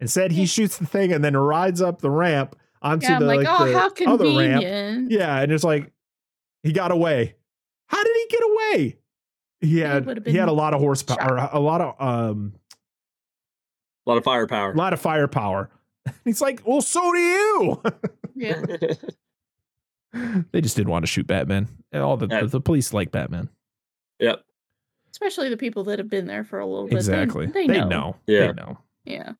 Instead, 0.00 0.30
he 0.30 0.46
shoots 0.46 0.78
the 0.78 0.86
thing 0.86 1.12
and 1.12 1.24
then 1.24 1.36
rides 1.36 1.82
up 1.82 2.00
the 2.00 2.10
ramp 2.10 2.54
onto 2.80 3.06
Yeah, 3.08 3.18
the, 3.18 3.24
like, 3.26 3.38
like, 3.44 3.48
oh, 3.60 3.66
the 3.66 3.78
how 4.04 4.12
other 4.14 4.26
ramp. 4.38 5.08
Yeah, 5.10 5.40
and 5.40 5.50
it's 5.50 5.64
like 5.64 5.90
he 6.62 6.72
got 6.72 6.92
away. 6.92 7.34
How 7.88 8.02
did 8.04 8.14
he 8.16 8.26
get 8.28 8.42
away? 8.44 8.98
He 9.60 9.78
had 9.78 10.06
would've 10.06 10.24
he 10.26 10.36
had 10.36 10.48
a 10.48 10.52
lot 10.52 10.74
of 10.74 10.80
horsepower, 10.80 11.48
a 11.52 11.58
lot 11.60 11.80
of 11.80 11.94
um, 12.00 12.54
A 14.06 14.10
lot 14.10 14.18
of 14.18 14.24
firepower. 14.24 14.72
a 14.72 14.76
lot 14.76 14.92
of 14.92 15.00
firepower. 15.00 15.70
He's 16.24 16.40
like, 16.40 16.62
well, 16.64 16.80
so 16.80 17.12
do 17.12 17.18
you. 17.18 17.82
Yeah. 18.36 18.62
they 20.52 20.60
just 20.60 20.76
didn't 20.76 20.90
want 20.90 21.02
to 21.02 21.06
shoot 21.06 21.26
Batman. 21.26 21.68
All 21.92 22.16
the, 22.16 22.28
Yeah. 22.30 22.42
the 22.42 22.46
the 22.48 22.60
police 22.60 22.92
like 22.92 23.10
Batman. 23.10 23.48
yep. 24.18 24.44
Especially 25.10 25.48
the 25.48 25.56
people 25.56 25.84
that 25.84 25.98
have 25.98 26.08
been 26.08 26.26
there 26.26 26.44
for 26.44 26.58
a 26.60 26.66
little 26.66 26.84
bit. 26.84 26.92
They- 26.92 26.96
Exactly. 26.98 27.46
They, 27.46 27.66
They 27.66 27.78
know. 27.80 27.88
know. 27.88 28.16
Yeah. 28.26 28.46
They 28.48 28.52
know. 28.52 28.78
Yeah. 29.04 29.32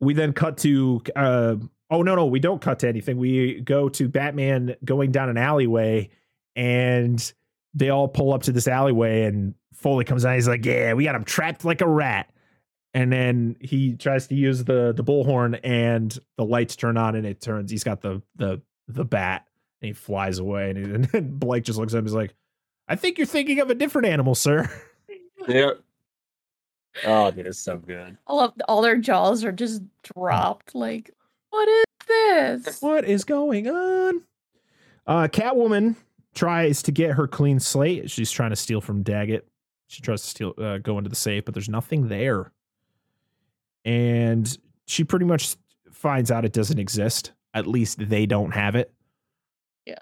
we 0.00 0.14
then 0.14 0.32
cut 0.32 0.56
to 0.58 1.02
uh 1.16 1.56
oh 1.90 2.02
no 2.02 2.14
no 2.14 2.26
we 2.26 2.38
don't 2.40 2.60
cut 2.62 2.78
to 2.80 2.88
anything 2.88 3.16
we 3.18 3.60
go 3.60 3.88
to 3.90 4.08
batman 4.08 4.74
going 4.84 5.10
down 5.12 5.28
an 5.28 5.36
alleyway 5.36 6.08
and 6.56 7.32
they 7.74 7.88
all 7.90 8.08
pull 8.08 8.32
up 8.32 8.42
to 8.42 8.52
this 8.52 8.68
alleyway 8.68 9.22
and 9.24 9.54
foley 9.74 10.04
comes 10.04 10.24
out 10.24 10.34
he's 10.34 10.48
like 10.48 10.64
yeah 10.64 10.92
we 10.92 11.04
got 11.04 11.14
him 11.14 11.24
trapped 11.24 11.64
like 11.64 11.80
a 11.80 11.88
rat 11.88 12.30
and 12.94 13.10
then 13.12 13.56
he 13.60 13.94
tries 13.94 14.26
to 14.26 14.34
use 14.34 14.64
the 14.64 14.92
the 14.92 15.02
bullhorn 15.04 15.58
and 15.64 16.18
the 16.36 16.44
lights 16.44 16.76
turn 16.76 16.96
on 16.96 17.14
and 17.14 17.26
it 17.26 17.40
turns 17.40 17.70
he's 17.70 17.84
got 17.84 18.00
the 18.00 18.22
the 18.36 18.60
the 18.88 19.04
bat 19.04 19.46
and 19.80 19.88
he 19.88 19.92
flies 19.92 20.38
away 20.38 20.70
and, 20.70 20.78
he, 20.78 20.84
and 20.94 21.04
then 21.06 21.38
blake 21.38 21.64
just 21.64 21.78
looks 21.78 21.94
at 21.94 21.98
him 21.98 22.04
he's 22.04 22.14
like 22.14 22.34
i 22.88 22.94
think 22.94 23.18
you're 23.18 23.26
thinking 23.26 23.58
of 23.60 23.70
a 23.70 23.74
different 23.74 24.06
animal 24.06 24.34
sir 24.34 24.70
Yep. 25.48 25.80
Oh, 27.06 27.30
dude, 27.30 27.46
it's 27.46 27.58
so 27.58 27.78
good. 27.78 28.16
All 28.26 28.40
of 28.40 28.52
all 28.68 28.82
their 28.82 28.98
jaws 28.98 29.44
are 29.44 29.52
just 29.52 29.82
dropped. 30.02 30.74
Like, 30.74 31.10
what 31.50 31.68
is 31.68 31.84
this? 32.06 32.82
What 32.82 33.04
is 33.04 33.24
going 33.24 33.68
on? 33.68 34.22
Uh, 35.06 35.28
Catwoman 35.28 35.96
tries 36.34 36.82
to 36.84 36.92
get 36.92 37.12
her 37.12 37.26
clean 37.26 37.60
slate. 37.60 38.10
She's 38.10 38.30
trying 38.30 38.50
to 38.50 38.56
steal 38.56 38.80
from 38.80 39.02
Daggett. 39.02 39.48
She 39.88 40.00
tries 40.00 40.22
to 40.22 40.28
steal, 40.28 40.54
uh, 40.58 40.78
go 40.78 40.98
into 40.98 41.10
the 41.10 41.16
safe, 41.16 41.44
but 41.44 41.54
there's 41.54 41.68
nothing 41.68 42.08
there. 42.08 42.52
And 43.84 44.56
she 44.86 45.04
pretty 45.04 45.26
much 45.26 45.56
finds 45.90 46.30
out 46.30 46.44
it 46.44 46.52
doesn't 46.52 46.78
exist. 46.78 47.32
At 47.54 47.66
least 47.66 48.08
they 48.08 48.24
don't 48.24 48.52
have 48.52 48.74
it. 48.74 48.92
Yeah. 49.84 49.98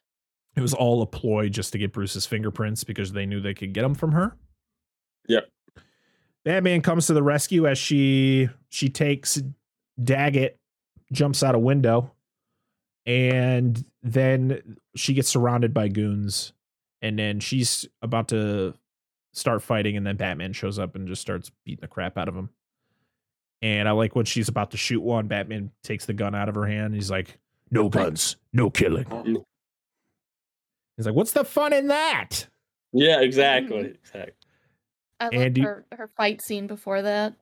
It 0.56 0.60
was 0.60 0.74
all 0.74 1.02
a 1.02 1.06
ploy 1.06 1.48
just 1.48 1.72
to 1.72 1.78
get 1.78 1.92
Bruce's 1.92 2.26
fingerprints 2.26 2.84
because 2.84 3.12
they 3.12 3.26
knew 3.26 3.40
they 3.40 3.54
could 3.54 3.72
get 3.72 3.82
them 3.82 3.94
from 3.94 4.12
her. 4.12 4.36
Yep. 5.28 5.48
Batman 6.44 6.80
comes 6.80 7.06
to 7.08 7.12
the 7.12 7.22
rescue 7.22 7.66
as 7.66 7.76
she 7.76 8.48
she 8.70 8.88
takes 8.88 9.42
Daggett, 10.02 10.58
jumps 11.12 11.42
out 11.42 11.54
a 11.54 11.58
window, 11.58 12.12
and 13.10 13.84
then 14.04 14.76
she 14.94 15.14
gets 15.14 15.28
surrounded 15.28 15.74
by 15.74 15.88
goons, 15.88 16.52
and 17.02 17.18
then 17.18 17.40
she's 17.40 17.84
about 18.02 18.28
to 18.28 18.74
start 19.32 19.62
fighting, 19.62 19.96
and 19.96 20.06
then 20.06 20.16
Batman 20.16 20.52
shows 20.52 20.78
up 20.78 20.94
and 20.94 21.08
just 21.08 21.20
starts 21.20 21.50
beating 21.64 21.80
the 21.80 21.88
crap 21.88 22.16
out 22.16 22.28
of 22.28 22.36
him. 22.36 22.50
And 23.62 23.88
I 23.88 23.92
like 23.92 24.14
when 24.14 24.24
she's 24.26 24.48
about 24.48 24.70
to 24.70 24.76
shoot 24.76 25.00
one, 25.00 25.26
Batman 25.26 25.70
takes 25.82 26.06
the 26.06 26.12
gun 26.12 26.34
out 26.34 26.48
of 26.48 26.54
her 26.54 26.66
hand. 26.66 26.86
and 26.86 26.94
He's 26.94 27.10
like, 27.10 27.38
"No 27.70 27.88
guns, 27.88 28.36
no 28.52 28.70
killing." 28.70 29.06
He's 30.96 31.06
like, 31.06 31.14
"What's 31.14 31.32
the 31.32 31.44
fun 31.44 31.72
in 31.72 31.88
that?" 31.88 32.46
Yeah, 32.92 33.20
exactly. 33.20 33.96
Exactly. 34.02 34.32
I 35.18 35.24
love 35.24 35.34
Andy- 35.34 35.60
her 35.62 35.84
her 35.92 36.08
fight 36.08 36.40
scene 36.42 36.66
before 36.66 37.02
that, 37.02 37.34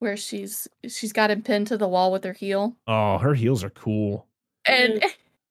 where 0.00 0.16
she's 0.16 0.68
she's 0.88 1.12
got 1.12 1.30
him 1.30 1.42
pinned 1.42 1.68
to 1.68 1.78
the 1.78 1.88
wall 1.88 2.10
with 2.12 2.24
her 2.24 2.32
heel, 2.34 2.76
Oh, 2.86 3.18
her 3.18 3.34
heels 3.34 3.62
are 3.64 3.70
cool. 3.70 4.26
And 4.66 5.02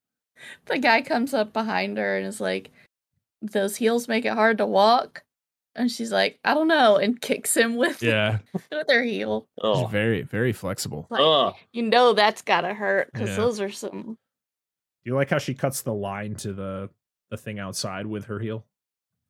the 0.66 0.80
guy 0.80 1.02
comes 1.02 1.34
up 1.34 1.54
behind 1.54 1.98
her 1.98 2.18
and 2.18 2.26
is 2.26 2.42
like, 2.42 2.72
"Those 3.42 3.76
heels 3.78 4.08
make 4.08 4.26
it 4.26 4.34
hard 4.34 4.58
to 4.60 4.66
walk," 4.66 5.24
and 5.76 5.92
she's 5.92 6.12
like, 6.12 6.40
"I 6.44 6.54
don't 6.54 6.68
know," 6.68 6.98
and 6.98 7.20
kicks 7.22 7.56
him 7.56 7.76
with 7.76 8.02
Yeah, 8.04 8.40
with 8.54 8.90
her 8.90 9.04
heel. 9.04 9.48
she's 9.60 9.64
Oh. 9.64 9.88
very, 9.88 10.22
very 10.24 10.54
flexible. 10.54 11.08
Like, 11.10 11.22
Oh. 11.22 11.54
you 11.74 11.84
know 11.84 12.14
that's 12.14 12.42
gotta 12.42 12.74
hurt 12.74 13.12
because 13.14 13.30
Yeah. 13.30 13.36
those 13.38 13.60
are 13.62 13.72
some. 13.72 14.18
Do 15.04 15.10
you 15.10 15.16
like 15.16 15.30
how 15.30 15.40
she 15.40 15.54
cuts 15.54 15.82
the 15.82 15.94
line 15.94 16.36
to 16.36 16.54
the 16.54 16.90
the 17.30 17.38
thing 17.38 17.60
outside 17.60 18.06
with 18.06 18.26
her 18.26 18.40
heel? 18.40 18.66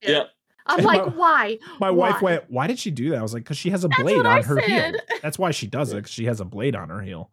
Yep. 0.02 0.30
I'm 0.68 0.78
And 0.80 0.86
like, 0.86 1.06
my- 1.08 1.12
why? 1.14 1.60
My 1.80 1.90
wife 1.92 2.16
Why? 2.22 2.32
went, 2.34 2.52
"Why 2.52 2.68
did 2.68 2.78
she 2.80 2.92
do 2.92 3.10
that?" 3.12 3.20
I 3.20 3.22
was 3.24 3.34
like, 3.34 3.46
"Cause 3.46 3.58
she 3.58 3.70
has 3.72 3.84
a 3.84 3.88
That's 3.88 4.02
blade 4.04 4.20
on 4.20 4.26
I 4.28 4.42
her 4.44 4.60
heel. 4.60 4.94
That's 5.22 5.40
why 5.40 5.52
she 5.52 5.66
does 5.68 5.92
it. 5.94 6.02
'cause 6.04 6.12
she 6.12 6.26
has 6.26 6.40
a 6.40 6.46
blade 6.46 6.76
on 6.76 6.90
her 6.90 7.02
heel. 7.02 7.32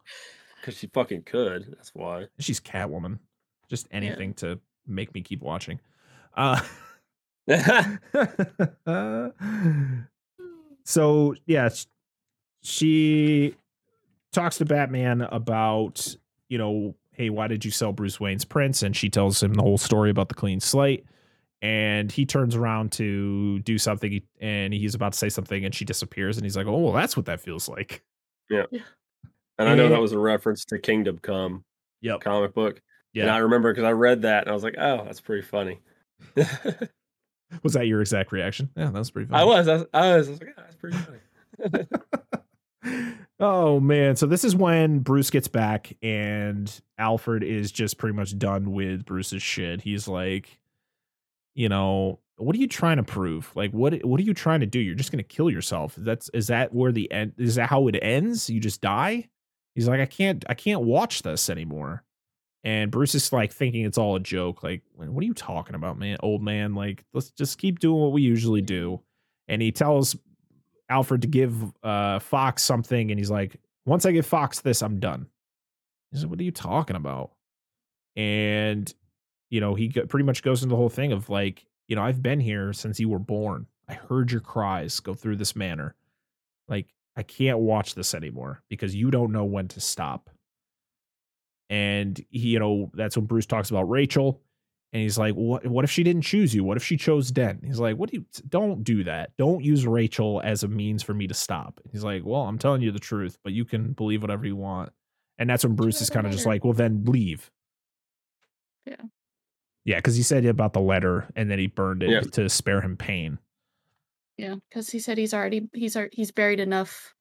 Because 0.59 0.77
she 0.77 0.87
fucking 0.87 1.23
could. 1.23 1.67
That's 1.75 1.93
why. 1.95 2.27
She's 2.39 2.59
Catwoman. 2.59 3.19
Just 3.69 3.87
anything 3.91 4.33
to 4.35 4.59
make 4.87 5.13
me 5.13 5.21
keep 5.21 5.41
watching. 5.41 5.79
Uh, 6.35 6.61
so 10.85 11.35
yeah, 11.45 11.69
she 12.61 13.55
talks 14.31 14.57
to 14.57 14.65
Batman 14.65 15.21
about 15.21 16.15
you 16.49 16.57
know, 16.57 16.95
hey, 17.13 17.29
why 17.29 17.47
did 17.47 17.63
you 17.63 17.71
sell 17.71 17.91
Bruce 17.93 18.19
Wayne's 18.19 18.45
prints? 18.45 18.81
And 18.83 18.95
she 18.95 19.09
tells 19.09 19.41
him 19.41 19.53
the 19.53 19.61
whole 19.61 19.77
story 19.77 20.09
about 20.09 20.29
the 20.29 20.35
clean 20.35 20.59
slate. 20.59 21.05
and 21.61 22.11
he 22.11 22.25
turns 22.25 22.55
around 22.55 22.91
to 22.93 23.59
do 23.59 23.77
something 23.77 24.21
and 24.39 24.73
he's 24.73 24.95
about 24.95 25.11
to 25.13 25.17
say 25.17 25.29
something 25.29 25.65
and 25.65 25.75
she 25.75 25.83
disappears 25.85 26.37
and 26.37 26.45
he's 26.45 26.55
like, 26.57 26.67
"Oh, 26.67 26.77
well, 26.77 26.93
that's 26.93 27.17
what 27.17 27.25
that 27.25 27.41
feels 27.41 27.67
like." 27.69 28.03
And 29.59 29.69
I 29.69 29.75
know 29.75 29.89
that 29.89 29.93
mm-hmm. 29.93 30.01
was 30.01 30.13
a 30.13 30.19
reference 30.19 30.65
to 30.65 30.79
Kingdom 30.79 31.19
Come 31.19 31.63
Yep. 32.01 32.21
comic 32.21 32.53
book. 32.53 32.81
Yeah. 33.13 33.23
And. 33.23 33.31
I 33.31 33.37
remember 33.39 33.71
because 33.71 33.83
I 33.83 33.91
read 33.91 34.23
that 34.23 34.43
and 34.43 34.49
I 34.49 34.53
was 34.53 34.63
like, 34.63 34.75
oh, 34.77 35.03
that's 35.03 35.21
pretty 35.21 35.43
funny. 35.43 35.79
Was 37.63 37.73
that 37.73 37.87
your 37.87 37.99
exact 38.01 38.31
reaction? 38.31 38.69
Yeah, 38.75 38.91
that 38.91 38.93
was 38.93 39.09
pretty 39.09 39.27
funny. 39.27 39.41
I 39.41 39.43
was. 39.43 39.67
I 39.67 39.73
was, 39.73 39.85
I 39.91 40.17
was, 40.17 40.27
I 40.27 40.31
was 40.31 40.39
like, 40.39 40.49
oh, 40.55 40.61
that's 40.61 40.75
pretty 40.75 40.97
funny. 40.97 41.87
oh 43.39 43.79
man 43.79 44.15
so 44.15 44.25
this 44.25 44.45
is 44.45 44.55
when 44.55 44.99
bruce 44.99 45.29
gets 45.29 45.47
back 45.47 45.95
and 46.01 46.81
alfred 46.97 47.43
is 47.43 47.71
just 47.71 47.97
pretty 47.97 48.15
much 48.15 48.37
done 48.37 48.71
with 48.71 49.03
bruce's 49.05 49.41
shit 49.41 49.81
he's 49.81 50.07
like 50.07 50.59
you 51.55 51.67
know 51.67 52.19
what 52.37 52.55
are 52.55 52.59
you 52.59 52.67
trying 52.67 52.97
to 52.97 53.03
prove 53.03 53.51
like 53.55 53.71
what 53.71 53.93
what 54.05 54.19
are 54.19 54.23
you 54.23 54.33
trying 54.33 54.61
to 54.61 54.65
do 54.65 54.79
you're 54.79 54.95
just 54.95 55.11
going 55.11 55.23
to 55.23 55.27
kill 55.27 55.49
yourself 55.49 55.93
that's 55.97 56.29
is 56.29 56.47
that 56.47 56.73
where 56.73 56.91
the 56.91 57.11
end 57.11 57.33
is 57.37 57.55
that 57.55 57.69
how 57.69 57.87
it 57.87 57.97
ends 58.01 58.49
you 58.49 58.59
just 58.59 58.81
die 58.81 59.27
he's 59.79 59.87
like 59.87 59.99
i 59.99 60.05
can't 60.05 60.43
i 60.49 60.53
can't 60.53 60.81
watch 60.81 61.21
this 61.21 61.49
anymore 61.49 62.03
and 62.63 62.91
bruce 62.91 63.15
is 63.15 63.31
like 63.31 63.51
thinking 63.51 63.85
it's 63.85 63.97
all 63.97 64.15
a 64.15 64.19
joke 64.19 64.63
like 64.63 64.81
what 64.95 65.21
are 65.21 65.25
you 65.25 65.33
talking 65.33 65.75
about 65.75 65.97
man 65.97 66.17
old 66.21 66.43
man 66.43 66.75
like 66.75 67.05
let's 67.13 67.31
just 67.31 67.57
keep 67.57 67.79
doing 67.79 68.01
what 68.01 68.11
we 68.11 68.21
usually 68.21 68.61
do 68.61 69.01
and 69.47 69.61
he 69.61 69.71
tells 69.71 70.15
Alfred 70.89 71.21
to 71.21 71.27
give 71.27 71.53
uh, 71.83 72.19
Fox 72.19 72.63
something, 72.63 73.11
and 73.11 73.19
he's 73.19 73.31
like, 73.31 73.57
"Once 73.85 74.05
I 74.05 74.11
give 74.11 74.25
Fox 74.25 74.61
this, 74.61 74.81
I'm 74.81 74.99
done." 74.99 75.27
He's 76.11 76.23
like, 76.23 76.31
"What 76.31 76.39
are 76.39 76.43
you 76.43 76.51
talking 76.51 76.95
about?" 76.95 77.31
And 78.15 78.91
you 79.49 79.61
know, 79.61 79.75
he 79.75 79.89
pretty 79.89 80.25
much 80.25 80.43
goes 80.43 80.63
into 80.63 80.73
the 80.73 80.77
whole 80.77 80.89
thing 80.89 81.11
of 81.11 81.29
like, 81.29 81.65
you 81.87 81.95
know, 81.95 82.03
I've 82.03 82.21
been 82.21 82.39
here 82.39 82.71
since 82.73 82.99
you 82.99 83.09
were 83.09 83.19
born. 83.19 83.65
I 83.87 83.93
heard 83.93 84.31
your 84.31 84.41
cries 84.41 84.99
go 84.99 85.15
through 85.15 85.37
this 85.37 85.55
manor. 85.55 85.95
Like, 86.67 86.93
I 87.19 87.23
can't 87.23 87.59
watch 87.59 87.95
this 87.95 88.13
anymore 88.13 88.63
because 88.69 88.95
you 88.95 89.11
don't 89.11 89.33
know 89.33 89.43
when 89.43 89.67
to 89.69 89.81
stop. 89.81 90.29
And 91.69 92.17
he, 92.29 92.49
you 92.49 92.59
know, 92.59 92.89
that's 92.93 93.17
when 93.17 93.25
Bruce 93.25 93.45
talks 93.45 93.69
about 93.69 93.89
Rachel. 93.89 94.41
And 94.93 95.03
he's 95.03 95.17
like, 95.19 95.35
"What? 95.35 95.67
What 95.67 95.83
if 95.83 95.91
she 95.91 96.01
didn't 96.01 96.23
choose 96.23 96.55
you? 96.55 96.63
What 96.63 96.77
if 96.77 96.83
she 96.83 96.97
chose 96.97 97.29
Den?" 97.29 97.59
He's 97.63 97.79
like, 97.79 97.97
"What 97.97 98.09
do 98.09 98.17
you? 98.17 98.25
Don't 98.47 98.83
do 98.83 99.03
that. 99.03 99.35
Don't 99.37 99.63
use 99.63 99.85
Rachel 99.85 100.41
as 100.43 100.63
a 100.63 100.67
means 100.67 101.03
for 101.03 101.13
me 101.13 101.27
to 101.27 101.33
stop." 101.35 101.79
He's 101.91 102.03
like, 102.03 102.23
"Well, 102.25 102.41
I'm 102.43 102.57
telling 102.57 102.81
you 102.81 102.91
the 102.91 102.97
truth, 102.99 103.37
but 103.43 103.53
you 103.53 103.65
can 103.65 103.91
believe 103.93 104.23
whatever 104.23 104.47
you 104.47 104.55
want." 104.55 104.91
And 105.37 105.47
that's 105.47 105.63
when 105.63 105.75
Bruce 105.75 106.01
is 106.01 106.09
kind 106.09 106.25
of 106.25 106.31
just 106.31 106.47
like, 106.47 106.63
"Well, 106.63 106.73
then 106.73 107.03
leave." 107.05 107.51
Yeah. 108.87 108.95
Yeah, 109.85 109.97
because 109.97 110.15
he 110.15 110.23
said 110.23 110.43
about 110.45 110.73
the 110.73 110.81
letter, 110.81 111.29
and 111.35 111.51
then 111.51 111.59
he 111.59 111.67
burned 111.67 112.01
it 112.01 112.09
Yeah. 112.09 112.21
to 112.21 112.49
spare 112.49 112.81
him 112.81 112.97
pain. 112.97 113.37
Yeah, 114.39 114.55
because 114.69 114.89
he 114.89 114.99
said 114.99 115.17
he's 115.17 115.33
already 115.33 115.67
he's 115.73 115.97
ar- 115.97 116.07
he's 116.13 116.31
buried 116.31 116.61
enough 116.61 117.13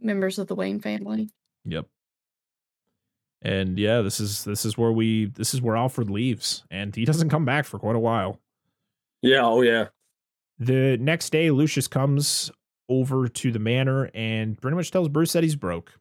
members 0.00 0.38
of 0.38 0.46
the 0.46 0.54
Wayne 0.54 0.78
family. 0.78 1.28
Yep. 1.64 1.86
And 3.42 3.76
yeah, 3.76 4.02
this 4.02 4.20
is 4.20 4.44
this 4.44 4.64
is 4.64 4.78
where 4.78 4.92
we 4.92 5.26
this 5.26 5.52
is 5.52 5.60
where 5.60 5.74
Alfred 5.74 6.08
leaves, 6.08 6.62
and 6.70 6.94
he 6.94 7.04
doesn't 7.04 7.28
come 7.28 7.44
back 7.44 7.64
for 7.64 7.80
quite 7.80 7.96
a 7.96 7.98
while. 7.98 8.38
yeah. 9.20 9.40
Oh, 9.44 9.62
yeah. 9.62 9.86
The 10.60 10.96
next 10.98 11.30
day, 11.30 11.50
Lucius 11.50 11.88
comes 11.88 12.52
over 12.88 13.26
to 13.26 13.50
the 13.50 13.58
manor 13.58 14.08
and 14.14 14.60
pretty 14.60 14.76
much 14.76 14.92
tells 14.92 15.08
Bruce 15.08 15.32
that 15.32 15.42
he's 15.42 15.56
broke. 15.56 15.98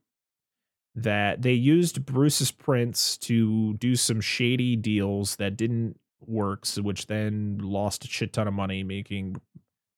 That 0.93 1.41
they 1.41 1.53
used 1.53 2.05
Bruce's 2.05 2.51
prints 2.51 3.17
to 3.19 3.74
do 3.76 3.95
some 3.95 4.22
shady 4.22 4.76
deals 4.76 5.38
that 5.38 5.57
didn't 5.57 5.99
work, 6.19 6.67
so 6.67 6.84
which 6.84 7.07
then 7.07 7.57
lost 7.57 8.05
a 8.05 8.07
shit 8.07 8.34
ton 8.34 8.47
of 8.47 8.53
money, 8.53 8.84
making 8.84 9.41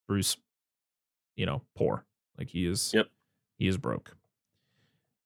Bruce, 0.08 0.38
you 1.36 1.46
know, 1.46 1.62
poor. 1.76 2.06
Like 2.38 2.50
he 2.50 2.66
is, 2.68 2.92
Yep. 2.94 3.08
he 3.58 3.68
is 3.68 3.78
broke. 3.78 4.16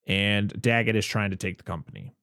And 0.06 0.48
Daggett 0.60 0.96
is 0.96 1.06
trying 1.06 1.30
to 1.30 1.36
take 1.36 1.58
the 1.58 1.64
company. 1.64 2.14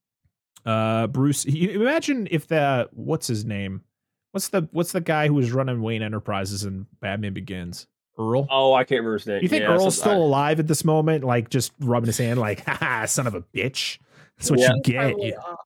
Uh, 0.65 1.07
Bruce, 1.07 1.45
you 1.45 1.81
imagine 1.81 2.27
if 2.31 2.47
the 2.47 2.89
what's 2.93 3.27
his 3.27 3.45
name? 3.45 3.83
What's 4.31 4.49
the 4.49 4.67
what's 4.71 4.91
the 4.91 5.01
guy 5.01 5.27
who 5.27 5.35
was 5.35 5.51
running 5.51 5.81
Wayne 5.81 6.01
Enterprises 6.01 6.63
in 6.63 6.87
Batman 6.99 7.33
Begins? 7.33 7.87
Earl. 8.17 8.47
Oh, 8.49 8.73
I 8.73 8.83
can't 8.85 8.99
remember 9.01 9.17
his 9.17 9.27
name. 9.27 9.43
you 9.43 9.49
think 9.49 9.61
yeah, 9.63 9.73
Earl's 9.73 9.97
still 9.97 10.11
I- 10.13 10.15
alive 10.15 10.59
at 10.59 10.67
this 10.67 10.83
moment? 10.85 11.23
Like 11.23 11.49
just 11.49 11.73
rubbing 11.79 12.07
his 12.07 12.17
hand, 12.17 12.39
like, 12.39 12.65
"Ha 12.65 13.05
son 13.05 13.27
of 13.27 13.35
a 13.35 13.41
bitch." 13.41 13.99
That's 14.37 14.49
what 14.49 14.59
Yeah. 14.59 14.71
you 14.75 14.81
get. 14.81 15.01
Probably 15.11 15.29
Yeah. 15.29 15.35
off 15.37 15.59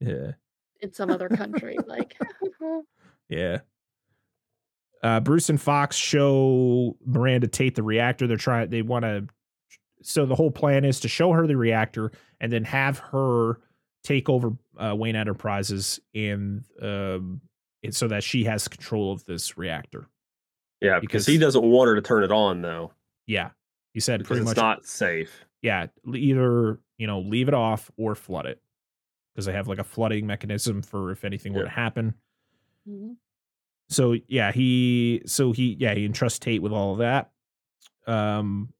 yeah. 0.00 0.30
in 0.80 0.92
some 0.92 1.10
other 1.10 1.28
country. 1.28 1.76
like, 1.86 2.16
Yeah. 3.28 3.60
Uh, 5.02 5.20
Bruce 5.20 5.48
and 5.48 5.60
Fox 5.60 5.96
show 5.96 6.96
Miranda 7.06 7.46
Tate 7.46 7.74
the 7.76 7.82
reactor. 7.82 8.26
They're 8.26 8.36
trying. 8.36 8.70
They 8.70 8.82
want 8.82 9.04
to. 9.04 9.26
So 10.02 10.26
the 10.26 10.34
whole 10.34 10.50
plan 10.50 10.84
is 10.84 11.00
to 11.00 11.08
show 11.08 11.32
her 11.32 11.46
the 11.46 11.56
reactor 11.56 12.12
and 12.40 12.52
then 12.52 12.64
have 12.64 12.98
her 12.98 13.60
take 14.04 14.28
over 14.28 14.52
uh, 14.76 14.94
Wayne 14.96 15.16
Enterprises 15.16 15.98
and 16.14 16.64
um, 16.80 17.40
and 17.82 17.94
so 17.94 18.08
that 18.08 18.22
she 18.24 18.44
has 18.44 18.66
control 18.68 19.12
of 19.12 19.24
this 19.24 19.56
reactor. 19.58 20.08
yeah, 20.80 20.98
because- 21.00 21.24
because 21.24 21.26
he 21.26 21.38
doesn't 21.38 21.64
want 21.64 21.88
her 21.88 21.94
to 21.96 22.02
turn 22.02 22.22
it 22.24 22.30
on 22.32 22.62
though, 22.62 22.92
Yeah, 23.26 23.50
he 23.92 24.00
said 24.00 24.18
because 24.18 24.28
pretty 24.38 24.40
it's 24.42 24.50
much. 24.50 24.56
not 24.56 24.86
safe. 24.86 25.44
yeah, 25.62 25.86
either 26.14 26.78
you 26.96 27.06
know 27.06 27.20
leave 27.20 27.48
it 27.48 27.54
off 27.54 27.90
or 27.96 28.14
flood 28.14 28.46
it 28.46 28.60
because 29.34 29.46
they 29.46 29.52
have 29.52 29.66
like 29.68 29.78
a 29.78 29.84
flooding 29.84 30.26
mechanism 30.26 30.80
for 30.82 31.10
if 31.10 31.24
anything 31.24 31.52
were 31.54 31.64
to 31.64 31.68
happen. 31.68 32.14
Mhm. 32.88 33.16
So 33.88 34.14
yeah 34.28 34.52
he 34.52 35.22
so 35.26 35.52
he 35.52 35.76
yeah 35.78 35.94
he 35.94 36.04
entrusts 36.04 36.38
tate 36.38 36.62
with 36.62 36.72
all 36.72 36.92
of 36.92 36.98
that. 36.98 37.30
Um 38.06 38.72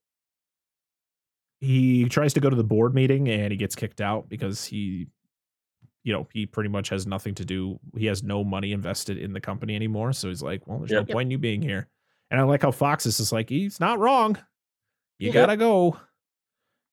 he 1.61 2.09
tries 2.09 2.35
to 2.35 2.41
go 2.41 2.49
to 2.49 2.57
the 2.57 2.65
board 2.65 2.95
meeting 2.95 3.29
and 3.29 3.51
he 3.51 3.57
gets 3.57 3.75
kicked 3.75 4.01
out 4.01 4.29
because 4.29 4.65
he 4.65 5.07
you 6.05 6.13
know 6.13 6.27
he 6.33 6.47
pretty 6.47 6.69
much 6.69 6.89
has 6.89 7.07
nothing 7.07 7.35
to 7.35 7.45
do 7.45 7.79
he 7.97 8.07
has 8.07 8.23
no 8.23 8.45
money 8.45 8.73
invested 8.73 9.19
in 9.19 9.33
the 9.33 9.41
company 9.41 9.75
anymore. 9.75 10.13
So 10.13 10.29
he's 10.29 10.43
like 10.43 10.67
well 10.67 10.79
there's 10.79 10.93
no 10.93 11.05
point 11.05 11.27
in 11.27 11.31
you 11.33 11.39
being 11.39 11.63
here. 11.63 11.89
And 12.31 12.41
i 12.41 12.45
like 12.45 12.63
how 12.63 12.71
fox 12.71 13.07
is 13.07 13.17
just 13.19 13.33
like 13.33 13.49
he's 13.49 13.81
not 13.81 13.99
wrong. 13.99 14.37
You 15.19 15.29
Yeah. 15.29 15.33
gotta 15.35 15.57
go. 15.57 15.99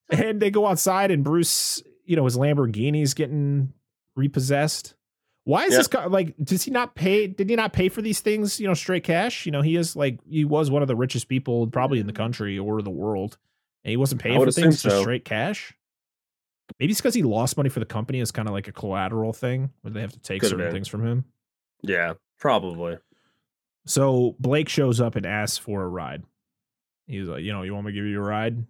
And 0.10 0.40
they 0.42 0.52
go 0.52 0.66
outside 0.68 1.12
and 1.12 1.24
bruce 1.24 1.82
you 2.06 2.16
know 2.16 2.26
his 2.26 2.38
lamborghini's 2.38 3.14
getting 3.14 3.74
repossessed 4.16 4.96
why 5.46 5.64
is 5.66 5.72
Yep. 5.72 5.80
this 5.80 5.88
guy 5.88 6.06
like 6.08 6.36
does 6.44 6.64
he 6.64 6.72
not 6.72 6.94
pay 6.96 7.28
did 7.28 7.50
he 7.50 7.56
not 7.56 7.72
pay 7.72 7.88
for 7.90 8.02
these 8.02 8.20
things 8.20 8.60
you 8.60 8.68
know 8.68 8.74
straight 8.74 9.04
cash? 9.04 9.46
You 9.46 9.52
know 9.52 9.62
he 9.62 9.76
is 9.78 9.96
like 9.96 10.20
he 10.30 10.44
was 10.44 10.70
one 10.70 10.82
of 10.82 10.88
the 10.90 10.96
richest 10.96 11.28
people 11.30 11.68
probably 11.68 12.00
in 12.00 12.08
the 12.08 12.14
country 12.14 12.60
or 12.60 12.82
the 12.82 12.90
world 12.92 13.38
and 13.84 13.90
he 13.92 13.98
wasn't 13.98 14.22
paying 14.22 14.44
for 14.44 14.52
things 14.52 14.82
just 14.84 15.00
straight 15.02 15.24
cash? 15.24 15.74
Maybe 16.80 16.92
it's 16.92 17.00
because 17.00 17.14
he 17.14 17.22
lost 17.24 17.58
money 17.58 17.70
for 17.70 17.80
the 17.80 17.86
company 17.86 18.20
as 18.20 18.32
kind 18.32 18.48
of 18.48 18.54
like 18.54 18.68
a 18.68 18.72
collateral 18.72 19.32
thing 19.34 19.70
where 19.82 19.94
they 19.94 20.02
have 20.02 20.12
to 20.14 20.20
take 20.20 20.42
Could've 20.42 20.58
certain 20.58 20.74
things 20.74 20.88
from 20.88 21.06
him. 21.06 21.26
Yeah, 21.84 22.14
probably. 22.40 22.98
so 23.86 24.36
blake 24.40 24.68
shows 24.68 25.00
up 25.00 25.16
and 25.16 25.26
asks 25.28 25.60
for 25.60 25.84
a 25.84 25.88
ride. 25.88 26.24
He's 27.06 27.28
like 27.28 27.44
you 27.44 27.54
know 27.54 27.62
you 27.62 27.74
want 27.76 27.86
me 27.86 27.92
to 27.92 27.96
give 27.96 28.06
you 28.06 28.20
a 28.20 28.24
ride? 28.24 28.66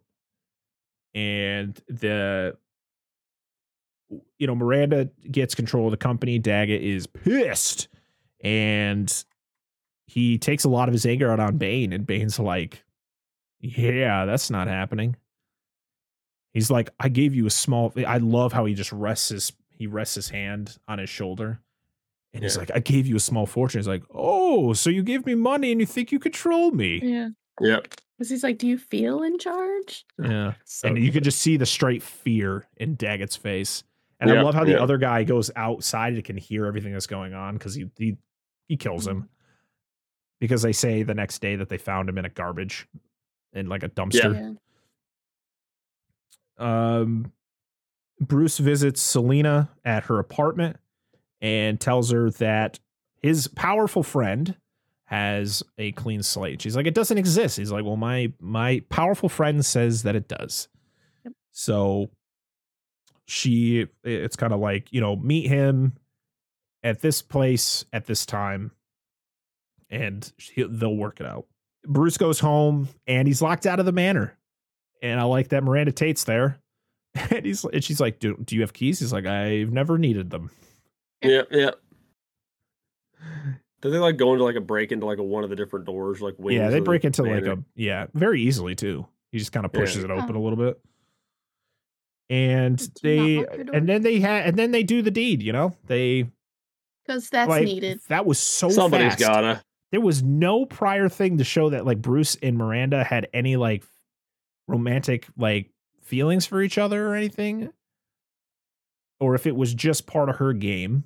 And 1.14 1.80
the 1.88 2.58
you 4.38 4.46
know 4.48 4.56
miranda 4.56 5.10
gets 5.32 5.56
control 5.56 5.86
of 5.88 5.92
the 5.92 5.98
company. 5.98 6.40
Daggett 6.40 6.82
is 6.84 7.08
pissed. 7.08 7.88
And 8.44 9.12
he 10.08 10.38
takes 10.38 10.64
a 10.66 10.70
lot 10.70 10.88
of 10.88 10.94
his 10.94 11.06
anger 11.06 11.32
out 11.32 11.40
on 11.40 11.58
bane 11.58 11.92
and 11.92 12.06
bane's 12.06 12.38
like 12.40 12.84
yeah 13.60 14.26
that's 14.26 14.50
not 14.52 14.68
happening. 14.68 15.16
He's 16.54 16.70
like 16.72 16.90
i 17.00 17.10
gave 17.10 17.34
you 17.36 17.46
a 17.48 17.50
small 17.50 17.92
i 18.08 18.18
love 18.18 18.54
how 18.54 18.66
he 18.66 18.74
just 18.74 18.92
rests 18.92 19.30
his 19.30 19.52
he 19.70 19.88
rests 19.88 20.16
his 20.16 20.30
hand 20.30 20.78
on 20.88 21.00
his 21.00 21.10
shoulder. 21.10 21.60
And 22.34 22.44
he's 22.44 22.56
Yeah. 22.56 22.60
like 22.62 22.72
i 22.76 22.80
gave 22.80 23.08
you 23.08 23.16
a 23.16 23.20
small 23.20 23.46
fortune. 23.46 23.80
He's 23.80 23.88
like 23.88 24.04
oh 24.14 24.74
so 24.74 24.90
you 24.90 25.04
gave 25.04 25.26
me 25.26 25.36
money 25.36 25.72
and 25.72 25.80
you 25.82 25.88
think 25.88 26.12
you 26.12 26.20
control 26.20 26.72
me? 26.72 27.00
Yeah, 27.04 27.30
Yep. 27.62 27.88
because 28.18 28.30
he's 28.30 28.44
like, 28.44 28.58
"Do 28.60 28.68
you 28.68 28.78
feel 28.78 29.24
in 29.24 29.38
charge?" 29.40 30.06
yeah. 30.22 30.54
So 30.66 30.88
and 30.90 30.98
you 30.98 31.12
can 31.12 31.24
just 31.24 31.40
see 31.42 31.58
the 31.58 31.66
straight 31.66 32.04
fear 32.04 32.68
in 32.78 32.96
Daggett's 32.96 33.36
face. 33.36 33.84
And 34.30 34.40
I 34.40 34.42
love 34.42 34.56
how 34.56 34.64
the 34.64 34.72
yep. 34.72 34.82
other 34.82 34.98
guy 34.98 35.24
goes 35.24 35.52
outside 35.56 36.14
and 36.14 36.24
can 36.24 36.38
hear 36.38 36.66
everything 36.66 36.94
that's 36.94 37.08
going 37.08 37.34
on 37.34 37.56
because 37.56 37.76
he, 37.76 37.90
he 37.98 38.18
he 38.68 38.78
kills 38.78 39.06
him. 39.08 39.30
Because 40.40 40.62
they 40.62 40.74
say 40.74 41.04
the 41.04 41.14
next 41.14 41.40
day 41.40 41.56
that 41.56 41.70
they 41.70 41.78
found 41.78 42.10
him 42.10 42.18
in 42.18 42.26
a 42.26 42.30
garbage 42.30 42.88
in 43.54 43.68
like 43.68 43.84
a 43.84 43.90
dumpster. 43.90 44.58
Yeah. 46.60 46.98
Um 46.98 47.32
Bruce 48.20 48.58
visits 48.58 49.02
Selina 49.02 49.70
at 49.84 50.06
her 50.06 50.20
apartment 50.20 50.78
and 51.42 51.80
tells 51.80 52.12
her 52.12 52.30
that 52.32 52.80
his 53.22 53.48
powerful 53.48 54.04
friend 54.04 54.56
has 55.06 55.64
a 55.78 55.92
clean 55.94 56.24
slate. 56.24 56.62
She's 56.62 56.76
like, 56.76 56.88
it 56.88 56.94
doesn't 56.94 57.18
exist. 57.18 57.58
He's 57.58 57.72
like, 57.72 57.86
well, 57.86 57.98
my 57.98 58.32
my 58.40 58.82
powerful 58.90 59.30
friend 59.30 59.66
says 59.66 60.04
that 60.04 60.16
it 60.16 60.28
does. 60.28 60.68
Yep. 61.24 61.34
So 61.52 62.10
she 63.28 63.88
it's 64.04 64.36
kind 64.36 64.54
of 64.54 64.60
like, 64.60 64.92
you 64.94 65.02
know, 65.02 65.16
meet 65.16 65.48
him 65.48 65.94
at 66.84 67.02
this 67.02 67.22
place 67.22 67.84
at 67.92 68.06
this 68.06 68.26
time 68.26 68.72
and 69.90 70.32
he, 70.38 70.64
they'll 70.64 70.96
work 70.96 71.20
it 71.20 71.26
out. 71.26 71.46
Bruce 71.86 72.18
goes 72.18 72.40
home 72.40 72.88
and 73.08 73.28
he's 73.28 73.42
locked 73.42 73.66
out 73.66 73.80
of 73.80 73.86
the 73.86 73.92
manor. 73.92 74.38
And 75.02 75.20
I 75.20 75.24
like 75.24 75.50
that 75.50 75.64
Miranda 75.64 75.92
Tate's 75.92 76.24
there. 76.24 76.60
And 77.32 77.46
he's 77.46 77.64
and 77.64 77.82
she's 77.84 78.02
like, 78.02 78.20
do, 78.20 78.36
do 78.44 78.56
you 78.56 78.62
have 78.62 78.74
keys? 78.74 79.00
He's 79.00 79.14
like, 79.14 79.26
I've 79.26 79.72
never 79.72 79.98
needed 79.98 80.32
them. 80.32 80.52
Yeah, 81.24 81.44
yeah. 81.50 81.72
Do 83.82 83.90
they 83.92 84.00
like 84.00 84.18
go 84.18 84.34
into 84.34 84.44
like 84.44 84.56
a 84.56 84.62
break 84.62 84.92
into 84.92 85.06
like 85.06 85.20
a 85.20 85.24
one 85.24 85.44
of 85.44 85.50
the 85.50 85.56
different 85.56 85.86
doors, 85.86 86.22
like 86.22 86.36
wings 86.38 86.58
yeah, 86.58 86.70
they 86.70 86.78
of 86.80 86.84
the 86.84 86.90
break 86.90 87.06
into 87.06 87.24
like 87.24 87.46
a 87.46 87.58
yeah, 87.76 88.08
very 88.14 88.42
easily 88.42 88.76
too. 88.76 89.06
He 89.32 89.38
just 89.38 89.52
kind 89.52 89.66
of 89.66 89.72
Yeah. 89.74 89.80
pushes 89.80 90.04
it 90.04 90.12
open 90.12 90.36
Oh. 90.36 90.40
a 90.40 90.44
little 90.44 90.58
bit. 90.58 90.80
And 92.30 92.80
they 93.04 93.38
lock 93.38 93.56
your 93.56 93.64
door. 93.66 93.76
and 93.76 93.88
then 93.90 94.02
they 94.02 94.20
had 94.20 94.48
and 94.48 94.58
then 94.58 94.72
they 94.72 94.84
do 94.84 95.02
the 95.02 95.12
deed, 95.12 95.44
you 95.44 95.54
know? 95.54 95.76
They 95.86 96.30
Because 97.06 97.30
that's 97.30 97.50
like 97.50 97.66
needed. 97.66 98.00
that 98.10 98.26
was 98.26 98.40
so 98.40 98.70
Somebody's 98.70 99.10
fast. 99.14 99.20
gotta. 99.20 99.64
there 99.92 100.02
was 100.02 100.24
no 100.24 100.66
prior 100.66 101.08
thing 101.10 101.38
to 101.38 101.44
show 101.44 101.70
that 101.70 101.86
like 101.86 102.02
Bruce 102.02 102.36
and 102.42 102.58
Miranda 102.58 103.04
had 103.04 103.28
any 103.34 103.56
like 103.58 103.84
romantic 104.68 105.28
like 105.38 105.70
feelings 106.02 106.46
for 106.48 106.62
each 106.64 106.78
other 106.80 107.08
or 107.08 107.16
anything 107.16 107.72
or 109.20 109.36
if 109.36 109.46
it 109.48 109.56
was 109.56 109.74
just 109.74 110.08
part 110.08 110.30
of 110.30 110.38
her 110.38 110.54
game 110.54 111.04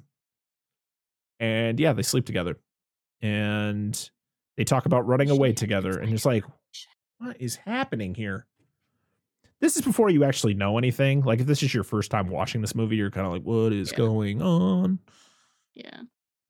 and 1.40 1.80
yeah 1.80 1.92
they 1.94 2.02
sleep 2.02 2.26
together 2.26 2.58
and 3.22 4.10
they 4.58 4.64
talk 4.64 4.86
about 4.86 5.06
running 5.08 5.30
away 5.30 5.52
together 5.54 6.00
and 6.00 6.14
it's 6.14 6.26
like 6.26 6.44
what 7.20 7.36
is 7.42 7.58
happening 7.58 8.16
here 8.16 8.46
this 9.62 9.76
is 9.76 9.82
before 9.82 10.10
you 10.10 10.24
actually 10.24 10.54
know 10.54 10.78
anything 10.78 11.22
like 11.22 11.40
if 11.40 11.46
this 11.48 11.62
is 11.64 11.74
your 11.74 11.84
first 11.84 12.10
time 12.12 12.30
watching 12.30 12.62
this 12.62 12.74
movie 12.76 12.96
you're 12.96 13.12
kind 13.12 13.26
of 13.28 13.34
like 13.34 13.44
what 13.44 13.74
is 13.74 13.92
Yeah. 13.92 13.98
going 13.98 14.42
on 14.42 15.00
Yeah. 15.74 16.02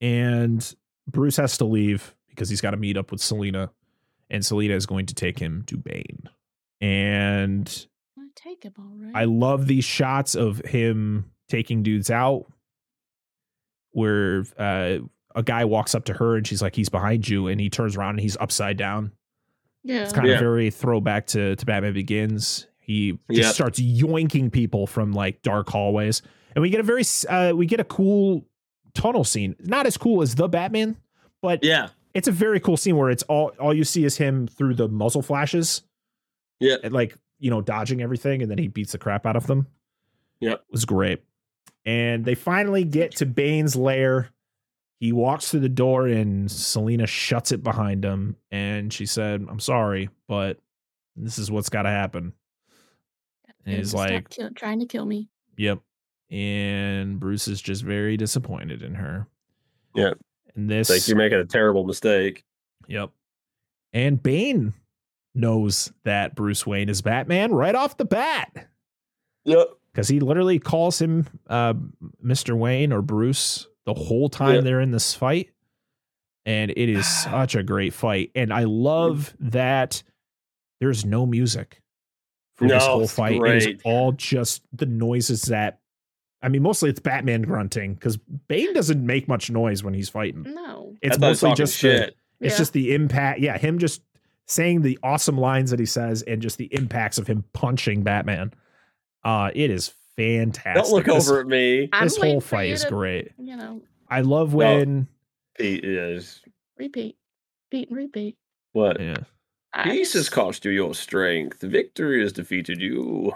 and 0.01 0.75
Bruce 1.07 1.37
has 1.37 1.57
to 1.57 1.65
leave 1.65 2.15
because 2.29 2.49
he's 2.49 2.61
got 2.61 2.71
to 2.71 2.77
meet 2.77 2.95
up 2.97 3.11
with 3.11 3.19
Selina, 3.19 3.71
and 4.29 4.45
Selina 4.45 4.75
is 4.75 4.85
going 4.85 5.07
to 5.07 5.15
take 5.15 5.37
him 5.39 5.63
to 5.67 5.75
Bane. 5.75 6.29
And 6.79 7.87
I 8.17 8.27
take 8.35 8.63
him 8.63 8.73
all 8.79 8.93
right. 8.95 9.11
I 9.15 9.25
love 9.25 9.67
these 9.67 9.83
shots 9.83 10.35
of 10.35 10.59
him 10.65 11.31
taking 11.49 11.83
dudes 11.83 12.09
out, 12.11 12.45
where 13.91 14.45
uh, 14.57 14.99
a 15.35 15.43
guy 15.43 15.65
walks 15.65 15.95
up 15.95 16.05
to 16.05 16.13
her 16.13 16.37
and 16.37 16.47
she's 16.47 16.61
like, 16.61 16.75
"He's 16.75 16.89
behind 16.89 17.27
you," 17.27 17.47
and 17.47 17.59
he 17.59 17.69
turns 17.69 17.97
around 17.97 18.11
and 18.11 18.21
he's 18.21 18.37
upside 18.37 18.77
down. 18.77 19.11
yeah. 19.83 20.03
It's 20.03 20.13
kind 20.13 20.27
Yeah. 20.27 20.35
of 20.35 20.39
very 20.39 20.69
throwback 20.69 21.25
to 21.27 21.55
to 21.57 21.65
Batman 21.65 21.93
Begins. 21.93 22.67
He 22.89 23.11
just 23.31 23.45
Yep. 23.49 23.53
starts 23.53 23.79
yoinking 23.79 24.51
people 24.51 24.87
from 24.87 25.11
like 25.13 25.43
dark 25.43 25.69
hallways, 25.69 26.23
and 26.55 26.63
we 26.63 26.71
get 26.71 26.79
a 26.79 26.83
very 26.83 27.03
uh, 27.29 27.53
we 27.55 27.67
get 27.67 27.79
a 27.79 27.83
cool 27.83 28.47
tunnel 28.95 29.23
scene. 29.23 29.55
Not 29.59 29.85
as 29.85 29.95
cool 29.95 30.23
as 30.23 30.33
the 30.33 30.47
Batman, 30.49 30.97
but 31.39 31.63
Yeah. 31.63 31.89
it's 32.15 32.27
a 32.27 32.31
very 32.31 32.59
cool 32.59 32.77
scene 32.77 32.97
where 32.97 33.11
it's 33.11 33.21
all 33.23 33.51
all 33.59 33.75
you 33.75 33.83
see 33.83 34.05
is 34.05 34.17
him 34.17 34.47
through 34.47 34.73
the 34.73 34.87
muzzle 34.89 35.21
flashes, 35.21 35.83
Yeah. 36.59 36.77
and 36.83 36.91
like 36.91 37.15
you 37.37 37.51
know 37.51 37.61
dodging 37.61 38.01
everything, 38.01 38.41
and 38.41 38.49
then 38.49 38.57
he 38.57 38.67
beats 38.67 38.93
the 38.93 38.97
crap 38.97 39.23
out 39.27 39.35
of 39.35 39.45
them. 39.45 39.67
Yeah, 40.39 40.53
it 40.53 40.61
was 40.71 40.85
great. 40.85 41.21
And 41.85 42.25
they 42.25 42.33
finally 42.33 42.85
get 42.85 43.15
to 43.17 43.27
Bane's 43.27 43.75
lair. 43.75 44.29
He 44.99 45.11
walks 45.11 45.51
through 45.51 45.59
the 45.59 45.69
door, 45.69 46.07
and 46.07 46.49
Selina 46.49 47.05
shuts 47.05 47.51
it 47.51 47.61
behind 47.63 48.03
him. 48.03 48.35
And 48.49 48.91
she 48.91 49.05
said, 49.05 49.45
"I'm 49.47 49.59
sorry, 49.59 50.09
but 50.27 50.59
this 51.15 51.37
is 51.37 51.51
what's 51.51 51.69
got 51.69 51.83
to 51.83 51.89
happen." 51.89 52.33
And 53.69 53.77
Him 53.77 53.83
he's 53.83 53.93
like, 53.93 54.29
kill- 54.29 54.51
trying 54.55 54.79
to 54.79 54.85
kill 54.85 55.05
me. 55.05 55.29
"Yep." 55.57 55.79
And 56.31 57.19
Bruce 57.19 57.47
is 57.47 57.61
just 57.61 57.83
very 57.83 58.17
disappointed 58.17 58.81
in 58.83 58.95
her. 58.95 59.27
Yep. 59.95 60.19
And 60.55 60.69
this, 60.69 60.89
It's 60.89 61.01
like 61.03 61.07
you're 61.07 61.17
making 61.17 61.39
a 61.39 61.45
terrible 61.45 61.83
mistake. 61.85 62.43
Yep. 62.87 63.09
And 63.93 64.21
Bane 64.21 64.73
knows 65.33 65.91
that 66.03 66.35
Bruce 66.35 66.65
Wayne 66.67 66.89
is 66.89 67.01
Batman 67.01 67.51
right 67.51 67.73
off 67.75 67.97
the 67.97 68.05
bat 68.05 68.67
Yep. 69.45 69.67
because 69.91 70.07
he 70.07 70.19
literally 70.19 70.59
calls 70.59 70.99
him 71.01 71.25
uh, 71.47 71.73
Mr. 72.23 72.55
Wayne 72.57 72.91
or 72.93 73.01
Bruce 73.01 73.67
the 73.85 73.93
whole 73.93 74.29
time 74.29 74.55
Yeah. 74.55 74.61
they're 74.61 74.81
in 74.81 74.91
this 74.91 75.13
fight. 75.15 75.49
And 76.45 76.71
it 76.71 76.89
is 76.89 77.07
such 77.23 77.55
a 77.55 77.63
great 77.63 77.93
fight. 77.93 78.31
And 78.35 78.53
I 78.53 78.65
love 78.65 79.33
that 79.39 80.03
there's 80.79 81.05
no 81.05 81.25
music 81.25 81.78
for 82.59 82.67
this 82.67 82.85
whole 82.85 83.01
it's 83.01 83.13
fight. 83.13 83.41
It 83.41 83.67
is 83.75 83.81
all 83.85 84.11
just 84.11 84.63
the 84.73 84.85
noises 84.85 85.43
that, 85.43 85.79
I 86.41 86.49
mean, 86.49 86.61
mostly 86.61 86.89
it's 86.89 86.99
Batman 86.99 87.41
grunting 87.41 87.93
because 87.95 88.17
Bane 88.47 88.73
doesn't 88.73 89.03
make 89.05 89.27
much 89.27 89.49
noise 89.49 89.83
when 89.83 89.93
he's 89.93 90.09
fighting. 90.09 90.43
No. 90.47 90.95
It's 91.01 91.17
I 91.17 91.19
thought 91.19 91.25
he 91.25 91.29
was 91.29 91.41
mostly 91.43 91.49
talking 91.49 91.65
just 91.65 91.81
the- 91.81 92.13
it's 92.41 92.53
Yeah. 92.53 92.57
just 92.57 92.73
the 92.73 92.93
impact. 92.93 93.39
Yeah, 93.39 93.57
him 93.57 93.79
just 93.79 94.01
saying 94.45 94.81
the 94.81 94.97
awesome 95.03 95.37
lines 95.37 95.71
that 95.71 95.79
he 95.79 95.85
says 95.85 96.21
and 96.23 96.41
just 96.41 96.57
the 96.57 96.73
impacts 96.73 97.17
of 97.17 97.27
him 97.27 97.43
punching 97.53 98.03
Batman. 98.03 98.53
Uh, 99.23 99.51
it 99.53 99.69
is 99.69 99.91
fantastic. 100.15 100.83
Don't 100.83 100.91
look 100.93 101.05
This- 101.05 101.29
over 101.29 101.41
at 101.41 101.47
me. 101.47 101.89
I'm 101.91 102.05
This 102.05 102.15
whole 102.17 102.39
fight 102.41 102.69
is 102.71 102.83
to, 102.83 102.89
great. 102.89 103.31
You 103.37 103.55
know, 103.57 103.81
I 104.09 104.21
love 104.21 104.53
when 104.53 105.07
Pete 105.57 105.83
is 105.83 106.41
repeat, 106.77 107.17
repeat, 107.71 107.89
and 107.89 107.97
repeat. 107.97 108.37
what? 108.71 108.99
yeah. 109.01 109.17
Peace 109.83 110.13
has 110.13 110.29
cost 110.29 110.65
you 110.65 110.71
your 110.71 110.93
strength. 110.95 111.61
Victory 111.61 112.21
has 112.21 112.33
defeated 112.33 112.81
you. 112.81 113.33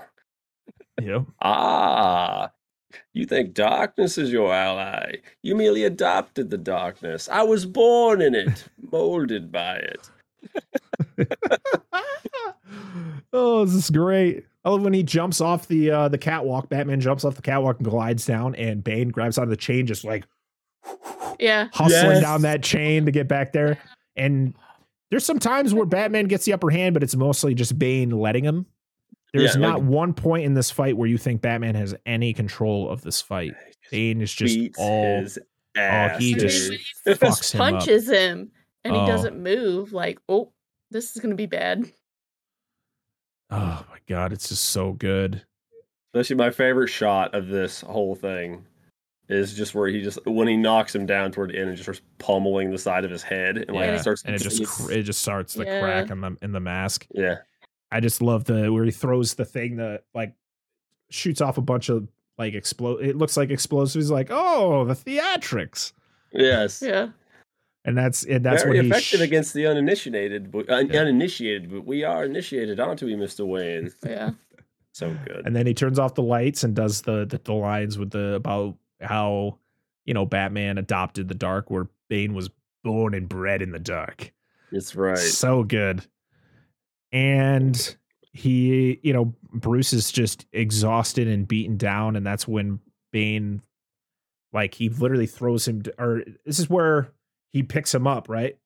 Yep. 1.02 1.24
Ah, 1.42 2.52
you 3.14 3.26
think 3.26 3.54
darkness 3.54 4.18
is 4.18 4.32
your 4.32 4.54
ally. 4.54 5.16
You 5.42 5.56
merely 5.56 5.84
adopted 5.84 6.50
the 6.50 6.58
darkness. 6.58 7.30
I 7.30 7.44
was 7.44 7.66
born 7.66 8.22
in 8.22 8.36
it, 8.36 8.66
molded 8.92 9.52
by 9.52 9.76
it. 9.78 10.10
oh, 13.34 13.66
this 13.66 13.74
is 13.76 13.90
great. 13.90 14.46
I 14.66 14.70
love 14.70 14.82
when 14.82 14.94
he 14.94 15.04
jumps 15.04 15.42
off 15.42 15.68
the 15.68 15.92
uh 15.92 16.08
the 16.08 16.18
catwalk. 16.18 16.70
Batman 16.70 17.02
jumps 17.02 17.26
off 17.26 17.36
the 17.36 17.42
catwalk 17.42 17.78
and 17.80 17.88
glides 17.88 18.26
down, 18.26 18.56
and 18.56 18.84
Bane 18.84 19.10
grabs 19.10 19.38
onto 19.38 19.50
the 19.50 19.58
chain, 19.58 19.86
just 19.86 20.04
like 20.04 20.26
Yeah. 21.40 21.68
hustling 21.74 22.12
Yes. 22.12 22.22
down 22.22 22.42
that 22.44 22.64
chain 22.64 23.06
to 23.06 23.12
get 23.12 23.28
back 23.28 23.52
there. 23.54 23.78
And 24.16 24.54
there's 25.14 25.24
some 25.26 25.38
times 25.38 25.76
where 25.76 25.86
Batman 26.00 26.26
gets 26.26 26.46
the 26.46 26.54
upper 26.54 26.72
hand, 26.72 26.96
but 26.96 27.04
it's 27.04 27.16
mostly 27.16 27.54
just 27.54 27.78
Bane 27.78 28.10
letting 28.10 28.44
him. 28.44 28.66
There's 29.32 29.54
Yeah, 29.56 29.62
not 29.62 29.80
like- 29.82 29.90
one 29.90 30.14
point 30.14 30.44
in 30.46 30.56
this 30.56 30.72
fight 30.72 30.98
where 30.98 31.08
you 31.08 31.20
think 31.20 31.42
Batman 31.42 31.76
has 31.76 31.94
any 32.08 32.34
control 32.34 32.90
of 32.90 33.02
this 33.02 33.22
fight. 33.22 33.54
Bane 33.92 34.22
is 34.22 34.34
just 34.34 34.56
Beats 34.56 34.80
all 34.80 35.22
his 35.22 35.38
ass. 35.78 36.20
he 36.20 36.34
I 36.34 36.38
just- 36.40 36.70
mean, 36.72 36.80
fucks 37.08 37.20
just 37.38 37.54
him 37.54 37.62
up. 37.62 37.74
punches 37.74 38.10
him 38.10 38.52
and 38.84 38.96
Oh. 38.96 39.02
he 39.02 39.08
doesn't 39.12 39.38
move. 39.42 39.94
Like, 39.94 40.18
oh, 40.28 40.52
this 40.90 41.16
is 41.16 41.22
gonna 41.22 41.36
be 41.36 41.46
bad. 41.46 41.92
oh 43.52 43.86
my 43.90 43.98
god, 44.08 44.34
it's 44.34 44.50
just 44.50 44.66
so 44.66 44.94
good. 44.94 45.44
Especially 46.14 46.36
my 46.36 46.52
favorite 46.52 46.90
shot 46.90 47.34
of 47.36 47.48
this 47.48 47.82
whole 47.82 48.16
thing 48.16 48.66
is 49.34 49.54
just 49.54 49.74
where 49.76 49.88
he 49.88 50.02
just 50.02 50.20
when 50.26 50.48
he 50.48 50.56
knocks 50.58 50.94
him 50.96 51.06
down 51.06 51.32
toward 51.32 51.50
the 51.52 51.58
end 51.60 51.70
and 51.70 51.78
just 51.78 51.86
starts 51.86 52.02
pummeling 52.20 52.72
the 52.72 52.78
side 52.78 53.04
of 53.06 53.12
his 53.12 53.24
head 53.24 53.58
and 53.58 53.72
like 53.72 53.86
Yeah, 53.88 53.96
it 53.96 54.00
starts 54.00 54.24
and 54.24 54.36
it 54.36 54.42
just 54.42 54.62
it's- 54.62 54.86
cr- 54.86 54.92
it 54.92 55.04
just 55.04 55.22
starts 55.22 55.54
to 55.56 55.64
Yeah. 55.66 55.80
crack 55.82 56.10
in 56.10 56.22
the 56.22 56.38
in 56.42 56.52
the 56.52 56.60
mask. 56.60 57.08
yeah 57.14 57.38
I 57.92 58.00
just 58.00 58.22
love 58.22 58.46
the 58.46 58.72
where 58.72 58.86
he 58.86 58.92
throws 58.92 59.36
the 59.36 59.46
thing 59.46 59.76
that 59.78 60.04
like 60.14 60.34
shoots 61.10 61.42
off 61.42 61.58
a 61.58 61.62
bunch 61.62 61.90
of 61.90 62.08
like 62.40 62.56
explode. 62.56 63.04
It 63.04 63.16
looks 63.16 63.38
like 63.38 63.52
explosives. 63.52 64.10
Like 64.10 64.30
oh, 64.32 64.84
the 64.86 64.96
theatrics, 64.96 65.94
yes 66.32 66.82
Yeah. 66.82 67.10
and 67.86 67.96
that's 67.98 68.24
and 68.26 68.44
that's 68.44 68.64
very 68.64 68.78
when 68.78 68.86
he 68.86 68.90
effective 68.92 69.20
sh- 69.20 69.24
againted 69.24 69.54
the 69.54 69.68
uninitiated 69.68 70.52
but 70.52 70.70
un- 70.70 70.90
Yeah. 70.90 71.02
uninitiated 71.02 71.70
but 71.72 71.86
we 71.86 72.04
are 72.04 72.26
initiated 72.26 72.80
aren't 72.80 73.04
we 73.04 73.14
Mr. 73.14 73.46
Wayne 73.46 73.92
Yeah. 74.04 74.32
so 74.94 75.16
good 75.26 75.46
and 75.46 75.56
then 75.56 75.68
he 75.68 75.74
turns 75.76 76.00
off 76.00 76.16
the 76.16 76.24
lights 76.24 76.64
and 76.64 76.76
does 76.76 77.02
the 77.04 77.26
the, 77.26 77.40
the 77.44 77.54
lines 77.54 77.98
with 78.00 78.10
the 78.12 78.34
about 78.36 78.76
how 79.04 79.58
you 80.06 80.14
know 80.14 80.26
Batman 80.26 80.78
adopted 80.78 81.28
the 81.28 81.36
dark, 81.36 81.70
where 81.70 81.88
Bane 82.10 82.34
was 82.34 82.50
born 82.84 83.14
and 83.14 83.30
bred 83.30 83.62
in 83.62 83.72
the 83.72 83.80
dark. 83.80 84.32
it's 84.72 84.96
right 84.96 85.18
So 85.18 85.64
good. 85.64 86.06
And 87.12 87.96
he, 88.32 89.00
you 89.04 89.14
know, 89.14 89.34
Bruce 89.54 89.94
is 89.94 90.12
just 90.12 90.46
exhausted 90.52 91.28
and 91.28 91.48
beaten 91.48 91.78
down, 91.78 92.16
and 92.16 92.26
that's 92.26 92.48
when 92.48 92.80
Bane, 93.12 93.62
like, 94.52 94.74
he 94.74 94.90
literally 94.90 95.28
throws 95.28 95.68
him, 95.68 95.84
to, 95.84 95.94
or 96.02 96.24
this 96.46 96.60
is 96.60 96.70
where 96.70 97.12
he 97.52 97.62
picks 97.64 97.94
him 97.94 98.08
up, 98.08 98.28
right? 98.30 98.58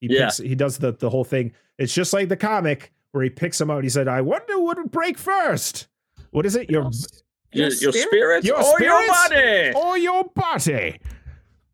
He 0.00 0.08
Yeah. 0.10 0.26
picks, 0.26 0.38
he 0.38 0.54
does 0.54 0.78
the 0.78 0.92
the 0.92 1.10
whole 1.10 1.24
thing. 1.24 1.52
It's 1.78 1.92
just 1.94 2.12
like 2.14 2.28
the 2.30 2.36
comic 2.36 2.90
where 3.12 3.22
he 3.22 3.28
picks 3.30 3.60
him 3.60 3.70
up. 3.70 3.82
He 3.82 3.90
said, 3.90 4.08
"I 4.08 4.22
wonder 4.22 4.58
what 4.58 4.78
would 4.78 4.90
break 4.90 5.18
first. 5.18 5.88
What 6.30 6.46
is 6.46 6.56
it? 6.56 6.70
Your 6.70 6.90
your, 7.52 7.68
Your 7.68 7.78
your 7.78 7.92
spirit? 7.92 8.08
spirits 8.08 8.46
Your 8.46 8.62
or 8.62 8.80
your 8.80 9.06
body 9.08 9.72
or 9.74 9.98
your 9.98 10.24
body. 10.24 11.00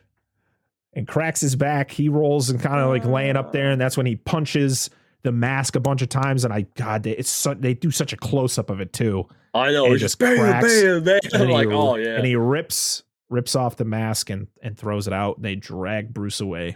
and 0.93 1.07
cracks 1.07 1.41
his 1.41 1.55
back. 1.55 1.91
He 1.91 2.09
rolls 2.09 2.49
and 2.49 2.59
kind 2.59 2.79
of 2.79 2.89
like 2.89 3.05
laying 3.05 3.35
up 3.35 3.51
there, 3.51 3.71
and 3.71 3.79
that's 3.79 3.97
when 3.97 4.05
he 4.05 4.15
punches 4.15 4.89
the 5.23 5.31
mask 5.31 5.75
a 5.75 5.79
bunch 5.79 6.01
of 6.01 6.09
times. 6.09 6.43
And 6.45 6.53
I, 6.53 6.61
God, 6.75 7.03
they, 7.03 7.11
it's 7.11 7.29
so, 7.29 7.53
they 7.53 7.73
do 7.73 7.91
such 7.91 8.13
a 8.13 8.17
close 8.17 8.57
up 8.57 8.69
of 8.69 8.79
it 8.79 8.93
too. 8.93 9.27
I 9.53 9.71
know 9.71 9.85
and 9.85 9.95
it 9.95 9.99
just 9.99 10.19
just 10.19 10.19
bam 10.19 10.37
cracks, 10.37 10.67
bam 10.81 11.03
bam 11.03 11.19
And 11.33 11.43
I'm 11.43 11.49
like 11.49 11.69
he, 11.69 11.73
oh 11.73 11.95
yeah 11.95 12.15
and 12.17 12.25
he 12.25 12.35
rips 12.35 13.03
rips 13.29 13.55
off 13.55 13.75
the 13.77 13.85
mask 13.85 14.29
and 14.29 14.47
and 14.61 14.77
throws 14.77 15.07
it 15.07 15.13
out. 15.13 15.37
And 15.37 15.45
they 15.45 15.55
drag 15.55 16.13
Bruce 16.13 16.41
away. 16.41 16.75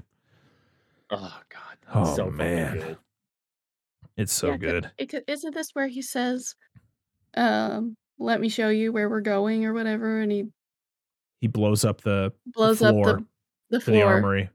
Oh 1.12 1.40
God. 1.50 1.78
Oh 1.94 2.16
so 2.16 2.30
man, 2.30 2.98
it's 4.16 4.32
so 4.32 4.48
Yeah, 4.48 4.54
'cause 4.54 4.60
good. 4.62 4.92
It 4.98 5.06
could, 5.10 5.24
isn't 5.28 5.54
this 5.54 5.72
where 5.74 5.88
he 5.88 6.02
says, 6.02 6.56
um, 7.36 7.98
"Let 8.20 8.40
me 8.42 8.50
show 8.50 8.70
you 8.70 8.92
where 8.92 9.10
we're 9.10 9.22
going" 9.22 9.66
or 9.66 9.74
whatever, 9.74 10.20
and 10.20 10.32
he 10.32 10.46
He 11.42 11.48
blows 11.48 11.86
up 11.86 12.02
the 12.02 12.34
blows 12.48 12.82
up 12.82 12.94
floor 12.94 13.06
the 13.06 13.26
the 13.70 13.80
to 13.86 13.92
the 13.92 14.02
armory. 14.04 14.50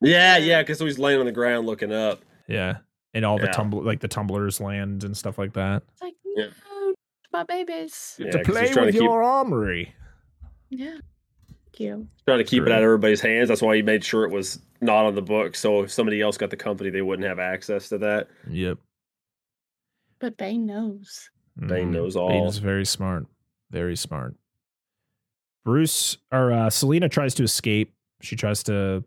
Yeah, 0.00 0.38
Yeah. 0.38 0.44
yeah, 0.44 0.62
because 0.62 0.80
he's 0.80 0.98
laying 0.98 1.20
on 1.20 1.26
the 1.26 1.32
ground 1.32 1.66
looking 1.66 1.92
up. 1.92 2.22
Yeah, 2.48 2.78
and 3.14 3.24
all 3.24 3.38
the 3.38 3.48
tumble 3.48 3.82
like 3.82 4.00
the 4.00 4.08
tumblers 4.08 4.60
land 4.60 5.04
and 5.04 5.16
stuff 5.16 5.38
like 5.38 5.52
that. 5.54 5.82
It's 5.92 6.02
like, 6.02 6.14
Yeah. 6.24 6.48
my 7.32 7.44
babies. 7.44 8.16
Yeah, 8.18 8.30
to 8.32 8.42
'cause 8.42 8.58
he's 8.58 8.70
play 8.72 8.84
with 8.84 8.92
to 8.94 8.98
keep- 8.98 9.02
your 9.02 9.22
armory. 9.22 9.94
Yeah, 10.70 10.98
cute. 11.72 12.06
Trying 12.26 12.38
to 12.38 12.44
keep 12.44 12.62
it 12.62 12.72
out 12.72 12.78
of 12.78 12.84
everybody's 12.84 13.20
hands. 13.20 13.48
That's 13.48 13.60
why 13.62 13.76
he 13.76 13.82
made 13.82 14.02
sure 14.02 14.24
it 14.24 14.30
was 14.30 14.60
not 14.80 15.04
on 15.04 15.14
the 15.14 15.22
book. 15.22 15.54
So 15.54 15.82
if 15.82 15.92
somebody 15.92 16.20
else 16.22 16.36
got 16.38 16.48
the 16.50 16.56
company, 16.56 16.88
they 16.90 17.02
wouldn't 17.02 17.28
have 17.28 17.38
access 17.38 17.88
to 17.90 17.98
that. 17.98 18.28
Yep. 18.48 18.78
But 20.18 20.36
Bane 20.38 20.64
knows. 20.66 21.28
Bane 21.58 21.88
Mhm. 21.88 21.92
knows 21.92 22.14
Bane 22.14 22.22
all. 22.22 22.48
is 22.48 22.58
very 22.58 22.84
smart. 22.86 23.26
Very 23.70 23.96
smart. 23.96 24.34
Bruce 25.64 26.18
or 26.32 26.52
uh, 26.52 26.70
Selina 26.70 27.08
tries 27.08 27.34
to 27.34 27.42
escape. 27.44 27.94
She 28.20 28.36
tries 28.36 28.62
to 28.64 29.04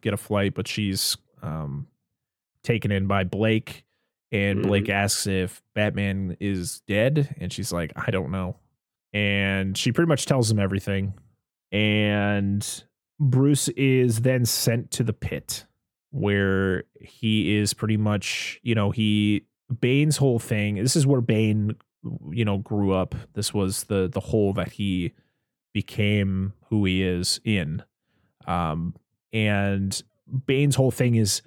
get 0.00 0.14
a 0.14 0.16
flight, 0.16 0.54
but 0.54 0.66
she's 0.68 1.16
um, 1.42 1.86
taken 2.62 2.90
in 2.90 3.06
by 3.06 3.24
Blake. 3.24 3.84
And 4.32 4.62
Blake 4.62 4.88
asks 4.88 5.26
if 5.26 5.60
Batman 5.74 6.36
is 6.38 6.80
dead, 6.86 7.34
and 7.40 7.52
she's 7.52 7.72
like, 7.72 7.92
"I 7.96 8.10
don't 8.12 8.30
know." 8.30 8.56
And 9.12 9.76
she 9.76 9.90
pretty 9.90 10.08
much 10.08 10.24
tells 10.26 10.48
him 10.50 10.60
everything. 10.60 11.14
And 11.72 12.84
Bruce 13.18 13.68
is 13.70 14.20
then 14.20 14.44
sent 14.44 14.92
to 14.92 15.02
the 15.02 15.12
pit, 15.12 15.66
where 16.10 16.84
he 17.00 17.56
is 17.56 17.74
pretty 17.74 17.96
much, 17.96 18.60
you 18.62 18.74
know, 18.76 18.90
he 18.92 19.46
Bane's 19.78 20.16
whole 20.16 20.38
thing. 20.38 20.76
This 20.76 20.96
is 20.96 21.06
where 21.06 21.20
Bane, 21.20 21.76
you 22.30 22.44
know, 22.44 22.58
grew 22.58 22.92
up. 22.92 23.14
This 23.34 23.54
was 23.54 23.84
the 23.84 24.08
the 24.08 24.20
hole 24.20 24.52
that 24.54 24.72
he 24.72 25.12
became 25.72 26.52
who 26.68 26.84
he 26.84 27.02
is 27.02 27.40
in. 27.44 27.82
Um, 28.46 28.94
and 29.32 30.02
Bane's 30.46 30.76
whole 30.76 30.90
thing 30.90 31.14
is, 31.14 31.42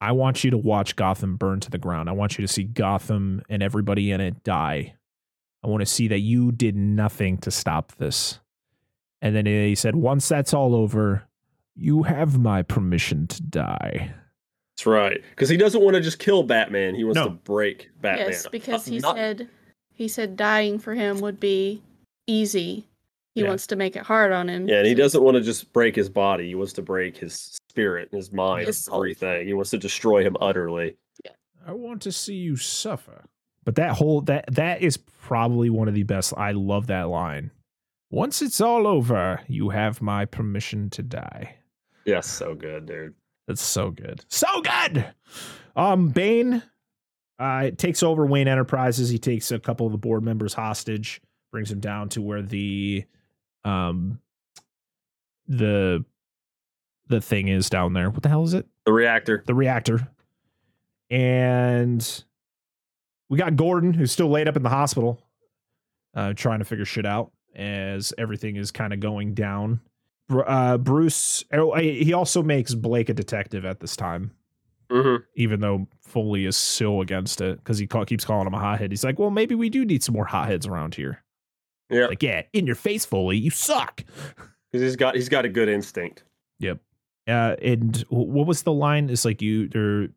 I 0.00 0.12
want 0.12 0.42
you 0.42 0.50
to 0.50 0.58
watch 0.58 0.96
Gotham 0.96 1.36
burn 1.36 1.60
to 1.60 1.70
the 1.70 1.78
ground. 1.78 2.08
I 2.08 2.12
want 2.12 2.38
you 2.38 2.46
to 2.46 2.52
see 2.52 2.64
Gotham 2.64 3.42
and 3.48 3.62
everybody 3.62 4.10
in 4.10 4.20
it 4.20 4.42
die. 4.42 4.94
I 5.62 5.68
want 5.68 5.82
to 5.82 5.86
see 5.86 6.08
that 6.08 6.20
you 6.20 6.52
did 6.52 6.74
nothing 6.74 7.36
to 7.38 7.50
stop 7.50 7.92
this. 7.96 8.40
And 9.20 9.36
then 9.36 9.44
he 9.44 9.74
said, 9.74 9.94
once 9.94 10.26
that's 10.26 10.54
all 10.54 10.74
over, 10.74 11.28
you 11.74 12.04
have 12.04 12.38
my 12.38 12.62
permission 12.62 13.26
to 13.26 13.42
die. 13.42 14.14
That's 14.80 14.86
right. 14.86 15.22
Because 15.30 15.50
he 15.50 15.58
doesn't 15.58 15.82
want 15.82 15.94
to 15.96 16.00
just 16.00 16.18
kill 16.18 16.42
Batman. 16.42 16.94
He 16.94 17.04
wants 17.04 17.16
No. 17.16 17.24
to 17.24 17.30
break 17.30 17.90
Batman. 18.00 18.28
Yes, 18.30 18.46
because 18.50 18.88
Uh, 18.88 18.92
he 18.92 18.98
not- 18.98 19.14
said 19.16 19.48
he 19.92 20.08
said 20.08 20.34
dying 20.38 20.78
for 20.78 20.94
him 20.94 21.20
would 21.20 21.38
be 21.38 21.82
easy. 22.26 22.86
He 23.34 23.42
Yeah. 23.42 23.48
wants 23.48 23.66
to 23.66 23.76
make 23.76 23.94
it 23.94 24.02
hard 24.04 24.32
on 24.32 24.48
him. 24.48 24.66
Yeah, 24.66 24.78
and 24.78 24.86
he 24.86 24.94
doesn't 24.94 25.22
want 25.22 25.34
to 25.36 25.42
just 25.42 25.70
break 25.74 25.94
his 25.94 26.08
body. 26.08 26.48
He 26.48 26.54
wants 26.54 26.72
to 26.74 26.82
break 26.82 27.18
his 27.18 27.58
spirit, 27.68 28.08
and 28.10 28.16
his 28.18 28.32
mind, 28.32 28.68
His 28.68 28.88
everything. 28.90 29.46
He 29.46 29.52
wants 29.52 29.68
to 29.70 29.78
destroy 29.78 30.22
him 30.24 30.34
utterly. 30.40 30.96
Yeah. 31.26 31.32
I 31.66 31.72
want 31.72 32.00
to 32.02 32.12
see 32.12 32.36
you 32.36 32.56
suffer. 32.56 33.24
But 33.64 33.74
that 33.74 33.92
whole 33.98 34.22
that 34.22 34.46
that 34.54 34.80
is 34.80 34.96
probably 34.96 35.68
one 35.68 35.88
of 35.88 35.94
the 35.94 36.04
best. 36.04 36.32
I 36.38 36.52
love 36.52 36.86
that 36.86 37.10
line. 37.10 37.50
Once 38.10 38.40
it's 38.40 38.62
all 38.62 38.86
over, 38.86 39.40
you 39.46 39.68
have 39.68 40.00
my 40.00 40.24
permission 40.24 40.88
to 40.90 41.02
die. 41.02 41.56
Yes, 42.06 42.26
so 42.26 42.54
good, 42.54 42.86
dude. 42.86 43.14
That's 43.50 43.62
so 43.62 43.90
good. 43.90 44.24
So 44.28 44.46
good. 44.62 45.04
Um 45.74 46.10
Bane 46.10 46.62
uh 47.36 47.72
takes 47.76 48.04
over 48.04 48.24
Wayne 48.24 48.46
Enterprises. 48.46 49.08
He 49.08 49.18
takes 49.18 49.50
a 49.50 49.58
couple 49.58 49.86
of 49.86 49.92
the 49.92 49.98
board 49.98 50.22
members 50.22 50.54
hostage, 50.54 51.20
brings 51.50 51.68
them 51.68 51.80
down 51.80 52.10
to 52.10 52.22
where 52.22 52.42
the 52.42 53.04
um 53.64 54.20
the 55.48 56.04
the 57.08 57.20
thing 57.20 57.48
is 57.48 57.68
down 57.68 57.92
there. 57.92 58.08
What 58.08 58.22
the 58.22 58.28
hell 58.28 58.44
is 58.44 58.54
it? 58.54 58.68
The 58.86 58.92
reactor. 58.92 59.42
the 59.44 59.54
reactor. 59.54 60.06
And 61.10 62.24
we 63.28 63.36
got 63.36 63.56
Gordon, 63.56 63.92
who's 63.94 64.12
still 64.12 64.28
laid 64.28 64.46
up 64.46 64.56
in 64.56 64.62
the 64.62 64.68
hospital, 64.68 65.20
uh, 66.14 66.34
trying 66.34 66.60
to 66.60 66.64
figure 66.64 66.84
shit 66.84 67.04
out 67.04 67.32
as 67.56 68.14
everything 68.16 68.54
is 68.54 68.70
kind 68.70 68.92
of 68.92 69.00
going 69.00 69.34
down. 69.34 69.80
Uh, 70.30 70.78
Bruce, 70.78 71.44
oh, 71.52 71.74
he 71.76 72.12
also 72.12 72.42
makes 72.42 72.74
Blake 72.74 73.08
a 73.08 73.14
detective 73.14 73.64
at 73.64 73.80
this 73.80 73.96
time, 73.96 74.32
hmm 74.90 75.16
even 75.34 75.60
though 75.60 75.86
Foley 76.00 76.46
is 76.46 76.56
so 76.56 77.00
against 77.00 77.40
it 77.40 77.58
because 77.58 77.78
he 77.78 77.86
keeps 77.86 78.24
calling 78.24 78.46
him 78.46 78.54
a 78.54 78.58
hothead. 78.58 78.90
He's 78.90 79.04
like, 79.04 79.18
well, 79.18 79.30
maybe 79.30 79.54
we 79.54 79.70
do 79.70 79.84
need 79.84 80.02
some 80.02 80.14
more 80.14 80.26
hotheads 80.26 80.66
around 80.66 80.94
here. 80.94 81.22
Yeah, 81.88 82.06
Like, 82.06 82.22
yeah, 82.22 82.42
in 82.52 82.66
your 82.66 82.76
face, 82.76 83.04
Foley, 83.04 83.36
you 83.36 83.50
suck. 83.50 84.04
because 84.70 84.82
he's 84.82 84.96
got 84.96 85.14
he's 85.14 85.28
got 85.28 85.44
a 85.44 85.48
good 85.48 85.68
instinct. 85.68 86.24
Yep. 86.60 86.78
Uh, 87.26 87.56
and 87.62 88.04
what 88.08 88.46
was 88.46 88.62
the 88.62 88.72
line? 88.72 89.10
It's 89.10 89.24
like 89.24 89.42
you 89.42 89.68
there 89.68 90.08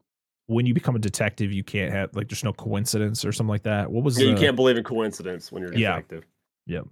when 0.47 0.65
you 0.65 0.73
become 0.73 0.95
a 0.95 0.99
detective, 0.99 1.51
you 1.51 1.63
can't 1.63 1.91
have 1.91 2.15
like 2.15 2.29
there's 2.29 2.43
no 2.43 2.53
coincidence 2.53 3.25
or 3.25 3.31
something 3.31 3.49
like 3.49 3.63
that. 3.63 3.91
What 3.91 4.03
was 4.03 4.19
Yeah, 4.19 4.29
you 4.29 4.35
can't 4.35 4.55
believe 4.55 4.77
in 4.77 4.83
coincidence 4.83 5.51
when 5.51 5.61
you're 5.63 5.71
a 5.71 5.75
detective. 5.75 6.25
Yeah. 6.65 6.77
detective. 6.79 6.91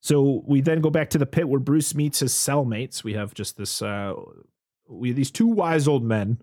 So 0.00 0.42
we 0.46 0.60
then 0.60 0.80
go 0.80 0.90
back 0.90 1.10
to 1.10 1.18
the 1.18 1.26
pit 1.26 1.48
where 1.48 1.60
Bruce 1.60 1.94
meets 1.94 2.20
his 2.20 2.32
cellmates. 2.32 3.02
We 3.02 3.14
have 3.14 3.34
just 3.34 3.56
this 3.56 3.82
uh 3.82 4.14
we 4.88 5.08
have 5.08 5.16
these 5.16 5.30
two 5.30 5.46
wise 5.46 5.88
old 5.88 6.04
men. 6.04 6.40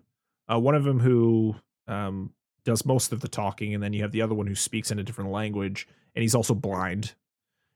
Uh 0.52 0.58
one 0.60 0.74
of 0.74 0.84
them 0.84 1.00
who 1.00 1.56
um 1.88 2.32
does 2.64 2.84
most 2.84 3.12
of 3.12 3.20
the 3.20 3.28
talking 3.28 3.74
and 3.74 3.82
then 3.82 3.92
you 3.92 4.02
have 4.02 4.12
the 4.12 4.22
other 4.22 4.34
one 4.34 4.46
who 4.46 4.54
speaks 4.54 4.90
in 4.90 4.98
a 4.98 5.02
different 5.02 5.30
language 5.30 5.86
and 6.14 6.22
he's 6.22 6.34
also 6.34 6.54
blind. 6.54 7.14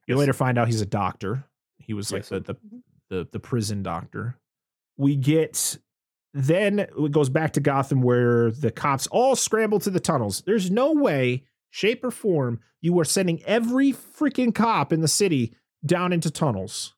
You 0.06 0.14
Yes. 0.14 0.18
later 0.20 0.32
find 0.32 0.58
out 0.58 0.66
he's 0.68 0.80
a 0.80 0.86
doctor. 0.86 1.44
He 1.78 1.92
was 1.94 2.10
like 2.12 2.20
Yes. 2.22 2.28
the, 2.30 2.40
the 2.40 2.56
the 3.10 3.28
the 3.32 3.40
prison 3.40 3.82
doctor. 3.82 4.36
We 4.96 5.16
get 5.16 5.78
then 6.34 6.80
it 6.80 7.10
goes 7.12 7.30
back 7.30 7.52
to 7.54 7.60
Gotham 7.60 8.02
where 8.02 8.50
the 8.50 8.70
cops 8.70 9.06
all 9.06 9.34
scramble 9.36 9.80
to 9.80 9.90
the 9.90 10.00
tunnels. 10.00 10.42
There's 10.44 10.70
no 10.70 10.92
way, 10.92 11.44
shape, 11.70 12.04
or 12.04 12.10
form 12.10 12.60
you 12.82 12.98
are 13.00 13.04
sending 13.04 13.42
every 13.44 13.92
freaking 13.92 14.54
cop 14.54 14.92
in 14.92 15.00
the 15.00 15.08
city 15.08 15.54
down 15.84 16.12
into 16.12 16.30
tunnels. 16.30 16.94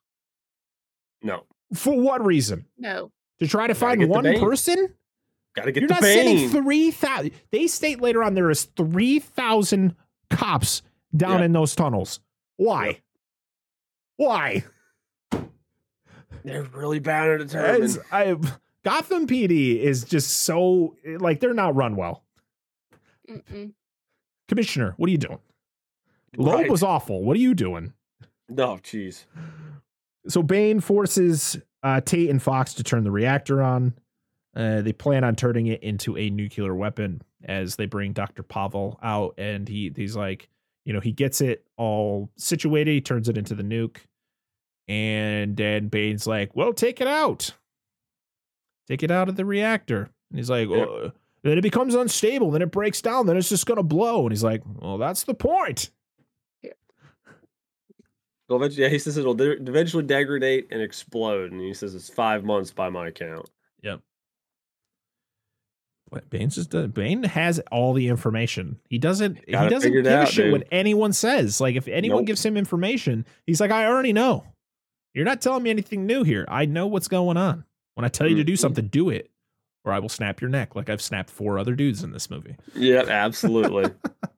No, 1.23 1.43
For 1.73 1.95
what 1.99 2.25
reason? 2.25 2.65
No. 2.77 3.11
To 3.39 3.47
try 3.47 3.67
to 3.67 3.75
find 3.75 4.07
one 4.09 4.23
person? 4.39 4.93
got 5.55 5.65
to 5.65 5.71
get 5.71 5.81
You're 5.81 5.87
the 5.89 5.93
not 5.95 6.01
Bane. 6.01 6.49
sending 6.49 6.63
3,000. 6.63 7.31
They 7.51 7.67
state 7.67 7.99
later 8.01 8.23
on 8.23 8.33
there 8.35 8.49
is 8.49 8.63
3,000 8.77 9.95
cops 10.29 10.81
down 11.15 11.39
Yeah. 11.39 11.45
in 11.45 11.51
those 11.51 11.75
tunnels. 11.75 12.19
Why? 12.57 12.85
Yep. 12.87 12.97
Why? 14.17 14.63
They're 16.43 16.63
really 16.63 16.99
bad 16.99 17.29
at 17.29 17.39
determined. 17.47 17.97
I, 18.11 18.35
Gotham 18.83 19.27
PD 19.27 19.79
is 19.79 20.03
just 20.03 20.29
so 20.41 20.95
like 21.05 21.39
they're 21.39 21.53
not 21.53 21.75
run 21.75 21.95
well. 21.95 22.23
Mm-mm. 23.29 23.73
Commissioner, 24.47 24.93
what 24.97 25.07
are 25.07 25.11
you 25.11 25.17
doing? 25.17 25.39
Loeb 26.37 26.67
was 26.69 26.81
awful. 26.81 27.23
What 27.23 27.35
are 27.35 27.39
you 27.41 27.53
doing? 27.53 27.93
No, 28.51 28.75
jeez. 28.77 29.25
So 30.27 30.43
Bane 30.43 30.81
forces 30.81 31.57
uh, 31.83 32.01
Tate 32.01 32.29
and 32.29 32.41
Fox 32.41 32.73
to 32.75 32.83
turn 32.83 33.03
the 33.03 33.11
reactor 33.11 33.61
on. 33.61 33.93
Uh, 34.55 34.81
they 34.81 34.91
plan 34.91 35.23
on 35.23 35.35
turning 35.35 35.67
it 35.67 35.81
into 35.81 36.17
a 36.17 36.29
nuclear 36.29 36.75
weapon 36.75 37.21
as 37.45 37.77
they 37.77 37.85
bring 37.85 38.11
Dr. 38.11 38.43
Pavel 38.43 38.99
out, 39.01 39.35
and 39.37 39.67
he 39.67 39.91
he's 39.95 40.15
like, 40.15 40.49
you 40.83 40.91
know, 40.91 40.99
he 40.99 41.13
gets 41.13 41.39
it 41.39 41.65
all 41.77 42.29
situated. 42.35 42.91
He 42.91 43.01
turns 43.01 43.29
it 43.29 43.37
into 43.37 43.55
the 43.55 43.63
nuke, 43.63 43.97
and 44.89 45.55
then 45.55 45.87
Bane's 45.87 46.27
like, 46.27 46.53
"Well, 46.53 46.73
take 46.73 46.99
it 46.99 47.07
out, 47.07 47.53
take 48.87 49.01
it 49.01 49.11
out 49.11 49.29
of 49.29 49.37
the 49.37 49.45
reactor." 49.45 50.09
And 50.29 50.39
he's 50.39 50.49
like. 50.49 50.67
"Uh, 50.69 51.11
"Then 51.43 51.57
it 51.57 51.61
becomes 51.61 51.95
unstable. 51.95 52.51
Then 52.51 52.61
it 52.61 52.71
breaks 52.71 53.01
down. 53.01 53.27
Then 53.27 53.37
it's 53.37 53.49
just 53.49 53.65
gonna 53.65 53.83
blow." 53.83 54.23
And 54.23 54.31
he's 54.33 54.43
like, 54.43 54.61
"Well, 54.65 54.97
that's 54.97 55.23
the 55.23 55.33
point." 55.33 55.91
Well, 58.51 58.59
eventually, 58.59 58.83
yeah, 58.83 58.89
he 58.89 58.99
says 58.99 59.15
it'll 59.17 59.33
de- 59.33 59.61
eventually 59.61 60.03
degrade 60.03 60.67
and 60.71 60.81
explode, 60.81 61.53
and 61.53 61.61
he 61.61 61.73
says 61.73 61.95
it's 61.95 62.09
five 62.09 62.43
months 62.43 62.71
by 62.71 62.89
my 62.89 63.09
count. 63.11 63.49
But 66.09 66.29
Bane's 66.29 66.55
just 66.55 66.75
uh, 66.75 66.87
Bane 66.87 67.23
has 67.23 67.61
all 67.71 67.93
the 67.93 68.09
information. 68.09 68.81
He 68.89 68.97
doesn't. 68.97 69.39
He 69.45 69.53
Got 69.53 69.67
it 69.67 69.69
doesn't 69.69 69.87
figured 69.89 70.03
give 70.03 70.19
a 70.19 70.25
shit 70.25 70.43
dude. 70.45 70.51
what 70.51 70.67
anyone 70.69 71.13
says. 71.13 71.61
Like 71.61 71.77
if 71.77 71.87
anyone 71.87 72.19
Nope. 72.23 72.27
gives 72.27 72.45
him 72.45 72.57
information, 72.57 73.25
he's 73.47 73.61
like, 73.61 73.71
I 73.71 73.85
already 73.85 74.11
know. 74.11 74.43
You're 75.13 75.23
not 75.23 75.39
telling 75.41 75.63
me 75.63 75.69
anything 75.69 76.05
new 76.05 76.23
here. 76.25 76.43
I 76.49 76.65
know 76.65 76.85
what's 76.87 77.07
going 77.07 77.37
on. 77.37 77.63
When 77.95 78.03
I 78.03 78.09
tell 78.09 78.27
you 78.29 78.35
to 78.35 78.43
do 78.43 78.53
Mhm. 78.53 78.59
something, 78.59 78.87
do 78.87 79.09
it, 79.09 79.31
or 79.85 79.93
I 79.93 79.99
will 79.99 80.09
snap 80.09 80.41
your 80.41 80.49
neck, 80.49 80.75
like 80.75 80.89
I've 80.89 81.01
snapped 81.01 81.29
four 81.29 81.57
other 81.57 81.75
dudes 81.75 82.03
in 82.03 82.11
this 82.11 82.29
movie. 82.29 82.57
Yeah, 82.75 83.03
absolutely. 83.07 83.85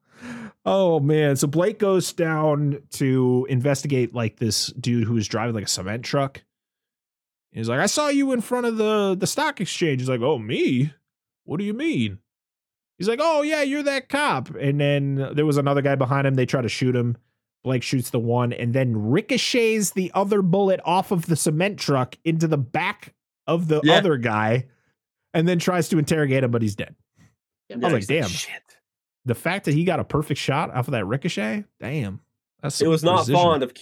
oh 0.64 1.00
man! 1.00 1.36
So 1.36 1.46
Blake 1.46 1.78
goes 1.78 2.12
down 2.12 2.82
to 2.92 3.46
investigate 3.48 4.14
like 4.14 4.38
this 4.38 4.68
dude 4.68 5.06
who 5.06 5.14
was 5.14 5.28
driving 5.28 5.54
like 5.54 5.64
a 5.64 5.68
cement 5.68 6.04
truck, 6.04 6.42
He's 7.52 7.68
like, 7.68 7.78
I 7.80 7.86
saw 7.86 8.08
you 8.08 8.32
in 8.32 8.40
front 8.40 8.66
of 8.66 8.76
the 8.76 9.14
the 9.18 9.26
stock 9.28 9.60
exchange. 9.60 10.00
He's 10.00 10.08
like, 10.08 10.20
Oh, 10.20 10.38
me? 10.38 10.92
What 11.44 11.58
do 11.58 11.64
you 11.64 11.72
mean? 11.74 12.18
He's 12.98 13.08
like, 13.08 13.20
Oh 13.22 13.42
yeah, 13.42 13.62
you're 13.62 13.84
that 13.84 14.08
cop. 14.08 14.50
And 14.56 14.80
then 14.80 15.30
there 15.34 15.46
was 15.46 15.56
another 15.56 15.80
guy 15.82 15.94
behind 15.94 16.26
him. 16.26 16.34
They 16.34 16.46
try 16.46 16.62
to 16.62 16.68
shoot 16.68 16.96
him. 16.96 17.16
Blake 17.62 17.82
shoots 17.84 18.10
the 18.10 18.18
one 18.18 18.52
and 18.52 18.74
then 18.74 18.94
ricochets 18.96 19.92
the 19.92 20.10
other 20.14 20.42
bullet 20.42 20.80
off 20.84 21.12
of 21.12 21.26
the 21.26 21.36
cement 21.36 21.78
truck 21.78 22.16
into 22.24 22.48
the 22.48 22.58
back 22.58 23.14
of 23.46 23.68
the 23.68 23.80
Yeah. 23.84 23.94
other 23.98 24.16
guy, 24.16 24.66
and 25.32 25.46
then 25.46 25.58
tries 25.58 25.88
to 25.90 25.98
interrogate 25.98 26.42
him, 26.44 26.50
but 26.50 26.60
he's 26.62 26.74
dead. 26.74 26.94
Yep. 27.68 27.78
I 27.78 27.84
was 27.84 27.92
like, 27.92 28.00
he's 28.00 28.06
damn. 28.08 28.28
Shit. 28.28 28.62
The 29.26 29.34
fact 29.34 29.64
that 29.64 29.74
he 29.74 29.84
got 29.84 30.00
a 30.00 30.04
perfect 30.04 30.38
shot 30.40 30.70
off 30.74 30.86
of 30.88 30.92
that 30.92 31.06
ricochet, 31.06 31.64
damn. 31.80 32.20
That's 32.62 32.76
It 32.76 32.84
some 32.84 32.88
was 32.88 33.02
not 33.04 33.16
precision. 33.18 33.34
fond 33.40 33.62
of. 33.62 33.72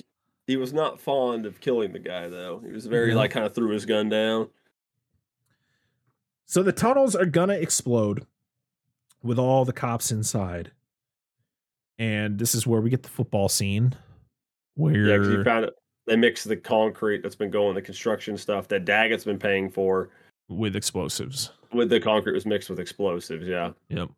He 0.46 0.56
was 0.56 0.72
not 0.72 1.00
fond 1.00 1.46
of 1.46 1.60
killing 1.60 1.92
the 1.92 1.98
guy 1.98 2.28
though. 2.28 2.60
He 2.64 2.72
was 2.72 2.86
very 2.86 3.10
No. 3.12 3.16
like 3.18 3.30
kind 3.30 3.46
of 3.46 3.54
threw 3.54 3.70
his 3.70 3.86
gun 3.86 4.08
down. 4.08 4.48
So 6.46 6.62
the 6.62 6.72
tunnels 6.72 7.14
are 7.16 7.26
gonna 7.26 7.54
explode 7.54 8.26
with 9.22 9.38
all 9.38 9.64
the 9.64 9.72
cops 9.72 10.10
inside. 10.12 10.72
And 11.98 12.38
this 12.38 12.54
is 12.54 12.66
where 12.66 12.80
we 12.80 12.90
get 12.90 13.02
the 13.02 13.08
football 13.08 13.48
scene 13.48 13.94
where 14.74 14.94
Yeah, 15.06 15.18
because 15.18 15.28
you 15.32 15.44
found 15.44 15.64
it. 15.66 15.74
They 16.06 16.16
mix 16.16 16.42
the 16.42 16.56
concrete 16.56 17.22
that's 17.22 17.36
been 17.36 17.50
going, 17.50 17.74
the 17.76 17.82
construction 17.82 18.36
stuff 18.36 18.66
that 18.68 18.84
Daggett's 18.84 19.24
been 19.24 19.38
paying 19.38 19.70
for, 19.70 20.10
with 20.48 20.74
explosives. 20.74 21.52
with 21.72 21.90
the 21.90 22.00
concrete 22.00 22.32
was 22.32 22.44
mixed 22.44 22.68
with 22.68 22.80
explosives. 22.80 23.46
Yeah, 23.46 23.72
Yep. 23.88 24.10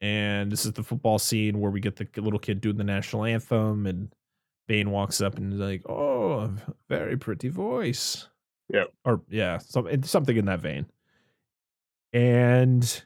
And 0.00 0.50
this 0.50 0.64
is 0.64 0.72
the 0.72 0.82
football 0.82 1.18
scene 1.18 1.60
where 1.60 1.70
we 1.70 1.80
get 1.80 1.96
the 1.96 2.08
little 2.20 2.38
kid 2.38 2.60
doing 2.60 2.76
the 2.76 2.84
national 2.84 3.24
anthem, 3.24 3.86
and 3.86 4.14
Bane 4.66 4.90
walks 4.90 5.20
up 5.20 5.36
and 5.36 5.52
is 5.52 5.58
like, 5.58 5.88
"Oh, 5.88 6.54
very 6.88 7.16
pretty 7.16 7.48
voice." 7.48 8.28
Yeah. 8.72 8.84
Or 9.04 9.20
yeah, 9.28 9.58
some, 9.58 10.02
something 10.04 10.36
in 10.36 10.46
that 10.46 10.60
vein. 10.60 10.86
And 12.12 13.02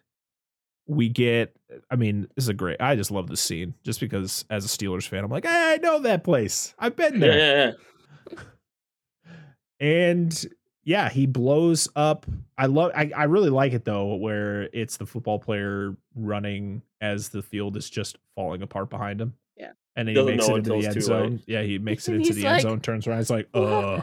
we 0.87 1.09
get, 1.09 1.57
I 1.91 1.97
mean, 1.97 2.29
this 2.35 2.45
is 2.45 2.49
a 2.49 2.55
great. 2.55 2.81
I 2.81 2.97
just 2.97 3.11
love 3.11 3.29
this 3.29 3.41
scene 3.41 3.75
just 3.83 4.01
because 4.01 4.45
as 4.51 4.65
a 4.65 4.69
Steelers 4.69 5.09
fan, 5.09 5.25
I'm 5.25 5.31
like, 5.31 5.45
hey, 5.45 5.75
I 5.75 5.77
know 5.79 6.01
that 6.01 6.25
place. 6.25 6.75
I've 6.79 6.97
been 6.97 7.15
yeah, 7.15 7.21
there. 7.21 7.37
yeah. 7.69 7.73
yeah. 8.31 8.39
and 9.81 10.47
yeah 10.85 11.09
he 11.09 11.27
blows 11.27 11.89
up. 11.97 12.27
I 12.57 12.67
love 12.67 12.93
I, 12.95 13.11
I 13.17 13.25
really 13.25 13.51
like 13.51 13.73
it 13.73 13.85
though 13.85 14.15
where 14.15 14.69
it's 14.73 14.97
the 14.97 15.07
football 15.07 15.39
player 15.39 15.97
running 16.15 16.83
as 17.01 17.31
the 17.31 17.43
field 17.43 17.77
is 17.77 17.89
just 17.91 18.19
falling 18.35 18.63
apart 18.63 18.91
behind 18.91 19.21
him. 19.21 19.35
Yeah. 19.57 19.73
and 19.97 20.09
then 20.09 20.15
he 20.15 20.21
Doesn't 20.21 20.37
makes 20.37 20.49
it 20.49 20.55
into 20.57 20.71
the 20.71 20.77
end 20.87 20.95
too 20.95 21.01
late. 21.01 21.03
zone 21.05 21.43
yeah 21.47 21.63
he 21.63 21.79
makes 21.79 22.09
it 22.09 22.15
into 22.15 22.27
he's 22.29 22.37
the 22.37 22.47
end 22.47 22.63
zone 22.63 22.81
turns 22.81 23.07
around 23.07 23.21
It's 23.21 23.31
like 23.31 23.49
"What? 23.53 23.63
uh. 23.63 24.03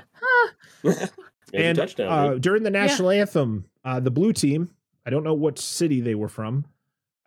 And 1.54 1.78
uh, 2.00 2.36
during 2.36 2.64
the 2.64 2.70
national 2.70 3.10
anthem 3.10 3.66
uh 3.84 4.00
the 4.00 4.12
blue 4.12 4.32
team 4.32 4.70
i 5.06 5.10
don't 5.10 5.24
know 5.24 5.34
what 5.34 5.60
city 5.60 6.00
they 6.02 6.16
were 6.16 6.30
from. 6.30 6.66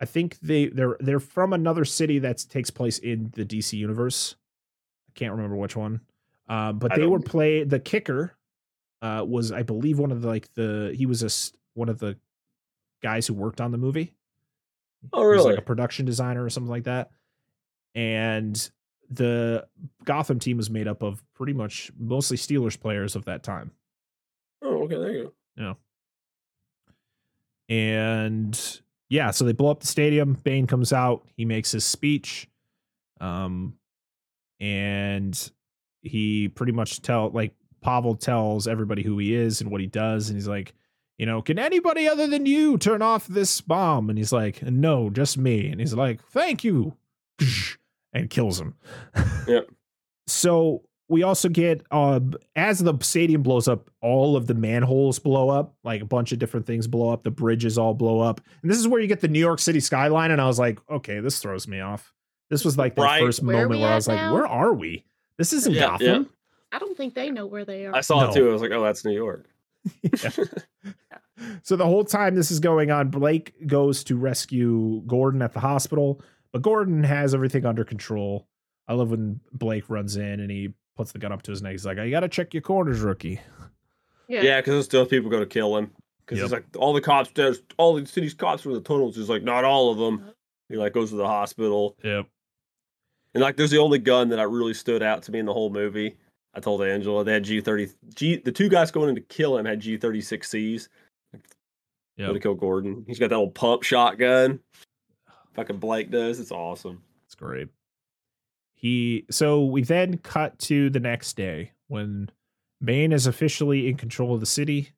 I 0.01 0.05
think 0.05 0.37
they 0.41 0.67
they're 0.67 0.97
they're 0.99 1.19
from 1.21 1.53
another 1.53 1.85
city 1.85 2.19
that 2.19 2.43
takes 2.49 2.69
place 2.69 2.97
in 2.99 3.31
the 3.35 3.45
dc 3.45 3.71
universe. 3.73 4.35
I 5.09 5.11
can't 5.17 5.31
remember 5.33 5.55
which 5.55 5.75
one. 5.75 6.01
Uh, 6.49 6.73
but 6.73 6.91
I 6.91 6.95
they 6.95 7.01
don't- 7.03 7.11
were 7.11 7.19
play 7.19 7.63
the 7.63 7.79
kicker 7.79 8.35
uh, 9.01 9.23
was 9.27 9.51
I 9.51 9.63
believe 9.63 9.99
one 9.99 10.11
of 10.11 10.21
the 10.21 10.27
like 10.27 10.51
the 10.53 10.93
he 10.95 11.05
was 11.05 11.21
a 11.23 11.29
one 11.73 11.89
of 11.89 11.99
the 11.99 12.17
guys 13.03 13.27
who 13.27 13.33
worked 13.33 13.61
on 13.61 13.71
the 13.71 13.77
movie. 13.77 14.13
oh, 15.13 15.21
He 15.21 15.27
was 15.27 15.37
really? 15.37 15.51
like 15.51 15.59
a 15.59 15.65
production 15.65 16.05
designer 16.05 16.43
or 16.43 16.49
something 16.49 16.69
like 16.71 16.85
that. 16.85 17.11
And 17.93 18.69
the 19.09 19.67
Gotham 20.03 20.39
team 20.39 20.57
was 20.57 20.69
made 20.69 20.87
up 20.87 21.03
of 21.03 21.23
pretty 21.33 21.53
much 21.53 21.91
mostly 21.97 22.37
Steelers 22.37 22.79
players 22.79 23.15
of 23.15 23.25
that 23.25 23.43
time. 23.43 23.71
oh, 24.61 24.83
okay. 24.83 24.97
There 24.97 25.11
you 25.11 25.23
go. 25.23 25.33
Yeah. 27.69 27.75
And 27.75 28.81
yeah, 29.09 29.31
so 29.31 29.45
they 29.45 29.53
blow 29.53 29.71
up 29.71 29.79
the 29.81 29.87
stadium. 29.87 30.33
Bane 30.43 30.67
comes 30.67 30.93
out. 30.93 31.27
He 31.35 31.45
makes 31.45 31.71
his 31.71 31.85
speech. 31.85 32.47
Um, 33.21 33.75
and 34.59 35.51
he 36.01 36.49
pretty 36.49 36.71
much 36.71 37.01
tell 37.01 37.29
like 37.29 37.53
Pavel 37.85 38.15
tells 38.15 38.67
everybody 38.67 39.03
who 39.03 39.17
he 39.19 39.35
is 39.35 39.61
and 39.61 39.69
what 39.69 39.79
he 39.79 39.87
does, 39.87 40.27
and 40.29 40.35
he's 40.37 40.47
like, 40.47 40.73
you 41.17 41.25
know, 41.25 41.41
can 41.41 41.59
anybody 41.59 42.07
other 42.07 42.27
than 42.27 42.45
you 42.45 42.77
turn 42.77 43.01
off 43.01 43.27
this 43.27 43.61
bomb? 43.61 44.09
And 44.09 44.17
he's 44.17 44.33
like, 44.33 44.61
no, 44.63 45.09
just 45.09 45.37
me. 45.37 45.69
And 45.69 45.79
he's 45.79 45.93
like, 45.93 46.21
thank 46.29 46.63
you, 46.63 46.97
and 48.13 48.29
kills 48.29 48.59
him. 48.59 48.75
Yep. 49.47 49.69
So 50.27 50.81
we 51.07 51.21
also 51.21 51.49
get 51.49 51.85
uh 51.91 52.19
as 52.55 52.79
the 52.79 52.97
stadium 53.01 53.43
blows 53.43 53.67
up, 53.67 53.91
all 54.01 54.35
of 54.35 54.47
the 54.47 54.55
manholes 54.55 55.19
blow 55.19 55.49
up, 55.49 55.75
like 55.83 56.01
a 56.01 56.05
bunch 56.05 56.31
of 56.31 56.39
different 56.39 56.65
things 56.65 56.87
blow 56.87 57.11
up, 57.11 57.21
the 57.21 57.29
bridges 57.29 57.77
all 57.77 57.93
blow 57.93 58.21
up. 58.21 58.41
And 58.63 58.71
this 58.71 58.79
is 58.79 58.87
where 58.87 58.99
you 58.99 59.05
get 59.05 59.21
the 59.21 59.27
New 59.27 59.37
York 59.39 59.59
City 59.59 59.79
skyline. 59.79 60.31
And 60.31 60.41
I 60.41 60.47
was 60.47 60.57
like, 60.57 60.79
okay, 60.89 61.19
this 61.19 61.37
throws 61.37 61.67
me 61.67 61.79
off. 61.79 62.11
This 62.49 62.65
was 62.65 62.75
like 62.75 62.95
the 62.95 63.03
Right. 63.03 63.21
first 63.21 63.43
Where 63.43 63.55
moment 63.55 63.81
where 63.81 63.89
I 63.89 63.91
at 63.91 63.95
was 63.97 64.07
like, 64.07 64.31
where 64.33 64.47
are 64.47 64.73
we? 64.73 65.05
This 65.37 65.53
isn't 65.53 65.73
Yeah, 65.73 65.81
Gotham. 65.91 66.07
yeah. 66.23 66.23
I 66.71 66.79
don't 66.79 66.97
think 66.97 67.13
they 67.13 67.31
know 67.31 67.45
where 67.45 67.65
they 67.65 67.85
are. 67.85 67.95
I 67.95 68.01
saw 68.01 68.23
No. 68.23 68.29
it 68.29 68.33
too. 68.33 68.49
I 68.49 68.53
was 68.53 68.61
like, 68.61 68.71
oh, 68.71 68.83
that's 68.83 69.05
New 69.05 69.13
York. 69.13 69.45
Yeah. 70.01 70.29
so 71.63 71.75
the 71.75 71.85
whole 71.85 72.03
time 72.03 72.35
this 72.35 72.51
is 72.51 72.59
going 72.59 72.91
on, 72.91 73.09
Blake 73.09 73.53
goes 73.67 74.03
to 74.05 74.15
rescue 74.17 75.01
Gordon 75.07 75.41
at 75.41 75.53
the 75.53 75.59
hospital, 75.59 76.21
but 76.51 76.61
Gordon 76.61 77.03
has 77.03 77.33
everything 77.33 77.65
under 77.65 77.83
control. 77.83 78.47
I 78.87 78.93
love 78.93 79.11
when 79.11 79.39
Blake 79.51 79.89
runs 79.89 80.15
in 80.17 80.39
and 80.39 80.49
he 80.51 80.73
puts 80.97 81.11
the 81.11 81.19
gun 81.19 81.31
up 81.31 81.41
to 81.43 81.51
his 81.51 81.61
neck. 81.61 81.71
He's 81.71 81.85
like, 81.85 81.97
"I 81.97 82.09
gotta 82.09 82.27
check 82.29 82.53
your 82.53 82.61
corners, 82.61 83.01
rookie." 83.01 83.39
Yeah, 84.27 84.59
because 84.61 84.85
still 84.85 85.05
people 85.05 85.29
go 85.29 85.39
to 85.39 85.45
kill 85.45 85.75
him. 85.77 85.91
Because 86.25 86.39
Yep. 86.39 86.45
it's 86.45 86.51
like 86.53 86.65
all 86.77 86.93
the 86.93 87.01
cops, 87.01 87.29
there's 87.35 87.61
all 87.77 87.93
the 87.95 88.05
city's 88.05 88.33
cops 88.33 88.65
were 88.65 88.71
in 88.71 88.77
the 88.77 88.83
tunnels. 88.83 89.15
He's 89.15 89.29
like, 89.29 89.43
not 89.43 89.63
all 89.63 89.91
of 89.91 89.97
them. 89.99 90.31
He 90.69 90.75
like 90.77 90.93
goes 90.93 91.11
to 91.11 91.15
the 91.15 91.27
hospital. 91.27 91.95
Yep. 92.03 92.25
And 93.35 93.43
like, 93.43 93.57
there's 93.57 93.69
the 93.69 93.77
only 93.77 93.99
gun 93.99 94.29
that 94.29 94.39
I 94.39 94.43
really 94.43 94.73
stood 94.73 95.03
out 95.03 95.21
to 95.23 95.31
me 95.31 95.37
in 95.39 95.45
the 95.45 95.53
whole 95.53 95.69
movie. 95.69 96.15
I 96.55 96.61
told 96.61 96.81
Angela 96.81 97.23
they 97.23 97.33
had 97.33 97.43
G 97.43 97.59
thirty 97.59 97.89
G. 98.15 98.37
The 98.37 98.51
two 98.51 98.69
guys 98.69 98.91
going 98.91 99.09
in 99.09 99.15
to 99.15 99.21
kill 99.21 99.57
him 99.57 99.65
had 99.65 99.81
G 99.81 99.97
thirty 99.97 100.21
six 100.21 100.49
Cs. 100.49 100.89
Yeah, 102.17 102.27
To 102.27 102.39
kill 102.39 102.53
Gordon. 102.53 103.03
He's 103.07 103.19
got 103.19 103.29
that 103.29 103.35
old 103.35 103.55
pump 103.55 103.83
shotgun. 103.83 104.61
Fucking 105.53 105.79
Blake 105.79 106.11
does. 106.11 106.39
It's 106.39 106.51
awesome. 106.51 107.01
It's 107.25 107.35
great. 107.35 107.67
He 108.73 109.25
so 109.29 109.65
we 109.65 109.83
then 109.83 110.17
cut 110.19 110.57
to 110.59 110.89
the 110.89 110.99
next 110.99 111.35
day 111.35 111.71
when 111.87 112.29
Bane 112.83 113.11
is 113.11 113.27
officially 113.27 113.89
in 113.89 113.97
control 113.97 114.33
of 114.33 114.39
the 114.39 114.45
city, 114.45 114.91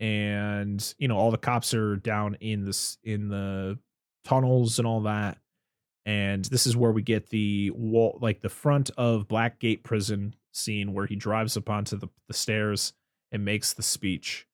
and 0.00 0.94
you 0.98 1.08
know 1.08 1.16
all 1.16 1.30
the 1.30 1.38
cops 1.38 1.72
are 1.72 1.96
down 1.96 2.36
in 2.40 2.64
this 2.64 2.98
in 3.04 3.28
the 3.28 3.78
tunnels 4.24 4.78
and 4.78 4.86
all 4.86 5.02
that. 5.02 5.38
And 6.04 6.44
this 6.46 6.66
is 6.66 6.76
where 6.76 6.90
we 6.90 7.02
get 7.02 7.28
the 7.28 7.70
wall, 7.70 8.18
like 8.20 8.40
the 8.40 8.48
front 8.48 8.90
of 8.98 9.28
Blackgate 9.28 9.84
Prison 9.84 10.34
scene, 10.52 10.92
where 10.92 11.06
he 11.06 11.16
drives 11.16 11.56
up 11.56 11.68
onto 11.68 11.96
the, 11.96 12.08
the 12.28 12.34
stairs 12.34 12.92
and 13.32 13.44
makes 13.44 13.72
the 13.72 13.82
speech, 13.82 14.46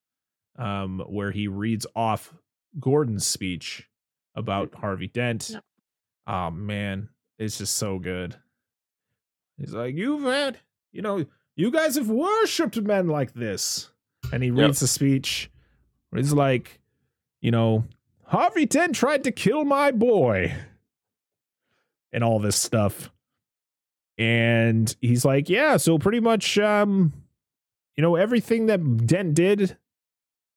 um, 0.59 1.01
where 1.09 1.31
he 1.33 1.49
reads 1.49 1.87
off 1.95 2.33
Gordon's 2.81 3.27
speech 3.27 3.89
about 4.35 4.75
Harvey 4.77 5.09
Dent. 5.09 5.51
Yep. 5.51 5.65
Oh 6.27 6.51
man, 6.51 7.09
it's 7.39 7.59
just 7.59 7.77
so 7.77 7.99
good. 7.99 8.37
He's 9.57 9.73
like, 9.73 9.95
You've 9.97 10.23
had, 10.25 10.59
you 10.93 11.03
know, 11.03 11.27
you 11.57 11.71
guys 11.71 11.97
have 11.97 12.09
worshipped 12.09 12.77
men 12.81 13.09
like 13.09 13.33
this. 13.35 13.91
And 14.33 14.43
he 14.43 14.51
Yep. 14.51 14.59
reads 14.59 14.81
the 14.81 14.87
speech. 14.87 15.51
where 16.11 16.21
He's 16.23 16.33
like, 16.33 16.81
you 17.41 17.51
know, 17.51 17.85
Harvey 18.27 18.67
Dent 18.67 18.95
tried 18.95 19.25
to 19.25 19.33
kill 19.33 19.65
my 19.65 19.91
boy. 19.91 20.55
And 22.13 22.23
all 22.25 22.39
this 22.39 22.57
stuff. 22.57 23.11
And 24.19 24.95
he's 25.01 25.25
like, 25.25 25.49
Yeah, 25.49 25.77
so 25.77 25.99
pretty 25.99 26.21
much 26.21 26.59
um, 26.59 27.13
you 27.97 28.03
know, 28.03 28.17
everything 28.17 28.67
that 28.67 29.07
Dent 29.07 29.35
did, 29.35 29.77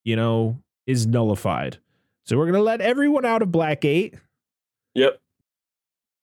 you 0.03 0.15
know, 0.15 0.57
is 0.87 1.05
nullified. 1.07 1.77
So 2.25 2.37
we're 2.37 2.45
gonna 2.47 2.59
let 2.63 2.81
everyone 2.81 3.25
out 3.25 3.41
of 3.41 3.49
Blackgate 3.49 4.17
Yep. 4.95 5.19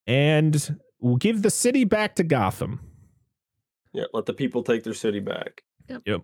and 0.06 0.78
we'll 1.00 1.16
give 1.16 1.42
the 1.42 1.50
city 1.50 1.84
back 1.84 2.16
to 2.16 2.24
Gotham. 2.24 2.80
Yeah. 3.92 4.04
Let 4.12 4.26
the 4.26 4.34
people 4.34 4.62
take 4.62 4.82
their 4.84 4.94
city 4.94 5.20
back. 5.20 5.62
Yep. 5.88 6.02
Yep. 6.06 6.20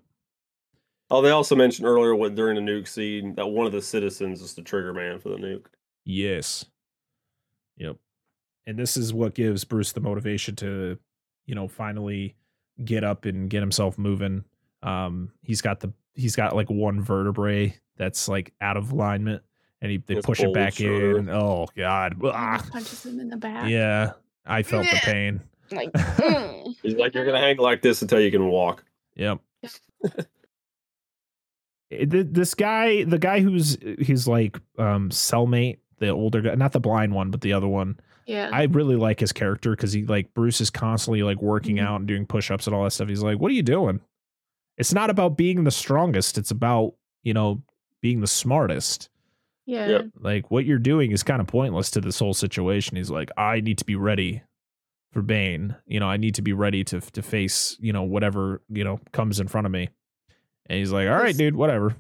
Oh, 1.10 1.22
they 1.22 1.30
also 1.30 1.54
mentioned 1.54 1.86
earlier 1.86 2.14
when 2.14 2.34
during 2.34 2.56
the 2.56 2.72
nuke 2.72 2.88
scene 2.88 3.34
that 3.36 3.46
one 3.46 3.66
of 3.66 3.72
the 3.72 3.82
citizens 3.82 4.40
is 4.42 4.54
the 4.54 4.62
trigger 4.62 4.92
man 4.92 5.18
for 5.18 5.28
the 5.30 5.36
nuke. 5.36 5.66
Yes. 6.04 6.64
Yep. 7.76 7.96
And 8.66 8.78
this 8.78 8.96
is 8.96 9.12
what 9.12 9.34
gives 9.34 9.64
Bruce 9.64 9.92
the 9.92 10.00
motivation 10.00 10.56
to, 10.56 10.98
you 11.46 11.54
know, 11.54 11.68
finally 11.68 12.34
get 12.84 13.04
up 13.04 13.24
and 13.26 13.50
get 13.50 13.60
himself 13.60 13.98
moving. 13.98 14.44
Um, 14.82 15.30
he's 15.42 15.60
got 15.60 15.80
the 15.80 15.92
he's 16.14 16.34
got 16.36 16.54
like 16.56 16.70
one 16.70 17.00
vertebrae 17.02 17.76
that's 17.96 18.28
like 18.28 18.52
out 18.60 18.76
of 18.76 18.92
alignment, 18.92 19.42
and 19.82 19.90
he 19.90 19.98
they 19.98 20.14
His 20.16 20.24
push 20.24 20.40
it 20.40 20.52
back 20.54 20.74
shoulder. 20.74 21.18
in. 21.18 21.28
Oh 21.28 21.66
God. 21.76 22.16
Ah. 22.24 22.64
punches 22.70 23.04
him 23.04 23.20
in 23.20 23.28
the 23.28 23.36
back. 23.36 23.68
Yeah. 23.68 24.12
I 24.46 24.62
felt 24.64 24.84
the 24.90 24.96
pain. 25.02 25.40
Like, 25.70 25.92
mm. 25.92 26.74
He's 26.82 26.94
like, 26.94 27.14
you're 27.14 27.24
gonna 27.26 27.40
hang 27.40 27.56
like 27.58 27.82
this 27.82 28.02
until 28.02 28.20
you 28.20 28.30
can 28.30 28.46
walk. 28.46 28.84
Yep. 29.16 29.38
it- 31.90 32.10
th- 32.10 32.26
this 32.30 32.54
guy, 32.54 33.04
the 33.04 33.18
guy 33.18 33.40
who's 33.40 33.76
his 33.98 34.26
like 34.28 34.58
um 34.78 35.10
cellmate, 35.10 35.78
the 35.98 36.08
older 36.08 36.40
guy, 36.40 36.54
not 36.54 36.72
the 36.72 36.80
blind 36.80 37.14
one, 37.14 37.30
but 37.30 37.40
the 37.42 37.52
other 37.52 37.68
one. 37.68 37.98
Yeah. 38.26 38.50
I 38.52 38.64
really 38.64 38.96
like 38.96 39.20
his 39.20 39.32
character 39.32 39.70
because 39.72 39.92
he 39.92 40.04
like 40.04 40.32
Bruce 40.34 40.60
is 40.60 40.70
constantly 40.70 41.22
like 41.22 41.40
working 41.42 41.76
Mhm. 41.76 41.82
out 41.86 42.00
and 42.00 42.08
doing 42.08 42.26
push-ups 42.26 42.66
and 42.66 42.74
all 42.74 42.84
that 42.84 42.90
stuff. 42.92 43.08
He's 43.08 43.22
like, 43.22 43.38
"What 43.38 43.50
are 43.50 43.54
you 43.54 43.62
doing?" 43.62 44.00
It's 44.78 44.92
not 44.94 45.10
about 45.10 45.36
being 45.36 45.64
the 45.64 45.70
strongest. 45.70 46.38
It's 46.38 46.50
about 46.50 46.94
you 47.22 47.34
know 47.34 47.62
being 48.00 48.20
the 48.20 48.26
smartest. 48.26 49.08
yeah. 49.66 49.88
Yep. 49.88 50.06
Like 50.20 50.50
what 50.50 50.66
you're 50.66 50.78
doing 50.78 51.10
is 51.12 51.22
kind 51.22 51.40
of 51.40 51.46
pointless 51.46 51.90
to 51.92 52.00
this 52.02 52.18
whole 52.18 52.34
situation. 52.34 52.96
He's 52.98 53.10
like, 53.10 53.30
"I 53.36 53.60
need 53.60 53.78
to 53.78 53.84
be 53.86 53.96
ready 53.96 54.42
for 55.12 55.22
Bane. 55.22 55.74
You 55.86 56.00
know, 56.00 56.06
I 56.08 56.16
need 56.18 56.34
to 56.34 56.42
be 56.42 56.52
ready 56.52 56.84
to 56.84 57.00
to 57.00 57.22
face 57.22 57.76
you 57.80 57.92
know 57.92 58.02
whatever 58.02 58.60
you 58.68 58.84
know 58.84 59.00
comes 59.12 59.40
in 59.40 59.48
front 59.48 59.66
of 59.66 59.70
me." 59.72 59.88
And 60.66 60.78
he's 60.78 60.92
like, 60.92 61.08
"All 61.08 61.14
right, 61.16 61.36
dude, 61.36 61.56
whatever." 61.56 61.94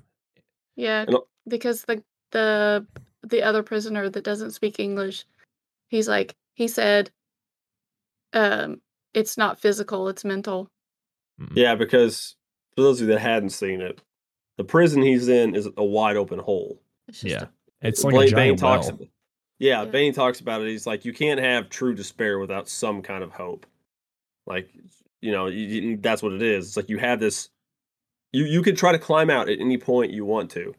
Yeah, 0.76 1.04
uh, 1.08 1.20
because 1.48 1.84
the 1.84 2.02
the 2.32 2.86
the 3.22 3.42
other 3.42 3.62
prisoner 3.62 4.08
that 4.10 4.24
doesn't 4.24 4.50
speak 4.50 4.78
English, 4.80 5.24
he's 5.94 6.08
like 6.08 6.34
he 6.54 6.68
said, 6.68 7.10
um, 8.32 8.80
it's 9.12 9.36
not 9.38 9.58
physical, 9.60 10.08
it's 10.08 10.24
mental. 10.24 10.70
Mm. 11.40 11.52
Yeah, 11.54 11.74
because 11.74 12.36
for 12.74 12.82
those 12.82 13.00
of 13.00 13.08
you 13.08 13.14
that 13.14 13.20
hadn't 13.20 13.50
seen 13.50 13.80
it, 13.80 14.00
the 14.56 14.64
prison 14.64 15.02
he's 15.02 15.28
in 15.28 15.54
is 15.54 15.68
a 15.76 15.84
wide 15.84 16.16
open 16.16 16.38
hole. 16.38 16.80
It's 17.08 17.20
just 17.20 17.32
Yeah. 17.34 17.44
a- 17.82 17.88
It's 17.88 18.02
like 18.04 18.14
Bla- 18.14 18.24
a 18.24 18.28
giant 18.28 18.58
talks. 18.58 18.86
well. 18.86 18.98
ab- 19.02 19.08
Yeah, 19.58 19.82
Yeah. 19.82 19.90
Bane 19.90 20.12
talks 20.12 20.40
about 20.40 20.62
it. 20.62 20.68
He's 20.68 20.86
like, 20.86 21.04
you 21.04 21.12
can't 21.12 21.40
have 21.40 21.68
true 21.68 21.94
despair 21.94 22.38
without 22.38 22.68
some 22.68 23.02
kind 23.02 23.22
of 23.22 23.30
hope. 23.32 23.66
Like, 24.46 24.68
you 25.20 25.32
know, 25.32 25.46
you, 25.46 25.66
you- 25.66 25.96
that's 25.96 26.22
what 26.22 26.32
it 26.32 26.42
is. 26.42 26.68
It's 26.68 26.76
like 26.76 26.88
you 26.88 26.98
have 26.98 27.20
this. 27.20 27.50
You 28.32 28.44
you 28.44 28.62
can 28.62 28.74
try 28.74 28.90
to 28.92 28.98
climb 28.98 29.30
out 29.30 29.48
at 29.48 29.60
any 29.60 29.78
point 29.78 30.12
you 30.12 30.24
want 30.24 30.50
to, 30.52 30.74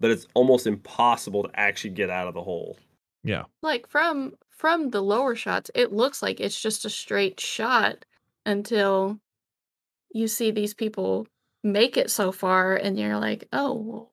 but 0.00 0.10
it's 0.10 0.26
almost 0.34 0.66
impossible 0.66 1.42
to 1.42 1.50
actually 1.54 1.90
get 1.90 2.08
out 2.08 2.28
of 2.28 2.34
the 2.34 2.42
hole. 2.42 2.78
Yeah. 3.24 3.44
like 3.62 3.88
from 3.88 4.34
from 4.50 4.90
the 4.90 5.00
lower 5.02 5.34
shots, 5.34 5.70
it 5.74 5.92
looks 5.92 6.22
like 6.22 6.38
it's 6.40 6.60
just 6.60 6.84
a 6.84 6.90
straight 6.90 7.40
shot 7.40 8.04
until 8.46 9.18
you 10.12 10.28
see 10.28 10.50
these 10.50 10.74
people 10.74 11.26
make 11.62 11.96
it 11.96 12.10
so 12.10 12.30
far, 12.30 12.76
and 12.76 12.98
you're 12.98 13.18
like, 13.18 13.48
oh, 13.52 14.10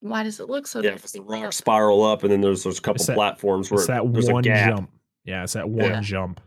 why 0.00 0.22
does 0.22 0.40
it 0.40 0.48
look 0.48 0.66
so 0.66 0.80
yeah, 0.80 0.92
because 0.94 1.12
the 1.12 1.20
rocks 1.20 1.56
spiral 1.56 2.02
up, 2.04 2.22
and 2.22 2.32
then 2.32 2.40
there's 2.40 2.64
there's 2.64 2.78
a 2.78 2.82
couple 2.82 2.96
It's 2.96 3.06
that- 3.06 3.14
platforms 3.16 3.70
where 3.70 3.78
It's 3.80 3.86
that 3.88 4.02
there's 4.12 4.30
one 4.30 4.40
a 4.40 4.48
gap. 4.48 4.76
jump. 4.76 4.90
Yeah, 5.24 5.42
it's 5.44 5.52
that 5.52 5.68
one 5.68 5.90
Yeah. 5.90 6.00
jump. 6.00 6.40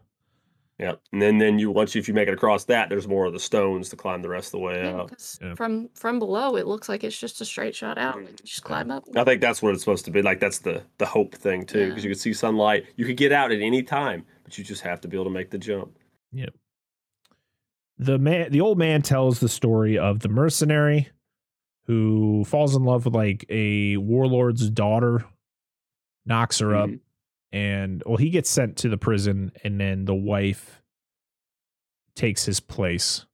Yeah, 0.82 0.94
and 1.14 1.22
then 1.22 1.38
then 1.38 1.60
you 1.60 1.70
once 1.70 1.94
you, 1.94 2.00
if 2.00 2.08
you 2.08 2.14
make 2.16 2.28
it 2.28 2.34
across 2.34 2.66
that, 2.66 2.90
there's 2.90 3.08
more 3.08 3.26
of 3.28 3.34
the 3.34 3.40
stones 3.40 3.88
to 3.90 3.96
climb 3.96 4.24
the 4.24 4.30
rest 4.30 4.48
of 4.48 4.52
the 4.54 4.60
way 4.60 4.82
Yeah, 4.84 4.96
out. 4.96 5.10
'cause 5.10 5.38
Yeah. 5.40 5.54
from 5.54 5.90
from 5.94 6.18
below, 6.18 6.56
it 6.56 6.66
looks 6.66 6.90
like 6.90 7.04
it's 7.04 7.20
just 7.20 7.40
a 7.40 7.46
straight 7.46 7.76
shot 7.76 8.00
out. 8.00 8.16
Like, 8.18 8.30
you 8.32 8.46
just 8.46 8.64
climb 8.64 8.90
up. 8.90 9.04
I 9.16 9.24
think 9.24 9.42
that's 9.42 9.62
what 9.62 9.74
it's 9.76 9.84
supposed 9.84 10.06
to 10.06 10.12
be. 10.12 10.24
Like 10.24 10.40
that's 10.40 10.58
the 10.60 10.82
the 10.98 11.06
hope 11.06 11.36
thing 11.36 11.66
too, 11.68 11.90
because 11.90 12.04
Yeah. 12.04 12.10
you 12.10 12.16
can 12.16 12.20
see 12.20 12.34
sunlight. 12.34 12.86
You 12.96 13.06
could 13.06 13.18
get 13.18 13.32
out 13.32 13.52
at 13.52 13.62
any 13.62 13.84
time, 13.84 14.26
but 14.44 14.58
you 14.58 14.64
just 14.64 14.82
have 14.82 15.00
to 15.02 15.08
be 15.08 15.16
able 15.18 15.26
to 15.26 15.30
make 15.30 15.52
the 15.52 15.60
jump. 15.60 15.96
Yep. 16.32 16.56
The 18.00 18.18
man 18.18 18.52
the 18.52 18.62
old 18.62 18.80
man 18.80 19.04
tells 19.04 19.40
the 19.40 19.50
story 19.50 20.00
of 20.00 20.22
the 20.22 20.30
mercenary 20.30 21.10
who 21.86 22.44
falls 22.46 22.76
in 22.76 22.84
love 22.84 23.06
with 23.06 23.14
like 23.14 23.46
a 23.50 23.98
warlord's 23.98 24.68
daughter 24.72 25.26
knocks 26.26 26.58
her 26.58 26.76
up 26.76 26.90
Mhm. 26.90 27.00
And 27.52 28.02
well 28.06 28.18
he 28.18 28.30
gets 28.30 28.50
sent 28.50 28.78
to 28.78 28.90
the 28.90 28.98
prison 28.98 29.52
and 29.64 29.80
then 29.80 30.06
the 30.06 30.16
wife 30.16 30.82
takes 32.16 32.46
his 32.46 32.60
place 32.60 33.26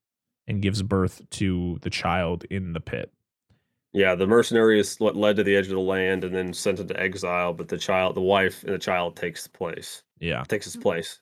and 0.47 0.61
gives 0.61 0.81
birth 0.81 1.21
to 1.31 1.77
the 1.81 1.89
child 1.89 2.45
in 2.49 2.73
the 2.73 2.79
pit 2.79 3.11
Yeah, 3.93 4.15
the 4.15 4.27
mercenary 4.27 4.79
is 4.79 4.99
what 4.99 5.15
led 5.15 5.35
to 5.37 5.43
the 5.43 5.55
edge 5.55 5.65
of 5.65 5.73
the 5.73 5.79
land 5.79 6.23
and 6.23 6.33
then 6.35 6.53
sent 6.53 6.79
into 6.79 6.97
exile, 6.99 7.53
but 7.53 7.67
the 7.69 7.77
child, 7.77 8.15
the 8.15 8.21
wife, 8.21 8.63
and 8.63 8.73
the 8.73 8.77
child 8.79 9.15
takes 9.15 9.43
the 9.43 9.49
place, 9.49 10.03
yeah 10.19 10.43
takes 10.43 10.65
his 10.65 10.77
place. 10.77 11.19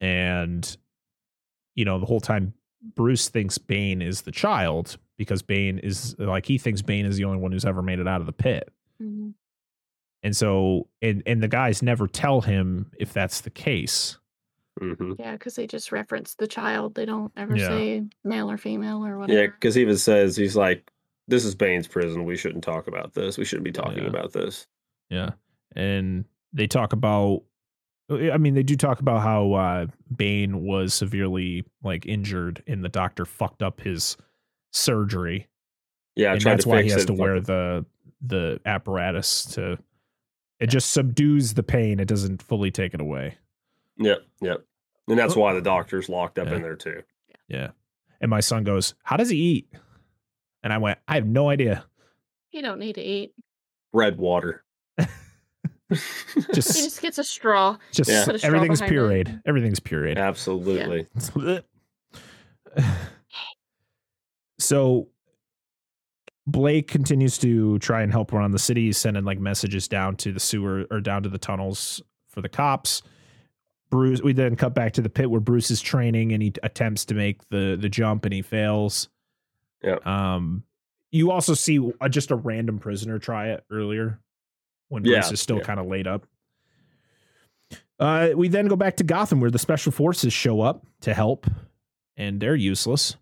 and 0.00 0.76
you 1.74 1.84
know 1.84 1.98
the 1.98 2.06
whole 2.06 2.20
time 2.20 2.52
bruce 2.96 3.28
thinks 3.28 3.58
bane 3.58 4.02
is 4.02 4.22
the 4.22 4.32
child 4.32 4.96
because 5.16 5.40
bane 5.42 5.78
is 5.78 6.16
like 6.18 6.44
he 6.46 6.58
thinks 6.58 6.82
bane 6.82 7.06
is 7.06 7.16
the 7.16 7.24
only 7.24 7.38
one 7.38 7.52
who's 7.52 7.64
ever 7.64 7.80
made 7.82 7.98
it 8.00 8.08
out 8.08 8.20
of 8.20 8.26
the 8.26 8.32
pit 8.32 8.68
Mhm. 9.00 9.34
And 10.22 10.36
so, 10.36 10.88
and 11.00 11.22
and 11.26 11.42
the 11.42 11.48
guys 11.48 11.82
never 11.82 12.06
tell 12.06 12.40
him 12.42 12.90
if 12.98 13.12
that's 13.12 13.40
the 13.40 13.50
case. 13.50 14.18
hmm 14.80 15.12
Yeah, 15.18 15.32
because 15.32 15.56
they 15.56 15.66
just 15.66 15.90
reference 15.92 16.34
the 16.36 16.46
child. 16.46 16.94
They 16.94 17.04
don't 17.04 17.32
ever 17.36 17.56
Yeah. 17.56 17.68
say 17.68 18.02
male 18.24 18.50
or 18.50 18.56
female 18.56 19.04
or 19.04 19.18
whatever 19.18 19.40
Yeah, 19.40 19.46
because 19.48 19.74
he 19.74 19.82
even 19.82 19.96
says 19.98 20.36
he's 20.36 20.56
like, 20.56 20.90
"This 21.28 21.44
is 21.44 21.54
Bane's 21.54 21.88
prison. 21.88 22.24
We 22.24 22.36
shouldn't 22.36 22.64
talk 22.64 22.86
about 22.86 23.14
this. 23.14 23.36
We 23.36 23.44
shouldn't 23.44 23.64
be 23.64 23.72
talking 23.72 24.04
Yeah. 24.04 24.08
about 24.10 24.32
this." 24.32 24.66
Yeah, 25.10 25.30
and 25.76 26.24
they 26.52 26.66
talk 26.66 26.92
about. 26.92 27.42
I 28.10 28.36
mean, 28.36 28.54
they 28.54 28.62
do 28.62 28.76
talk 28.76 29.00
about 29.00 29.22
how 29.22 29.52
uh, 29.54 29.86
Bane 30.14 30.62
was 30.62 30.92
severely 30.94 31.64
like 31.82 32.04
injured, 32.06 32.62
and 32.66 32.84
the 32.84 32.88
doctor 32.90 33.24
fucked 33.24 33.62
up 33.62 33.80
his 33.80 34.16
surgery, 34.72 35.48
Yeah, 36.14 36.32
and 36.32 36.40
tried 36.40 36.52
that's 36.54 36.64
to 36.64 36.68
why 36.70 36.82
he 36.82 36.90
has 36.90 37.02
it, 37.04 37.06
to 37.06 37.14
wear 37.14 37.40
the 37.40 37.84
the 38.20 38.60
apparatus 38.66 39.44
to. 39.54 39.78
It 40.62 40.70
just 40.70 40.92
subdues 40.92 41.54
the 41.54 41.64
pain. 41.64 41.98
It 41.98 42.06
doesn't 42.06 42.40
fully 42.40 42.70
take 42.70 42.94
it 42.94 43.00
away. 43.00 43.36
Yep, 43.98 44.22
yep, 44.40 44.64
and 45.08 45.18
that's 45.18 45.34
why 45.34 45.52
the 45.52 45.58
oh. 45.58 45.62
doctor's 45.62 46.08
locked 46.08 46.38
up 46.38 46.46
Yeah. 46.46 46.54
in 46.54 46.62
there 46.62 46.76
too. 46.76 47.02
Yeah, 47.48 47.70
and 48.20 48.30
my 48.30 48.38
son 48.38 48.62
goes, 48.62 48.94
"How 49.02 49.16
does 49.16 49.28
he 49.28 49.36
eat?" 49.36 49.68
And 50.62 50.72
I 50.72 50.78
went, 50.78 51.00
"I 51.08 51.16
have 51.16 51.26
no 51.26 51.48
idea. 51.48 51.84
You 52.52 52.62
don't 52.62 52.78
need 52.78 52.94
to 52.94 53.02
eat. 53.02 53.34
Red 53.92 54.18
water. 54.18 54.62
just 54.98 55.12
He 56.34 56.42
Just 56.54 56.74
just 56.74 57.02
gets 57.02 57.18
a 57.18 57.24
straw. 57.24 57.76
just 57.90 58.08
Yeah. 58.08 58.20
A 58.20 58.38
straw 58.38 58.46
everything's 58.46 58.80
behind 58.80 58.96
it. 58.96 59.26
pureed. 59.26 59.42
Everything's 59.44 59.80
pureed." 59.80 60.16
Absolutely. 60.16 61.08
so 64.60 65.08
Blake 66.46 66.88
continues 66.88 67.38
to 67.38 67.78
try 67.78 68.02
and 68.02 68.10
help 68.10 68.32
around 68.32 68.50
the 68.50 68.58
city, 68.58 68.86
He's 68.86 68.98
sending 68.98 69.24
like 69.24 69.38
messages 69.38 69.86
down 69.86 70.16
to 70.16 70.32
the 70.32 70.40
sewer 70.40 70.86
or 70.90 71.00
down 71.00 71.22
to 71.22 71.28
the 71.28 71.38
tunnels 71.38 72.02
for 72.28 72.40
the 72.40 72.48
cops. 72.48 73.02
Bruce, 73.90 74.22
we 74.22 74.32
then 74.32 74.56
cut 74.56 74.74
back 74.74 74.92
to 74.94 75.02
the 75.02 75.10
pit 75.10 75.30
where 75.30 75.40
Bruce 75.40 75.70
is 75.70 75.80
training 75.80 76.32
and 76.32 76.42
he 76.42 76.52
attempts 76.62 77.04
to 77.06 77.14
make 77.14 77.46
the 77.50 77.76
the 77.78 77.88
jump 77.88 78.24
and 78.24 78.32
he 78.32 78.42
fails. 78.42 79.08
Yep. 79.82 80.06
Um, 80.06 80.64
you 81.10 81.30
also 81.30 81.54
see 81.54 81.92
uh, 82.00 82.08
just 82.08 82.30
a 82.30 82.36
random 82.36 82.78
prisoner 82.78 83.18
try 83.18 83.50
it 83.50 83.64
earlier 83.70 84.18
when 84.88 85.02
Bruce 85.02 85.30
is 85.30 85.40
still 85.40 85.58
yeah. 85.58 85.64
kind 85.64 85.78
of 85.78 85.86
laid 85.86 86.06
up. 86.06 86.26
Uh, 87.98 88.30
we 88.34 88.48
then 88.48 88.66
go 88.66 88.76
back 88.76 88.96
to 88.96 89.04
Gotham 89.04 89.40
where 89.40 89.50
the 89.50 89.58
special 89.58 89.92
forces 89.92 90.32
show 90.32 90.60
up 90.62 90.84
to 91.02 91.14
help, 91.14 91.46
and 92.16 92.40
they're 92.40 92.56
useless. 92.56 93.16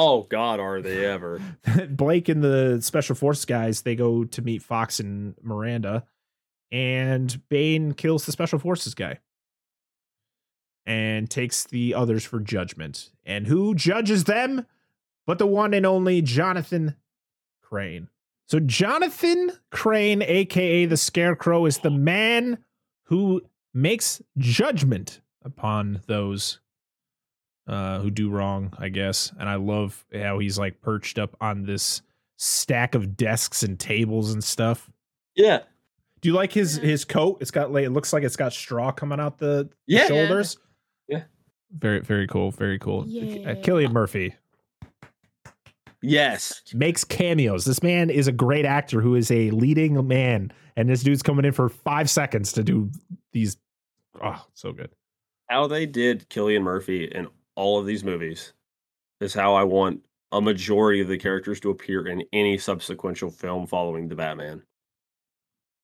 Oh 0.00 0.22
God, 0.22 0.60
are 0.60 0.80
they 0.80 1.04
ever? 1.04 1.40
Blake 1.90 2.28
and 2.28 2.40
the 2.40 2.78
special 2.82 3.16
force 3.16 3.44
guys 3.44 3.82
they 3.82 3.96
go 3.96 4.22
to 4.22 4.42
meet 4.42 4.62
Fox 4.62 5.00
and 5.00 5.34
Miranda, 5.42 6.04
and 6.70 7.40
Bane 7.48 7.94
kills 7.94 8.24
the 8.24 8.30
special 8.30 8.60
forces 8.60 8.94
guy 8.94 9.18
and 10.86 11.28
takes 11.28 11.64
the 11.64 11.94
others 11.94 12.24
for 12.24 12.38
judgment. 12.38 13.10
And 13.26 13.48
who 13.48 13.74
judges 13.74 14.22
them 14.22 14.66
but 15.26 15.38
the 15.38 15.48
one 15.48 15.74
and 15.74 15.84
only 15.84 16.22
Jonathan 16.22 16.94
Crane? 17.60 18.08
So 18.46 18.60
Jonathan 18.60 19.50
Crane, 19.72 20.22
aka 20.22 20.86
the 20.86 20.96
Scarecrow, 20.96 21.66
is 21.66 21.78
the 21.78 21.90
man 21.90 22.58
who 23.06 23.42
makes 23.74 24.22
judgment 24.36 25.22
upon 25.42 26.02
those 26.06 26.60
uh, 27.68 28.00
who 28.00 28.10
do 28.10 28.30
wrong, 28.30 28.72
I 28.78 28.88
guess. 28.88 29.30
And 29.38 29.48
I 29.48 29.54
love 29.56 30.04
how 30.12 30.38
he's 30.40 30.58
like 30.58 30.80
perched 30.80 31.18
up 31.18 31.36
on 31.40 31.62
this 31.64 32.02
stack 32.36 32.94
of 32.96 33.16
desks 33.16 33.62
and 33.62 33.78
tables 33.78 34.32
and 34.32 34.42
stuff. 34.42 34.90
Yeah, 35.36 35.60
Do 36.20 36.28
you 36.28 36.34
like 36.34 36.52
his 36.52 36.78
Yeah. 36.78 36.84
his 36.84 37.04
coat? 37.04 37.38
It's 37.40 37.50
got 37.52 37.70
like 37.72 37.84
it 37.84 37.90
looks 37.90 38.12
like 38.12 38.24
it's 38.24 38.34
got 38.36 38.52
straw 38.52 38.90
coming 38.90 39.20
out 39.20 39.38
the 39.38 39.68
Yeah. 39.86 40.06
shoulders. 40.08 40.56
Yeah. 41.06 41.24
Very 41.70 42.00
very 42.00 42.26
cool. 42.26 42.50
Very 42.50 42.78
cool. 42.78 43.02
Uh, 43.02 43.06
Yeah. 43.06 43.54
Cillian 43.56 43.92
Murphy 43.92 44.34
yes. 46.02 46.62
makes 46.74 47.04
cameos. 47.04 47.64
This 47.64 47.82
man 47.82 48.10
is 48.10 48.26
a 48.28 48.32
great 48.32 48.64
actor 48.64 49.00
who 49.00 49.14
is 49.14 49.30
a 49.30 49.50
leading 49.50 50.06
man, 50.06 50.52
and 50.76 50.88
this 50.88 51.02
dude's 51.02 51.22
coming 51.22 51.44
in 51.44 51.52
for 51.52 51.68
five 51.68 52.08
seconds 52.10 52.52
to 52.52 52.62
do 52.62 52.90
these. 53.32 53.56
Oh, 54.22 54.44
so 54.54 54.72
good. 54.72 54.90
How 55.48 55.66
they 55.66 55.86
did 55.86 56.28
Cillian 56.30 56.62
Murphy 56.62 57.04
in 57.04 57.28
all 57.58 57.78
of 57.78 57.86
these 57.86 58.04
movies 58.04 58.52
is 59.20 59.34
how 59.34 59.54
I 59.54 59.64
want 59.64 60.04
a 60.30 60.40
majority 60.40 61.00
of 61.00 61.08
the 61.08 61.18
characters 61.18 61.58
to 61.60 61.70
appear 61.70 62.06
in 62.06 62.22
any 62.32 62.56
subsequent 62.58 63.18
film 63.18 63.66
following 63.66 64.08
the 64.08 64.14
Batman. 64.14 64.62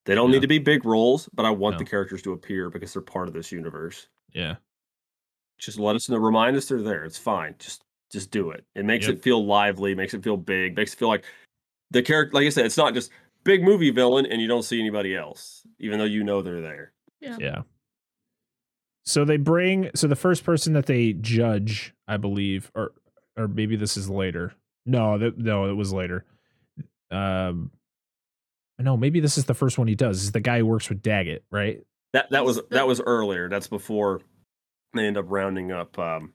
They 0.06 0.14
don't 0.14 0.28
Yeah. 0.30 0.34
need 0.36 0.42
to 0.42 0.48
be 0.48 0.58
big 0.58 0.84
roles, 0.84 1.28
but 1.32 1.44
I 1.46 1.50
want 1.50 1.74
No. 1.74 1.78
the 1.78 1.84
characters 1.90 2.22
to 2.22 2.32
appear 2.32 2.70
because 2.70 2.92
they're 2.92 3.02
part 3.02 3.26
of 3.26 3.34
this 3.34 3.50
universe. 3.50 4.08
Yeah. 4.32 4.56
Just 5.58 5.78
let 5.78 5.96
us 5.96 6.08
know, 6.08 6.18
remind 6.18 6.56
us 6.56 6.68
they're 6.68 6.82
there. 6.82 7.04
It's 7.04 7.18
fine. 7.18 7.56
Just 7.58 7.82
just 8.10 8.30
do 8.30 8.50
it. 8.52 8.64
It 8.76 8.84
makes 8.84 9.06
Yep. 9.06 9.16
it 9.16 9.22
feel 9.22 9.44
lively, 9.44 9.92
makes 9.96 10.14
it 10.14 10.22
feel 10.22 10.36
big, 10.36 10.76
makes 10.76 10.92
it 10.92 10.98
feel 10.98 11.08
like 11.08 11.24
the 11.90 12.00
character, 12.02 12.32
like 12.34 12.46
I 12.46 12.50
said, 12.50 12.64
it's 12.66 12.76
not 12.76 12.94
just 12.94 13.10
big 13.42 13.64
movie 13.64 13.90
villain 13.90 14.24
and 14.26 14.40
you 14.40 14.46
don't 14.46 14.62
see 14.62 14.78
anybody 14.78 15.16
else, 15.16 15.66
even 15.80 15.98
though 15.98 16.04
you 16.04 16.22
know 16.22 16.40
they're 16.40 16.60
there. 16.60 16.92
Yeah. 17.20 17.36
Yeah. 17.40 17.62
So 19.06 19.24
they 19.24 19.36
bring 19.36 19.90
so 19.94 20.06
the 20.06 20.16
first 20.16 20.44
person 20.44 20.72
that 20.74 20.86
they 20.86 21.12
judge, 21.12 21.94
I 22.08 22.16
believe, 22.16 22.70
or 22.74 22.92
or 23.36 23.48
maybe 23.48 23.76
this 23.76 23.96
is 23.96 24.08
later. 24.08 24.54
No, 24.86 25.18
that 25.18 25.38
no, 25.38 25.68
it 25.68 25.74
was 25.74 25.92
later. 25.92 26.24
Um 27.10 27.70
no, 28.78 28.96
maybe 28.96 29.20
this 29.20 29.38
is 29.38 29.44
the 29.44 29.54
first 29.54 29.78
one 29.78 29.86
he 29.86 29.94
does. 29.94 30.22
Is 30.24 30.32
the 30.32 30.40
guy 30.40 30.58
who 30.58 30.66
works 30.66 30.88
with 30.88 31.02
Daggett, 31.02 31.44
right? 31.50 31.80
That 32.12 32.30
that 32.30 32.44
was 32.44 32.60
that 32.70 32.86
was 32.86 33.00
earlier. 33.00 33.48
That's 33.48 33.68
before 33.68 34.20
they 34.94 35.06
end 35.06 35.18
up 35.18 35.26
rounding 35.28 35.70
up. 35.72 35.98
Um, 35.98 36.32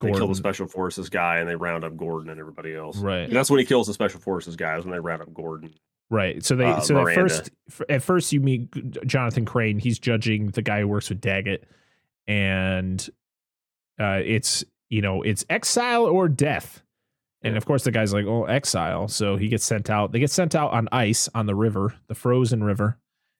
they 0.00 0.12
kill 0.12 0.28
the 0.28 0.34
special 0.34 0.66
forces 0.66 1.08
guy 1.08 1.38
and 1.38 1.48
they 1.48 1.56
round 1.56 1.84
up 1.84 1.96
Gordon 1.96 2.30
and 2.30 2.38
everybody 2.38 2.74
else. 2.74 2.98
Right. 2.98 3.22
And 3.22 3.32
that's 3.32 3.50
when 3.50 3.58
he 3.60 3.64
kills 3.64 3.86
the 3.86 3.94
special 3.94 4.20
forces 4.20 4.56
guys 4.56 4.84
when 4.84 4.92
they 4.92 5.00
round 5.00 5.22
up 5.22 5.32
Gordon. 5.32 5.74
Right. 6.10 6.44
So 6.44 6.54
they 6.54 6.66
Uh, 6.66 6.80
so 6.80 7.06
at 7.06 7.14
first 7.14 7.50
at 7.88 8.02
first 8.02 8.32
you 8.32 8.40
meet 8.40 8.70
Jonathan 9.06 9.44
Crane. 9.44 9.78
He's 9.78 9.98
judging 9.98 10.48
the 10.48 10.62
guy 10.62 10.80
who 10.80 10.88
works 10.88 11.08
with 11.08 11.20
Daggett, 11.20 11.64
and 12.28 13.08
uh, 14.00 14.20
it's 14.24 14.64
you 14.90 15.02
know 15.02 15.22
it's 15.22 15.44
exile 15.50 16.04
or 16.06 16.28
death. 16.28 16.82
And 17.42 17.56
of 17.56 17.64
course 17.64 17.84
the 17.84 17.92
guy's 17.92 18.12
like, 18.12 18.26
oh, 18.26 18.44
exile. 18.44 19.06
So 19.08 19.36
he 19.36 19.48
gets 19.48 19.64
sent 19.64 19.88
out. 19.88 20.10
They 20.10 20.18
get 20.18 20.30
sent 20.32 20.54
out 20.56 20.72
on 20.72 20.88
ice 20.90 21.28
on 21.34 21.46
the 21.46 21.54
river, 21.54 21.94
the 22.08 22.14
frozen 22.16 22.64
river, 22.64 22.98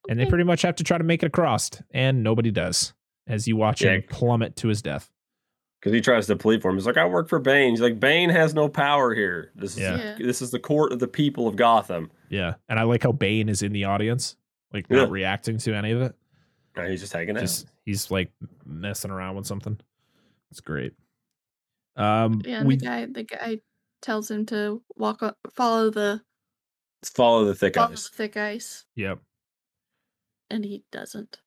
and 0.09 0.19
they 0.21 0.27
pretty 0.27 0.45
much 0.45 0.63
have 0.63 0.77
to 0.77 0.85
try 0.85 0.97
to 0.99 1.03
make 1.05 1.23
it 1.25 1.27
across. 1.27 1.71
And 1.93 2.23
nobody 2.23 2.53
does, 2.53 2.95
as 3.27 3.49
you 3.49 3.57
watch 3.57 3.83
him 3.83 4.05
plummet 4.09 4.55
to 4.57 4.69
his 4.69 4.81
death. 4.81 5.11
Because 5.81 5.93
he 5.93 6.01
tries 6.01 6.27
to 6.29 6.37
plead 6.37 6.63
for 6.63 6.71
him. 6.71 6.77
He's 6.77 6.87
like, 6.87 6.97
I 6.97 7.05
work 7.07 7.29
for 7.29 7.39
Bane. 7.41 7.71
He's 7.71 7.81
like, 7.81 7.99
Bane 7.99 8.31
has 8.31 8.55
no 8.55 8.69
power 8.69 9.13
here. 9.15 9.51
This 9.57 9.73
is 9.75 9.81
Yeah. 9.81 9.97
Yeah. 9.97 10.17
this 10.19 10.41
is 10.41 10.51
the 10.51 10.59
court 10.61 10.93
of 10.93 11.01
the 11.01 11.09
people 11.09 11.49
of 11.49 11.57
Gotham. 11.57 12.11
Yeah. 12.29 12.55
And 12.69 12.79
I 12.79 12.85
like 12.85 13.03
how 13.03 13.13
Bane 13.13 13.49
is 13.49 13.63
in 13.63 13.73
the 13.73 13.85
audience, 13.85 14.37
like 14.73 14.89
not 14.91 15.07
Yeah. 15.07 15.11
reacting 15.11 15.59
to 15.59 15.75
any 15.75 15.91
of 15.93 16.01
it. 16.03 16.15
And 16.77 16.91
he's 16.91 17.01
just 17.01 17.13
hanging 17.13 17.37
out. 17.37 17.41
just 17.41 17.67
he's 17.85 18.11
like 18.11 18.31
messing 18.65 19.11
around 19.11 19.37
with 19.37 19.47
something. 19.47 19.79
It's 20.51 20.61
great. 20.61 20.93
Um, 21.97 22.43
Yeah, 22.45 22.59
and 22.59 22.69
we 22.69 22.77
the 22.77 22.85
guy 22.85 23.07
the 23.07 23.23
guy 23.25 23.59
tells 24.03 24.31
him 24.31 24.45
to 24.47 24.83
walk 24.97 25.23
on, 25.23 25.35
follow 25.55 25.91
the 25.91 26.21
Follow 27.05 27.45
the 27.45 27.55
thick 27.55 27.75
follow 27.75 27.89
the 27.89 27.93
ice. 27.93 28.09
thick 28.09 28.37
ice, 28.37 28.85
yep. 28.97 29.21
and 30.51 30.65
he 30.65 30.83
doesn't. 30.91 31.41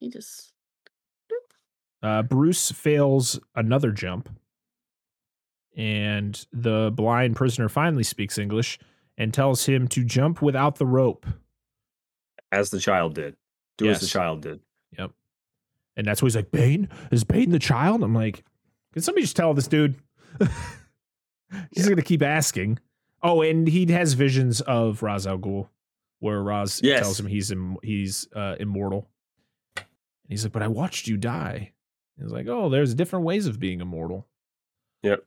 He 0.00 0.10
just 0.10 0.52
Uh, 2.02 2.22
Bruce 2.22 2.70
fails 2.70 3.40
another 3.54 3.90
jump, 3.90 4.28
and 5.76 6.46
the 6.52 6.92
blind 6.94 7.36
prisoner 7.36 7.68
finally 7.68 8.04
speaks 8.04 8.38
English 8.38 8.78
and 9.16 9.32
tells 9.32 9.64
him 9.66 9.88
to 9.88 10.04
jump 10.04 10.42
without 10.42 10.76
the 10.76 10.86
rope. 10.86 11.26
As 12.52 12.70
the 12.70 12.80
child 12.80 13.14
did. 13.14 13.36
Do 13.78 13.88
as 13.88 14.00
the 14.00 14.06
child 14.06 14.42
did. 14.42 14.60
Yep. 14.96 15.10
And 15.96 16.06
that's 16.06 16.22
why 16.22 16.26
he's 16.26 16.36
like, 16.36 16.50
Bane 16.52 16.88
is 17.10 17.24
Bane 17.24 17.50
the 17.50 17.58
child. 17.58 18.02
I'm 18.04 18.14
like, 18.14 18.44
can 18.92 19.02
somebody 19.02 19.22
just 19.24 19.36
tell 19.36 19.52
this 19.54 19.66
dude? 19.68 19.96
He's 21.72 21.88
gonna 21.88 22.02
keep 22.02 22.22
asking. 22.22 22.78
Oh, 23.22 23.40
and 23.42 23.66
he 23.66 23.86
has 23.92 24.12
visions 24.12 24.60
of 24.60 25.02
Ra's 25.02 25.26
Al 25.26 25.38
Ghul, 25.38 25.68
where 26.20 26.42
Ra's 26.42 26.80
Yes. 26.82 27.00
tells 27.00 27.18
him 27.18 27.26
he's 27.26 27.50
Im- 27.50 27.78
he's 27.82 28.28
uh, 28.36 28.56
immortal. 28.60 29.08
And 29.76 29.86
he's 30.28 30.44
like, 30.44 30.52
but 30.52 30.62
I 30.62 30.68
watched 30.68 31.08
you 31.08 31.16
die. 31.16 31.72
He's 32.20 32.30
like, 32.30 32.46
oh, 32.48 32.68
there's 32.68 32.94
different 32.94 33.24
ways 33.24 33.46
of 33.46 33.58
being 33.58 33.80
immortal. 33.80 34.26
Yep. 35.02 35.24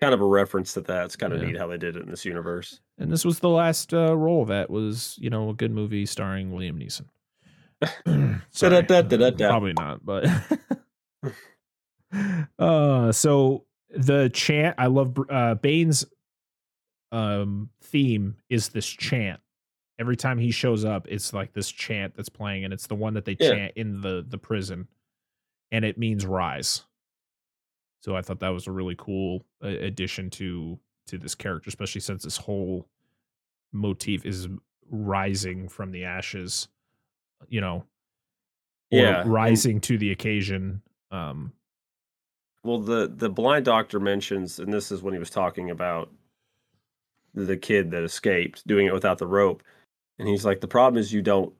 Kind 0.00 0.14
of 0.14 0.20
a 0.20 0.26
reference 0.26 0.72
to 0.74 0.80
that. 0.82 1.06
It's 1.06 1.16
kind 1.16 1.32
of 1.32 1.40
Yeah. 1.42 1.48
neat 1.48 1.58
how 1.58 1.66
they 1.66 1.76
did 1.78 1.96
it 1.96 2.02
in 2.04 2.08
this 2.10 2.24
universe. 2.24 2.80
And 2.98 3.10
this 3.12 3.24
was 3.24 3.40
the 3.40 3.48
last 3.50 3.92
uh, 3.92 4.16
role 4.16 4.44
that 4.46 4.70
was, 4.70 5.16
you 5.20 5.28
know, 5.28 5.50
a 5.50 5.54
good 5.54 5.72
movie 5.72 6.06
starring 6.06 6.52
Liam 6.52 6.74
Neeson. 6.82 7.06
Sorry. 8.50 8.82
Da-da-da-da-da-da. 8.82 9.48
Probably 9.48 9.72
not, 9.78 10.04
but 10.04 10.26
uh 12.58 13.12
so 13.12 13.64
the 13.90 14.28
chant 14.32 14.74
I 14.78 14.86
love 14.86 15.16
uh 15.28 15.54
Bane's 15.56 16.04
um 17.12 17.70
theme 17.82 18.36
is 18.48 18.68
this 18.68 18.86
chant. 18.86 19.40
Every 19.98 20.16
time 20.16 20.38
he 20.38 20.50
shows 20.50 20.84
up, 20.84 21.06
it's 21.08 21.32
like 21.34 21.52
this 21.52 21.70
chant 21.70 22.14
that's 22.16 22.28
playing 22.28 22.64
and 22.64 22.72
it's 22.72 22.86
the 22.86 22.94
one 22.94 23.14
that 23.14 23.24
they 23.24 23.36
Yeah. 23.38 23.50
chant 23.50 23.72
in 23.76 24.00
the 24.00 24.24
the 24.26 24.38
prison 24.38 24.88
and 25.70 25.84
it 25.84 25.98
means 25.98 26.26
rise. 26.26 26.84
So 28.02 28.16
I 28.16 28.22
thought 28.22 28.40
that 28.40 28.48
was 28.48 28.66
a 28.66 28.72
really 28.72 28.96
cool 28.98 29.44
uh, 29.62 29.68
addition 29.68 30.30
to 30.30 30.78
to 31.08 31.18
this 31.18 31.34
character, 31.34 31.68
especially 31.68 32.00
since 32.00 32.22
this 32.22 32.36
whole 32.36 32.88
motif 33.72 34.24
is 34.24 34.48
rising 34.90 35.68
from 35.68 35.90
the 35.92 36.04
ashes, 36.04 36.68
you 37.48 37.60
know, 37.60 37.84
Yeah, 38.90 39.20
and- 39.22 39.32
rising 39.32 39.80
to 39.82 39.98
the 39.98 40.10
occasion. 40.12 40.82
Um, 41.10 41.52
Well, 42.62 42.78
the 42.78 43.08
the 43.08 43.30
blind 43.30 43.64
doctor 43.64 43.98
mentions, 44.00 44.58
and 44.58 44.72
this 44.72 44.92
is 44.92 45.02
when 45.02 45.14
he 45.14 45.18
was 45.18 45.30
talking 45.30 45.70
about 45.70 46.12
the 47.34 47.56
kid 47.56 47.90
that 47.92 48.02
escaped, 48.02 48.66
doing 48.66 48.86
it 48.86 48.92
without 48.92 49.18
the 49.18 49.26
rope, 49.26 49.62
and 50.18 50.28
he's 50.28 50.44
like, 50.44 50.60
the 50.60 50.68
problem 50.68 50.98
is 51.00 51.12
you 51.12 51.22
don't 51.22 51.54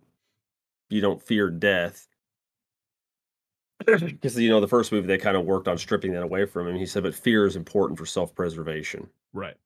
you 0.90 1.00
don't 1.00 1.22
fear 1.22 1.48
death. 1.50 2.06
Because 3.86 4.36
you 4.38 4.50
know 4.50 4.60
the 4.60 4.68
first 4.68 4.92
movie 4.92 5.06
they 5.06 5.16
kind 5.16 5.36
of 5.38 5.46
worked 5.46 5.66
on 5.68 5.78
stripping 5.78 6.12
that 6.12 6.22
away 6.22 6.44
from 6.44 6.68
him. 6.68 6.76
He 6.76 6.84
said, 6.86 7.02
but 7.02 7.14
fear 7.14 7.46
is 7.46 7.56
important 7.56 7.98
for 7.98 8.04
self 8.04 8.34
preservation 8.34 9.08
right. 9.32 9.56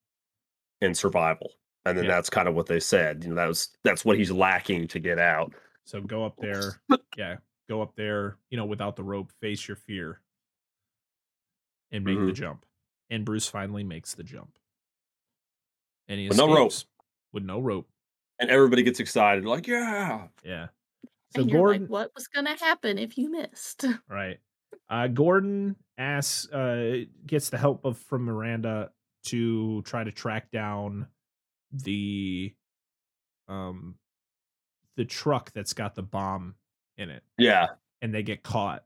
and 0.81 0.97
survival, 0.97 1.51
and 1.85 1.99
then 1.99 2.05
Yeah. 2.05 2.13
that's 2.13 2.31
kind 2.31 2.47
of 2.47 2.55
what 2.55 2.67
they 2.67 2.79
said. 2.79 3.25
You 3.25 3.31
know 3.31 3.35
that 3.37 3.49
was 3.49 3.77
that's 3.83 4.05
what 4.05 4.17
he's 4.17 4.31
lacking 4.31 4.87
to 4.89 5.01
get 5.01 5.19
out. 5.19 5.53
So 5.85 6.01
go 6.01 6.25
up 6.25 6.37
there. 6.39 6.81
yeah. 7.17 7.37
Go 7.69 7.81
up 7.83 7.95
there, 7.97 8.39
you 8.51 8.57
know, 8.57 8.67
without 8.67 8.97
the 8.97 9.03
rope, 9.05 9.33
face 9.41 9.67
your 9.69 9.77
fear 9.77 10.21
and 11.91 12.05
make 12.05 12.19
the 12.19 12.33
Mhm. 12.33 12.35
jump. 12.35 12.67
And 13.11 13.25
Bruce 13.25 13.49
finally 13.49 13.85
makes 13.85 14.15
the 14.15 14.23
jump. 14.25 14.59
And 16.09 16.21
he 16.21 16.29
With 16.29 16.37
no 16.39 16.53
rope. 16.55 16.73
With 17.33 17.45
no 17.45 17.61
rope. 17.61 17.89
And 18.39 18.51
everybody 18.51 18.83
gets 18.83 19.01
excited, 19.01 19.45
like, 19.45 19.67
yeah. 19.67 20.29
Yeah. 20.43 20.69
So 21.35 21.43
and 21.43 21.51
you're 21.51 21.59
Gordon, 21.61 21.83
like, 21.83 21.91
what 21.91 22.15
was 22.15 22.29
gonna 22.29 22.57
happen 22.57 22.99
if 22.99 23.17
you 23.17 23.31
missed? 23.31 23.85
Right. 24.09 24.41
Uh, 24.89 25.09
Gordon 25.09 25.77
asks, 25.97 26.49
uh, 26.53 27.05
gets 27.27 27.49
the 27.51 27.59
help 27.59 27.85
of 27.85 27.99
from 27.99 28.25
Miranda 28.25 28.93
to 29.27 29.83
try 29.83 30.05
to 30.05 30.13
track 30.13 30.51
down 30.51 31.09
the, 31.73 32.55
um, 33.49 33.99
the 34.97 35.05
truck 35.05 35.53
that's 35.53 35.73
got 35.73 35.95
the 35.95 36.03
bomb 36.03 36.55
in 36.97 37.11
it, 37.11 37.23
Yeah. 37.39 37.69
and 38.03 38.15
they 38.15 38.23
get 38.23 38.43
caught. 38.43 38.85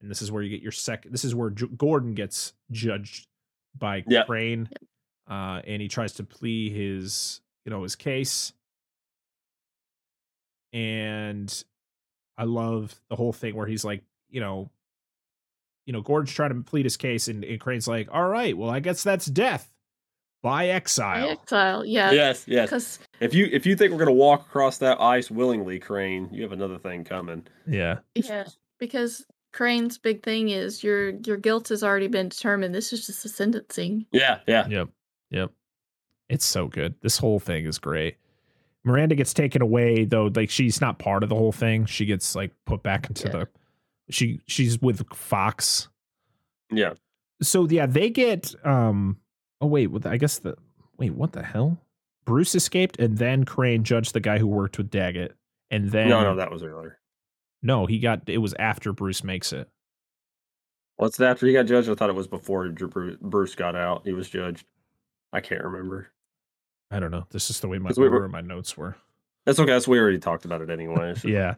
And 0.00 0.10
this 0.10 0.22
is 0.22 0.30
where 0.30 0.42
you 0.42 0.50
get 0.50 0.62
your 0.62 0.72
second. 0.72 1.12
This 1.12 1.24
is 1.24 1.34
where 1.34 1.50
J- 1.50 1.66
Gordon 1.76 2.14
gets 2.14 2.52
judged 2.70 3.26
by 3.76 4.04
Yeah. 4.06 4.24
Crane, 4.24 4.68
uh, 5.28 5.62
and 5.66 5.80
he 5.82 5.88
tries 5.88 6.14
to 6.14 6.24
plea 6.24 6.70
his, 6.70 7.40
you 7.64 7.70
know, 7.70 7.82
his 7.82 7.96
case. 7.96 8.52
And 10.72 11.64
I 12.36 12.44
love 12.44 13.00
the 13.08 13.16
whole 13.16 13.32
thing 13.32 13.54
where 13.54 13.66
he's 13.66 13.84
like, 13.84 14.02
you 14.28 14.40
know, 14.40 14.70
you 15.86 15.92
know, 15.92 16.00
Gordon's 16.02 16.32
trying 16.34 16.50
to 16.54 16.62
plead 16.62 16.84
his 16.84 16.96
case, 16.96 17.28
and, 17.28 17.44
and 17.44 17.60
Crane's 17.60 17.86
like, 17.86 18.08
"All 18.10 18.26
right, 18.28 18.56
well, 18.56 18.70
I 18.70 18.80
guess 18.80 19.02
that's 19.04 19.26
death 19.26 19.72
by 20.46 20.68
exile." 20.68 21.30
Exile, 21.30 21.84
yeah. 21.84 22.12
Yes, 22.12 22.44
yes. 22.46 22.68
Because 22.70 22.98
If 23.18 23.34
you 23.34 23.48
if 23.50 23.66
you 23.66 23.74
think 23.74 23.90
we're 23.90 23.98
gonna 23.98 24.12
walk 24.12 24.42
across 24.42 24.78
that 24.78 25.00
ice 25.00 25.28
willingly, 25.28 25.80
Crane, 25.80 26.28
you 26.30 26.42
have 26.42 26.52
another 26.52 26.78
thing 26.78 27.02
coming. 27.02 27.46
Yeah, 27.66 27.98
yeah, 28.14 28.46
because 28.78 29.26
Crane's 29.52 29.98
big 29.98 30.22
thing 30.22 30.50
is 30.50 30.84
your 30.84 31.10
your 31.26 31.36
guilt 31.36 31.68
has 31.70 31.82
already 31.82 32.06
been 32.06 32.28
determined. 32.28 32.74
This 32.74 32.92
is 32.92 33.04
just 33.06 33.24
a 33.24 33.28
sentencing. 33.28 34.06
Yeah, 34.12 34.38
yeah. 34.46 34.68
yep, 34.68 34.88
yep. 35.30 35.50
It's 36.28 36.44
so 36.44 36.68
good. 36.68 36.94
This 37.02 37.18
whole 37.18 37.40
thing 37.40 37.66
is 37.66 37.78
great. 37.78 38.16
Miranda 38.84 39.16
gets 39.16 39.34
taken 39.34 39.62
away 39.62 40.04
though, 40.04 40.30
like 40.34 40.48
she's 40.50 40.80
not 40.80 41.00
part 41.00 41.24
of 41.24 41.28
the 41.28 41.34
whole 41.34 41.50
thing. 41.52 41.86
She 41.86 42.06
gets 42.06 42.36
like 42.36 42.52
put 42.66 42.84
back 42.84 43.08
into 43.08 43.26
Yeah. 43.26 43.32
the. 43.32 43.48
She 44.10 44.40
she's 44.46 44.80
with 44.80 45.02
Fox. 45.12 45.88
Yeah. 46.70 46.92
So 47.42 47.66
yeah, 47.68 47.86
they 47.86 48.10
get. 48.10 48.54
um 48.64 49.18
Oh 49.60 49.66
wait, 49.66 49.86
the- 50.02 50.10
I 50.10 50.16
guess 50.16 50.38
the 50.38 50.56
wait. 50.98 51.14
What 51.14 51.32
the 51.32 51.42
hell? 51.42 51.78
Bruce 52.24 52.54
escaped, 52.54 52.98
and 52.98 53.18
then 53.18 53.44
Crane 53.44 53.84
judged 53.84 54.12
the 54.12 54.20
guy 54.20 54.38
who 54.38 54.46
worked 54.48 54.78
with 54.78 54.90
Daggett, 54.90 55.34
and 55.70 55.90
then 55.90 56.08
No, 56.08 56.22
no, 56.22 56.34
that 56.36 56.50
was 56.50 56.62
earlier. 56.62 56.98
no, 57.62 57.86
he 57.86 57.98
got 58.00 58.28
it 58.28 58.38
was 58.38 58.54
after 58.58 58.92
Bruce 58.92 59.22
makes 59.24 59.52
it. 59.52 59.68
What's 60.96 61.18
that 61.18 61.30
after 61.32 61.46
he 61.46 61.52
got 61.52 61.66
judged? 61.66 61.88
I 61.90 61.94
thought 61.94 62.08
it 62.10 62.16
was 62.16 62.26
before 62.26 62.68
Bruce 63.20 63.54
got 63.54 63.76
out. 63.76 64.02
He 64.06 64.12
was 64.12 64.28
judged. 64.30 64.66
I 65.32 65.40
can't 65.40 65.62
remember. 65.62 66.08
I 66.90 67.00
don't 67.00 67.10
know. 67.10 67.26
This 67.30 67.50
is 67.50 67.60
the 67.60 67.68
way 67.68 67.78
my 67.78 67.90
we 67.96 68.08
were- 68.08 68.28
my 68.28 68.40
notes 68.40 68.76
were. 68.76 68.96
That's 69.44 69.58
okay. 69.60 69.72
That's 69.72 69.86
we 69.86 69.98
already 69.98 70.18
talked 70.18 70.44
about 70.44 70.62
it 70.62 70.70
anyway. 70.70 71.14
so- 71.16 71.28
Yeah. 71.28 71.54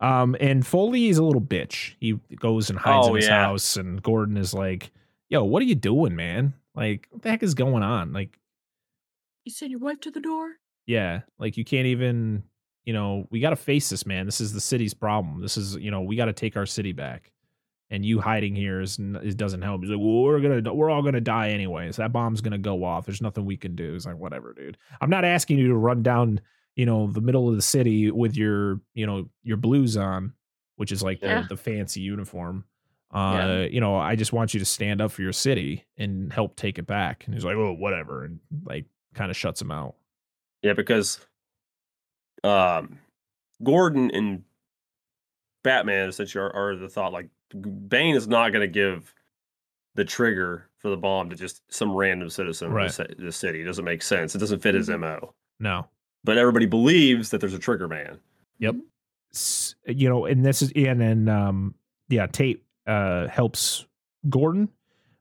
Um, 0.00 0.36
and 0.40 0.66
Foley 0.66 1.08
is 1.08 1.16
a 1.18 1.24
little 1.24 1.40
bitch. 1.40 1.94
He 2.00 2.12
goes 2.36 2.68
and 2.70 2.78
hides 2.78 3.06
in 3.06 3.12
Oh, 3.12 3.16
his 3.16 3.26
yeah. 3.26 3.44
house, 3.46 3.76
and 3.78 4.02
Gordon 4.02 4.36
is 4.36 4.52
like, 4.52 4.90
"Yo, 5.30 5.42
what 5.42 5.62
are 5.62 5.66
you 5.66 5.74
doing, 5.74 6.14
man? 6.14 6.52
Like, 6.76 7.08
what 7.10 7.22
the 7.22 7.30
heck 7.30 7.42
is 7.42 7.54
going 7.54 7.82
on? 7.82 8.12
Like, 8.12 8.38
You 9.44 9.52
send 9.52 9.70
your 9.70 9.80
wife 9.80 10.00
to 10.02 10.10
the 10.10 10.20
door? 10.20 10.52
Yeah, 10.86 11.22
like 11.38 11.56
you 11.56 11.64
can't 11.64 11.86
even, 11.86 12.44
you 12.84 12.92
know, 12.92 13.26
we 13.30 13.40
got 13.40 13.50
to 13.50 13.56
face 13.56 13.88
this, 13.88 14.06
man. 14.06 14.26
This 14.26 14.40
is 14.40 14.52
the 14.52 14.60
city's 14.60 14.94
problem. 14.94 15.40
This 15.40 15.56
is, 15.56 15.74
you 15.76 15.90
know, 15.90 16.02
we 16.02 16.14
got 16.16 16.26
to 16.26 16.32
take 16.32 16.56
our 16.56 16.66
city 16.66 16.92
back. 16.92 17.32
And 17.88 18.04
you 18.04 18.20
hiding 18.20 18.56
here 18.56 18.80
is 18.80 18.98
it 18.98 19.36
doesn't 19.36 19.62
help. 19.62 19.80
He's 19.80 19.90
like, 19.90 20.00
well, 20.00 20.22
we're 20.22 20.40
gonna, 20.40 20.74
we're 20.74 20.90
all 20.90 21.02
gonna 21.02 21.20
die 21.20 21.50
anyways. 21.50 21.96
That 21.96 22.12
bomb's 22.12 22.40
gonna 22.40 22.58
go 22.58 22.82
off. 22.82 23.06
There's 23.06 23.22
nothing 23.22 23.44
we 23.44 23.56
can 23.56 23.76
do. 23.76 23.94
It's 23.94 24.06
like, 24.06 24.16
whatever, 24.16 24.52
dude. 24.54 24.76
I'm 25.00 25.08
not 25.08 25.24
asking 25.24 25.58
you 25.58 25.68
to 25.68 25.76
run 25.76 26.02
down, 26.02 26.40
you 26.74 26.84
know, 26.84 27.06
the 27.06 27.20
middle 27.20 27.48
of 27.48 27.54
the 27.54 27.62
city 27.62 28.10
with 28.10 28.36
your, 28.36 28.80
you 28.94 29.06
know, 29.06 29.28
your 29.44 29.56
blues 29.56 29.96
on, 29.96 30.32
which 30.74 30.90
is 30.90 31.00
like 31.00 31.20
Yeah. 31.22 31.42
the, 31.42 31.48
the 31.50 31.56
fancy 31.56 32.00
uniform. 32.00 32.64
Uh, 33.16 33.32
Yeah. 33.34 33.62
you 33.64 33.80
know, 33.80 33.96
I 33.96 34.14
just 34.16 34.32
want 34.32 34.52
you 34.54 34.60
to 34.60 34.66
stand 34.66 35.00
up 35.00 35.10
for 35.10 35.22
your 35.22 35.32
city 35.32 35.84
and 35.96 36.32
help 36.32 36.54
take 36.56 36.78
it 36.78 36.86
back. 36.86 37.24
And 37.24 37.34
he's 37.34 37.44
like, 37.44 37.56
oh, 37.56 37.72
whatever, 37.72 38.24
and 38.24 38.40
like 38.64 38.84
kind 39.14 39.30
of 39.30 39.36
shuts 39.36 39.60
him 39.62 39.70
out. 39.70 39.94
Yeah, 40.62 40.74
because 40.74 41.20
um, 42.44 42.98
Gordon 43.62 44.10
and 44.12 44.42
Batman 45.64 46.08
essentially 46.08 46.42
are, 46.42 46.54
are 46.54 46.76
the 46.76 46.88
thought 46.88 47.12
like 47.12 47.28
Bane 47.88 48.14
is 48.16 48.28
not 48.28 48.50
going 48.52 48.60
to 48.62 48.68
give 48.72 49.14
the 49.94 50.04
trigger 50.04 50.68
for 50.78 50.90
the 50.90 50.96
bomb 50.96 51.30
to 51.30 51.36
just 51.36 51.62
some 51.72 51.94
random 51.94 52.28
citizen 52.28 52.70
Right. 52.70 52.86
of 52.98 53.16
the, 53.18 53.32
city. 53.32 53.62
It 53.62 53.64
doesn't 53.64 53.84
make 53.84 54.02
sense. 54.02 54.34
It 54.34 54.38
doesn't 54.38 54.60
fit 54.60 54.74
his 54.74 54.88
mo. 54.90 55.32
No. 55.58 55.86
But 56.22 56.36
everybody 56.38 56.66
believes 56.66 57.30
that 57.30 57.40
there's 57.40 57.54
a 57.54 57.58
trigger 57.58 57.88
man. 57.88 58.18
Yep. 58.58 58.76
you 59.86 60.08
know, 60.08 60.26
and 60.26 60.44
this 60.44 60.60
is 60.62 60.72
and 60.76 61.00
then 61.00 61.28
um 61.28 61.74
yeah, 62.08 62.26
Tate 62.26 62.62
uh 62.86 63.28
helps 63.28 63.86
Gordon. 64.28 64.68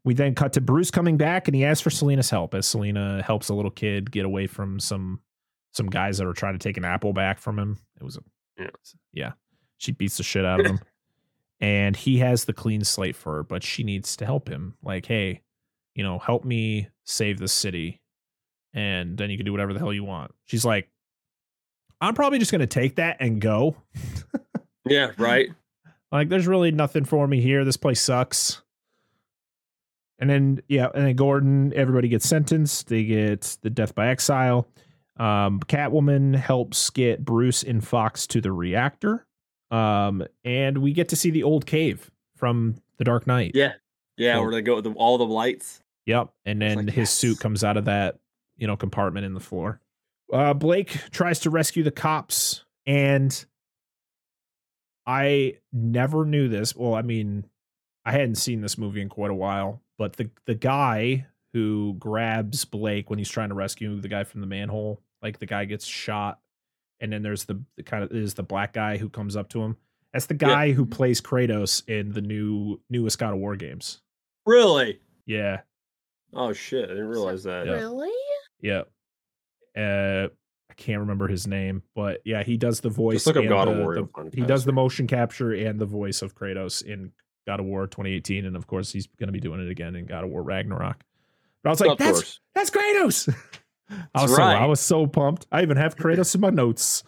We 0.04 0.14
then 0.14 0.36
cut 0.36 0.54
to 0.54 0.62
Bruce 0.62 0.92
coming 0.92 1.18
back 1.18 1.48
and 1.48 1.56
he 1.56 1.66
asks 1.66 1.82
for 1.82 1.90
Selina's 1.90 2.30
help 2.30 2.54
as 2.54 2.68
Selina 2.68 3.24
helps 3.24 3.50
a 3.50 3.56
little 3.56 3.72
kid 3.72 4.12
get 4.12 4.26
away 4.26 4.46
from 4.48 4.80
some 4.80 5.20
some 5.72 5.88
guys 5.88 6.18
that 6.20 6.28
are 6.28 6.34
trying 6.34 6.54
to 6.54 6.60
take 6.60 6.78
an 6.78 6.86
apple 6.86 7.12
back 7.12 7.40
from 7.40 7.58
him. 7.60 7.78
It 8.00 8.04
was 8.04 8.18
a 8.18 8.22
Yeah. 8.58 8.70
yeah. 9.14 9.32
She 9.78 9.92
beats 9.92 10.18
the 10.18 10.24
shit 10.24 10.46
out 10.46 10.60
of 10.60 10.66
him. 10.68 10.80
and 11.60 11.96
he 11.96 12.20
has 12.20 12.46
the 12.46 12.54
clean 12.54 12.84
slate 12.84 13.16
for 13.16 13.36
her, 13.36 13.44
but 13.44 13.64
she 13.64 13.84
needs 13.84 14.16
to 14.18 14.26
help 14.26 14.48
him. 14.48 14.76
Like, 14.84 15.06
hey, 15.06 15.42
you 15.96 16.04
know, 16.04 16.20
help 16.20 16.46
me 16.46 16.90
save 17.04 17.40
the 17.40 17.48
city. 17.48 18.00
And 18.74 19.18
then 19.18 19.30
you 19.30 19.38
can 19.38 19.46
do 19.46 19.52
whatever 19.52 19.74
the 19.74 19.80
hell 19.80 19.92
you 19.94 20.04
want. 20.04 20.32
She's 20.46 20.64
like, 20.66 20.90
I'm 22.00 22.14
probably 22.14 22.40
just 22.40 22.52
gonna 22.52 22.68
take 22.68 22.96
that 22.98 23.18
and 23.20 23.42
go. 23.42 23.76
Yeah, 24.88 25.14
right. 25.18 25.50
Like, 26.12 26.30
there's 26.30 26.48
really 26.48 26.72
nothing 26.72 27.04
for 27.06 27.28
me 27.28 27.42
here. 27.42 27.66
This 27.66 27.78
place 27.78 28.02
sucks. 28.02 28.62
And 30.20 30.30
then, 30.30 30.62
yeah, 30.70 30.88
and 30.96 31.06
then 31.06 31.16
Gordon, 31.16 31.74
everybody 31.76 32.08
gets 32.08 32.28
sentenced. 32.28 32.88
They 32.88 33.04
get 33.04 33.58
the 33.62 33.70
death 33.70 33.94
by 33.96 34.08
exile. 34.08 34.68
Um, 35.18 35.60
Catwoman 35.62 36.36
helps 36.36 36.90
get 36.90 37.24
Bruce 37.26 37.64
and 37.64 37.86
Fox 37.86 38.28
to 38.28 38.40
the 38.42 38.52
reactor. 38.52 39.26
Um, 39.72 40.24
and 40.46 40.78
we 40.78 40.94
get 40.94 41.10
to 41.10 41.16
see 41.16 41.32
the 41.32 41.44
old 41.44 41.66
cave 41.66 42.12
from 42.36 42.76
The 42.98 43.04
Dark 43.04 43.28
Knight. 43.28 43.52
Yeah. 43.56 43.74
Yeah, 44.18 44.36
Cool. 44.36 44.44
where 44.44 44.52
they 44.54 44.62
go 44.62 44.76
with 44.76 44.86
the, 44.86 44.92
all 44.92 45.18
the 45.18 45.26
lights. 45.26 45.82
Yep. 46.06 46.30
And 46.46 46.62
then 46.62 46.86
like, 46.86 46.96
his 46.96 47.10
suit 47.10 47.40
comes 47.40 47.64
out 47.66 47.76
of 47.76 47.86
that, 47.86 48.18
you 48.58 48.68
know, 48.68 48.78
compartment 48.78 49.26
in 49.26 49.34
the 49.34 49.42
floor. 49.42 49.82
Uh, 50.32 50.54
Blake 50.54 50.98
tries 51.12 51.40
to 51.42 51.50
rescue 51.50 51.84
the 51.84 51.92
cops, 51.92 52.64
and 52.86 53.46
I 55.08 55.58
never 55.72 56.26
knew 56.26 56.48
this. 56.48 56.76
Well, 56.76 56.96
I 56.96 57.02
mean, 57.02 57.46
I 58.06 58.12
hadn't 58.12 58.36
seen 58.36 58.62
this 58.62 58.78
movie 58.78 59.02
in 59.02 59.10
quite 59.10 59.32
a 59.32 59.36
while, 59.36 59.82
but 59.98 60.14
the 60.18 60.30
the 60.46 60.56
guy 60.56 61.28
who 61.54 61.96
grabs 62.00 62.66
Blake 62.66 63.10
when 63.10 63.20
he's 63.20 63.30
trying 63.30 63.50
to 63.50 63.56
rescue 63.56 64.00
the 64.02 64.08
guy 64.08 64.24
from 64.24 64.42
the 64.42 64.48
manhole, 64.48 65.02
like 65.22 65.40
the 65.40 65.46
guy 65.46 65.66
gets 65.66 65.86
shot, 65.86 66.40
and 67.00 67.14
then 67.14 67.22
there's 67.24 67.46
the, 67.46 67.62
the 67.78 67.84
kind 67.84 68.04
of 68.04 68.12
is 68.12 68.34
the 68.34 68.44
black 68.44 68.74
guy 68.74 68.98
who 68.98 69.10
comes 69.10 69.36
up 69.36 69.50
to 69.50 69.62
him. 69.62 69.78
That's 70.12 70.26
the 70.28 70.34
Yeah. 70.36 70.48
guy 70.48 70.72
who 70.72 70.86
plays 70.86 71.22
Kratos 71.22 71.88
in 71.88 72.12
the 72.14 72.22
new 72.22 72.80
newest 72.90 73.20
God 73.20 73.34
of 73.34 73.40
War 73.40 73.56
games. 73.56 74.02
Really? 74.46 75.00
Yeah. 75.26 75.62
Oh 76.34 76.52
shit! 76.54 76.86
I 76.86 76.90
didn't 76.90 77.08
realize 77.08 77.44
that. 77.44 77.66
Yeah. 77.68 77.74
Really? 77.74 78.12
Yeah. 78.62 78.84
Uh 79.78 80.28
I 80.70 80.74
can't 80.74 81.00
remember 81.00 81.28
his 81.28 81.48
name, 81.48 81.84
but 81.96 82.22
yeah, 82.26 82.44
he 82.44 82.58
does 82.58 82.82
the 82.82 82.90
voice. 82.90 83.24
Just 83.24 83.28
look 83.28 83.38
up 83.38 83.48
God 83.48 83.68
of 83.68 83.78
War. 83.78 83.94
the- 83.94 84.02
you'll 84.02 84.10
find 84.16 84.28
it 84.28 84.36
he 84.36 84.42
does 84.42 84.66
the 84.66 84.74
motion 84.74 85.08
capture 85.08 85.52
and 85.54 85.80
the 85.80 85.86
voice 85.86 86.22
of 86.22 86.36
Kratos 86.36 86.84
in 86.84 87.12
God 87.48 87.60
of 87.60 87.66
War 87.66 87.88
2018, 87.88 88.46
and 88.46 88.56
of 88.56 88.68
course 88.68 88.92
he's 88.92 89.08
going 89.20 89.28
to 89.28 89.34
be 89.34 89.40
doing 89.40 89.60
it 89.66 89.70
again 89.70 89.96
in 89.96 90.06
God 90.06 90.24
of 90.24 90.30
War 90.32 90.42
Ragnarok. 90.42 91.04
But 91.64 91.70
I 91.70 91.72
was 91.72 91.80
like, 91.82 91.92
of 91.92 91.98
that's 91.98 92.12
course. 92.12 92.40
that's 92.56 92.70
Kratos. 92.72 93.34
I 94.16 94.24
was 94.24 94.36
so 94.36 94.42
I 94.42 94.66
was 94.66 94.80
so 94.80 95.06
pumped. 95.08 95.46
I 95.52 95.62
even 95.62 95.78
have 95.78 95.96
Kratos 95.96 96.34
in 96.34 96.42
my 96.42 96.50
notes. 96.50 97.04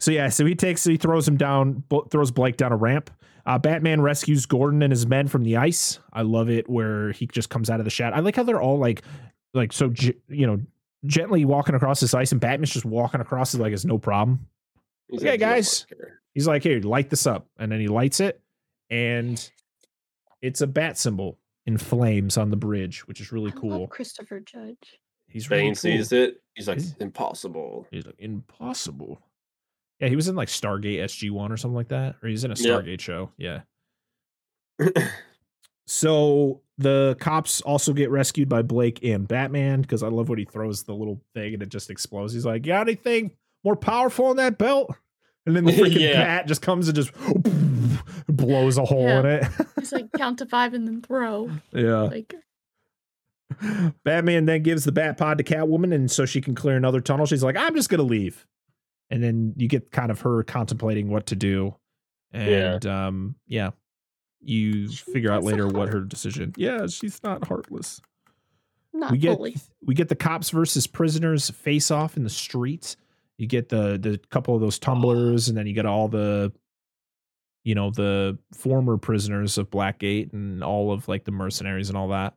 So 0.00 0.12
yeah, 0.12 0.28
so 0.28 0.44
he 0.46 0.54
takes 0.54 0.84
he 0.84 0.96
throws 0.96 1.26
him 1.26 1.36
down, 1.36 1.82
throws 2.10 2.30
Blake 2.30 2.56
down 2.56 2.72
a 2.72 2.76
ramp. 2.76 3.10
Uh, 3.44 3.58
Batman 3.58 4.00
rescues 4.02 4.46
Gordon 4.46 4.82
and 4.82 4.92
his 4.92 5.06
men 5.06 5.26
from 5.26 5.42
the 5.42 5.56
ice. 5.56 5.98
I 6.12 6.22
love 6.22 6.50
it 6.50 6.68
where 6.68 7.12
he 7.12 7.26
just 7.26 7.48
comes 7.50 7.70
out 7.70 7.80
of 7.80 7.84
the 7.84 7.90
shadow. 7.90 8.14
I 8.14 8.20
like 8.20 8.36
how 8.36 8.42
they're 8.42 8.60
all 8.60 8.78
like, 8.78 9.02
like 9.54 9.72
so, 9.72 9.90
you 10.28 10.46
know, 10.46 10.60
gently 11.06 11.44
walking 11.44 11.74
across 11.74 12.00
this 12.00 12.14
ice, 12.14 12.32
and 12.32 12.40
Batman's 12.40 12.70
just 12.72 12.84
walking 12.84 13.20
across 13.20 13.54
it 13.54 13.60
like 13.60 13.72
it's 13.72 13.84
no 13.84 13.98
problem. 13.98 14.46
He's 15.08 15.22
Okay, 15.22 15.34
a 15.34 15.38
guys. 15.38 15.86
He's 16.34 16.46
like, 16.46 16.62
"Here, 16.62 16.80
light 16.80 17.10
this 17.10 17.26
up," 17.26 17.48
and 17.58 17.70
then 17.72 17.80
he 17.80 17.88
lights 17.88 18.20
it, 18.20 18.40
and 18.90 19.50
it's 20.42 20.60
a 20.60 20.66
bat 20.66 20.98
symbol 20.98 21.38
in 21.66 21.78
flames 21.78 22.36
on 22.36 22.50
the 22.50 22.56
bridge, 22.56 23.06
which 23.08 23.20
is 23.20 23.32
really 23.32 23.50
I 23.50 23.54
love 23.54 23.60
cool. 23.60 23.86
Christopher 23.88 24.40
Judge. 24.40 24.98
He's 25.28 25.50
really 25.50 25.62
Bane 25.64 25.70
cool. 25.72 25.76
sees 25.76 26.12
it. 26.12 26.40
He's 26.54 26.68
like, 26.68 26.78
Is- 26.78 26.94
impossible. 27.00 27.86
He's 27.90 28.06
like, 28.06 28.14
impossible. 28.18 29.20
Yeah, 30.00 30.08
he 30.08 30.16
was 30.16 30.28
in 30.28 30.36
like 30.36 30.48
Stargate 30.48 31.00
SG 31.00 31.30
One 31.30 31.50
or 31.52 31.56
something 31.56 31.74
like 31.76 31.88
that, 31.88 32.16
or 32.22 32.28
he's 32.28 32.44
in 32.44 32.50
a 32.52 32.54
Yeah. 32.54 32.70
Stargate 32.70 33.00
show. 33.00 33.30
Yeah. 33.36 33.60
So 35.86 36.60
the 36.78 37.16
cops 37.20 37.60
also 37.62 37.92
get 37.92 38.08
rescued 38.10 38.48
by 38.48 38.62
Blake 38.62 39.00
and 39.02 39.26
Batman 39.26 39.82
because 39.82 40.02
I 40.02 40.08
love 40.08 40.28
when 40.28 40.38
he 40.38 40.44
throws 40.44 40.84
the 40.84 40.94
little 40.94 41.20
thing 41.34 41.54
and 41.54 41.62
it 41.62 41.68
just 41.68 41.90
explodes. 41.90 42.32
He's 42.32 42.46
like, 42.46 42.62
"Got 42.62 42.82
anything 42.88 43.32
more 43.64 43.76
powerful 43.76 44.30
in 44.30 44.36
that 44.36 44.58
belt?" 44.58 44.94
And 45.44 45.56
then 45.56 45.64
the 45.64 45.72
freaking 45.80 46.00
Yeah. 46.00 46.22
bat 46.22 46.46
just 46.46 46.62
comes 46.62 46.88
and 46.88 46.94
just 46.96 47.10
blows 48.28 48.78
a 48.78 48.84
hole 48.84 49.08
in 49.08 49.26
it. 49.26 49.44
He's 49.78 49.92
like 49.92 50.12
count 50.12 50.38
to 50.38 50.46
five 50.46 50.72
and 50.74 50.86
then 50.86 51.02
throw. 51.02 51.50
yeah. 51.72 52.02
Like 52.02 52.34
Batman 54.04 54.44
then 54.44 54.62
gives 54.62 54.84
the 54.84 54.92
bat 54.92 55.16
pod 55.16 55.38
to 55.38 55.44
Catwoman, 55.44 55.94
and 55.94 56.10
so 56.10 56.26
she 56.26 56.40
can 56.40 56.54
clear 56.54 56.76
another 56.76 57.00
tunnel. 57.00 57.26
She's 57.26 57.42
like, 57.42 57.56
"I'm 57.56 57.74
just 57.74 57.88
gonna 57.88 58.02
leave," 58.02 58.46
and 59.10 59.22
then 59.22 59.54
you 59.56 59.68
get 59.68 59.90
kind 59.90 60.10
of 60.10 60.20
her 60.20 60.42
contemplating 60.44 61.08
what 61.08 61.26
to 61.26 61.34
do, 61.36 61.74
and 62.30 62.84
um, 62.86 63.34
yeah, 63.46 63.70
you 64.40 64.90
She 64.90 65.12
figure 65.12 65.32
out 65.32 65.42
later 65.44 65.66
what 65.68 65.88
her 65.88 66.00
decision. 66.00 66.54
Yeah, 66.56 66.86
she's 66.86 67.22
not 67.22 67.46
heartless. 67.46 68.00
not 68.92 69.12
we 69.12 69.18
get 69.18 69.36
fully. 69.36 69.56
we 69.84 69.94
get 69.94 70.08
the 70.08 70.16
cops 70.16 70.50
versus 70.50 70.86
prisoners 70.86 71.50
face 71.50 71.90
off 71.90 72.16
in 72.16 72.24
the 72.24 72.30
streets. 72.30 72.96
You 73.36 73.46
get 73.46 73.68
the 73.68 73.98
the 73.98 74.18
couple 74.30 74.54
of 74.54 74.60
those 74.60 74.78
tumblers, 74.78 75.48
and 75.48 75.56
then 75.56 75.66
you 75.66 75.72
get 75.72 75.86
all 75.86 76.08
the, 76.08 76.52
you 77.64 77.74
know, 77.74 77.90
the 77.90 78.38
former 78.52 78.96
prisoners 78.96 79.58
of 79.58 79.70
Blackgate 79.70 80.32
and 80.32 80.62
all 80.64 80.90
of 80.92 81.06
like 81.08 81.24
the 81.24 81.30
mercenaries 81.32 81.88
and 81.88 81.96
all 81.98 82.08
that. 82.08 82.34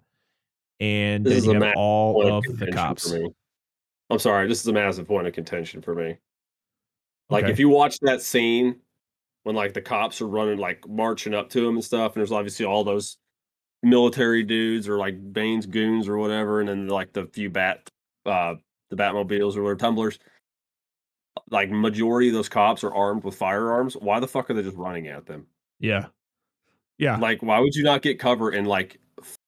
And 0.80 1.23
This 1.26 1.32
then 1.32 1.38
is 1.38 1.45
you 1.45 1.61
a 1.61 1.65
have 1.65 1.76
all 1.76 2.14
Point 2.14 2.30
of 2.49 2.57
the 2.60 2.72
cops. 2.72 3.14
I'm 4.10 4.19
sorry. 4.19 4.48
This 4.48 4.60
is 4.60 4.68
a 4.68 4.73
massive 4.73 5.07
point 5.07 5.26
of 5.28 5.34
contention 5.34 5.82
for 5.82 5.95
me. 5.95 6.18
Like 7.30 7.45
Okay. 7.45 7.53
if 7.53 7.60
you 7.60 7.69
watch 7.69 7.98
that 8.02 8.22
scene 8.22 8.76
when 9.44 9.56
like 9.56 9.74
the 9.74 9.82
cops 9.82 10.22
are 10.22 10.28
running 10.28 10.58
like 10.58 10.88
marching 10.88 11.34
up 11.34 11.50
to 11.50 11.68
him 11.68 11.76
and 11.76 11.84
stuff, 11.84 12.14
and 12.14 12.22
there's 12.22 12.32
obviously 12.32 12.66
all 12.66 12.84
those 12.84 13.18
military 13.84 14.44
dudes 14.44 14.88
or 14.88 14.98
like 14.98 15.34
Bane's 15.34 15.66
goons 15.66 16.08
or 16.08 16.18
whatever, 16.18 16.60
and 16.60 16.70
then 16.70 16.88
like 16.88 17.14
the 17.14 17.26
few 17.26 17.50
bat 17.50 17.90
uh 18.26 18.56
the 18.90 18.96
Batmobiles 18.96 19.56
or 19.56 19.64
whatever 19.64 19.76
tumblers. 19.76 20.20
Like 21.50 21.72
majority 21.72 22.28
of 22.28 22.34
those 22.34 22.50
cops 22.50 22.84
are 22.84 22.94
armed 22.94 23.24
with 23.24 23.36
firearms. 23.36 23.96
Why 23.96 24.20
the 24.20 24.28
fuck 24.28 24.50
are 24.50 24.54
they 24.54 24.64
just 24.64 24.78
running 24.78 25.08
at 25.08 25.26
them? 25.26 25.48
Yeah. 25.80 26.08
Yeah. 26.98 27.18
Like, 27.18 27.42
why 27.42 27.60
would 27.60 27.74
you 27.74 27.84
not 27.84 28.02
get 28.02 28.20
cover 28.20 28.50
and 28.50 28.68
like 28.68 29.00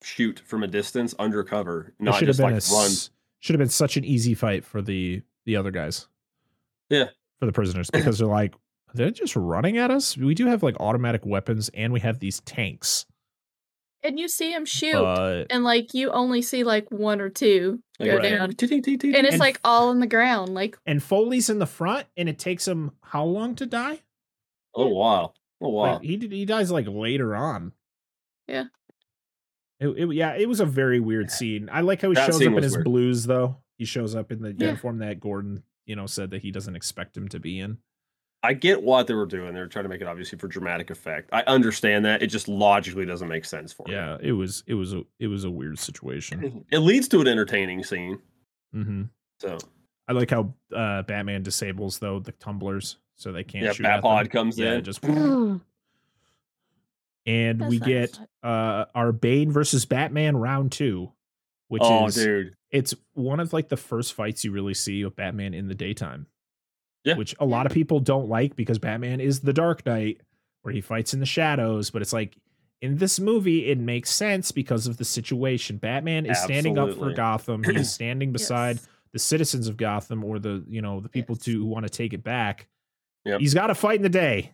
shoot 0.02 0.41
from 0.45 0.64
a 0.64 0.68
distance 0.68 1.14
undercover 1.20 1.94
not 1.99 2.20
just 2.20 2.40
like 2.40 2.53
a 2.53 2.61
run? 2.74 2.91
should 3.40 3.53
have 3.53 3.60
been 3.60 3.68
such 3.68 3.98
an 3.98 4.06
easy 4.06 4.34
fight 4.34 4.64
for 4.64 4.82
the 4.82 5.22
the 5.45 5.57
other 5.57 5.72
guys. 5.72 6.07
Yeah. 6.90 7.10
For 7.40 7.45
the 7.45 7.52
prisoners 7.52 7.90
because 7.91 8.18
they're 8.18 8.28
like 8.28 8.56
they're 8.94 9.11
just 9.11 9.36
running 9.36 9.78
at 9.78 9.91
us. 9.91 10.18
We 10.18 10.34
do 10.36 10.48
have 10.48 10.64
like 10.64 10.76
automatic 10.80 11.26
weapons 11.26 11.70
and 11.74 11.91
we 11.94 11.99
have 12.02 12.20
these 12.20 12.40
tanks. 12.41 13.06
And 14.06 14.20
you 14.20 14.28
see 14.28 14.52
him 14.52 14.65
shoot. 14.65 14.94
But 15.02 15.45
and 15.49 15.64
like 15.64 15.94
you 15.94 16.11
only 16.11 16.41
see 16.41 16.64
like 16.64 16.91
one 16.91 17.22
or 17.22 17.30
two 17.30 17.80
Like, 17.99 18.10
go 18.10 18.18
right. 18.18 18.22
down. 18.30 18.49
And 18.49 18.56
it's 18.60 19.34
And- 19.34 19.40
like 19.40 19.60
all 19.64 19.90
on 19.90 19.99
the 19.99 20.07
ground. 20.07 20.53
Like 20.53 20.78
and 20.86 21.02
Foley's 21.02 21.49
in 21.49 21.60
the 21.60 21.65
front 21.65 22.07
and 22.18 22.28
it 22.28 22.38
takes 22.38 22.68
him 22.68 22.91
how 23.02 23.24
long 23.24 23.56
to 23.56 23.65
die? 23.65 24.02
Oh 24.76 24.88
wow! 24.88 25.34
Oh 25.61 25.70
wow! 25.70 25.94
Like 25.94 26.02
he 26.02 26.18
did, 26.18 26.32
he 26.32 26.45
dies 26.45 26.72
like 26.72 26.88
later 26.88 27.36
on. 27.36 27.72
Yeah. 28.48 28.65
It, 29.80 29.88
it- 29.90 30.14
yeah, 30.14 30.34
it 30.36 30.49
was 30.49 30.60
a 30.60 30.65
very 30.65 30.99
weird 30.99 31.32
scene. 31.32 31.70
I 31.72 31.82
like 31.82 32.02
how 32.02 32.10
he 32.10 32.15
That 32.15 32.26
shows 32.28 32.41
up 32.41 32.53
in 32.53 32.64
his 32.64 32.74
weird. 32.74 32.84
blues 32.86 33.24
though. 33.26 33.57
He 33.78 33.86
shows 33.86 34.15
up 34.15 34.32
in 34.32 34.41
the 34.41 34.49
Yeah. 34.52 34.68
uniform 34.68 34.98
that 34.99 35.20
Gordon, 35.20 35.64
you 35.86 35.95
know, 35.95 36.07
said 36.07 36.32
that 36.32 36.41
he 36.41 36.52
doesn't 36.52 36.76
expect 36.76 37.15
him 37.15 37.28
to 37.30 37.40
be 37.40 37.60
in. 37.60 37.78
I 38.45 38.53
get 38.53 38.84
what 38.84 39.07
they 39.07 39.14
were 39.14 39.26
doing. 39.26 39.53
They 39.53 39.61
were 39.61 39.68
trying 39.68 39.84
to 39.84 39.90
make 39.90 40.02
it 40.02 40.07
obviously 40.07 40.38
for 40.38 40.49
dramatic 40.49 40.90
effect. 40.90 41.30
I 41.32 41.44
understand 41.44 42.03
that. 42.03 42.22
It 42.22 42.28
just 42.28 42.49
logically 42.49 43.06
doesn't 43.06 43.30
make 43.30 43.45
sense 43.45 43.72
for 43.72 43.88
me. 43.88 43.94
Yeah, 43.94 44.18
it 44.22 44.34
was 44.34 44.64
it 44.68 44.74
was 44.74 44.94
a 44.94 45.03
it 45.18 45.28
was 45.28 45.45
a 45.45 45.49
weird 45.49 45.80
situation. 45.80 46.65
It 46.72 46.80
leads 46.80 47.07
to 47.10 47.22
an 47.22 47.28
entertaining 47.28 47.84
scene. 47.84 48.20
Mm-hmm. 48.76 49.03
So 49.40 49.57
I 50.07 50.14
like 50.14 50.30
how 50.30 50.53
uh, 50.76 51.03
Batman 51.03 51.44
disables 51.44 51.99
though 51.99 52.20
the 52.20 52.34
tumblers 52.34 52.98
so 53.15 53.32
they 53.32 53.44
can't 53.44 53.64
yeah, 53.65 53.72
shoot 53.72 53.86
at 53.86 54.02
them. 54.02 54.11
Batpod 54.11 54.30
comes 54.32 54.57
Yeah, 54.57 54.74
in. 54.74 54.84
just 54.84 55.02
That's 55.02 55.61
and 57.26 57.68
we 57.70 57.80
nice. 57.80 57.88
get 57.88 58.20
uh 58.44 58.86
our 58.94 59.14
Bane 59.14 59.52
versus 59.52 59.86
Batman 59.86 60.36
round 60.36 60.74
two, 60.74 61.11
which 61.70 61.84
oh, 61.86 62.07
is 62.07 62.15
dude. 62.15 62.56
it's 62.72 62.94
one 63.14 63.40
of 63.40 63.53
like 63.53 63.70
the 63.70 63.78
first 63.78 64.14
fights 64.14 64.44
you 64.44 64.52
really 64.52 64.74
see 64.74 65.02
of 65.03 65.15
Batman 65.15 65.53
in 65.53 65.70
the 65.70 65.76
daytime. 65.76 66.28
Yeah. 67.03 67.15
Which 67.17 67.35
a 67.39 67.45
lot 67.45 67.65
of 67.65 67.71
people 67.73 67.99
don't 67.99 68.30
like 68.30 68.55
because 68.55 68.80
Batman 68.80 69.19
is 69.19 69.41
the 69.41 69.51
Dark 69.53 69.85
Knight 69.85 70.21
where 70.61 70.73
he 70.73 70.80
fights 70.81 71.13
in 71.13 71.19
the 71.19 71.25
shadows, 71.25 71.89
but 71.89 72.01
it's 72.01 72.13
like 72.13 72.38
in 72.81 72.97
this 72.97 73.19
movie 73.19 73.69
it 73.69 73.77
makes 73.77 74.09
sense 74.09 74.51
because 74.51 74.88
of 74.88 74.97
the 74.97 75.05
situation. 75.05 75.77
Batman 75.77 76.25
is 76.25 76.39
standing 76.41 76.77
up 76.77 76.93
for 76.97 77.13
Gotham. 77.13 77.63
He 77.63 77.75
is 77.75 77.91
standing 77.93 78.31
beside 78.34 78.77
Yes. 78.77 78.88
the 79.11 79.19
citizens 79.19 79.67
of 79.67 79.75
Gotham 79.77 80.23
or 80.23 80.39
the, 80.39 80.63
you 80.67 80.81
know, 80.81 80.99
the 81.01 81.09
people 81.09 81.35
Yes. 81.35 81.43
to 81.45 81.51
who 81.59 81.65
want 81.65 81.84
to 81.85 81.89
take 81.89 82.13
it 82.13 82.23
back. 82.23 82.67
Yep. 83.25 83.39
He's 83.41 83.53
got 83.53 83.67
to 83.67 83.75
fight 83.75 83.97
in 83.97 84.01
the 84.03 84.09
day. 84.09 84.53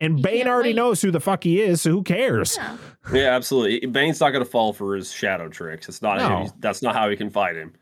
And 0.00 0.16
He 0.16 0.22
Bane 0.22 0.48
already 0.48 0.70
wait. 0.70 0.76
knows 0.76 1.02
who 1.02 1.10
the 1.10 1.20
fuck 1.20 1.44
he 1.44 1.60
is, 1.60 1.82
so 1.82 1.90
who 1.90 2.02
cares? 2.02 2.56
Yeah. 2.56 2.76
Yeah, 3.12 3.34
absolutely. 3.36 3.86
Bane's 3.86 4.20
not 4.20 4.30
going 4.30 4.42
to 4.44 4.50
fall 4.50 4.72
for 4.72 4.94
his 4.96 5.12
shadow 5.12 5.48
tricks. 5.48 5.88
It's 5.90 6.00
not. 6.00 6.16
No. 6.18 6.38
He's- 6.38 6.52
That's 6.58 6.80
not 6.80 6.94
how 6.94 7.10
he 7.10 7.16
can 7.16 7.28
fight 7.28 7.56
him. 7.56 7.74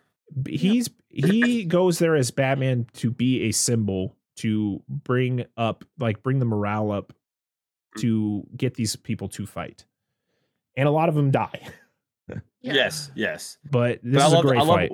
B- 0.42 0.56
he's 0.56 0.90
he 1.08 1.64
goes 1.64 1.98
there 1.98 2.14
as 2.14 2.30
Batman 2.30 2.86
to 2.94 3.10
be 3.10 3.42
a 3.44 3.52
symbol 3.52 4.16
to 4.36 4.82
bring 4.88 5.44
up 5.56 5.84
like 5.98 6.22
bring 6.22 6.38
the 6.38 6.44
morale 6.44 6.90
up 6.90 7.12
mm. 7.96 8.00
to 8.02 8.46
get 8.56 8.74
these 8.74 8.96
people 8.96 9.28
to 9.30 9.46
fight. 9.46 9.84
And 10.76 10.88
a 10.88 10.92
lot 10.92 11.08
of 11.08 11.14
them 11.14 11.30
die. 11.30 11.60
Yeah. 12.60 12.72
Yes, 12.74 13.10
yes. 13.14 13.58
But 13.70 14.00
this 14.02 14.14
But 14.14 14.22
I 14.22 14.26
is 14.26 14.32
a 14.32 14.42
great 14.42 14.58
I 14.58 14.62
love, 14.62 14.76
fight. 14.76 14.92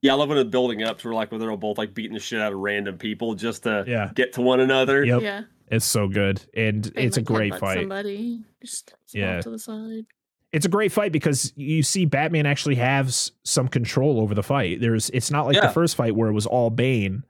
Yeah, 0.00 0.12
I 0.12 0.14
love 0.14 0.28
when 0.28 0.38
it's 0.38 0.48
building 0.48 0.82
up 0.82 1.00
to 1.00 1.08
where 1.08 1.14
like 1.14 1.30
when 1.30 1.40
they're 1.40 1.50
all 1.50 1.56
both 1.56 1.76
like 1.76 1.92
beating 1.92 2.14
the 2.14 2.20
shit 2.20 2.40
out 2.40 2.52
of 2.52 2.58
random 2.58 2.98
people 2.98 3.34
just 3.34 3.64
to 3.64 3.84
Yeah. 3.86 4.10
get 4.14 4.34
to 4.34 4.42
one 4.42 4.60
another. 4.60 5.04
Yep. 5.04 5.22
Yeah. 5.22 5.42
It's 5.68 5.84
so 5.84 6.08
good. 6.08 6.40
And 6.54 6.82
Bane, 6.94 7.06
it's 7.06 7.16
a 7.16 7.22
great 7.22 7.56
fight. 7.56 7.78
Somebody 7.80 8.44
just 8.62 8.94
Yeah. 9.12 9.34
yeah. 9.34 9.40
to 9.40 9.50
the 9.50 9.58
side. 9.58 10.06
It's 10.52 10.66
a 10.66 10.68
great 10.70 10.90
fight 10.90 11.12
because 11.12 11.52
you 11.56 11.82
see 11.82 12.06
Batman 12.06 12.44
actually 12.46 12.74
has 12.76 13.32
some 13.44 13.68
control 13.68 14.20
over 14.20 14.34
the 14.34 14.42
fight. 14.42 14.80
There's 14.80 15.08
it's 15.10 15.30
not 15.30 15.46
like 15.46 15.54
the 15.68 15.72
first 15.72 15.96
fight 15.96 16.16
where 16.16 16.28
it 16.28 16.32
was 16.32 16.46
all 16.46 16.70
Bane. 16.70 17.24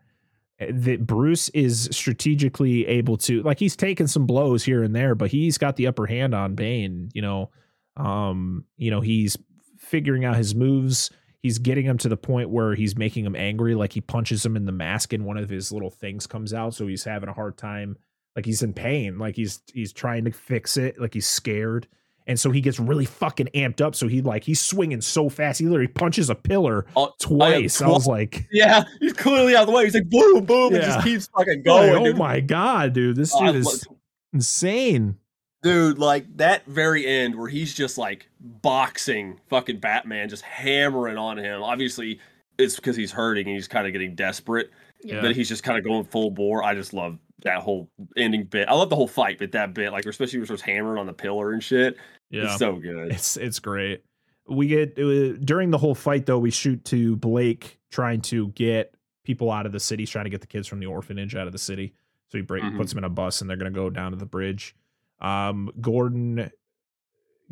Uh, 0.60 0.66
That 0.70 1.06
Bruce 1.06 1.48
is 1.50 1.88
strategically 1.92 2.86
able 2.86 3.16
to 3.18 3.42
like 3.42 3.58
he's 3.58 3.76
taken 3.76 4.08
some 4.08 4.26
blows 4.26 4.64
here 4.64 4.82
and 4.82 4.94
there, 4.96 5.14
but 5.14 5.30
he's 5.30 5.58
got 5.58 5.76
the 5.76 5.86
upper 5.86 6.06
hand 6.06 6.34
on 6.34 6.54
Bane, 6.54 7.10
you 7.12 7.22
know. 7.22 7.50
Um, 7.96 8.64
you 8.78 8.90
know, 8.90 9.00
he's 9.00 9.36
figuring 9.78 10.24
out 10.24 10.36
his 10.36 10.54
moves. 10.54 11.10
He's 11.42 11.58
getting 11.58 11.84
him 11.84 11.98
to 11.98 12.08
the 12.08 12.16
point 12.16 12.50
where 12.50 12.74
he's 12.74 12.96
making 12.96 13.24
him 13.26 13.34
angry, 13.36 13.74
like 13.74 13.92
he 13.92 14.00
punches 14.00 14.44
him 14.44 14.56
in 14.56 14.64
the 14.66 14.72
mask 14.72 15.12
and 15.12 15.24
one 15.24 15.36
of 15.36 15.48
his 15.50 15.72
little 15.72 15.90
things 15.90 16.26
comes 16.26 16.54
out, 16.54 16.74
so 16.74 16.86
he's 16.86 17.04
having 17.04 17.28
a 17.28 17.34
hard 17.34 17.56
time 17.56 17.96
like 18.36 18.44
he's 18.46 18.62
in 18.62 18.72
pain, 18.72 19.18
like 19.18 19.36
he's 19.36 19.60
he's 19.74 19.92
trying 19.92 20.24
to 20.24 20.30
fix 20.30 20.76
it, 20.76 20.98
like 21.00 21.12
he's 21.14 21.26
scared. 21.26 21.88
And 22.26 22.38
so 22.38 22.50
he 22.50 22.60
gets 22.60 22.78
really 22.78 23.06
fucking 23.06 23.48
amped 23.54 23.80
up. 23.80 23.94
So 23.94 24.06
he 24.06 24.20
like 24.22 24.44
he's 24.44 24.60
swinging 24.60 25.00
so 25.00 25.28
fast. 25.28 25.58
He 25.58 25.66
literally 25.66 25.88
punches 25.88 26.30
a 26.30 26.34
pillar 26.34 26.86
Oh, 26.96 27.12
twice. 27.18 27.82
I, 27.82 27.88
was 27.88 28.06
like, 28.06 28.46
Yeah, 28.52 28.84
he's 29.00 29.12
clearly 29.14 29.56
out 29.56 29.62
of 29.62 29.66
the 29.68 29.72
way. 29.74 29.84
He's 29.84 29.94
like 29.94 30.08
boom, 30.08 30.44
boom, 30.44 30.74
and 30.74 30.82
just 30.84 31.02
keeps 31.04 31.26
fucking 31.28 31.58
like, 31.58 31.64
going. 31.64 31.90
oh 31.90 32.04
dude. 32.04 32.16
my 32.18 32.40
god, 32.40 32.92
dude, 32.92 33.16
this 33.16 33.32
Oh, 33.34 33.40
dude 33.52 33.64
lo- 33.64 33.70
is 33.72 33.86
insane. 34.32 35.16
dude, 35.62 35.98
like 35.98 36.26
that 36.36 36.64
very 36.66 37.06
end 37.06 37.34
where 37.36 37.48
he's 37.48 37.74
just 37.74 37.98
like 37.98 38.28
boxing 38.40 39.40
fucking 39.48 39.78
Batman, 39.78 40.28
just 40.28 40.42
hammering 40.42 41.16
on 41.18 41.38
him. 41.38 41.62
Obviously, 41.62 42.20
it's 42.58 42.76
because 42.76 42.96
he's 42.96 43.10
hurting 43.12 43.46
and 43.46 43.54
he's 43.56 43.68
kind 43.68 43.86
of 43.86 43.92
getting 43.92 44.14
desperate. 44.14 44.70
Yeah. 45.02 45.22
But 45.22 45.34
he's 45.34 45.48
just 45.48 45.62
kind 45.62 45.78
of 45.78 45.84
going 45.84 46.04
full 46.04 46.30
bore. 46.30 46.62
I 46.62 46.74
just 46.74 46.92
love 46.92 47.18
that 47.42 47.62
whole 47.62 47.90
ending 48.16 48.44
bit. 48.44 48.68
I 48.68 48.74
love 48.74 48.90
the 48.90 48.96
whole 48.96 49.08
fight, 49.08 49.38
but 49.38 49.52
that 49.52 49.74
bit, 49.74 49.92
like 49.92 50.06
especially 50.06 50.38
when 50.40 50.46
he 50.46 50.52
was 50.52 50.60
hammering 50.60 50.98
on 50.98 51.06
the 51.06 51.12
pillar 51.12 51.52
and 51.52 51.62
shit. 51.62 51.96
Yeah, 52.30 52.44
It's 52.44 52.58
so 52.58 52.76
good. 52.76 53.12
it's 53.12 53.36
it's 53.36 53.58
great. 53.58 54.04
We 54.48 54.66
get 54.68 54.98
uh, 54.98 55.36
during 55.44 55.70
the 55.70 55.78
whole 55.78 55.94
fight 55.94 56.26
though. 56.26 56.38
We 56.38 56.50
shoot 56.50 56.84
to 56.86 57.16
Blake 57.16 57.78
trying 57.90 58.20
to 58.22 58.48
get 58.48 58.94
people 59.24 59.50
out 59.50 59.66
of 59.66 59.72
the 59.72 59.80
city. 59.80 60.02
He's 60.02 60.10
trying 60.10 60.24
to 60.24 60.30
get 60.30 60.40
the 60.40 60.46
kids 60.46 60.66
from 60.66 60.80
the 60.80 60.86
orphanage 60.86 61.34
out 61.36 61.46
of 61.46 61.52
the 61.52 61.58
city. 61.58 61.94
So 62.28 62.38
he 62.38 62.42
break, 62.42 62.62
Mhm. 62.62 62.76
puts 62.76 62.90
them 62.92 62.98
in 62.98 63.04
a 63.04 63.08
bus 63.10 63.40
and 63.40 63.50
they're 63.50 63.56
gonna 63.56 63.70
go 63.70 63.90
down 63.90 64.12
to 64.12 64.16
the 64.16 64.26
bridge. 64.26 64.74
Um, 65.20 65.70
Gordon 65.80 66.50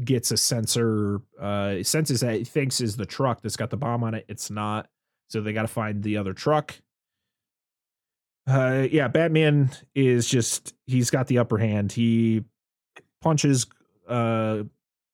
gets 0.04 0.30
a 0.30 0.36
sensor. 0.36 1.20
Uh, 1.40 1.82
senses 1.82 2.20
that 2.20 2.36
he 2.36 2.44
thinks 2.44 2.80
is 2.80 2.96
the 2.96 3.04
truck 3.06 3.42
that's 3.42 3.56
got 3.56 3.70
the 3.70 3.76
bomb 3.76 4.02
on 4.04 4.14
it. 4.14 4.24
It's 4.28 4.50
not. 4.50 4.88
So 5.28 5.40
they 5.40 5.52
got 5.52 5.62
to 5.62 5.68
find 5.68 6.02
the 6.02 6.16
other 6.16 6.32
truck. 6.32 6.80
Uh, 8.48 8.86
yeah, 8.90 9.08
Batman 9.08 9.70
is 9.94 10.26
just 10.26 10.74
he's 10.86 11.10
got 11.10 11.26
the 11.26 11.38
upper 11.38 11.58
hand. 11.58 11.92
He 11.92 12.44
punches 13.20 13.66
uh 14.08 14.62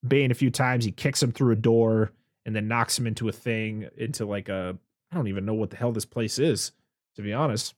Bane 0.06 0.30
a 0.30 0.34
few 0.34 0.50
times. 0.50 0.84
He 0.84 0.92
kicks 0.92 1.22
him 1.22 1.32
through 1.32 1.52
a 1.52 1.56
door 1.56 2.12
and 2.46 2.54
then 2.54 2.68
knocks 2.68 2.98
him 2.98 3.06
into 3.06 3.28
a 3.28 3.32
thing, 3.32 3.88
into 3.96 4.24
like 4.24 4.48
a 4.48 4.78
I 5.10 5.16
don't 5.16 5.28
even 5.28 5.44
know 5.44 5.54
what 5.54 5.70
the 5.70 5.76
hell 5.76 5.92
this 5.92 6.04
place 6.04 6.38
is, 6.38 6.72
to 7.16 7.22
be 7.22 7.32
honest. 7.32 7.74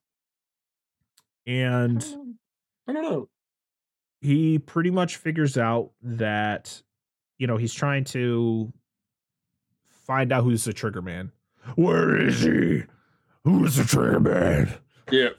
And 1.47 2.05
I 2.87 2.93
don't 2.93 3.03
know. 3.03 3.29
he 4.21 4.59
pretty 4.59 4.91
much 4.91 5.17
figures 5.17 5.57
out 5.57 5.93
that 6.03 6.83
you 7.39 7.47
know 7.47 7.57
he's 7.57 7.73
trying 7.73 8.05
to 8.05 8.73
find 10.07 10.33
out 10.33 10.45
who's 10.45 10.65
the 10.65 10.73
trigger 10.73 11.03
man. 11.03 11.33
Where 11.77 12.17
is 12.17 12.43
he? 12.43 12.83
Who's 13.45 13.77
the 13.77 13.85
trigger 13.85 14.21
man? 14.21 14.75
Yeah. 15.11 15.31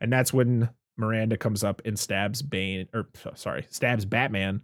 And 0.00 0.12
that's 0.12 0.32
when 0.32 0.68
Miranda 0.96 1.36
comes 1.36 1.62
up 1.64 1.82
and 1.84 1.98
stabs 1.98 2.42
Bane 2.42 2.88
or 2.94 3.08
sorry, 3.34 3.66
stabs 3.70 4.04
Batman 4.04 4.62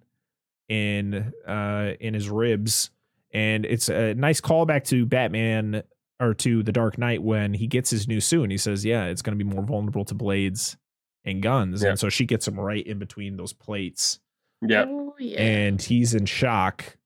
in 0.68 1.32
uh 1.46 1.92
in 2.00 2.14
his 2.14 2.28
ribs. 2.30 2.90
And 3.34 3.64
it's 3.64 3.88
a 3.88 4.14
nice 4.14 4.40
callback 4.40 4.84
to 4.88 5.06
Batman 5.06 5.82
or 6.20 6.34
to 6.34 6.62
the 6.62 6.72
Dark 6.72 6.98
Knight 6.98 7.22
when 7.22 7.54
he 7.54 7.66
gets 7.66 7.90
his 7.90 8.06
new 8.06 8.20
suit 8.20 8.42
and 8.42 8.52
he 8.52 8.58
says, 8.58 8.84
Yeah, 8.84 9.06
it's 9.06 9.22
gonna 9.22 9.36
be 9.36 9.44
more 9.44 9.62
vulnerable 9.64 10.04
to 10.06 10.14
blades 10.14 10.76
and 11.24 11.42
guns. 11.42 11.82
Yeah. 11.82 11.90
And 11.90 11.98
so 11.98 12.08
she 12.08 12.24
gets 12.26 12.46
him 12.48 12.58
right 12.58 12.86
in 12.86 12.98
between 12.98 13.36
those 13.36 13.52
plates. 13.52 14.20
Yeah. 14.60 14.84
Oh, 14.88 15.14
yeah. 15.18 15.40
And 15.40 15.80
he's 15.82 16.14
in 16.14 16.26
shock 16.26 16.96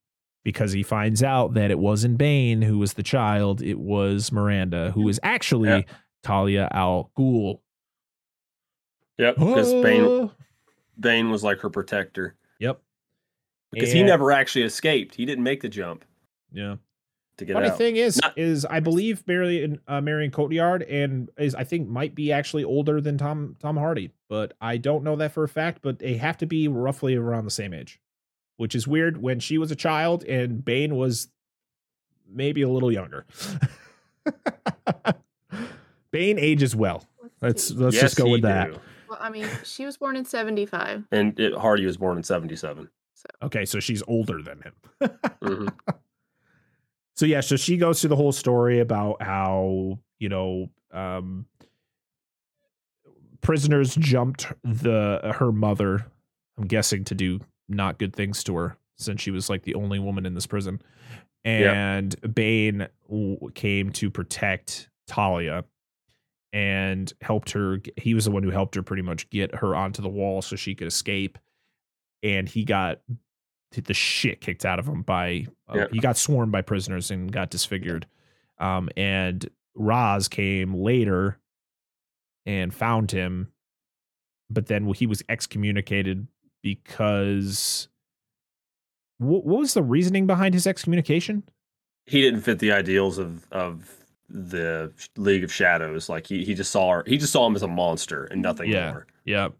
because 0.44 0.72
he 0.72 0.82
finds 0.82 1.22
out 1.22 1.54
that 1.54 1.70
it 1.70 1.78
wasn't 1.78 2.18
Bane 2.18 2.62
who 2.62 2.78
was 2.78 2.94
the 2.94 3.02
child, 3.02 3.62
it 3.62 3.78
was 3.78 4.30
Miranda, 4.30 4.92
who 4.92 5.02
who 5.02 5.08
is 5.08 5.18
actually 5.22 5.68
Yeah. 5.70 5.82
Talia 6.22 6.68
al 6.72 7.10
Ghul. 7.18 7.60
Yep. 9.18 9.36
Because 9.36 9.72
Bane 9.72 10.04
Oh. 10.04 10.30
Bane 10.98 11.30
was 11.30 11.42
like 11.44 11.60
her 11.60 11.70
protector. 11.70 12.34
Yep. 12.58 12.80
Because 13.72 13.92
he 13.92 14.02
never 14.02 14.32
actually 14.32 14.62
escaped. 14.64 15.14
He 15.14 15.24
didn't 15.26 15.44
make 15.44 15.60
the 15.60 15.68
jump 15.68 16.04
Yeah. 16.52 16.76
to 17.38 17.44
get 17.44 17.52
Funny 17.54 17.68
out. 17.68 17.76
thing 17.78 17.96
is, 17.96 18.18
Not- 18.22 18.38
is 18.38 18.64
I 18.64 18.80
believe 18.80 19.26
Marion 19.26 19.80
uh, 19.86 20.00
Marion 20.00 20.30
Cotillard 20.30 20.86
and 20.90 21.28
is 21.36 21.54
I 21.54 21.64
think 21.64 21.88
might 21.88 22.14
be 22.14 22.32
actually 22.32 22.64
older 22.64 23.00
than 23.00 23.18
Tom 23.18 23.56
Tom 23.60 23.76
Hardy, 23.76 24.10
but 24.28 24.54
I 24.60 24.76
don't 24.78 25.04
know 25.04 25.16
that 25.16 25.32
for 25.32 25.44
a 25.44 25.48
fact. 25.48 25.80
But 25.82 25.98
they 25.98 26.14
have 26.14 26.38
to 26.38 26.46
be 26.46 26.68
roughly 26.68 27.14
around 27.16 27.44
the 27.44 27.50
same 27.50 27.74
age, 27.74 28.00
which 28.56 28.74
is 28.74 28.86
weird 28.86 29.18
when 29.20 29.40
she 29.40 29.58
was 29.58 29.70
a 29.70 29.76
child 29.76 30.24
and 30.24 30.64
Bane 30.64 30.96
was 30.96 31.28
maybe 32.28 32.62
a 32.62 32.68
little 32.68 32.90
younger. 32.92 33.26
Bane 36.10 36.38
ages 36.38 36.74
well. 36.74 37.04
Let's 37.42 37.70
let's 37.72 37.94
Yes, 37.96 38.02
just 38.02 38.16
go 38.16 38.30
with 38.30 38.42
that. 38.42 38.72
do. 38.72 38.80
Well, 39.16 39.26
I 39.26 39.30
mean, 39.30 39.48
she 39.64 39.86
was 39.86 39.96
born 39.96 40.16
in 40.16 40.24
75. 40.24 41.04
And 41.10 41.38
it, 41.38 41.54
Hardy 41.54 41.86
was 41.86 41.96
born 41.96 42.16
in 42.18 42.22
77. 42.22 42.88
Okay, 43.42 43.64
so 43.64 43.80
she's 43.80 44.02
older 44.06 44.42
than 44.42 44.62
him. 44.62 44.72
Mhm. 45.42 45.74
so 47.16 47.26
yeah, 47.26 47.40
so 47.40 47.56
she 47.56 47.76
goes 47.76 48.00
through 48.00 48.10
the 48.10 48.16
whole 48.16 48.32
story 48.32 48.78
about 48.78 49.22
how 49.22 49.98
you 50.18 50.28
know 50.28 50.70
um, 50.92 51.46
prisoners 53.40 53.94
jumped 53.96 54.52
the 54.62 55.34
her 55.38 55.50
mother. 55.50 56.06
I'm 56.58 56.66
guessing 56.66 57.04
to 57.04 57.14
do 57.14 57.40
not 57.68 57.98
good 57.98 58.14
things 58.14 58.44
to 58.44 58.56
her 58.56 58.76
since 58.96 59.20
she 59.20 59.30
was 59.30 59.50
like 59.50 59.62
the 59.62 59.74
only 59.74 59.98
woman 59.98 60.24
in 60.24 60.34
this 60.34 60.46
prison. 60.46 60.80
Yeah. 61.44 61.72
And 61.72 62.34
Bane 62.34 62.86
w- 63.08 63.50
came 63.54 63.90
to 63.92 64.10
protect 64.10 64.88
Talia 65.06 65.64
and 66.52 67.12
helped 67.20 67.50
her. 67.52 67.80
He 67.96 68.14
was 68.14 68.24
the 68.24 68.30
one 68.30 68.42
who 68.42 68.50
helped 68.50 68.74
her 68.74 68.82
pretty 68.82 69.02
much 69.02 69.28
get 69.30 69.54
her 69.56 69.74
onto 69.74 70.02
the 70.02 70.08
wall 70.08 70.42
so 70.42 70.56
she 70.56 70.74
could 70.74 70.86
escape. 70.86 71.38
And 72.22 72.48
he 72.48 72.64
got 72.64 73.00
the 73.72 73.94
shit 73.94 74.40
kicked 74.40 74.64
out 74.64 74.78
of 74.78 74.86
him 74.86 75.02
by 75.02 75.46
uh, 75.68 75.78
Yeah. 75.78 75.86
he 75.92 75.98
got 75.98 76.16
swarmed 76.16 76.52
by 76.52 76.62
prisoners 76.62 77.10
and 77.10 77.30
got 77.30 77.50
disfigured. 77.50 78.06
Um, 78.58 78.88
and 78.96 79.46
Roz 79.74 80.28
came 80.28 80.74
later 80.74 81.38
and 82.46 82.72
found 82.72 83.10
him, 83.10 83.52
but 84.48 84.66
then 84.66 84.86
he 84.94 85.06
was 85.06 85.22
excommunicated 85.28 86.26
because 86.62 87.88
what, 89.18 89.44
what 89.44 89.60
was 89.60 89.74
the 89.74 89.82
reasoning 89.82 90.26
behind 90.26 90.54
his 90.54 90.66
excommunication? 90.66 91.42
He 92.06 92.22
didn't 92.22 92.42
fit 92.42 92.60
the 92.60 92.72
ideals 92.72 93.18
of 93.18 93.46
of 93.50 94.05
the 94.28 94.92
League 95.16 95.44
of 95.44 95.52
Shadows. 95.52 96.08
Like 96.08 96.26
he 96.26 96.44
he 96.44 96.54
just 96.54 96.70
saw 96.72 96.90
her, 96.92 97.04
he 97.06 97.16
just 97.18 97.32
saw 97.32 97.46
him 97.46 97.54
as 97.56 97.62
a 97.62 97.68
monster 97.68 98.24
and 98.24 98.42
nothing 98.42 98.70
Yeah. 98.70 98.92
more. 98.92 99.06
Yep. 99.24 99.52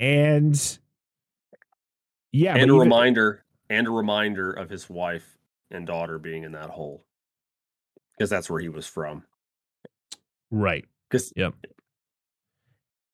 And 0.00 0.78
yeah, 2.32 2.52
and 2.52 2.62
a 2.62 2.64
even- 2.74 2.78
reminder 2.78 3.44
and 3.70 3.86
a 3.86 3.90
reminder 3.90 4.50
of 4.52 4.68
his 4.70 4.88
wife 4.90 5.38
and 5.70 5.86
daughter 5.86 6.18
being 6.18 6.42
in 6.44 6.52
that 6.52 6.70
hole 6.70 7.04
because 8.16 8.28
that's 8.30 8.48
where 8.50 8.60
he 8.60 8.68
was 8.68 8.86
from. 8.86 9.24
right. 10.50 10.84
Because 11.10 11.32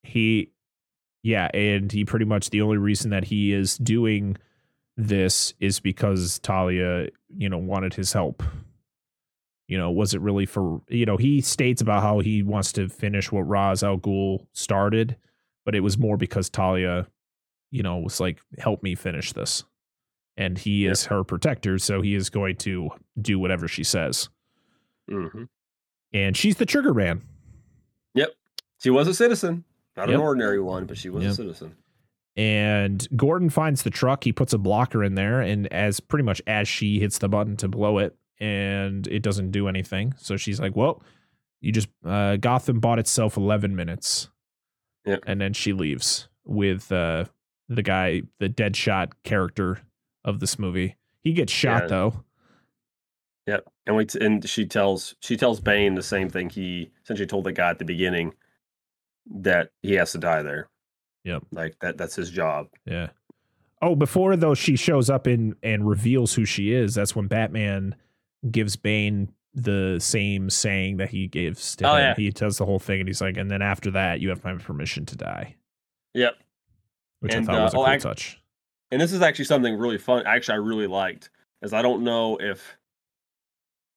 he 0.03 0.51
yeah 1.23 1.49
and 1.53 1.91
he 1.91 2.03
pretty 2.03 2.25
much 2.25 2.49
the 2.49 2.61
only 2.61 2.77
reason 2.77 3.11
that 3.11 3.25
he 3.25 3.53
is 3.53 3.77
doing 3.77 4.35
this 4.97 5.53
is 5.59 5.79
because 5.79 6.39
talia 6.39 7.07
you 7.37 7.47
know 7.47 7.59
wanted 7.59 7.93
his 7.93 8.11
help 8.11 8.41
you 9.71 9.77
know 9.77 9.89
was 9.89 10.13
it 10.13 10.19
really 10.21 10.45
for 10.45 10.81
you 10.89 11.05
know 11.05 11.15
he 11.15 11.39
states 11.39 11.81
about 11.81 12.01
how 12.03 12.19
he 12.19 12.43
wants 12.43 12.73
to 12.73 12.89
finish 12.89 13.31
what 13.31 13.47
Ra's 13.47 13.81
al 13.83 13.97
Ghul 13.97 14.45
started 14.51 15.15
but 15.65 15.75
it 15.75 15.79
was 15.79 15.97
more 15.97 16.17
because 16.17 16.49
talia 16.49 17.07
you 17.71 17.81
know 17.81 17.97
was 17.99 18.19
like 18.19 18.39
help 18.59 18.83
me 18.83 18.95
finish 18.95 19.31
this 19.31 19.63
and 20.35 20.57
he 20.57 20.85
is 20.87 21.05
her 21.05 21.23
protector 21.23 21.77
so 21.77 22.01
he 22.01 22.15
is 22.15 22.29
going 22.29 22.57
to 22.57 22.89
do 23.21 23.39
whatever 23.39 23.67
she 23.69 23.83
says 23.83 24.27
Mhm. 25.09 25.47
and 26.13 26.35
she's 26.35 26.57
the 26.57 26.65
trigger 26.65 26.93
man 26.93 27.21
Yep. 28.13 28.31
she 28.83 28.89
was 28.89 29.07
a 29.07 29.13
citizen, 29.13 29.63
not 29.95 30.09
Yep. 30.09 30.15
an 30.15 30.21
ordinary 30.21 30.59
one, 30.59 30.85
but 30.85 30.97
she 30.97 31.09
was 31.09 31.23
Yep. 31.23 31.31
a 31.31 31.35
citizen. 31.35 31.75
and 32.37 33.07
Gordon 33.15 33.49
finds 33.49 33.83
the 33.83 33.89
truck. 33.89 34.23
He 34.25 34.31
puts 34.33 34.53
a 34.53 34.57
blocker 34.57 35.03
in 35.03 35.15
there, 35.15 35.41
and 35.41 35.67
as 35.67 35.99
pretty 35.99 36.23
much 36.23 36.41
as 36.47 36.67
she 36.67 36.99
hits 36.99 37.17
the 37.17 37.27
button 37.29 37.55
to 37.57 37.67
blow 37.67 37.97
it, 37.99 38.15
and 38.41 39.07
it 39.07 39.21
doesn't 39.23 39.51
do 39.51 39.69
anything. 39.69 40.13
So 40.17 40.35
she's 40.35 40.59
like, 40.59 40.75
"Well, 40.75 41.01
you 41.61 41.71
just 41.71 41.87
uh, 42.05 42.35
Gotham 42.37 42.79
bought 42.81 42.99
itself 42.99 43.37
11 43.37 43.73
minutes." 43.75 44.29
Yep. 45.05 45.23
and 45.25 45.41
then 45.41 45.53
she 45.53 45.73
leaves 45.73 46.27
with 46.45 46.91
uh, 46.91 47.25
the 47.69 47.81
guy, 47.81 48.21
the 48.39 48.49
Deadshot 48.49 49.13
character 49.23 49.79
of 50.23 50.39
this 50.39 50.59
movie. 50.59 50.95
He 51.21 51.33
gets 51.33 51.51
shot 51.51 51.83
Yeah. 51.83 51.87
though. 51.87 52.23
Yep. 53.47 53.67
And 53.87 53.95
we 53.95 54.05
t- 54.05 54.23
and 54.23 54.47
she 54.47 54.65
tells 54.67 55.15
she 55.21 55.35
tells 55.37 55.59
Bane 55.59 55.95
the 55.95 56.03
same 56.03 56.29
thing 56.29 56.49
he 56.51 56.91
essentially 57.03 57.25
told 57.25 57.45
the 57.45 57.51
guy 57.51 57.69
at 57.71 57.79
the 57.79 57.85
beginning 57.85 58.33
that 59.33 59.69
he 59.81 59.93
has 59.93 60.11
to 60.11 60.17
die 60.19 60.43
there. 60.43 60.69
Yep. 61.23 61.43
Like 61.51 61.75
that 61.81 61.97
that's 61.97 62.15
his 62.15 62.29
job. 62.29 62.67
Yeah. 62.85 63.09
Oh, 63.81 63.95
before 63.95 64.35
though 64.35 64.53
she 64.53 64.75
shows 64.75 65.09
up 65.09 65.25
and 65.25 65.55
and 65.63 65.87
reveals 65.87 66.35
who 66.35 66.45
she 66.45 66.71
is, 66.71 66.93
that's 66.93 67.15
when 67.15 67.25
Batman 67.27 67.95
gives 68.49 68.75
Bane 68.75 69.31
the 69.53 69.97
same 69.99 70.49
saying 70.49 70.97
that 70.97 71.09
he 71.09 71.27
gives 71.27 71.75
to 71.75 71.85
Oh, 71.89 71.95
him. 71.95 72.01
yeah. 72.01 72.13
He 72.15 72.29
does 72.31 72.57
the 72.57 72.65
whole 72.65 72.79
thing 72.79 73.01
and 73.01 73.09
he's 73.09 73.21
like, 73.21 73.37
and 73.37 73.51
then 73.51 73.61
after 73.61 73.91
that, 73.91 74.21
you 74.21 74.29
have 74.29 74.43
my 74.43 74.55
permission 74.55 75.05
to 75.07 75.15
die. 75.17 75.55
Yep. 76.13 76.35
Which 77.19 77.33
And, 77.35 77.47
I 77.49 77.53
thought 77.53 77.63
was 77.63 77.73
a 77.73 77.77
uh, 77.77 77.81
oh, 77.81 77.85
cool 77.85 77.99
touch. 77.99 78.41
And 78.91 79.01
this 79.01 79.11
is 79.13 79.21
actually 79.21 79.45
something 79.45 79.75
really 79.77 79.97
fun. 79.97 80.25
Actually, 80.25 80.53
I 80.55 80.57
really 80.57 80.87
liked, 80.87 81.29
is 81.61 81.73
I 81.73 81.81
don't 81.81 82.03
know 82.03 82.37
if 82.41 82.77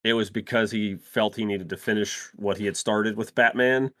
it 0.03 0.13
was 0.13 0.29
because 0.29 0.71
he 0.71 0.95
felt 0.95 1.35
he 1.35 1.45
needed 1.45 1.69
to 1.69 1.77
finish 1.77 2.29
what 2.35 2.57
he 2.57 2.65
had 2.65 2.77
started 2.77 3.17
with 3.17 3.33
Batman, 3.33 3.91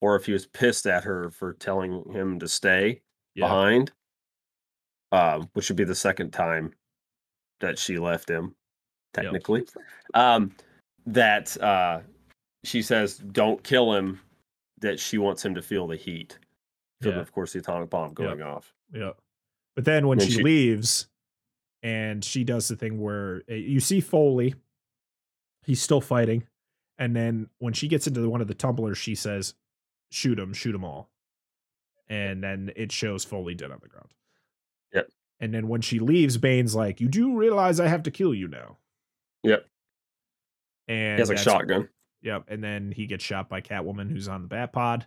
or 0.00 0.16
if 0.16 0.26
he 0.26 0.32
was 0.32 0.46
pissed 0.46 0.86
at 0.86 1.04
her 1.04 1.30
for 1.30 1.52
telling 1.54 2.04
him 2.12 2.38
to 2.40 2.48
stay 2.48 3.02
Yeah. 3.34 3.46
behind. 3.46 3.92
Um, 5.12 5.50
which 5.52 5.68
would 5.68 5.76
be 5.76 5.84
the 5.84 5.94
second 5.94 6.32
time 6.32 6.72
that 7.60 7.78
she 7.78 7.98
left 7.98 8.30
him, 8.30 8.56
technically. 9.12 9.64
Um, 10.14 10.52
that 11.06 11.60
uh, 11.62 12.00
she 12.64 12.82
says, 12.82 13.18
"Don't 13.18 13.62
kill 13.62 13.92
him." 13.92 14.20
That 14.80 14.98
she 14.98 15.18
wants 15.18 15.44
him 15.44 15.54
to 15.54 15.62
feel 15.62 15.86
the 15.86 15.96
heat. 15.96 16.38
Yeah. 17.02 17.18
of 17.20 17.32
course, 17.32 17.52
the 17.52 17.58
atomic 17.58 17.90
bomb 17.90 18.08
Yep. 18.10 18.16
going 18.16 18.42
off. 18.42 18.72
Yeah. 18.92 19.12
But 19.74 19.84
then 19.84 20.06
when 20.06 20.20
she, 20.20 20.30
she- 20.30 20.42
leaves 20.42 21.08
and 21.82 22.24
she 22.24 22.44
does 22.44 22.68
the 22.68 22.76
thing 22.76 23.00
where 23.00 23.42
uh, 23.50 23.54
you 23.54 23.80
see 23.80 24.00
Foley, 24.00 24.54
he's 25.64 25.82
still 25.82 26.00
fighting. 26.00 26.44
And 26.98 27.16
then 27.16 27.48
when 27.58 27.72
she 27.72 27.88
gets 27.88 28.06
into 28.06 28.28
one 28.28 28.40
of 28.40 28.46
the 28.46 28.54
tumblers, 28.54 28.98
she 28.98 29.14
says, 29.16 29.54
shoot 30.12 30.38
him, 30.38 30.52
shoot 30.52 30.72
them 30.72 30.84
all. 30.84 31.08
And 32.08 32.42
then 32.42 32.70
it 32.76 32.92
shows 32.92 33.24
Foley 33.24 33.54
dead 33.54 33.72
on 33.72 33.78
the 33.82 33.88
ground. 33.88 34.10
Yep. 34.92 35.08
And 35.40 35.52
then 35.52 35.66
when 35.66 35.80
she 35.80 35.98
leaves, 35.98 36.36
Bane's 36.36 36.74
like, 36.76 37.00
You 37.00 37.08
do 37.08 37.36
realize 37.36 37.80
I 37.80 37.88
have 37.88 38.02
to 38.04 38.10
kill 38.12 38.34
you 38.34 38.46
now. 38.46 38.76
Yep. 39.42 39.66
And 40.88 41.14
He 41.16 41.20
has 41.20 41.28
like 41.28 41.38
that's- 41.38 41.44
shotgun. 41.44 41.88
Yep. 42.22 42.44
And 42.48 42.62
then 42.62 42.92
he 42.92 43.06
gets 43.06 43.24
shot 43.24 43.48
by 43.48 43.60
Catwoman, 43.60 44.10
who's 44.10 44.28
on 44.28 44.42
the 44.42 44.48
Batpod. 44.48 45.04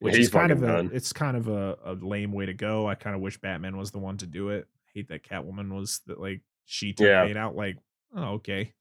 Which 0.00 0.16
He's 0.16 0.26
is 0.26 0.32
kind 0.32 0.50
of 0.50 0.62
a 0.64 0.66
done. 0.66 0.90
it's 0.92 1.12
kind 1.12 1.36
of 1.36 1.46
a, 1.46 1.78
a 1.84 1.92
lame 1.94 2.32
way 2.32 2.46
to 2.46 2.54
go. 2.54 2.88
I 2.88 2.96
kind 2.96 3.14
of 3.14 3.22
wish 3.22 3.38
Batman 3.38 3.76
was 3.76 3.92
the 3.92 4.00
one 4.00 4.16
to 4.16 4.26
do 4.26 4.48
it. 4.48 4.66
I 4.74 4.90
hate 4.94 5.08
that 5.10 5.22
Catwoman 5.22 5.72
was 5.72 6.00
that 6.08 6.18
like 6.20 6.40
she 6.64 6.92
took 6.92 7.06
Yeah. 7.06 7.24
Bane 7.24 7.36
out. 7.36 7.54
Like, 7.54 7.76
oh 8.16 8.32
okay, 8.34 8.72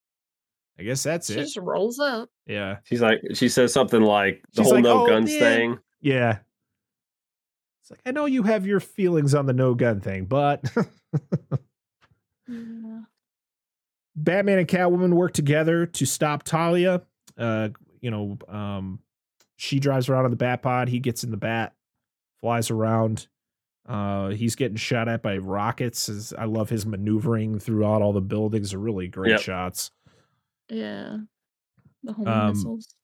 I 0.79 0.83
guess 0.83 1.03
that's 1.03 1.27
She 1.27 1.33
it. 1.33 1.35
She 1.35 1.41
just 1.43 1.57
rolls 1.57 1.99
up. 1.99 2.29
Yeah, 2.47 2.77
She's 2.85 3.01
like, 3.01 3.21
she 3.35 3.49
says 3.49 3.71
something 3.71 4.01
like 4.01 4.41
the 4.55 4.63
She's 4.63 4.65
whole 4.65 4.75
like, 4.77 4.83
no 4.83 5.03
"Oh, 5.03 5.07
guns 5.07 5.29
man." 5.29 5.39
thing. 5.39 5.79
yeah. 5.99 6.39
It's 7.83 7.91
like 7.91 7.99
I 8.03 8.11
know 8.11 8.25
you 8.25 8.41
have 8.41 8.65
your 8.65 8.79
feelings 8.79 9.35
on 9.35 9.45
the 9.45 9.53
no 9.53 9.75
gun 9.75 10.01
thing, 10.01 10.25
but 10.25 10.63
Yeah. 12.47 13.01
Batman 14.23 14.59
and 14.59 14.67
Catwoman 14.67 15.13
work 15.13 15.33
together 15.33 15.85
to 15.85 16.05
stop 16.05 16.43
Talia. 16.43 17.01
Uh, 17.37 17.69
you 18.01 18.11
know, 18.11 18.37
um, 18.47 18.99
she 19.57 19.79
drives 19.79 20.09
around 20.09 20.25
on 20.25 20.31
the 20.31 20.37
Batpod. 20.37 20.87
He 20.89 20.99
gets 20.99 21.23
in 21.23 21.31
the 21.31 21.37
Bat, 21.37 21.73
flies 22.41 22.69
around. 22.71 23.27
Uh, 23.87 24.29
he's 24.29 24.55
getting 24.55 24.77
shot 24.77 25.07
at 25.07 25.21
by 25.21 25.37
rockets. 25.37 26.07
As 26.07 26.33
I 26.37 26.45
love 26.45 26.69
his 26.69 26.85
maneuvering 26.85 27.59
throughout 27.59 28.01
all 28.01 28.13
the 28.13 28.21
buildings. 28.21 28.73
Are 28.73 28.79
really 28.79 29.07
great 29.07 29.31
Yep. 29.31 29.41
shots. 29.41 29.91
Yeah. 30.69 31.17
The 32.03 32.13
homing 32.13 32.33
Um, 32.33 32.49
missiles. 32.49 32.95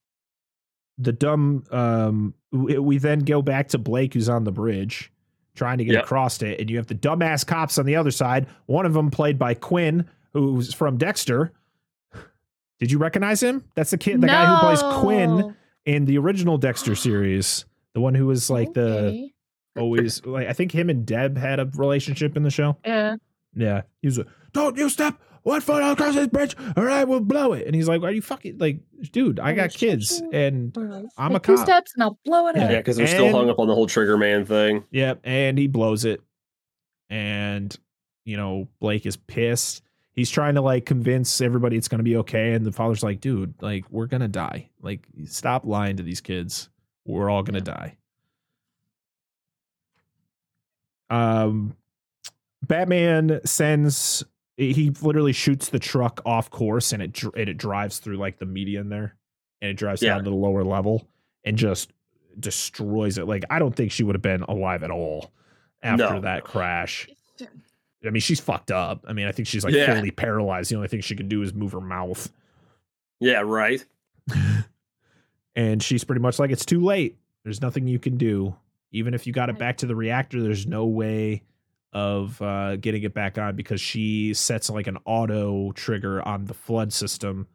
The 1.00 1.12
dumb. 1.14 1.64
Um, 1.72 2.34
we, 2.52 2.78
we 2.80 2.98
then 2.98 3.20
go 3.20 3.42
back 3.42 3.70
to 3.70 3.78
Blake, 3.78 4.14
who's 4.14 4.30
on 4.30 4.44
the 4.46 4.52
bridge, 4.52 5.12
trying 5.56 5.78
to 5.80 5.86
get 5.86 5.94
Yep. 5.94 6.04
across 6.06 6.42
it, 6.42 6.60
and 6.60 6.70
you 6.70 6.78
have 6.78 6.88
the 6.88 6.96
dumbass 6.96 7.46
cops 7.46 7.78
on 7.78 7.86
the 7.86 7.96
other 7.96 8.12
side. 8.12 8.48
One 8.66 8.86
of 8.86 8.94
them 8.94 9.12
played 9.12 9.38
by 9.38 9.54
Quinn, 9.54 10.08
who's 10.38 10.74
from 10.74 10.98
Dexter. 10.98 11.52
Did 12.80 12.92
you 12.92 12.98
recognize 13.00 13.42
him? 13.42 13.64
That's 13.76 13.90
the 13.90 13.98
kid, 13.98 14.22
the 14.22 14.28
guy 14.28 14.46
who 14.46 14.60
plays 14.60 14.82
Quinn 15.02 15.56
in 15.86 16.06
the 16.06 16.18
original 16.20 16.58
Dexter 16.58 16.96
series. 16.96 17.66
The 17.94 18.02
one 18.02 18.14
who 18.14 18.28
was 18.28 18.50
like 18.50 18.74
the 18.74 19.30
always 19.78 20.24
like 20.26 20.48
I 20.48 20.54
think 20.54 20.72
him 20.72 20.90
and 20.90 21.06
Deb 21.06 21.38
had 21.38 21.60
a 21.60 21.66
relationship 21.76 22.38
in 22.38 22.44
the 22.44 22.52
show. 22.52 22.78
Yeah. 22.86 23.16
Yeah. 23.56 23.82
He 24.02 24.08
was 24.08 24.20
like, 24.20 24.28
Don't 24.54 24.78
you 24.78 24.90
step 24.90 25.16
one 25.42 25.62
foot 25.62 25.82
across 25.82 26.14
this 26.14 26.28
bridge 26.28 26.56
or 26.76 26.90
I 26.90 27.06
will 27.06 27.22
blow 27.22 27.54
it. 27.54 27.66
And 27.66 27.74
he's 27.76 27.88
like, 27.88 28.04
Are 28.04 28.12
you 28.12 28.22
fucking 28.22 28.60
like, 28.60 28.80
dude, 29.12 29.40
I 29.40 29.54
got 29.54 29.72
kids 29.72 30.22
and 30.32 30.78
I'm 31.18 31.32
a 31.36 31.40
Take 31.40 31.44
two 31.44 31.58
steps 31.58 31.94
and 31.96 32.04
I'll 32.04 32.20
blow 32.26 32.48
it 32.50 32.56
Yeah. 32.58 32.66
up. 32.66 32.72
Yeah, 32.72 32.78
because 32.78 32.98
they're 32.98 33.08
still 33.08 33.32
hung 33.32 33.50
up 33.50 33.58
on 33.58 33.68
the 33.68 33.74
whole 33.74 33.88
Trigger 33.88 34.18
Man 34.18 34.46
thing. 34.46 34.84
Yep, 34.92 35.22
and 35.24 35.58
he 35.58 35.66
blows 35.66 36.06
it. 36.06 36.22
And 37.10 37.76
you 38.26 38.38
know, 38.38 38.68
Blake 38.80 39.06
is 39.08 39.16
pissed. 39.18 39.82
He's 40.18 40.32
trying 40.32 40.56
to 40.56 40.62
like 40.62 40.86
convince 40.88 41.40
everybody 41.42 41.78
it's 41.78 41.88
gonna 41.88 42.02
be 42.04 42.18
okay. 42.18 42.54
And 42.54 42.66
the 42.66 42.72
father's 42.72 43.04
like, 43.04 43.22
dude, 43.22 43.54
like, 43.62 43.86
we're 43.92 44.08
gonna 44.08 44.28
die. 44.28 44.68
Like, 44.82 45.08
stop 45.28 45.64
lying 45.64 45.96
to 45.98 46.04
these 46.04 46.22
kids. 46.22 46.70
We're 47.06 47.30
all 47.30 47.44
gonna 47.44 47.60
Yeah. 47.60 47.64
die. 47.64 47.98
Um 51.10 51.76
Batman 52.68 53.40
sends 53.46 54.24
he 54.58 54.90
literally 55.04 55.34
shoots 55.34 55.70
the 55.70 55.78
truck 55.78 56.20
off 56.26 56.50
course 56.50 56.92
and 56.92 57.04
it 57.04 57.22
and 57.24 57.48
it 57.50 57.58
drives 57.58 58.00
through 58.00 58.18
like 58.18 58.40
the 58.40 58.46
median 58.48 58.90
there 58.90 59.16
and 59.62 59.70
it 59.70 59.76
drives 59.76 60.02
Yeah. 60.02 60.16
down 60.16 60.24
to 60.24 60.30
the 60.32 60.36
lower 60.36 60.64
level 60.64 61.08
and 61.46 61.56
just 61.58 61.92
destroys 62.40 63.20
it. 63.20 63.28
Like 63.28 63.46
I 63.52 63.60
don't 63.60 63.76
think 63.76 63.92
she 63.92 64.04
would 64.04 64.16
have 64.16 64.22
been 64.24 64.42
alive 64.44 64.82
at 64.84 64.90
all 64.92 65.32
after 65.84 66.10
No. 66.16 66.22
that 66.22 66.44
crash. 66.44 67.08
I 68.06 68.10
mean, 68.12 68.22
she's 68.22 68.40
fucked 68.40 68.72
up. 68.72 69.04
I 69.08 69.14
mean, 69.14 69.28
I 69.28 69.32
think 69.32 69.48
she's 69.48 69.64
like 69.64 69.74
Yeah. 69.74 69.96
fully 69.96 70.12
paralyzed. 70.12 70.70
The 70.72 70.76
only 70.76 70.88
thing 70.88 71.02
she 71.02 71.16
can 71.16 71.28
do 71.28 71.42
is 71.42 71.54
move 71.54 71.72
her 71.72 71.82
mouth. 71.82 72.32
Yeah, 73.20 73.42
right. 73.46 73.84
And 75.56 75.82
she's 75.82 76.04
pretty 76.04 76.22
much 76.22 76.38
like, 76.38 76.52
it's 76.52 76.66
too 76.66 76.80
late. 76.84 77.18
There's 77.44 77.62
nothing 77.62 77.88
you 77.88 77.98
can 77.98 78.16
do. 78.18 78.56
Even 78.92 79.16
if 79.16 79.26
you 79.26 79.34
got 79.34 79.50
it 79.50 79.58
back 79.58 79.78
to 79.78 79.88
the 79.88 79.96
reactor, 79.96 80.42
there's 80.42 80.68
no 80.68 80.86
way 80.86 81.42
of 81.94 82.40
uh, 82.44 82.76
getting 82.76 83.02
it 83.02 83.14
back 83.16 83.40
on 83.40 83.56
because 83.56 83.82
she 83.82 84.36
sets 84.36 84.70
like 84.70 84.86
an 84.86 85.00
auto 85.06 85.72
trigger 85.72 86.22
on 86.22 86.46
the 86.46 86.54
flood 86.54 86.94
system 86.94 87.48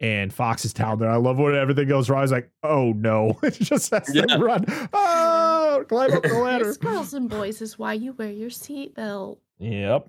and 0.00 0.32
Fox 0.32 0.64
is 0.64 0.72
down 0.72 0.98
there. 0.98 1.10
I 1.10 1.16
love 1.16 1.38
when 1.38 1.54
everything 1.54 1.88
goes 1.88 2.08
wrong. 2.08 2.22
He's 2.22 2.32
like, 2.32 2.50
oh 2.62 2.92
no. 2.92 3.38
it 3.42 3.52
just 3.52 3.90
has 3.90 4.06
to 4.10 4.38
run. 4.38 4.64
Oh, 4.94 5.84
climb 5.88 6.12
up 6.12 6.22
the 6.22 6.32
ladder. 6.38 6.64
Yes, 6.68 6.76
girls 6.78 7.12
and 7.12 7.28
boys 7.28 7.60
is 7.60 7.78
why 7.78 7.92
you 7.92 8.12
wear 8.14 8.30
your 8.30 8.48
seatbelt. 8.50 9.38
Yep. 9.62 10.08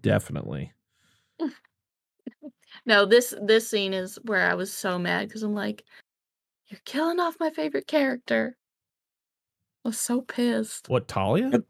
Definitely. 0.00 0.72
No, 2.84 3.06
this 3.06 3.34
this 3.42 3.68
scene 3.68 3.94
is 3.94 4.18
where 4.24 4.48
I 4.48 4.54
was 4.54 4.72
so 4.72 4.98
mad 4.98 5.28
because 5.28 5.42
I'm 5.42 5.54
like, 5.54 5.84
you're 6.68 6.80
killing 6.84 7.18
off 7.18 7.40
my 7.40 7.50
favorite 7.50 7.86
character. 7.86 8.56
I 9.84 9.88
was 9.88 9.98
so 9.98 10.20
pissed. 10.20 10.88
What, 10.88 11.08
Talia? 11.08 11.62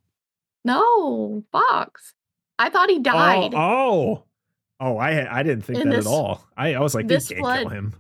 No, 0.65 1.45
Fox. 1.53 2.13
I 2.59 2.71
thought 2.71 2.91
he 2.91 2.97
oh, 2.97 3.03
died. 3.03 3.55
Oh, 3.55 3.59
oh. 3.59 4.25
Oh, 4.79 4.97
I 4.99 5.39
I 5.39 5.43
didn't 5.43 5.63
think 5.65 5.79
In 5.79 5.91
that 5.91 5.97
this- 5.97 6.07
at 6.07 6.11
all. 6.11 6.47
I, 6.57 6.75
I 6.75 6.81
was 6.81 6.95
like, 6.95 7.09
this 7.09 7.29
this 7.29 7.39
can't 7.39 7.61
kill 7.61 7.69
him. 7.69 7.95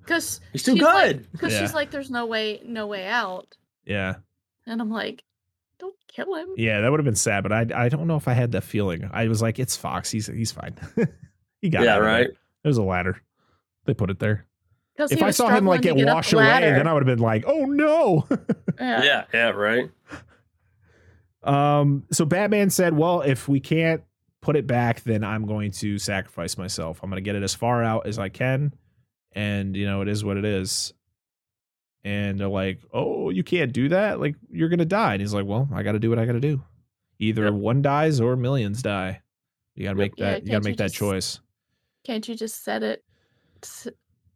Because 0.00 0.40
He's 0.52 0.62
too 0.62 0.76
good. 0.76 1.30
Because 1.32 1.52
Yeah. 1.52 1.60
she's 1.60 1.74
like, 1.74 1.90
there's 1.90 2.10
no 2.10 2.26
way, 2.26 2.62
no 2.64 2.86
way 2.86 3.06
out. 3.06 3.56
Yeah. 3.84 4.16
And 4.66 4.80
I'm 4.80 4.90
like, 4.90 5.24
don't 5.78 5.94
kill 6.08 6.34
him. 6.34 6.48
Yeah, 6.56 6.80
that 6.80 6.90
would 6.90 7.00
have 7.00 7.04
been 7.04 7.14
sad, 7.14 7.42
but 7.42 7.52
I 7.52 7.66
I 7.74 7.88
don't 7.88 8.06
know 8.06 8.16
if 8.16 8.28
I 8.28 8.32
had 8.32 8.52
that 8.52 8.64
feeling. 8.64 9.08
I 9.12 9.28
was 9.28 9.42
like, 9.42 9.58
it's 9.58 9.76
Fox. 9.76 10.10
He's 10.10 10.26
he's 10.26 10.52
fine. 10.52 10.76
he 11.60 11.68
got 11.70 11.82
Yeah, 11.84 11.94
out 11.94 11.98
of 11.98 12.04
there. 12.04 12.12
right. 12.12 12.30
There's 12.62 12.76
a 12.78 12.82
ladder. 12.82 13.20
They 13.84 13.94
put 13.94 14.10
it 14.10 14.18
there. 14.18 14.46
If 14.96 15.22
I 15.22 15.30
saw 15.32 15.48
him 15.48 15.66
like 15.66 15.82
get 15.82 15.96
washed 15.96 16.32
away, 16.32 16.44
then 16.60 16.86
I 16.86 16.92
would 16.92 17.06
have 17.06 17.16
been 17.16 17.24
like, 17.24 17.44
oh 17.46 17.64
no. 17.64 18.26
yeah. 18.30 18.36
Yeah, 19.04 19.24
yeah, 19.32 19.50
right. 19.50 19.90
um. 21.42 22.04
So 22.10 22.24
Batman 22.24 22.70
said, 22.70 22.96
well, 22.96 23.20
if 23.20 23.48
we 23.48 23.60
can't 23.60 24.02
put 24.40 24.56
it 24.56 24.66
back, 24.66 25.02
then 25.02 25.24
I'm 25.24 25.46
going 25.46 25.70
to 25.72 25.98
sacrifice 25.98 26.56
myself. 26.58 27.00
I'm 27.02 27.10
going 27.10 27.22
to 27.22 27.24
get 27.24 27.34
it 27.36 27.42
as 27.42 27.54
far 27.54 27.82
out 27.82 28.06
as 28.06 28.18
I 28.18 28.28
can, 28.28 28.72
and 29.32 29.76
you 29.76 29.86
know 29.86 30.00
it 30.02 30.08
is 30.08 30.24
what 30.24 30.36
it 30.36 30.44
is. 30.44 30.92
And 32.04 32.38
they're 32.38 32.48
like, 32.48 32.80
oh, 32.92 33.30
you 33.30 33.42
can't 33.42 33.72
do 33.72 33.88
that. 33.88 34.20
Like 34.20 34.36
you're 34.50 34.68
gonna 34.68 34.84
die. 34.84 35.14
And 35.14 35.20
he's 35.22 35.32
like, 35.34 35.46
well, 35.46 35.68
I 35.72 35.82
got 35.82 35.92
to 35.92 35.98
do 35.98 36.10
what 36.10 36.18
I 36.18 36.26
got 36.26 36.32
to 36.32 36.40
do. 36.40 36.62
Either 37.18 37.44
Yep. 37.44 37.54
one 37.54 37.80
dies 37.82 38.20
or 38.20 38.36
millions 38.36 38.82
die. 38.82 39.22
You 39.74 39.84
got 39.84 39.94
to 39.94 39.98
Yep. 39.98 40.10
make 40.10 40.12
Yeah, 40.18 40.30
that. 40.32 40.44
you 40.44 40.52
got 40.52 40.62
to 40.62 40.68
make 40.68 40.76
that 40.78 40.84
just- 40.86 40.96
choice. 40.96 41.40
Can't 42.04 42.28
you 42.28 42.34
just 42.34 42.62
set 42.62 42.82
it, 42.82 43.02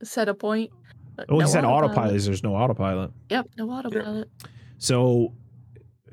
set 0.03 0.29
a 0.29 0.35
point? 0.35 0.71
But 1.17 1.27
Oh, 1.29 1.35
he 1.35 1.41
no 1.41 1.47
said 1.47 1.65
autopilot. 1.65 1.91
autopilot. 1.99 2.23
There's 2.23 2.43
no 2.43 2.55
autopilot. 2.55 3.11
Yep, 3.31 3.49
no 3.59 3.71
autopilot. 3.71 4.29
So 4.79 5.35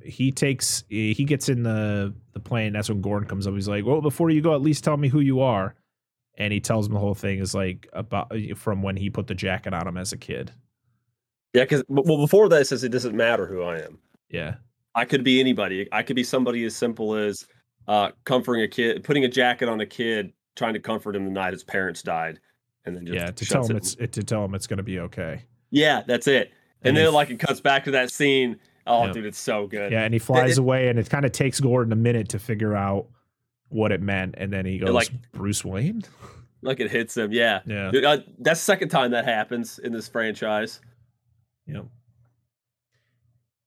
he 0.04 0.32
takes 0.32 0.84
eh, 0.92 1.14
he 1.14 1.24
gets 1.24 1.48
in 1.50 1.64
the 1.64 2.14
the 2.34 2.40
plane. 2.40 2.74
That's 2.74 2.90
when 2.90 3.02
Gordon 3.02 3.30
comes 3.30 3.48
up. 3.48 3.54
He's 3.54 3.68
like, 3.70 3.86
"Well, 3.86 4.02
before 4.02 4.30
you 4.30 4.42
go, 4.42 4.54
at 4.56 4.62
least 4.62 4.84
tell 4.84 4.98
me 4.98 5.08
who 5.08 5.20
you 5.22 5.40
are." 5.42 5.76
And 6.38 6.52
he 6.52 6.60
tells 6.60 6.88
him 6.88 6.94
the 6.94 7.00
whole 7.00 7.14
thing 7.14 7.40
is 7.40 7.56
like 7.56 7.88
about 7.94 8.32
eh, 8.36 8.54
from 8.56 8.82
when 8.82 8.98
he 8.98 9.10
put 9.10 9.28
the 9.28 9.36
jacket 9.36 9.74
on 9.74 9.88
him 9.88 9.96
as 9.98 10.12
a 10.12 10.18
kid. 10.18 10.52
Yeah, 11.56 11.64
because 11.64 11.84
well, 11.88 12.18
before 12.18 12.50
that, 12.50 12.62
it 12.62 12.66
says 12.66 12.84
it 12.84 12.90
doesn't 12.90 13.16
matter 13.16 13.46
who 13.46 13.64
I 13.64 13.80
am. 13.80 13.98
Yeah, 14.30 14.56
I 14.94 15.06
could 15.06 15.24
be 15.24 15.40
anybody. 15.40 15.88
I 15.92 16.04
could 16.04 16.16
be 16.16 16.24
somebody 16.24 16.64
as 16.66 16.76
simple 16.76 17.16
as 17.16 17.46
uh, 17.88 18.12
comforting 18.24 18.64
a 18.64 18.68
kid, 18.68 19.04
putting 19.04 19.26
a 19.26 19.30
jacket 19.30 19.70
on 19.70 19.80
a 19.82 19.86
kid, 19.86 20.34
trying 20.56 20.74
to 20.74 20.80
comfort 20.80 21.16
him 21.16 21.26
the 21.26 21.32
night 21.32 21.54
his 21.54 21.64
parents 21.64 22.02
died, 22.04 22.40
and 22.86 22.96
then 22.96 23.06
just 23.06 23.16
yeah. 23.18 23.32
To 23.32 23.46
tell 23.46 23.66
him 23.66 23.76
it. 23.76 23.78
it's 23.78 23.96
it, 23.96 24.12
to 24.14 24.24
tell 24.24 24.44
him 24.44 24.54
it's 24.56 24.68
gonna 24.68 24.84
be 24.84 25.00
okay. 25.00 25.44
yeah, 25.72 26.04
that's 26.06 26.28
it. 26.28 26.52
And, 26.82 26.90
And 26.90 26.98
then 26.98 27.14
like 27.14 27.30
it 27.30 27.40
cuts 27.40 27.62
back 27.62 27.86
to 27.86 27.92
that 27.92 28.12
scene. 28.12 28.60
Oh, 28.88 29.12
dude, 29.12 29.26
it's 29.26 29.40
so 29.40 29.66
good. 29.66 29.92
Yeah, 29.92 30.04
and 30.04 30.14
he 30.14 30.20
flies 30.20 30.58
it- 30.58 30.62
away, 30.62 30.90
and 30.90 31.00
it 31.00 31.10
kind 31.10 31.26
of 31.26 31.32
takes 31.32 31.60
Gordon 31.60 31.92
a 31.92 31.96
minute 31.96 32.30
to 32.30 32.40
figure 32.40 32.76
out 32.76 33.08
what 33.70 33.92
it 33.92 34.02
meant, 34.02 34.36
and 34.38 34.54
then 34.54 34.66
he 34.66 34.78
goes, 34.78 34.92
like- 34.92 35.10
"Bruce 35.32 35.66
Wayne." 35.66 36.04
Like 36.62 36.80
it 36.80 36.90
hits 36.90 37.16
him. 37.16 37.32
Yeah, 37.32 37.62
Yeah, 37.66 37.92
Dude, 37.92 38.04
uh, 38.06 38.18
that's 38.40 38.60
the 38.60 38.64
second 38.66 38.90
time 38.90 39.12
that 39.12 39.26
happens 39.26 39.78
in 39.80 39.92
this 39.94 40.08
franchise. 40.08 40.82
Yep. 41.68 41.86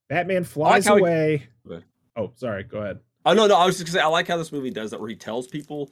Batman 0.08 0.44
flies 0.44 0.86
how 0.86 0.96
he- 0.96 1.00
away. 1.00 1.46
Go 1.66 1.72
ahead. 1.74 1.84
Oh, 2.16 2.32
sorry. 2.36 2.64
Go 2.64 2.78
ahead. 2.78 3.00
Oh 3.24 3.34
no, 3.34 3.46
no, 3.46 3.56
I 3.56 3.66
was 3.66 3.76
just 3.76 3.86
gonna 3.86 3.98
say 3.98 4.02
I 4.02 4.06
like 4.06 4.28
how 4.28 4.36
this 4.36 4.52
movie 4.52 4.70
does 4.70 4.90
that, 4.90 5.00
where 5.00 5.08
he 5.08 5.16
tells 5.16 5.46
people 5.46 5.90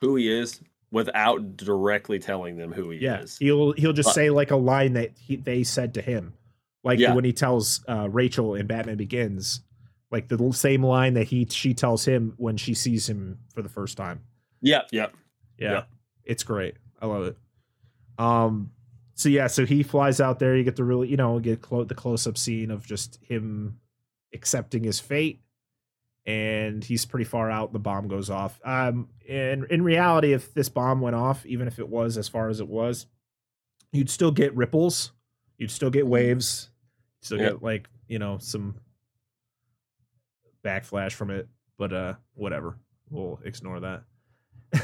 who 0.00 0.14
he 0.16 0.30
is 0.30 0.60
without 0.92 1.56
directly 1.56 2.18
telling 2.20 2.56
them 2.56 2.72
who 2.72 2.90
he 2.90 2.98
Yeah, 3.00 3.22
is. 3.22 3.36
he'll 3.38 3.72
he'll 3.72 3.92
just 3.92 4.08
But- 4.08 4.14
say 4.14 4.30
like 4.30 4.50
a 4.52 4.56
line 4.56 4.92
that 4.92 5.12
he, 5.18 5.36
they 5.36 5.64
said 5.64 5.94
to 5.94 6.02
him, 6.02 6.34
like 6.84 6.98
Yeah. 7.00 7.14
when 7.14 7.24
he 7.24 7.32
tells 7.32 7.82
uh, 7.88 8.08
Rachel 8.10 8.54
in 8.54 8.66
Batman 8.68 8.96
Begins, 8.98 9.62
like 10.12 10.28
the 10.28 10.52
same 10.52 10.84
line 10.84 11.14
that 11.14 11.24
he 11.24 11.46
she 11.50 11.74
tells 11.74 12.04
him 12.04 12.34
when 12.36 12.56
she 12.56 12.74
sees 12.74 13.08
him 13.08 13.38
for 13.54 13.62
the 13.62 13.68
first 13.68 13.96
time. 13.96 14.20
Yep, 14.60 14.88
yep. 14.92 15.14
Yeah, 15.58 15.72
Yeah. 15.72 15.82
it's 16.24 16.44
great. 16.44 16.76
I 17.02 17.06
love 17.06 17.24
it. 17.24 17.36
Um, 18.18 18.70
so 19.14 19.28
yeah, 19.28 19.46
so 19.46 19.64
he 19.64 19.82
flies 19.82 20.20
out 20.20 20.38
there. 20.38 20.56
You 20.56 20.64
get 20.64 20.76
the 20.76 20.84
really, 20.84 21.08
you 21.08 21.16
know, 21.16 21.38
get 21.38 21.60
clo- 21.62 21.84
the 21.84 21.94
close 21.94 22.26
up 22.26 22.36
scene 22.36 22.70
of 22.70 22.84
just 22.86 23.18
him 23.22 23.78
accepting 24.32 24.82
his 24.84 24.98
fate, 25.00 25.40
and 26.26 26.82
he's 26.82 27.04
pretty 27.04 27.24
far 27.24 27.50
out. 27.50 27.72
The 27.72 27.78
bomb 27.78 28.08
goes 28.08 28.30
off. 28.30 28.60
Um, 28.64 29.08
and 29.28 29.64
in 29.70 29.82
reality, 29.82 30.32
if 30.32 30.52
this 30.54 30.68
bomb 30.68 31.00
went 31.00 31.16
off, 31.16 31.44
even 31.46 31.68
if 31.68 31.78
it 31.78 31.88
was 31.88 32.16
as 32.18 32.28
far 32.28 32.48
as 32.48 32.60
it 32.60 32.68
was, 32.68 33.06
you'd 33.92 34.10
still 34.10 34.32
get 34.32 34.54
ripples. 34.56 35.12
You'd 35.58 35.70
still 35.70 35.90
get 35.90 36.06
waves. 36.06 36.70
Still 37.22 37.38
Yeah. 37.38 37.50
get 37.50 37.62
like 37.62 37.88
you 38.08 38.18
know 38.18 38.38
some 38.38 38.74
backflash 40.64 41.12
from 41.12 41.30
it, 41.30 41.48
but 41.78 41.92
uh, 41.92 42.14
whatever. 42.34 42.78
We'll 43.10 43.38
ignore 43.44 43.80
that. 43.80 44.02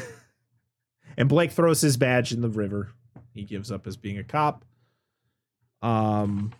and 1.17 1.29
Blake 1.29 1.51
throws 1.53 1.81
his 1.81 1.97
badge 1.97 2.33
in 2.33 2.41
the 2.43 2.49
river. 2.49 2.91
He 3.35 3.45
gives 3.45 3.71
up 3.71 3.87
as 3.87 3.97
being 3.97 4.19
a 4.19 4.25
cop. 4.25 4.65
Um, 5.83 6.53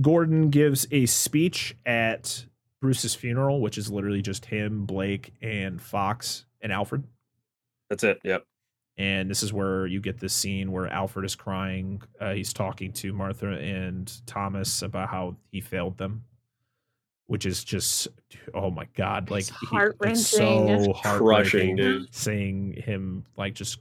Gordon 0.00 0.50
gives 0.50 0.86
a 0.90 1.06
speech 1.06 1.76
at 1.86 2.44
Bruce's 2.80 3.14
funeral, 3.14 3.60
which 3.60 3.78
is 3.78 3.90
literally 3.90 4.22
just 4.22 4.44
him, 4.46 4.86
Blake, 4.86 5.32
and 5.42 5.80
Fox 5.80 6.46
and 6.60 6.72
Alfred. 6.72 7.04
That's 7.88 8.04
it. 8.04 8.20
Yep. 8.24 8.44
And 8.98 9.30
this 9.30 9.42
is 9.42 9.52
where 9.52 9.86
you 9.86 10.00
get 10.00 10.18
this 10.18 10.34
scene 10.34 10.70
where 10.72 10.86
Alfred 10.88 11.24
is 11.24 11.34
crying. 11.34 12.02
Uh, 12.20 12.32
he's 12.32 12.52
talking 12.52 12.92
to 12.94 13.12
Martha 13.12 13.48
and 13.48 14.12
Thomas 14.26 14.82
about 14.82 15.08
how 15.08 15.36
he 15.50 15.60
failed 15.60 15.96
them, 15.96 16.24
which 17.26 17.46
is 17.46 17.64
just, 17.64 18.08
oh 18.52 18.70
my 18.70 18.86
god, 18.94 19.30
like 19.30 19.42
It's 19.42 19.60
he- 19.60 19.66
heart-wrenching. 19.66 20.18
It's 20.68 20.84
so 20.84 20.92
Crushing, 20.92 20.94
heartbreaking, 20.94 21.76
dude. 21.76 22.14
Seeing 22.14 22.72
him 22.72 23.24
like 23.36 23.54
just 23.54 23.78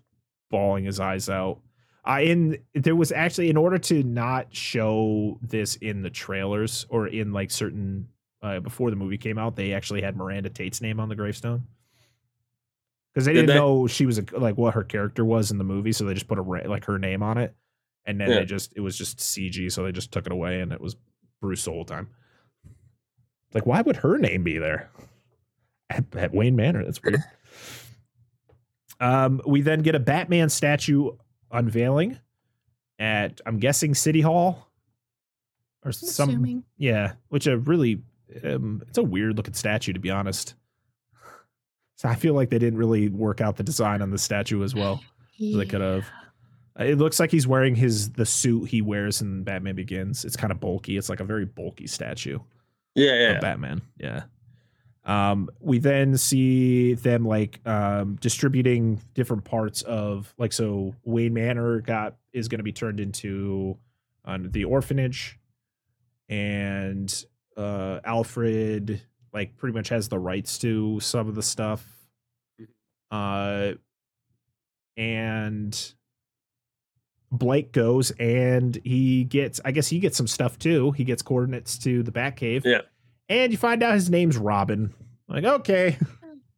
bawling 0.51 0.83
his 0.85 0.99
eyes 0.99 1.29
out. 1.29 1.59
I 2.03 2.21
in 2.21 2.57
there 2.73 2.95
was 2.95 3.11
actually 3.11 3.49
in 3.49 3.57
order 3.57 3.77
to 3.77 4.03
not 4.03 4.53
show 4.55 5.39
this 5.41 5.75
in 5.77 6.01
the 6.01 6.09
trailers 6.09 6.85
or 6.89 7.07
in 7.07 7.31
like 7.31 7.51
certain 7.51 8.07
uh, 8.41 8.59
before 8.59 8.89
the 8.89 8.95
movie 8.95 9.17
came 9.19 9.37
out, 9.37 9.55
they 9.55 9.73
actually 9.73 10.01
had 10.01 10.15
Miranda 10.17 10.49
Tate's 10.49 10.81
name 10.81 10.99
on 10.99 11.09
the 11.09 11.15
gravestone 11.15 11.67
because 13.13 13.25
they 13.25 13.33
Did 13.33 13.41
didn't 13.41 13.55
they? 13.55 13.59
know 13.61 13.85
she 13.87 14.05
was 14.07 14.17
a, 14.17 14.25
like 14.37 14.57
what 14.57 14.73
her 14.73 14.83
character 14.83 15.23
was 15.23 15.51
in 15.51 15.57
the 15.59 15.63
movie, 15.63 15.91
so 15.91 16.05
they 16.05 16.13
just 16.15 16.27
put 16.27 16.39
a 16.39 16.41
like 16.41 16.85
her 16.85 16.97
name 16.97 17.21
on 17.21 17.37
it, 17.37 17.53
and 18.05 18.19
then 18.19 18.29
Yeah. 18.29 18.39
they 18.39 18.45
just 18.45 18.73
it 18.75 18.81
was 18.81 18.97
just 18.97 19.19
CG, 19.19 19.71
so 19.71 19.83
they 19.83 19.91
just 19.91 20.11
took 20.11 20.25
it 20.25 20.31
away, 20.31 20.59
and 20.61 20.71
it 20.73 20.81
was 20.81 20.95
Bruce 21.39 21.65
the 21.65 21.71
whole 21.71 21.85
time. 21.85 22.09
Like, 23.53 23.65
why 23.67 23.81
would 23.81 23.97
her 23.97 24.17
name 24.17 24.43
be 24.43 24.57
there 24.57 24.89
at, 25.89 26.05
at 26.15 26.33
Wayne 26.33 26.55
Manor? 26.55 26.83
That's 26.85 27.03
weird. 27.03 27.21
Um, 29.01 29.41
we 29.45 29.61
then 29.61 29.81
get 29.81 29.95
a 29.95 29.99
Batman 29.99 30.47
statue 30.49 31.11
unveiling 31.51 32.17
at 32.99 33.41
I'm 33.45 33.57
guessing 33.57 33.93
City 33.95 34.21
Hall 34.21 34.69
or 35.83 35.89
I'm 35.89 35.93
some 35.93 36.29
assuming. 36.29 36.63
yeah, 36.77 37.13
which 37.29 37.47
a 37.47 37.57
really 37.57 38.01
um, 38.45 38.81
it's 38.87 38.97
a 38.97 39.03
weird 39.03 39.35
looking 39.35 39.53
statue 39.55 39.91
to 39.91 39.99
be 39.99 40.09
honest. 40.09 40.53
So 41.97 42.07
I 42.09 42.15
feel 42.15 42.33
like 42.33 42.49
they 42.49 42.57
didn't 42.59 42.79
really 42.79 43.09
work 43.09 43.41
out 43.41 43.57
the 43.57 43.63
design 43.63 44.01
on 44.01 44.09
the 44.11 44.17
statue 44.17 44.63
as 44.63 44.73
well. 44.73 45.03
as 45.41 45.57
They 45.57 45.65
could 45.65 45.81
have. 45.81 46.05
It 46.79 46.97
looks 46.97 47.19
like 47.19 47.29
he's 47.31 47.45
wearing 47.47 47.75
his 47.75 48.11
the 48.11 48.25
suit 48.25 48.69
he 48.69 48.81
wears 48.81 49.21
in 49.21 49.43
Batman 49.43 49.75
Begins. 49.75 50.23
It's 50.25 50.35
kind 50.37 50.51
of 50.51 50.59
bulky. 50.59 50.97
It's 50.97 51.09
like 51.09 51.19
a 51.19 51.23
very 51.25 51.45
bulky 51.45 51.85
statue 51.85 52.39
Yeah, 52.95 53.13
yeah. 53.13 53.29
of 53.33 53.41
Batman. 53.41 53.81
Yeah. 53.99 54.23
Um, 55.03 55.49
we 55.59 55.79
then 55.79 56.15
see 56.17 56.93
them 56.93 57.25
like 57.25 57.59
um, 57.65 58.17
distributing 58.21 59.01
different 59.13 59.43
parts 59.43 59.81
of 59.81 60.33
like 60.37 60.53
so 60.53 60.93
Wayne 61.03 61.33
Manor 61.33 61.81
got 61.81 62.17
is 62.33 62.47
going 62.47 62.59
to 62.59 62.63
be 62.63 62.71
turned 62.71 62.99
into 62.99 63.77
uh, 64.25 64.37
the 64.39 64.65
orphanage, 64.65 65.39
and 66.29 67.25
uh, 67.57 67.99
Alfred 68.03 69.01
like 69.33 69.57
pretty 69.57 69.73
much 69.73 69.89
has 69.89 70.09
the 70.09 70.19
rights 70.19 70.57
to 70.59 70.99
some 70.99 71.27
of 71.27 71.35
the 71.35 71.43
stuff. 71.43 71.85
Uh, 73.09 73.73
and 74.97 75.93
Blake 77.31 77.71
goes 77.71 78.11
and 78.11 78.79
he 78.83 79.23
gets 79.23 79.61
I 79.63 79.71
guess 79.71 79.87
he 79.87 79.99
gets 79.99 80.17
some 80.17 80.27
stuff 80.27 80.59
too. 80.59 80.91
He 80.91 81.03
gets 81.03 81.21
coordinates 81.21 81.77
to 81.79 82.03
the 82.03 82.11
Batcave. 82.11 82.65
Yeah. 82.65 82.81
And 83.31 83.53
you 83.53 83.57
find 83.57 83.81
out 83.81 83.93
his 83.93 84.09
name's 84.09 84.37
Robin. 84.37 84.93
Like, 85.29 85.45
okay. 85.45 85.97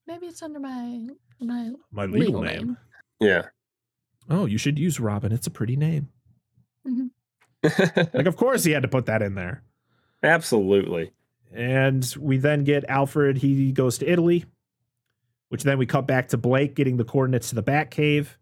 Maybe 0.08 0.26
it's 0.26 0.42
under 0.42 0.60
my 0.60 1.08
my 1.40 1.72
My 1.92 2.06
legal, 2.06 2.42
name. 2.42 2.78
Yeah. 3.20 3.44
Oh, 4.28 4.48
you 4.48 4.58
should 4.58 4.80
use 4.80 5.00
Robin. 5.00 5.32
It's 5.32 5.46
a 5.46 5.52
pretty 5.52 5.76
name. 5.76 6.10
Like, 8.14 8.26
of 8.26 8.36
course, 8.36 8.66
he 8.66 8.72
had 8.72 8.82
to 8.82 8.90
put 8.90 9.06
that 9.06 9.22
in 9.22 9.36
there. 9.36 9.64
Absolutely. 10.22 11.12
And 11.54 12.04
we 12.20 12.38
then 12.38 12.66
get 12.66 12.84
Alfred. 12.90 13.38
He 13.38 13.72
goes 13.72 14.00
to 14.00 14.12
Italy, 14.12 14.44
which 15.48 15.64
then 15.64 15.78
we 15.78 15.86
cut 15.86 16.06
back 16.06 16.28
to 16.30 16.38
Blake 16.38 16.76
getting 16.76 16.98
the 16.98 17.06
coordinates 17.06 17.50
to 17.50 17.56
the 17.56 17.62
Bat 17.62 17.92
Cave. 17.92 18.38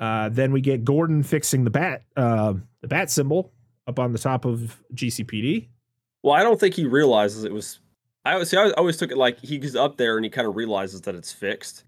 Uh, 0.00 0.30
then 0.30 0.50
we 0.50 0.60
get 0.60 0.84
Gordon 0.84 1.22
fixing 1.22 1.62
the 1.62 1.70
bat, 1.70 2.02
uh, 2.16 2.54
the 2.80 2.88
bat 2.88 3.08
symbol 3.08 3.52
up 3.86 4.00
on 4.00 4.12
the 4.12 4.18
top 4.18 4.44
of 4.44 4.82
GCPD. 4.94 5.68
Well, 6.22 6.34
I 6.34 6.42
don't 6.42 6.58
think 6.58 6.74
he 6.74 6.86
realizes 6.86 7.44
it 7.44 7.52
was. 7.52 7.80
I 8.24 8.34
always 8.34 8.50
see. 8.50 8.56
I 8.56 8.70
always 8.72 8.96
took 8.96 9.10
it 9.10 9.16
like 9.16 9.40
he's 9.40 9.74
up 9.74 9.96
there 9.96 10.16
and 10.16 10.24
he 10.24 10.30
kind 10.30 10.46
of 10.46 10.54
realizes 10.54 11.00
that 11.02 11.14
it's 11.14 11.32
fixed. 11.32 11.84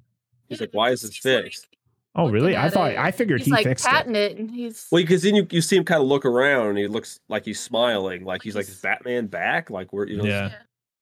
He's 0.48 0.60
like, 0.60 0.70
"Why 0.72 0.90
is 0.90 1.02
this 1.02 1.14
He's, 1.14 1.24
like, 1.24 1.44
fixed?" 1.44 1.68
Oh, 2.16 2.30
really? 2.30 2.56
I 2.56 2.70
thought 2.70 2.92
it. 2.92 2.98
I 2.98 3.10
figured 3.10 3.40
He's 3.40 3.46
he 3.46 3.52
like 3.52 3.64
fixed 3.64 3.84
patting 3.84 4.14
it. 4.14 4.32
it. 4.32 4.38
and 4.38 4.50
he's 4.50 4.86
Well, 4.92 5.02
because 5.02 5.22
then 5.22 5.34
you, 5.34 5.46
you 5.50 5.60
see 5.60 5.76
him 5.76 5.84
kind 5.84 6.00
of 6.00 6.06
look 6.06 6.24
around 6.24 6.68
and 6.68 6.78
he 6.78 6.86
looks 6.86 7.18
like 7.28 7.44
he's 7.44 7.58
smiling, 7.60 8.24
like 8.24 8.42
he's 8.42 8.54
like, 8.54 8.68
"Is 8.68 8.80
Batman 8.80 9.26
back?" 9.26 9.70
Like 9.70 9.92
we're 9.92 10.06
you 10.06 10.18
know. 10.18 10.24
Yeah. 10.24 10.52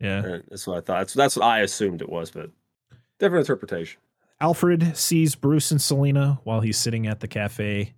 Yeah. 0.00 0.18
and 0.24 0.34
uh, 0.34 0.38
That's 0.48 0.66
what 0.66 0.78
I 0.78 0.80
thought. 0.80 0.98
That's 0.98 1.14
that's 1.14 1.36
what 1.36 1.44
I 1.44 1.60
assumed 1.60 2.02
it 2.02 2.08
was, 2.08 2.30
but 2.30 2.50
different 3.18 3.42
interpretation. 3.48 4.00
Alfred 4.40 4.96
sees 4.96 5.34
Bruce 5.36 5.70
and 5.70 5.80
Selina 5.80 6.40
while 6.44 6.60
he's 6.60 6.76
sitting 6.78 7.06
at 7.06 7.20
the 7.20 7.28
cafe. 7.28 7.94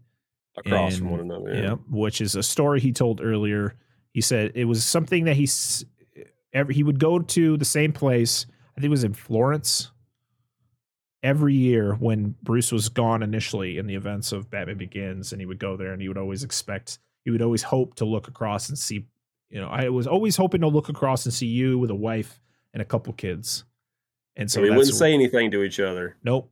Across 0.56 0.98
from 0.98 1.10
one 1.10 1.20
another. 1.20 1.52
Yeah. 1.54 1.62
Yeah. 1.62 1.74
which 1.90 2.20
is 2.20 2.36
a 2.36 2.42
story 2.42 2.80
he 2.80 2.92
told 2.92 3.20
earlier. 3.20 3.74
He 4.14 4.22
said 4.22 4.52
it 4.54 4.64
was 4.64 4.84
something 4.84 5.24
that 5.24 5.36
he 5.36 5.46
every 6.54 6.74
he 6.74 6.82
would 6.82 6.98
go 6.98 7.18
to 7.18 7.56
the 7.58 7.64
same 7.64 7.92
place. 7.92 8.46
I 8.76 8.80
think 8.80 8.86
it 8.86 8.90
was 8.90 9.04
in 9.04 9.12
Florence. 9.12 9.90
Every 11.22 11.54
year 11.54 11.94
when 11.94 12.34
Bruce 12.42 12.72
was 12.72 12.88
gone 12.88 13.22
initially 13.22 13.78
in 13.78 13.86
the 13.86 13.94
events 13.94 14.32
of 14.32 14.50
Batman 14.50 14.78
Begins, 14.78 15.32
and 15.32 15.40
he 15.40 15.46
would 15.46 15.58
go 15.58 15.76
there, 15.76 15.92
and 15.92 16.00
he 16.00 16.08
would 16.08 16.18
always 16.18 16.44
expect, 16.44 16.98
he 17.24 17.30
would 17.30 17.42
always 17.42 17.62
hope 17.62 17.94
to 17.96 18.04
look 18.04 18.28
across 18.28 18.68
and 18.68 18.78
see, 18.78 19.06
you 19.50 19.60
know, 19.60 19.68
I 19.68 19.88
was 19.88 20.06
always 20.06 20.36
hoping 20.36 20.60
to 20.62 20.68
look 20.68 20.88
across 20.88 21.24
and 21.24 21.32
see 21.32 21.46
you 21.46 21.78
with 21.78 21.90
a 21.90 21.94
wife 21.94 22.40
and 22.72 22.82
a 22.82 22.84
couple 22.84 23.12
kids. 23.14 23.64
And 24.36 24.50
so 24.50 24.56
So 24.56 24.62
we 24.62 24.70
wouldn't 24.70 24.94
say 24.94 25.14
anything 25.14 25.50
to 25.52 25.62
each 25.62 25.80
other. 25.80 26.16
nope 26.22 26.50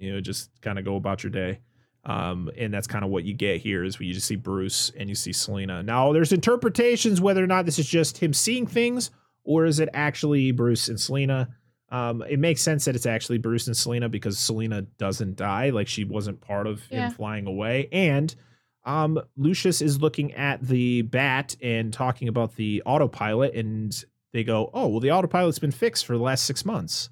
you 0.00 0.12
know 0.12 0.20
just 0.20 0.50
kind 0.62 0.78
of 0.78 0.84
go 0.84 0.96
about 0.96 1.22
your 1.22 1.30
day 1.30 1.60
um 2.04 2.50
and 2.56 2.72
that's 2.72 2.86
kind 2.86 3.04
of 3.04 3.10
what 3.10 3.24
you 3.24 3.34
get 3.34 3.60
here 3.60 3.84
is 3.84 3.98
when 3.98 4.08
you 4.08 4.14
just 4.14 4.26
see 4.26 4.36
bruce 4.36 4.90
and 4.96 5.08
you 5.08 5.14
see 5.14 5.32
selina 5.32 5.82
now 5.82 6.12
there's 6.12 6.32
interpretations 6.32 7.20
whether 7.20 7.42
or 7.44 7.46
not 7.46 7.66
this 7.66 7.78
is 7.78 7.86
just 7.88 8.18
him 8.18 8.32
seeing 8.32 8.66
things 8.66 9.10
or 9.44 9.66
is 9.66 9.80
it 9.80 9.88
actually 9.92 10.50
bruce 10.52 10.88
and 10.88 10.98
selina 11.00 11.48
um 11.90 12.22
it 12.28 12.38
makes 12.38 12.62
sense 12.62 12.84
that 12.86 12.94
it's 12.96 13.06
actually 13.06 13.36
bruce 13.38 13.66
and 13.66 13.76
selina 13.76 14.08
because 14.08 14.38
selina 14.38 14.82
doesn't 14.98 15.36
die 15.36 15.70
like 15.70 15.88
she 15.88 16.04
wasn't 16.04 16.40
part 16.40 16.66
of 16.66 16.82
Yeah. 16.90 17.08
him 17.08 17.10
flying 17.12 17.46
away 17.46 17.88
and 17.92 18.34
um 18.86 19.20
lucius 19.36 19.82
is 19.82 20.00
looking 20.00 20.32
at 20.32 20.62
the 20.66 21.02
bat 21.02 21.54
and 21.62 21.92
talking 21.92 22.28
about 22.28 22.56
the 22.56 22.82
autopilot 22.86 23.54
and 23.54 24.04
they 24.32 24.42
go 24.42 24.70
oh 24.72 24.86
well 24.88 25.00
the 25.00 25.10
autopilot's 25.10 25.58
been 25.58 25.70
fixed 25.70 26.06
for 26.06 26.16
the 26.16 26.22
last 26.22 26.44
six 26.44 26.64
months 26.64 27.10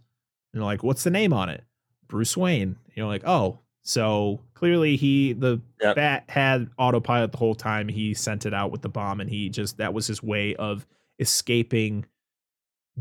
and 0.55 0.63
they're 0.63 0.65
like, 0.67 0.83
what's 0.83 1.05
the 1.05 1.11
name 1.11 1.35
on 1.35 1.51
it? 1.51 1.63
Bruce 2.07 2.35
Wayne. 2.35 2.77
You're 2.95 3.07
like, 3.07 3.23
oh, 3.27 3.59
so 3.89 4.39
clearly 4.53 4.97
he 4.97 5.33
the 5.33 5.63
Yep. 5.81 5.97
bat 5.97 6.25
had 6.29 6.69
autopilot 6.77 7.33
the 7.33 7.39
whole 7.39 7.55
time. 7.55 7.89
He 7.89 8.13
sent 8.13 8.45
it 8.45 8.53
out 8.53 8.71
with 8.71 8.83
the 8.83 8.89
bomb, 8.91 9.21
and 9.21 9.31
he 9.31 9.49
just 9.49 9.79
that 9.79 9.95
was 9.95 10.07
his 10.07 10.23
way 10.23 10.55
of 10.57 10.87
escaping 11.19 12.05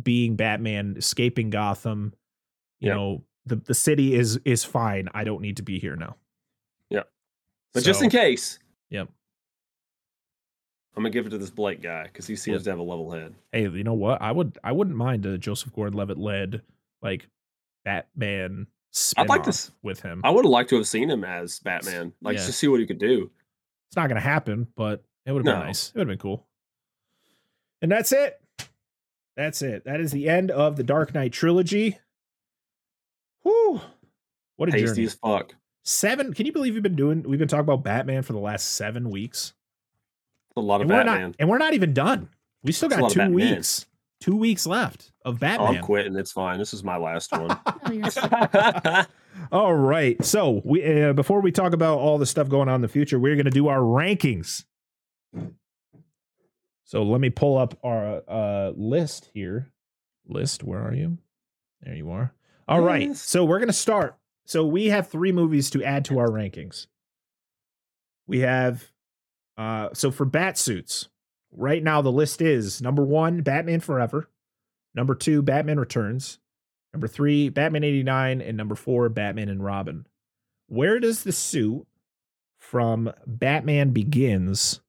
being 0.02 0.36
Batman, 0.38 0.96
escaping 0.98 1.50
Gotham. 1.50 2.14
You 2.80 2.88
Yep. 2.90 2.96
know, 2.96 3.24
the 3.46 3.56
the 3.58 3.74
city 3.74 4.16
is 4.16 4.38
is 4.46 4.64
fine. 4.64 5.10
I 5.14 5.26
don't 5.26 5.42
need 5.42 5.58
to 5.58 5.64
be 5.64 5.78
here 5.78 5.96
now. 5.98 6.16
Yeah, 6.90 7.04
But 7.74 7.84
just 7.84 8.02
in 8.02 8.10
case, 8.10 8.60
Yep. 8.90 9.10
I'm 10.96 11.04
gonna 11.04 11.10
give 11.10 11.28
it 11.28 11.32
to 11.32 11.38
this 11.38 11.50
Blake 11.52 11.82
guy 11.82 12.04
because 12.04 12.28
he 12.28 12.36
seems 12.38 12.60
Yep. 12.60 12.64
to 12.64 12.70
have 12.72 12.80
a 12.80 12.84
level 12.84 13.12
head. 13.12 13.36
Hey, 13.52 13.64
you 13.68 13.84
know 13.84 13.94
what? 13.94 14.22
I 14.22 14.32
would 14.32 14.58
I 14.64 14.72
wouldn't 14.72 14.96
mind 14.96 15.26
a 15.26 15.38
Joseph 15.38 15.74
Gordon-Levitt 15.74 16.18
led 16.18 16.62
like 17.02 17.28
Batman 17.84 18.68
I'd 19.18 19.30
like 19.30 19.44
to 19.44 19.72
with 19.84 20.02
him. 20.02 20.22
I 20.24 20.30
would 20.30 20.46
have 20.46 20.50
liked 20.52 20.70
to 20.72 20.76
have 20.78 20.88
seen 20.88 21.10
him 21.10 21.24
as 21.24 21.60
Batman, 21.60 22.14
like 22.22 22.38
Yeah. 22.38 22.46
to 22.46 22.52
see 22.54 22.68
what 22.68 22.80
he 22.80 22.86
could 22.86 22.98
do. 23.00 23.32
It's 23.90 23.96
not 23.96 24.08
going 24.08 24.16
to 24.16 24.22
happen, 24.28 24.68
but 24.76 25.04
it 25.26 25.32
would 25.32 25.46
have 25.46 25.56
been 25.56 25.66
nice. 25.68 25.90
It 25.90 25.96
would 25.96 26.08
have 26.08 26.18
been 26.18 26.22
cool. 26.22 26.46
And 27.82 27.92
that's 27.92 28.12
it. 28.12 28.42
That's 29.36 29.62
it. 29.62 29.86
That 29.86 30.00
is 30.02 30.12
the 30.12 30.28
end 30.30 30.50
of 30.52 30.76
the 30.78 30.84
Dark 30.84 31.14
Knight 31.14 31.32
trilogy. 31.32 31.98
Whew. 33.44 33.82
What 34.58 34.70
a 34.70 34.72
Tasty 34.72 34.88
journey. 34.88 35.04
as 35.06 35.14
fuck. 35.16 35.56
Seven. 35.84 36.34
Can 36.34 36.46
you 36.46 36.52
believe 36.52 36.74
we've 36.74 36.84
been 36.84 36.96
doing 36.96 37.24
we've 37.24 37.40
been 37.40 37.48
talking 37.48 37.62
about 37.62 37.84
Batman 37.84 38.24
for 38.24 38.34
the 38.34 38.40
last 38.40 38.70
seven 38.74 39.10
weeks? 39.10 39.54
A 40.56 40.60
lot 40.62 40.78
of 40.78 40.82
And 40.82 40.90
we're 40.92 40.98
Batman. 41.04 41.22
not 41.30 41.36
and 41.40 41.50
we're 41.50 41.58
not 41.60 41.74
even 41.74 41.94
done. 41.94 42.30
We 42.64 42.72
still 42.72 42.90
got 42.90 43.12
two 43.12 43.30
weeks. 43.32 43.86
Two 44.20 44.36
weeks 44.36 44.66
left 44.66 45.12
of 45.24 45.36
Oh, 45.36 45.38
Batman. 45.38 45.76
I'm 45.78 45.84
quitting. 45.84 46.16
It's 46.16 46.32
fine. 46.32 46.58
This 46.58 46.74
is 46.74 46.84
my 46.84 46.98
last 46.98 47.32
one. 47.32 47.58
Oh, 47.90 49.06
All 49.52 49.76
right. 49.76 50.24
So 50.26 50.62
we 50.66 51.04
uh, 51.04 51.14
before 51.14 51.42
we 51.42 51.52
talk 51.52 51.74
about 51.74 52.00
all 52.00 52.18
the 52.18 52.26
stuff 52.26 52.50
going 52.50 52.68
on 52.70 52.76
in 52.76 52.82
the 52.82 52.88
future, 52.88 53.20
we're 53.20 53.36
going 53.36 53.46
to 53.46 53.52
do 53.52 53.68
our 53.68 53.80
rankings. 53.80 54.66
So 56.86 57.04
let 57.04 57.22
me 57.22 57.30
pull 57.30 57.58
up 57.58 57.78
our 57.84 58.24
uh, 58.28 58.72
list 58.76 59.30
here. 59.34 59.72
List, 60.28 60.64
where 60.64 60.80
are 60.80 60.94
you? 60.94 61.20
There 61.82 61.94
you 61.96 62.10
are. 62.10 62.34
All 62.68 62.82
right. 62.82 63.10
List. 63.10 63.30
So 63.30 63.46
we're 63.46 63.60
going 63.60 63.68
to 63.68 63.74
start. 63.74 64.18
So 64.46 64.66
we 64.66 64.88
have 64.88 65.08
three 65.08 65.32
movies 65.32 65.70
to 65.72 65.84
add 65.84 66.06
to 66.06 66.18
our 66.20 66.30
rankings. 66.30 66.88
We 68.26 68.40
have 68.40 68.86
uh 69.58 69.90
so 69.94 70.12
for 70.12 70.26
bat 70.26 70.58
suits, 70.58 71.10
right 71.52 71.84
now 71.84 72.02
the 72.02 72.12
list 72.12 72.42
is 72.42 72.82
number 72.82 73.04
1 73.04 73.42
Batman 73.42 73.80
Forever, 73.80 74.30
number 74.96 75.16
2 75.16 75.42
Batman 75.42 75.80
Returns, 75.80 76.40
Number 76.94 77.08
three, 77.10 77.50
Batman 77.50 77.84
89, 77.84 78.42
and 78.42 78.58
number 78.58 78.74
four, 78.74 79.08
Batman 79.10 79.50
and 79.50 79.64
Robin. 79.64 80.08
Where 80.68 81.00
does 81.00 81.24
the 81.24 81.34
suit 81.34 81.86
from 82.60 83.12
Batman 83.28 83.92
Begins 83.92 84.80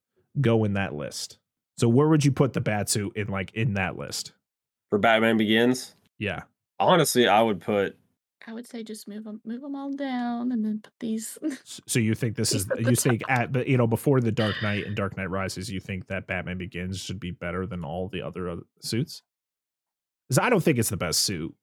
go 0.40 0.64
in 0.64 0.72
that 0.74 0.94
list? 0.94 1.39
So 1.76 1.86
where 1.89 2.09
would 2.09 2.24
you 2.24 2.32
put 2.32 2.52
the 2.55 2.60
bat 2.62 2.89
suit 2.89 3.14
in 3.16 3.26
like 3.28 3.52
in 3.52 3.74
that 3.74 3.98
list? 3.98 4.32
For 4.89 4.98
Batman 4.98 5.36
Begins, 5.36 5.97
Yeah. 6.18 6.44
honestly, 6.78 7.26
I 7.28 7.43
would 7.43 7.60
put 7.60 7.98
I 8.48 8.52
would 8.54 8.66
say 8.66 8.82
just 8.82 9.06
move 9.06 9.24
them, 9.24 9.42
move 9.44 9.60
them 9.60 9.76
all 9.76 9.92
down, 9.92 10.52
and 10.52 10.64
then 10.64 10.80
put 10.82 10.94
these. 11.00 11.36
So 11.86 11.98
you 11.98 12.14
think 12.14 12.34
this 12.34 12.52
is 12.54 12.66
you 12.78 12.94
think 12.94 13.22
at 13.28 13.52
but 13.52 13.66
you 13.68 13.76
know 13.76 13.86
before 13.86 14.20
the 14.22 14.32
Dark 14.32 14.62
Knight 14.62 14.86
and 14.86 14.96
Dark 14.96 15.18
Knight 15.18 15.28
Rises, 15.28 15.70
you 15.70 15.80
think 15.80 16.06
that 16.06 16.26
Batman 16.26 16.56
Begins 16.56 16.98
should 16.98 17.20
be 17.20 17.30
better 17.30 17.66
than 17.66 17.84
all 17.84 18.08
the 18.08 18.22
other 18.22 18.48
other 18.48 18.62
suits? 18.80 19.22
Because 20.28 20.38
I 20.44 20.48
don't 20.48 20.62
think 20.62 20.78
it's 20.78 20.88
the 20.88 20.96
best 20.96 21.20
suit, 21.20 21.54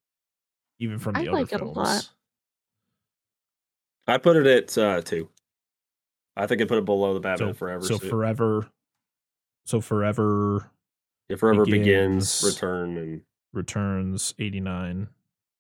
even 0.80 1.00
from 1.00 1.14
the 1.14 1.20
I 1.22 1.24
other 1.24 1.32
like 1.32 1.52
it 1.52 1.56
a 1.56 1.60
films. 1.60 1.76
lot. 1.76 2.10
I 4.08 4.18
put 4.20 4.38
it 4.38 4.46
at 4.46 4.78
uh, 4.78 5.02
two. 5.02 5.30
I 6.36 6.46
think 6.46 6.62
I 6.62 6.66
put 6.66 6.78
it 6.78 6.86
below 6.86 7.16
the 7.16 7.20
Batman 7.20 7.50
So 7.50 7.54
Forever. 7.56 7.82
so 7.86 7.98
suit. 7.98 8.10
forever, 8.10 8.68
so 9.66 9.82
forever 9.82 10.70
yeah, 11.30 11.38
Forever 11.38 11.66
begins, 11.66 12.42
Begins. 12.42 12.44
Return, 12.44 12.98
and 12.98 13.22
returns 13.54 14.36
89 14.38 15.08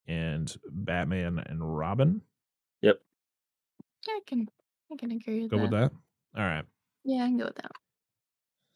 and 0.07 0.55
Batman 0.69 1.39
and 1.45 1.77
Robin. 1.77 2.21
Yeah, 2.81 2.93
I 4.07 4.19
can, 4.27 4.47
I 4.91 4.95
can 4.95 5.11
agree 5.11 5.41
with 5.41 5.51
Go 5.51 5.57
that. 5.57 5.61
with 5.63 5.71
that. 5.71 5.91
All 6.37 6.43
right. 6.45 6.65
Yeah, 7.03 7.23
I 7.23 7.27
can 7.27 7.37
go 7.37 7.45
with 7.45 7.55
that. 7.55 7.71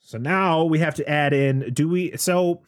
So 0.01 0.17
now 0.17 0.63
we 0.63 0.79
have 0.79 0.95
to 0.95 1.07
add 1.07 1.33
in 1.33 1.71
do 1.73 1.87
we 1.87 2.17
so 2.17 2.63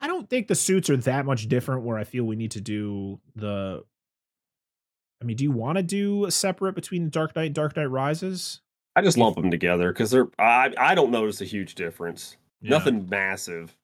I 0.00 0.06
don't 0.06 0.28
think 0.28 0.48
the 0.48 0.54
suits 0.54 0.90
are 0.90 0.96
that 0.98 1.24
much 1.24 1.48
different 1.48 1.82
where 1.84 1.96
I 1.96 2.04
feel 2.04 2.24
we 2.24 2.36
need 2.36 2.50
to 2.52 2.60
do 2.60 3.20
the 3.34 3.82
I 5.20 5.24
mean, 5.24 5.36
do 5.36 5.44
you 5.44 5.50
want 5.50 5.76
to 5.78 5.82
do 5.82 6.26
a 6.26 6.30
separate 6.30 6.74
between 6.74 7.10
Dark 7.10 7.34
Knight 7.34 7.46
and 7.46 7.54
Dark 7.54 7.76
Knight 7.76 7.86
Rises? 7.90 8.60
I 8.94 9.02
just 9.02 9.18
lump 9.18 9.36
them 9.36 9.50
together 9.50 9.92
because 9.92 10.10
they're. 10.10 10.28
I 10.38 10.72
I 10.76 10.94
don't 10.94 11.10
notice 11.10 11.40
a 11.40 11.44
huge 11.44 11.74
difference. 11.74 12.36
Yeah. 12.60 12.70
Nothing 12.70 13.08
massive. 13.08 13.76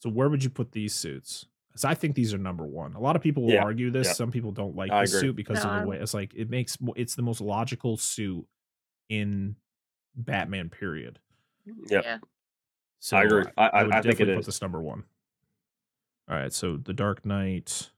So 0.00 0.10
where 0.10 0.28
would 0.28 0.44
you 0.44 0.50
put 0.50 0.72
these 0.72 0.94
suits? 0.94 1.46
Because 1.72 1.84
I 1.86 1.94
think 1.94 2.14
these 2.14 2.34
are 2.34 2.38
number 2.38 2.64
one. 2.66 2.92
A 2.94 3.00
lot 3.00 3.16
of 3.16 3.22
people 3.22 3.44
will 3.44 3.52
Yeah, 3.52 3.62
argue 3.64 3.90
this. 3.90 4.08
yeah. 4.08 4.12
Some 4.12 4.30
people 4.30 4.52
don't 4.52 4.76
like 4.76 4.90
I 4.92 5.02
this 5.02 5.18
suit 5.18 5.34
because 5.36 5.64
No, 5.64 5.70
of 5.70 5.82
the 5.82 5.88
way 5.88 5.96
it's 5.98 6.12
like 6.12 6.34
it 6.34 6.50
makes 6.50 6.76
it's 6.96 7.14
the 7.14 7.22
most 7.22 7.40
logical 7.40 7.96
suit 7.96 8.46
in 9.08 9.56
Batman. 10.14 10.68
Period. 10.68 11.18
Mm, 11.66 11.90
yep. 11.90 12.04
Yeah. 12.04 12.18
So 13.00 13.16
I 13.16 13.24
agree. 13.24 13.44
I- 13.56 13.68
I- 13.68 13.82
would 13.84 13.92
I 13.92 14.02
think 14.02 14.06
it 14.06 14.08
definitely 14.18 14.34
put 14.34 14.40
is. 14.40 14.46
this 14.46 14.60
number 14.62 14.82
one. 14.82 15.04
All 16.28 16.36
right, 16.36 16.52
so 16.52 16.76
the 16.76 16.92
Dark 16.92 17.24
Knight 17.26 17.90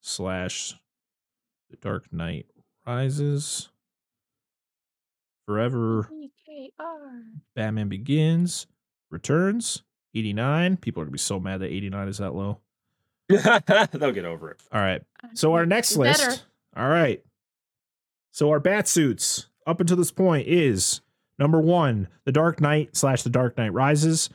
slash 0.00 0.74
the 1.70 1.76
Dark 1.76 2.12
Knight 2.12 2.46
Rises, 2.86 3.68
Forever, 5.46 6.10
BKR. 6.10 7.22
Batman 7.54 7.88
Begins, 7.88 8.66
Returns, 9.10 9.82
eighty 10.14 10.32
nine. 10.32 10.76
People 10.76 11.02
are 11.02 11.04
gonna 11.06 11.12
be 11.12 11.18
so 11.18 11.38
mad 11.40 11.60
that 11.60 11.70
eighty 11.72 11.90
nine 11.90 12.08
is 12.08 12.18
that 12.18 12.34
low. 12.34 12.60
They'll 13.28 14.12
get 14.12 14.24
over 14.24 14.50
it. 14.50 14.62
All 14.72 14.80
right, 14.80 15.02
so 15.34 15.54
our 15.54 15.66
next 15.66 15.94
Do 15.94 16.02
better. 16.02 16.26
list. 16.30 16.44
All 16.76 16.88
right, 16.88 17.22
So 18.32 18.50
our 18.50 18.60
bat 18.60 18.88
suits 18.88 19.46
up 19.66 19.80
until 19.80 19.96
this 19.96 20.10
point 20.10 20.46
is 20.48 21.00
number 21.38 21.60
one, 21.60 22.08
The 22.24 22.32
Dark 22.32 22.60
Knight 22.60 22.96
slash 22.96 23.22
The 23.22 23.30
Dark 23.30 23.56
Knight 23.56 23.72
Rises. 23.72 24.28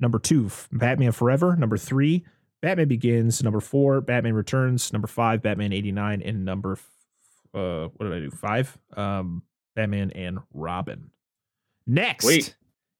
Number 0.00 0.18
two, 0.18 0.50
Batman 0.72 1.12
Forever. 1.12 1.54
Number 1.54 1.76
three, 1.76 2.24
Batman 2.60 2.88
Begins. 2.88 3.42
Number 3.42 3.60
four, 3.60 4.00
Batman 4.00 4.34
Returns. 4.34 4.92
Number 4.92 5.06
five, 5.06 5.42
Batman 5.42 5.72
eighty 5.72 5.92
nine, 5.92 6.22
and 6.22 6.44
number 6.44 6.78
uh, 7.54 7.88
what 7.96 8.06
did 8.08 8.12
I 8.14 8.18
do? 8.20 8.30
Five, 8.30 8.76
um, 8.96 9.42
Batman 9.76 10.10
and 10.12 10.38
Robin. 10.52 11.10
Next, 11.86 12.24
Wait. 12.24 12.56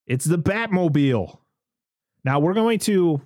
it's 0.07 0.25
the 0.27 0.39
Batmobile. 0.39 1.39
Now 2.25 2.39
we're 2.39 2.55
going 2.55 2.79
to 2.81 3.21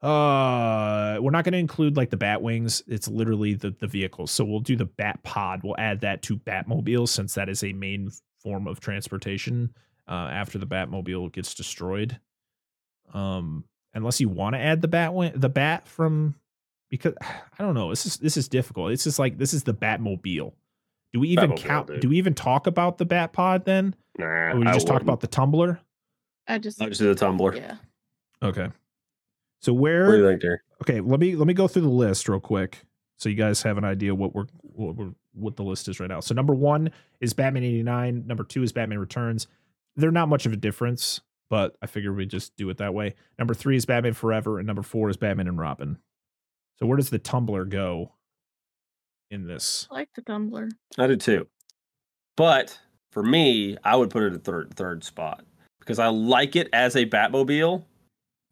uh 0.00 1.16
we're 1.20 1.30
not 1.30 1.44
going 1.44 1.52
to 1.52 1.58
include 1.58 1.96
like 1.96 2.10
the 2.10 2.16
bat 2.16 2.42
wings. 2.42 2.82
It's 2.88 3.08
literally 3.08 3.54
the 3.54 3.70
the 3.78 3.86
vehicles. 3.86 4.30
So 4.30 4.44
we'll 4.44 4.60
do 4.60 4.76
the 4.76 4.84
bat 4.86 5.22
pod. 5.22 5.60
We'll 5.62 5.78
add 5.78 6.00
that 6.00 6.22
to 6.22 6.36
batmobile 6.38 7.08
since 7.08 7.34
that 7.34 7.48
is 7.48 7.62
a 7.62 7.72
main 7.72 8.10
form 8.42 8.66
of 8.66 8.80
transportation 8.80 9.72
uh 10.08 10.28
after 10.32 10.58
the 10.58 10.66
batmobile 10.66 11.32
gets 11.32 11.54
destroyed. 11.54 12.18
Um 13.14 13.64
unless 13.94 14.20
you 14.20 14.28
want 14.28 14.54
to 14.54 14.60
add 14.60 14.80
the 14.80 14.88
bat 14.88 15.14
wing 15.14 15.32
the 15.36 15.48
bat 15.48 15.86
from 15.86 16.34
because 16.90 17.14
i 17.22 17.62
don't 17.62 17.74
know. 17.74 17.90
This 17.90 18.06
is 18.06 18.16
this 18.16 18.36
is 18.36 18.48
difficult. 18.48 18.90
It's 18.92 19.04
just 19.04 19.18
like 19.18 19.38
this 19.38 19.54
is 19.54 19.62
the 19.62 19.74
batmobile. 19.74 20.52
Do 21.12 21.20
we 21.20 21.28
even 21.28 21.50
Batmobile, 21.52 21.56
count 21.58 21.86
dude. 21.88 22.00
do 22.00 22.08
we 22.08 22.16
even 22.16 22.34
talk 22.34 22.66
about 22.66 22.96
the 22.98 23.04
bat 23.04 23.32
pod 23.34 23.66
then? 23.66 23.94
Nah, 24.18 24.26
or 24.26 24.56
we 24.58 24.66
I 24.66 24.72
just 24.72 24.86
talk 24.86 24.94
wouldn't. 24.94 25.08
about 25.08 25.20
the 25.20 25.26
tumbler? 25.26 25.78
I 26.48 26.58
just 26.58 26.80
I 26.82 26.88
just 26.88 27.00
did 27.00 27.08
the 27.08 27.14
tumbler. 27.14 27.54
yeah. 27.54 27.76
Okay. 28.42 28.68
So 29.60 29.72
What 29.72 29.88
do 29.88 29.92
where 29.92 30.16
you 30.16 30.28
think, 30.28 30.40
Derek? 30.42 30.60
okay 30.82 31.00
let 31.00 31.20
me 31.20 31.36
let 31.36 31.46
me 31.46 31.54
go 31.54 31.68
through 31.68 31.82
the 31.82 31.88
list 31.88 32.28
real 32.28 32.40
quick 32.40 32.82
so 33.16 33.28
you 33.28 33.36
guys 33.36 33.62
have 33.62 33.78
an 33.78 33.84
idea 33.84 34.12
what 34.14 34.34
we're 34.34 34.46
what 34.62 34.96
we're 34.96 35.12
what 35.34 35.56
the 35.56 35.62
list 35.62 35.88
is 35.88 35.98
right 35.98 36.10
now. 36.10 36.20
So 36.20 36.34
number 36.34 36.54
one 36.54 36.90
is 37.20 37.32
batman 37.32 37.62
89 37.64 38.26
number 38.26 38.44
two 38.44 38.62
is 38.62 38.72
batman 38.72 38.98
returns. 38.98 39.46
They're 39.96 40.10
not 40.10 40.28
much 40.28 40.46
of 40.46 40.52
a 40.52 40.56
difference 40.56 41.20
but 41.48 41.76
i 41.82 41.86
figure 41.86 42.12
we 42.14 42.24
just 42.26 42.56
do 42.56 42.68
it 42.70 42.78
that 42.78 42.94
way. 42.94 43.14
Number 43.38 43.54
three 43.54 43.76
is 43.76 43.84
batman 43.86 44.14
forever 44.14 44.58
and 44.58 44.66
number 44.66 44.82
four 44.82 45.08
is 45.10 45.16
batman 45.16 45.48
and 45.48 45.58
robin. 45.58 45.98
So 46.78 46.86
where 46.86 46.96
does 46.96 47.10
the 47.10 47.18
tumbler 47.18 47.64
go 47.64 48.12
in 49.30 49.46
this? 49.46 49.86
I 49.90 49.94
like 49.94 50.08
the 50.14 50.22
tumbler. 50.22 50.68
I 50.98 51.06
did 51.06 51.20
too. 51.20 51.46
But 52.36 52.78
for 53.10 53.22
me, 53.22 53.76
I 53.84 53.94
would 53.96 54.10
put 54.10 54.22
it 54.24 54.32
at 54.34 54.42
third 54.44 54.74
third 54.74 55.04
spot 55.04 55.44
because 55.78 55.98
I 55.98 56.08
like 56.08 56.56
it 56.56 56.68
as 56.72 56.96
a 56.96 57.06
Batmobile, 57.06 57.84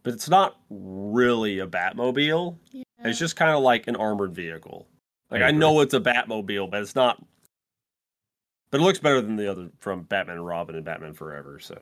but 0.03 0.15
it's 0.15 0.29
not 0.29 0.59
really 0.69 1.59
a 1.59 1.67
Batmobile. 1.67 2.57
Yeah. 2.73 2.83
It's 3.05 3.19
just 3.19 3.37
kind 3.37 3.53
of 3.53 3.63
like 3.63 3.87
an 3.87 3.97
armored 3.97 4.35
vehicle. 4.35 4.87
Like 5.31 5.43
I 5.43 5.49
I, 5.49 5.51
know 5.51 5.81
it's 5.81 5.95
a 5.95 6.01
Batmobile, 6.01 6.71
but 6.71 6.83
it's 6.83 6.95
not. 6.95 7.25
But 8.71 8.81
it 8.81 8.85
looks 8.85 8.99
better 8.99 9.21
than 9.21 9.37
the 9.37 9.51
other 9.51 9.71
from 9.79 10.03
Batman 10.03 10.37
and 10.37 10.47
Robin 10.47 10.77
and 10.77 10.85
Batman 10.85 11.15
Forever. 11.15 11.59
So, 11.61 11.81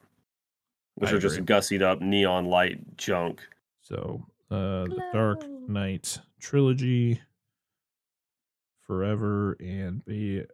which 0.96 1.10
I 1.10 1.14
are 1.14 1.18
just 1.18 1.44
gussied 1.44 1.82
up 1.82 2.00
neon 2.00 2.46
light 2.46 2.96
junk. 2.96 3.40
so 3.82 4.24
uh 4.50 4.84
the 4.84 5.02
dark 5.12 5.46
knight 5.68 6.18
trilogy 6.40 7.20
forever 8.86 9.56
and 9.60 10.04
BR. 10.04 10.50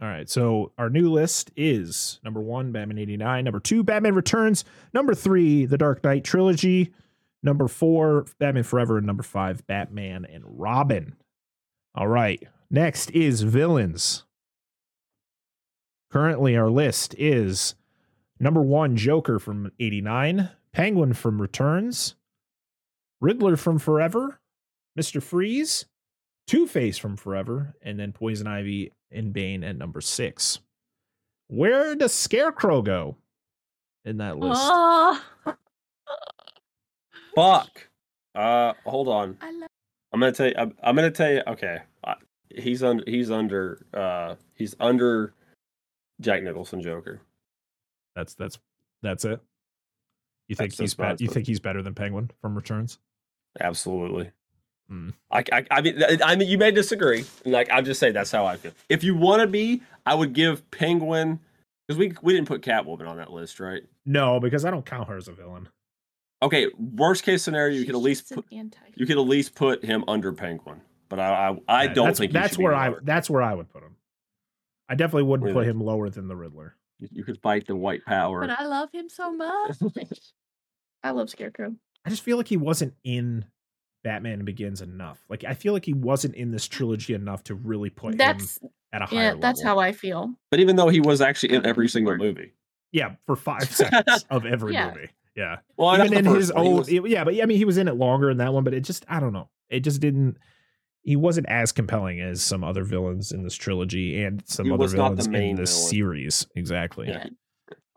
All 0.00 0.08
right, 0.08 0.28
so 0.28 0.72
our 0.76 0.90
new 0.90 1.10
list 1.10 1.50
is 1.56 2.20
number 2.22 2.40
one, 2.40 2.70
Batman 2.70 2.98
89. 2.98 3.44
Number 3.44 3.60
two, 3.60 3.82
Batman 3.82 4.14
Returns. 4.14 4.64
Number 4.92 5.14
three, 5.14 5.64
The 5.64 5.78
Dark 5.78 6.04
Knight 6.04 6.22
Trilogy. 6.22 6.92
Number 7.42 7.66
four, 7.66 8.26
Batman 8.38 8.64
Forever. 8.64 8.98
And 8.98 9.06
number 9.06 9.22
five, 9.22 9.66
Batman 9.66 10.26
and 10.26 10.44
Robin. 10.46 11.16
All 11.94 12.08
right, 12.08 12.42
next 12.70 13.10
is 13.12 13.42
villains. 13.42 14.24
Currently, 16.10 16.56
our 16.56 16.68
list 16.68 17.14
is 17.18 17.74
number 18.38 18.62
one, 18.62 18.96
Joker 18.96 19.38
from 19.38 19.72
89, 19.80 20.50
Penguin 20.72 21.14
from 21.14 21.40
Returns, 21.40 22.16
Riddler 23.20 23.56
from 23.56 23.78
Forever, 23.78 24.40
Mr. 24.98 25.22
Freeze, 25.22 25.86
Two 26.46 26.66
Face 26.66 26.98
from 26.98 27.16
Forever, 27.16 27.74
and 27.82 27.98
then 27.98 28.12
Poison 28.12 28.46
Ivy 28.46 28.92
and 29.16 29.32
Bane 29.32 29.64
at 29.64 29.76
number 29.76 30.00
six. 30.00 30.60
Where 31.48 31.94
does 31.94 32.12
Scarecrow 32.12 32.82
go 32.82 33.16
in 34.04 34.18
that 34.18 34.38
list? 34.38 34.60
Oh, 34.62 35.20
Fuck. 37.34 37.88
Uh, 38.34 38.72
hold 38.84 39.08
on. 39.08 39.36
I 39.40 39.50
love 39.52 39.68
I'm 40.12 40.20
gonna 40.20 40.32
tell 40.32 40.46
you. 40.46 40.54
I'm, 40.56 40.74
I'm 40.82 40.94
gonna 40.96 41.10
tell 41.10 41.30
you. 41.30 41.42
Okay, 41.46 41.78
I, 42.04 42.14
he's 42.54 42.82
under. 42.82 43.04
He's 43.06 43.30
under. 43.30 43.84
Uh, 43.92 44.36
he's 44.54 44.74
under 44.80 45.34
Jack 46.20 46.42
Nicholson 46.42 46.80
Joker. 46.80 47.20
That's 48.14 48.34
that's 48.34 48.58
that's 49.02 49.24
it. 49.24 49.40
You 50.48 50.56
think 50.56 50.70
That's- 50.72 50.78
he's 50.78 50.90
that's 50.92 50.98
what 50.98 51.04
I 51.04 51.08
bet 51.08 51.14
was 51.14 51.20
you 51.22 51.28
think 51.28 51.46
he's 51.46 51.60
better 51.60 51.82
than 51.82 51.94
Penguin 51.94 52.30
from 52.40 52.54
Returns? 52.54 52.98
Absolutely. 53.60 54.30
Hmm. 54.88 55.10
I, 55.30 55.42
I, 55.52 55.64
I 55.70 55.80
mean, 55.80 56.02
I- 56.02 56.18
I 56.24 56.36
mean, 56.36 56.48
you 56.48 56.58
may 56.58 56.70
disagree. 56.70 57.24
Like, 57.44 57.68
I'm 57.72 57.84
just 57.84 57.98
saying 58.00 58.12
that's 58.14 58.30
how 58.30 58.46
I 58.46 58.56
feel. 58.56 58.72
If 58.88 59.02
you 59.02 59.16
want 59.16 59.40
to 59.42 59.46
be, 59.48 59.82
I 60.04 60.14
would 60.14 60.32
give 60.32 60.68
Penguin 60.70 61.40
because 61.88 61.98
we 61.98 62.12
we 62.22 62.32
didn't 62.34 62.48
put 62.48 62.62
Catwoman 62.62 63.08
on 63.08 63.16
that 63.16 63.32
list, 63.32 63.58
right? 63.60 63.82
No, 64.04 64.38
because 64.40 64.64
I 64.64 64.70
don't 64.70 64.86
count 64.86 65.08
her 65.08 65.16
as 65.16 65.26
a 65.28 65.32
villain. 65.32 65.68
Okay, 66.42 66.68
worst 66.78 67.24
case 67.24 67.42
scenario, 67.42 67.72
you 67.74 67.80
She's 67.80 67.86
could 67.86 67.94
at 67.96 68.02
least 68.02 68.32
put 68.32 68.44
an 68.52 68.58
anti. 68.58 68.78
you 68.94 69.06
could 69.06 69.16
at 69.18 69.22
least 69.26 69.54
put 69.54 69.84
him 69.84 70.04
under 70.06 70.32
Penguin. 70.32 70.82
But 71.08 71.18
I 71.18 71.30
I, 71.32 71.58
I 71.68 71.82
Yeah, 71.84 71.92
don't 71.94 72.06
that's, 72.06 72.18
think 72.18 72.32
that's 72.32 72.50
should 72.52 72.58
be 72.58 72.64
where 72.64 72.74
I 72.74 72.88
lower. 72.88 73.00
that's 73.02 73.28
where 73.30 73.42
I 73.42 73.54
would 73.54 73.68
put 73.72 73.82
him. 73.82 73.96
I 74.88 74.94
definitely 74.94 75.24
wouldn't 75.24 75.46
Really? 75.46 75.64
put 75.64 75.66
him 75.68 75.80
lower 75.80 76.10
than 76.10 76.28
the 76.28 76.36
Riddler. 76.36 76.76
You- 77.00 77.08
You 77.10 77.24
could 77.24 77.40
fight 77.40 77.66
the 77.66 77.74
white 77.74 78.04
power. 78.04 78.40
But 78.46 78.50
I 78.60 78.64
love 78.66 78.90
him 78.92 79.08
so 79.08 79.32
much. 79.32 79.76
I 81.02 81.10
love 81.10 81.30
Scarecrow. 81.30 81.74
I 82.04 82.10
just 82.10 82.22
feel 82.22 82.36
like 82.36 82.48
he 82.48 82.56
wasn't 82.56 82.94
in 83.02 83.46
Batman 84.06 84.44
Begins 84.44 84.80
enough. 84.82 85.18
Like 85.28 85.42
I 85.42 85.54
feel 85.54 85.72
like 85.72 85.84
he 85.84 85.92
wasn't 85.92 86.36
in 86.36 86.52
this 86.52 86.68
trilogy 86.68 87.12
enough 87.12 87.42
to 87.44 87.56
really 87.56 87.90
put 87.90 88.12
him 88.12 88.18
That's 88.18 88.60
at 88.92 89.02
a 89.02 89.06
higher 89.06 89.18
yeah. 89.18 89.24
level. 89.30 89.40
That's 89.40 89.62
how 89.64 89.80
I 89.80 89.90
feel. 89.90 90.32
But 90.52 90.60
even 90.60 90.76
though 90.76 90.88
he 90.88 91.00
was 91.00 91.20
actually 91.20 91.54
in 91.54 91.66
every 91.66 91.88
single 91.88 92.16
movie. 92.16 92.52
Yeah, 92.92 93.16
for 93.26 93.34
five 93.34 93.64
seconds 93.70 94.24
of 94.30 94.46
every 94.46 94.74
Yeah. 94.74 94.90
movie. 94.94 95.08
Yeah, 95.34 95.56
Well, 95.76 95.96
not 95.98 96.06
even 96.06 96.26
in 96.26 96.34
his 96.34 96.52
one, 96.52 96.64
he 96.64 96.70
own. 96.70 96.76
was- 96.78 96.90
yeah, 96.90 97.24
but 97.24 97.34
yeah, 97.34 97.42
I 97.42 97.46
mean, 97.46 97.58
he 97.58 97.64
was 97.66 97.76
in 97.78 97.88
it 97.88 97.96
longer 97.96 98.30
in 98.30 98.36
that 98.38 98.54
one. 98.54 98.62
But 98.64 98.72
it 98.74 98.80
just, 98.80 99.04
I 99.08 99.18
don't 99.20 99.32
know. 99.34 99.48
It 99.68 99.80
just 99.80 100.00
didn't. 100.00 100.36
He 101.02 101.14
wasn't 101.16 101.48
as 101.48 101.72
compelling 101.72 102.20
as 102.20 102.40
some 102.42 102.64
other 102.64 102.84
villains 102.84 103.32
in 103.32 103.42
this 103.42 103.54
trilogy 103.54 104.22
and 104.22 104.42
some 104.46 104.66
He 104.66 104.72
other 104.72 104.78
was 104.78 104.94
not 104.94 105.10
villains 105.16 105.26
in 105.26 105.56
this 105.56 105.74
villain. 105.76 105.90
series. 105.90 106.46
Exactly. 106.54 107.08
Yeah. 107.08 107.26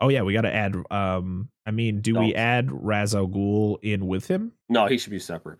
Oh 0.02 0.10
yeah, 0.10 0.24
we 0.24 0.34
got 0.34 0.42
to 0.42 0.54
add. 0.54 0.76
Um, 0.92 1.50
I 1.66 1.72
mean, 1.72 2.02
do 2.02 2.16
we 2.20 2.34
add 2.36 2.70
Ra's 2.72 3.14
al 3.16 3.28
Ghul 3.28 3.78
in 3.84 4.08
with 4.08 4.28
him? 4.28 4.54
no, 4.70 4.88
he 4.88 4.98
should 4.98 5.12
be 5.12 5.20
separate. 5.20 5.60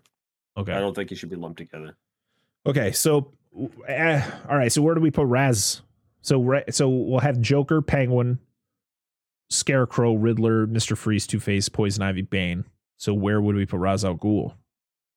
Okay. 0.56 0.72
I 0.72 0.80
don't 0.80 0.94
think 0.94 1.10
he 1.10 1.16
should 1.16 1.30
be 1.30 1.36
lumped 1.36 1.58
together. 1.58 1.96
Okay, 2.66 2.92
so 2.92 3.32
uh, 3.88 4.20
all 4.48 4.56
right, 4.56 4.70
so 4.70 4.82
where 4.82 4.94
do 4.94 5.00
we 5.00 5.10
put 5.10 5.26
Ra's? 5.26 5.82
So 6.22 6.62
so 6.70 6.88
we'll 6.88 7.20
have 7.20 7.40
Joker, 7.40 7.80
Penguin, 7.80 8.38
Scarecrow, 9.48 10.14
Riddler, 10.14 10.66
Mister 10.66 10.94
Freeze, 10.96 11.26
Two 11.26 11.40
Face, 11.40 11.68
Poison 11.68 12.02
Ivy, 12.02 12.22
Bane. 12.22 12.64
So 12.98 13.14
where 13.14 13.40
would 13.40 13.56
we 13.56 13.64
put 13.64 13.78
Ra's 13.78 14.04
al 14.04 14.16
Ghul? 14.16 14.52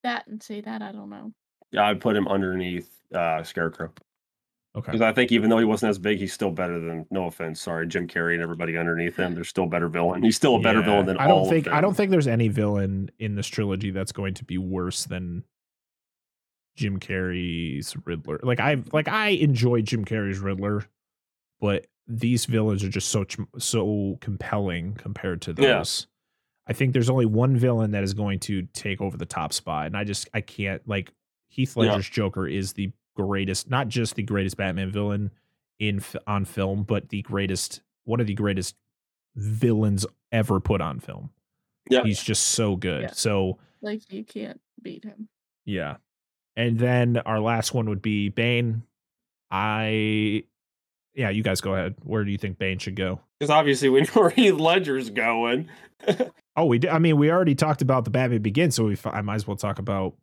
That 0.03 0.25
and 0.27 0.41
say 0.41 0.61
that 0.61 0.81
I 0.81 0.91
don't 0.91 1.09
know. 1.09 1.33
Yeah, 1.71 1.85
I'd 1.85 1.99
put 1.99 2.15
him 2.15 2.27
underneath 2.27 2.89
uh, 3.13 3.43
Scarecrow 3.43 3.91
Okay, 4.75 4.87
because 4.91 5.01
I 5.01 5.11
think 5.13 5.31
even 5.31 5.51
though 5.51 5.59
he 5.59 5.65
wasn't 5.65 5.91
as 5.91 5.99
big, 5.99 6.17
he's 6.17 6.33
still 6.33 6.49
better 6.49 6.79
than. 6.79 7.05
No 7.11 7.27
offense, 7.27 7.61
sorry, 7.61 7.87
Jim 7.87 8.07
Carrey 8.07 8.33
and 8.33 8.41
everybody 8.41 8.75
underneath 8.75 9.15
him. 9.15 9.35
They're 9.35 9.43
still 9.43 9.67
better 9.67 9.87
villain. 9.87 10.23
He's 10.23 10.35
still 10.35 10.55
a 10.55 10.59
better 10.59 10.79
Yeah, 10.79 10.85
villain 10.85 11.05
than 11.05 11.17
I 11.19 11.27
don't 11.27 11.47
think 11.47 11.67
I 11.67 11.79
don't 11.79 11.93
think 11.95 12.09
there's 12.09 12.27
any 12.27 12.47
villain 12.47 13.11
in 13.19 13.35
this 13.35 13.47
trilogy 13.47 13.91
that's 13.91 14.11
going 14.11 14.33
to 14.35 14.43
be 14.43 14.57
worse 14.57 15.05
than 15.05 15.43
Jim 16.75 16.99
Carrey's 16.99 17.95
Riddler. 18.05 18.39
Like 18.41 18.59
I 18.59 18.81
like 18.91 19.07
I 19.07 19.29
enjoy 19.29 19.81
Jim 19.81 20.05
Carrey's 20.05 20.39
Riddler, 20.39 20.85
but 21.61 21.85
these 22.07 22.45
villains 22.45 22.83
are 22.83 22.89
just 22.89 23.09
so 23.09 23.25
so 23.59 24.17
compelling 24.21 24.93
compared 24.95 25.41
to 25.43 25.51
Yeah. 25.57 25.77
those. 25.79 26.07
I 26.65 26.73
think 26.73 26.93
there's 26.93 27.09
only 27.09 27.25
one 27.25 27.57
villain 27.57 27.91
that 27.91 28.03
is 28.03 28.13
going 28.13 28.39
to 28.41 28.63
take 28.73 29.01
over 29.01 29.17
the 29.17 29.25
top 29.25 29.53
spot, 29.53 29.85
and 29.85 29.95
I 29.97 30.03
just 30.03 30.27
I 30.33 30.41
can't 30.41 30.81
like 30.87 31.11
Heath 31.49 31.75
Yeah. 31.77 31.83
Ledger's 31.83 32.09
Joker 32.09 32.47
is 32.47 32.73
the 32.73 32.91
greatest, 33.15 33.69
not 33.69 33.87
just 33.87 34.15
the 34.15 34.23
greatest 34.23 34.57
Batman 34.57 34.91
villain 34.91 35.31
in 35.79 36.01
on 36.27 36.45
film, 36.45 36.83
but 36.83 37.09
the 37.09 37.21
greatest 37.21 37.81
one 38.05 38.19
of 38.19 38.27
the 38.27 38.33
greatest 38.33 38.75
villains 39.35 40.05
ever 40.31 40.59
put 40.59 40.81
on 40.81 40.99
film. 40.99 41.29
Yeah. 41.89 42.03
He's 42.03 42.21
just 42.21 42.49
so 42.49 42.75
good. 42.75 43.01
Yeah. 43.03 43.11
So 43.13 43.57
Like 43.81 44.01
you 44.11 44.23
can't 44.23 44.59
beat 44.81 45.03
him. 45.03 45.27
yeah. 45.65 45.97
And 46.55 46.77
then 46.77 47.17
our 47.17 47.39
last 47.39 47.73
one 47.73 47.89
would 47.89 48.01
be 48.03 48.29
Bane. 48.29 48.83
I 49.51 50.43
yeah, 51.15 51.29
you 51.29 51.43
guys 51.43 51.61
go 51.61 51.73
ahead. 51.73 51.95
Where 52.03 52.23
do 52.23 52.31
you 52.31 52.37
think 52.37 52.57
Bane 52.57 52.79
should 52.79 52.95
go? 52.95 53.19
Because 53.39 53.49
obviously 53.49 53.89
we 53.89 54.01
know 54.01 54.07
where 54.13 54.29
Heath 54.29 54.53
Ledger's 54.55 55.09
going. 55.09 55.69
Oh, 56.55 56.65
we 56.65 56.77
did. 56.77 56.91
I 56.91 56.99
mean, 56.99 57.17
we 57.17 57.31
already 57.31 57.55
talked 57.55 57.81
about 57.81 58.03
the 58.03 58.11
Batman 58.11 58.43
Begins, 58.43 58.75
so 58.75 58.83
we 58.85 58.95
I 59.05 59.21
might 59.21 59.33
as 59.33 59.47
well 59.47 59.57
talk 59.57 59.79
about 59.79 60.13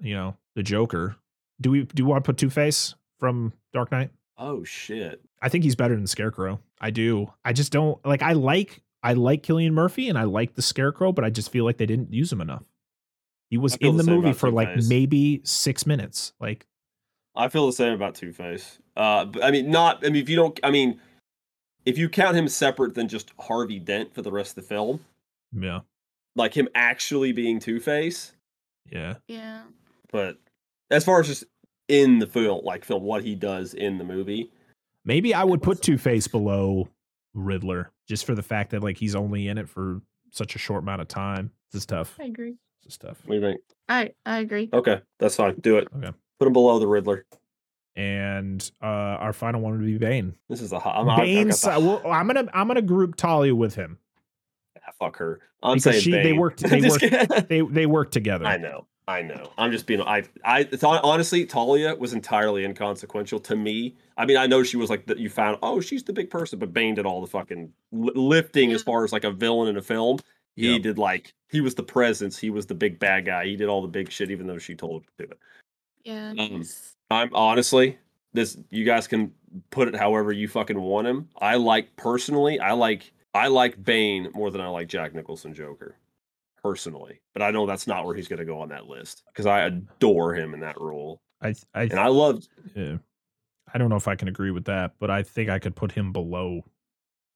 you 0.00 0.12
know 0.12 0.36
the 0.56 0.64
Joker. 0.64 1.14
Do 1.60 1.70
we 1.70 1.84
do 1.84 2.04
we 2.04 2.10
want 2.10 2.24
to 2.24 2.28
put 2.28 2.38
Two 2.38 2.50
Face 2.50 2.94
from 3.18 3.52
Dark 3.72 3.90
Knight? 3.90 4.10
Oh 4.36 4.64
shit. 4.64 5.20
I 5.42 5.48
think 5.48 5.64
he's 5.64 5.76
better 5.76 5.94
than 5.94 6.06
Scarecrow. 6.06 6.60
I 6.80 6.90
do. 6.90 7.32
I 7.44 7.52
just 7.52 7.72
don't 7.72 8.04
like. 8.06 8.22
I 8.22 8.32
like 8.32 8.82
I 9.02 9.12
like 9.14 9.42
Cillian 9.42 9.72
Murphy 9.72 10.08
and 10.08 10.18
I 10.18 10.24
like 10.24 10.54
the 10.54 10.62
Scarecrow, 10.62 11.12
but 11.12 11.24
I 11.24 11.30
just 11.30 11.50
feel 11.50 11.64
like 11.64 11.76
they 11.76 11.86
didn't 11.86 12.12
use 12.12 12.32
him 12.32 12.40
enough. 12.40 12.64
He 13.50 13.56
was 13.56 13.76
in 13.76 13.96
the 13.96 14.02
the 14.02 14.10
movie 14.10 14.32
for 14.32 14.50
like 14.50 14.68
Two-Face. 14.68 14.88
maybe 14.88 15.40
six 15.44 15.86
minutes. 15.86 16.34
Like, 16.38 16.66
I 17.34 17.48
feel 17.48 17.66
the 17.66 17.72
same 17.72 17.94
about 17.94 18.14
Two 18.14 18.32
Face. 18.32 18.78
Uh, 18.96 19.24
but, 19.24 19.42
I 19.42 19.50
mean, 19.50 19.70
not. 19.70 20.04
I 20.04 20.10
mean, 20.10 20.22
if 20.22 20.28
you 20.28 20.36
don't, 20.36 20.58
I 20.62 20.70
mean, 20.70 21.00
if 21.86 21.96
you 21.96 22.08
count 22.08 22.36
him 22.36 22.46
separate 22.48 22.94
than 22.94 23.08
just 23.08 23.32
Harvey 23.40 23.78
Dent 23.78 24.12
for 24.12 24.22
the 24.22 24.30
rest 24.30 24.50
of 24.50 24.56
the 24.56 24.68
film, 24.68 25.00
yeah, 25.52 25.80
like 26.36 26.52
him 26.52 26.68
actually 26.74 27.32
being 27.32 27.58
Two 27.58 27.80
Face. 27.80 28.32
yeah. 28.90 29.14
Yeah. 29.28 29.62
But 30.12 30.38
as 30.90 31.04
far 31.04 31.20
as 31.20 31.26
just 31.26 31.44
in 31.88 32.18
the 32.18 32.26
film, 32.26 32.64
like 32.64 32.84
film, 32.84 33.02
what 33.02 33.24
he 33.24 33.34
does 33.34 33.74
in 33.74 33.98
the 33.98 34.04
movie, 34.04 34.50
Maybe 35.04 35.32
I 35.32 35.42
would 35.44 35.62
put 35.62 35.80
Two 35.80 35.96
Face 35.96 36.28
below 36.28 36.88
Riddler 37.32 37.90
just 38.08 38.26
for 38.26 38.34
the 38.34 38.42
fact 38.42 38.72
that 38.72 38.82
like 38.82 38.98
he's 38.98 39.14
only 39.14 39.48
in 39.48 39.56
it 39.56 39.66
for 39.68 40.02
such 40.32 40.54
a 40.54 40.58
short 40.58 40.82
amount 40.82 41.00
of 41.00 41.08
time. 41.08 41.50
This 41.72 41.80
is 41.82 41.86
tough. 41.86 42.14
I 42.20 42.24
agree. 42.24 42.56
This 42.84 42.92
is 42.94 42.98
tough. 42.98 43.16
what 43.24 43.34
do 43.36 43.40
you 43.40 43.46
think? 43.46 43.60
I 43.88 44.10
I 44.26 44.40
agree. 44.40 44.68
Okay, 44.72 45.00
that's 45.18 45.36
fine. 45.36 45.54
Do 45.60 45.78
it. 45.78 45.88
Okay. 45.96 46.10
Put 46.38 46.46
him 46.48 46.52
below 46.52 46.78
the 46.78 46.86
Riddler. 46.86 47.24
And 47.96 48.70
uh 48.82 48.86
our 48.86 49.32
final 49.32 49.60
one 49.62 49.72
would 49.78 49.86
be 49.86 49.98
Bane. 49.98 50.34
This 50.48 50.60
is 50.60 50.72
a 50.72 50.78
hot. 50.78 50.96
I'm, 51.00 51.08
I- 51.08 51.14
I 51.14 51.16
got 51.16 51.22
Bane's. 51.24 51.60
the- 51.62 51.72
uh, 51.76 51.80
well, 51.80 52.02
I'm 52.12 52.26
gonna 52.26 52.48
I'm 52.52 52.66
gonna 52.68 52.82
group 52.82 53.16
Talia 53.16 53.54
with 53.54 53.74
him. 53.74 53.98
Ah, 54.76 54.90
fuck 54.98 55.16
her. 55.16 55.40
I'm 55.62 55.76
Because 55.78 55.84
saying 55.84 56.00
she- 56.02 56.10
they 56.12 56.32
worked- 56.34 56.60
they 56.68 56.80
worked- 56.82 57.48
They 57.48 57.60
they 57.62 57.86
work 57.86 58.10
together. 58.10 58.44
I 58.46 58.56
know. 58.58 58.86
I 59.08 59.22
know. 59.22 59.50
I'm 59.56 59.72
just 59.72 59.86
being. 59.86 60.02
I. 60.02 60.22
I 60.44 60.64
thought 60.64 61.02
honestly, 61.02 61.46
Talia 61.46 61.94
was 61.96 62.12
entirely 62.12 62.64
inconsequential 62.64 63.40
to 63.40 63.56
me. 63.56 63.96
I 64.18 64.26
mean, 64.26 64.36
I 64.36 64.46
know 64.46 64.62
she 64.62 64.76
was 64.76 64.90
like 64.90 65.06
that. 65.06 65.18
You 65.18 65.30
found. 65.30 65.58
Oh, 65.62 65.80
she's 65.80 66.02
the 66.04 66.12
big 66.12 66.28
person, 66.28 66.58
but 66.58 66.74
Bane 66.74 66.94
did 66.94 67.06
all 67.06 67.22
the 67.22 67.26
fucking 67.26 67.72
li- 67.90 68.12
lifting 68.14 68.70
as 68.72 68.82
far 68.82 69.04
as 69.04 69.12
like 69.12 69.24
a 69.24 69.30
villain 69.30 69.68
in 69.68 69.78
a 69.78 69.82
film. 69.82 70.18
He 70.56 70.72
Yep. 70.74 70.82
did 70.82 70.98
like 70.98 71.32
he 71.48 71.62
was 71.62 71.74
the 71.74 71.82
presence. 71.82 72.36
He 72.36 72.50
was 72.50 72.66
the 72.66 72.74
big 72.74 72.98
bad 72.98 73.24
guy. 73.24 73.46
He 73.46 73.56
did 73.56 73.68
all 73.68 73.80
the 73.80 73.88
big 73.88 74.10
shit, 74.12 74.30
even 74.30 74.46
though 74.46 74.58
she 74.58 74.74
told 74.74 75.02
him 75.02 75.08
to 75.16 75.24
do 75.26 75.30
it. 75.32 75.38
Yeah. 76.04 76.34
Um. 76.38 76.64
I'm 77.10 77.34
honestly 77.34 77.96
this. 78.34 78.58
You 78.68 78.84
guys 78.84 79.06
can 79.06 79.32
put 79.70 79.88
it 79.88 79.94
however 79.96 80.32
you 80.32 80.48
fucking 80.48 80.78
want 80.78 81.06
him. 81.06 81.30
I 81.40 81.54
like 81.56 81.96
personally. 81.96 82.60
I 82.60 82.72
like. 82.72 83.10
I 83.34 83.46
like 83.48 83.82
Bane 83.82 84.28
more 84.34 84.50
than 84.50 84.60
I 84.60 84.68
like 84.68 84.88
Jack 84.88 85.14
Nicholson 85.14 85.54
Joker. 85.54 85.96
Personally, 86.62 87.20
but 87.34 87.42
I 87.42 87.50
know 87.50 87.66
that's 87.66 87.86
not 87.86 88.04
where 88.04 88.14
he's 88.14 88.28
going 88.28 88.40
to 88.40 88.44
go 88.44 88.60
on 88.60 88.68
that 88.70 88.86
list 88.86 89.22
because 89.28 89.46
I 89.46 89.62
adore 89.62 90.34
him 90.34 90.54
in 90.54 90.60
that 90.60 90.80
role, 90.80 91.22
I 91.40 91.54
I 91.74 91.82
and 91.82 92.00
I 92.00 92.08
loved. 92.08 92.48
yeah. 92.74 92.96
I 93.72 93.78
don't 93.78 93.90
know 93.90 93.96
if 93.96 94.08
I 94.08 94.16
can 94.16 94.28
agree 94.28 94.50
with 94.50 94.64
that, 94.64 94.94
but 94.98 95.10
I 95.10 95.22
think 95.22 95.50
I 95.50 95.58
could 95.58 95.76
put 95.76 95.92
him 95.92 96.12
below 96.12 96.62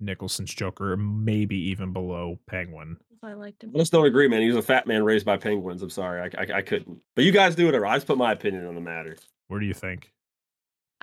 Nicholson's 0.01 0.55
Joker, 0.55 0.97
maybe 0.97 1.57
even 1.71 1.93
below 1.93 2.39
Penguin. 2.47 2.97
I 3.23 3.35
liked 3.35 3.63
him. 3.63 3.71
I 3.75 3.79
just 3.79 3.93
don't 3.93 4.07
agree, 4.07 4.27
man. 4.27 4.41
He 4.43 4.49
was 4.49 4.57
a 4.57 4.63
fat 4.63 4.87
man 4.87 5.05
raised 5.05 5.25
by 5.25 5.37
penguins. 5.37 5.81
I'm 5.81 5.91
sorry, 5.91 6.21
I, 6.21 6.43
I, 6.43 6.59
I 6.59 6.63
couldn't. 6.63 6.99
But 7.15 7.25
you 7.25 7.31
guys 7.31 7.55
do 7.55 7.67
whatever. 7.67 7.87
I 7.87 7.97
just 7.97 8.07
put 8.07 8.19
my 8.19 8.33
opinion 8.33 8.67
on 8.67 8.75
the 8.75 8.81
matter. 8.81 9.17
Where 9.47 9.61
do 9.61 9.67
you 9.67 9.75
think? 9.75 10.11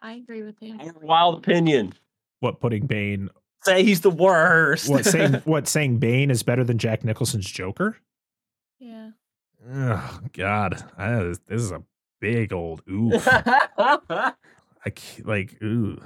I 0.01 0.13
agree 0.13 0.43
with 0.43 0.55
you. 0.59 0.75
I 0.79 0.83
have 0.83 0.97
a 0.97 1.05
wild 1.05 1.37
opinion. 1.37 1.93
What 2.41 2.59
putting 2.59 2.87
Bane? 2.87 3.29
Say 3.63 3.83
he's 3.83 4.01
the 4.01 4.09
worst. 4.09 4.89
What 4.89 5.05
saying? 5.05 5.33
what 5.45 5.67
saying 5.67 5.99
Bane 5.99 6.31
is 6.31 6.43
better 6.43 6.63
than 6.63 6.77
Jack 6.77 7.03
Nicholson's 7.05 7.49
Joker? 7.49 7.97
Yeah. 8.79 9.11
Oh 9.73 10.19
God, 10.33 10.83
I, 10.97 11.15
this 11.47 11.61
is 11.61 11.71
a 11.71 11.83
big 12.21 12.53
old 12.53 12.81
oof. 12.89 13.27
I 13.27 14.33
c- 14.97 15.23
like 15.23 15.61
ooh, 15.61 15.97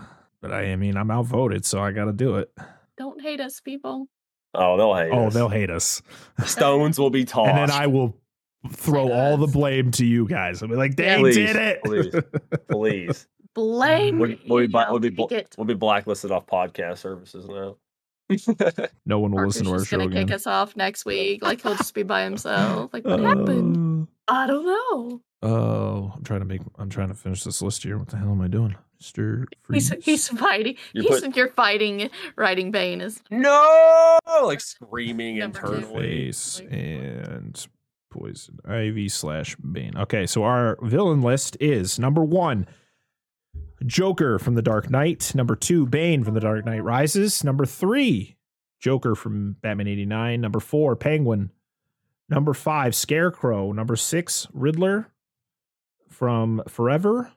but 0.41 0.51
I, 0.51 0.71
I 0.71 0.75
mean 0.75 0.97
I'm 0.97 1.11
outvoted, 1.11 1.65
so 1.65 1.81
I 1.81 1.91
got 1.91 2.05
to 2.05 2.13
do 2.13 2.37
it. 2.37 2.51
Don't 2.97 3.21
hate 3.21 3.39
us, 3.39 3.59
people. 3.59 4.07
oh, 4.55 4.77
they'll 4.77 4.95
hate. 4.95 5.11
Oh, 5.11 5.27
us. 5.27 5.33
they'll 5.33 5.49
hate 5.49 5.69
us, 5.69 6.01
stones 6.45 6.97
will 6.99 7.09
be 7.11 7.25
tossed. 7.25 7.49
and 7.49 7.57
then 7.57 7.71
I 7.71 7.87
will 7.87 8.15
throw 8.71 9.05
Like 9.05 9.13
all 9.13 9.37
the 9.37 9.47
blame 9.47 9.91
to 9.91 10.05
you 10.05 10.27
guys. 10.27 10.63
I'll 10.63 10.69
be 10.69 10.75
like, 10.75 10.95
they 10.95 11.17
Please, 11.19 11.35
did 11.35 11.55
it. 11.55 11.83
please. 11.83 12.15
please. 12.71 13.27
Blame. 13.53 14.17
We'll, 14.17 14.35
we'll 14.47 14.57
be, 14.59 14.61
me, 14.63 14.67
bla- 14.67 14.81
I'll 14.85 14.91
we'll, 14.93 14.99
be, 14.99 15.09
take 15.09 15.15
bla- 15.17 15.37
it. 15.37 15.55
we'll 15.57 15.65
be 15.65 15.73
blacklisted 15.75 16.31
off 16.31 16.47
podcast 16.47 16.99
services 16.99 17.47
now. 17.47 17.77
no 19.05 19.19
one 19.19 19.31
will 19.31 19.37
Marcus 19.37 19.55
listen 19.55 19.65
to 19.65 19.71
our 19.71 19.77
just 19.79 19.89
show 19.89 19.97
gonna 19.97 20.09
again. 20.09 20.27
kick 20.27 20.35
us 20.35 20.47
off 20.47 20.75
next 20.75 21.05
week. 21.05 21.43
Like 21.43 21.61
he'll 21.61 21.75
just 21.75 21.93
be 21.93 22.03
by 22.03 22.23
himself. 22.23 22.93
Like 22.93 23.05
what 23.05 23.19
happened? 23.19 24.07
Uh, 24.27 24.31
I 24.31 24.47
don't 24.47 24.65
know. 24.65 25.21
Oh, 25.41 26.13
I'm 26.15 26.23
trying 26.23 26.39
to 26.39 26.45
make. 26.45 26.61
I'm 26.77 26.89
trying 26.89 27.09
to 27.09 27.13
finish 27.15 27.43
this 27.43 27.61
list 27.61 27.83
here. 27.83 27.97
What 27.97 28.07
the 28.09 28.17
hell 28.17 28.29
am 28.31 28.39
I 28.41 28.47
doing, 28.47 28.75
Mister? 28.99 29.45
He's 29.71 29.91
he's 30.03 30.27
fighting. 30.29 30.75
You're 30.93 31.03
he's 31.03 31.21
put- 31.21 31.35
you're 31.35 31.49
fighting 31.49 32.09
Riding 32.37 32.71
Bane 32.71 33.01
is 33.01 33.21
no, 33.29 34.17
like 34.43 34.61
screaming 34.61 35.39
Number 35.39 35.59
two. 35.59 35.73
internally. 35.73 36.01
face 36.31 36.61
and 36.71 37.67
poison 38.09 38.59
ivy 38.63 39.09
slash 39.09 39.55
bane 39.55 39.97
okay 39.97 40.27
so 40.27 40.43
our 40.43 40.77
villain 40.83 41.23
list 41.23 41.57
is 41.59 41.97
number 41.97 42.23
one 42.23 42.67
joker 43.85 44.39
from 44.39 44.55
the 44.55 44.61
dark 44.61 44.89
knight 44.89 45.33
number 45.35 45.55
two 45.55 45.85
bane 45.85 46.23
from 46.23 46.33
the 46.33 46.39
dark 46.39 46.65
knight 46.65 46.83
rises 46.83 47.43
number 47.43 47.65
three 47.65 48.37
joker 48.79 49.15
from 49.15 49.57
batman 49.61 49.87
89 49.87 50.41
number 50.41 50.59
four 50.59 50.95
penguin 50.95 51.49
number 52.29 52.53
five 52.53 52.95
scarecrow 52.95 53.71
number 53.71 53.95
six 53.95 54.47
riddler 54.53 55.11
from 56.09 56.61
forever 56.67 57.31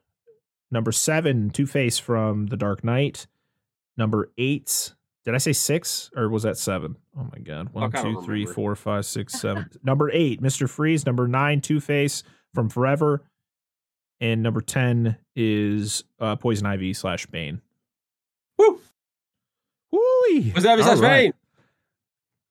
number 0.70 0.92
seven 0.92 1.50
two-face 1.50 1.98
from 1.98 2.46
the 2.46 2.56
dark 2.56 2.84
knight 2.84 3.26
number 3.96 4.30
eight 4.38 4.92
did 5.26 5.34
I 5.34 5.38
say 5.38 5.52
six 5.52 6.08
or 6.14 6.28
was 6.28 6.44
that 6.44 6.56
seven? 6.56 6.94
Oh 7.18 7.28
my 7.32 7.40
god. 7.40 7.70
One, 7.72 7.90
Fuck, 7.90 7.98
I 7.98 8.04
don't 8.04 8.24
two, 8.24 8.30
remember. 8.30 8.52
four, 8.52 8.76
five, 8.76 9.04
six, 9.04 9.32
seven. 9.40 9.68
number 9.82 10.08
eight, 10.12 10.40
Mr. 10.40 10.70
Freeze. 10.70 11.04
Number 11.04 11.26
nine, 11.26 11.60
Two 11.60 11.80
Face 11.80 12.22
from 12.54 12.68
Forever. 12.68 13.24
And 14.20 14.42
number 14.42 14.60
10 14.60 15.16
is 15.34 16.04
uh, 16.20 16.36
Poison 16.36 16.66
Ivy 16.66 16.94
slash 16.94 17.26
Bane. 17.26 17.60
Woo! 18.58 18.80
Woo! 19.92 20.00
Was 20.54 20.64
that 20.64 20.76
besides 20.76 21.00
Bane? 21.00 21.32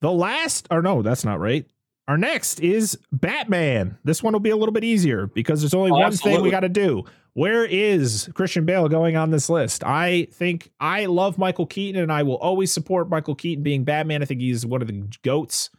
The 0.02 0.12
last, 0.12 0.68
or 0.70 0.82
no, 0.82 1.02
that's 1.02 1.26
not 1.26 1.40
right. 1.40 1.66
Our 2.08 2.18
next 2.18 2.60
is 2.60 3.00
Batman. 3.12 3.98
This 4.04 4.22
one 4.22 4.34
will 4.34 4.40
be 4.40 4.52
a 4.52 4.56
little 4.56 4.74
bit 4.74 4.84
easier 4.84 5.26
because 5.26 5.62
there's 5.62 5.74
only 5.74 5.90
Oh, 5.90 5.96
one 5.96 6.12
thing 6.12 6.42
we 6.42 6.52
got 6.52 6.60
to 6.60 6.70
do. 6.70 7.04
Where 7.34 7.66
is 7.66 8.30
Christian 8.36 8.64
Bale 8.66 8.88
going 8.88 9.18
on 9.18 9.32
this 9.32 9.50
list? 9.50 9.84
I 9.84 10.28
think 10.32 10.70
I 10.80 11.08
love 11.08 11.38
Michael 11.40 11.66
Keaton 11.66 12.00
and 12.02 12.12
I 12.12 12.22
will 12.24 12.38
always 12.38 12.72
support 12.72 13.10
Michael 13.10 13.34
Keaton 13.36 13.64
being 13.64 13.84
Batman. 13.84 14.22
I 14.22 14.26
think 14.26 14.40
he's 14.40 14.66
one 14.66 14.82
of 14.84 14.88
the 14.88 15.04
goats. 15.24 15.72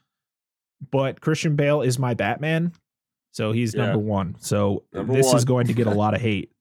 But 0.91 1.21
Christian 1.21 1.55
Bale 1.57 1.81
is 1.81 1.99
my 1.99 2.13
Batman. 2.15 2.73
So 3.37 3.53
he's 3.53 3.75
Yeah. 3.75 3.83
number 3.89 3.99
one. 3.99 4.35
So 4.39 4.85
Number 4.95 5.13
this 5.13 5.31
is 5.35 5.45
going 5.45 5.67
to 5.67 5.75
get 5.75 5.87
a 5.87 5.91
lot 5.95 6.15
of 6.15 6.23
hate. 6.23 6.53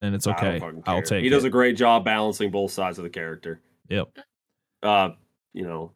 And 0.00 0.14
it's 0.14 0.26
okay. 0.26 0.62
I'll 0.86 1.02
take 1.02 1.22
He 1.22 1.28
does 1.28 1.44
it. 1.44 1.48
a 1.48 1.50
great 1.50 1.76
job 1.76 2.06
balancing 2.06 2.50
both 2.50 2.70
sides 2.70 2.96
of 2.96 3.04
the 3.04 3.10
character. 3.10 3.60
Yep. 3.90 4.16
Uh, 4.82 5.10
you 5.52 5.66
know, 5.66 5.92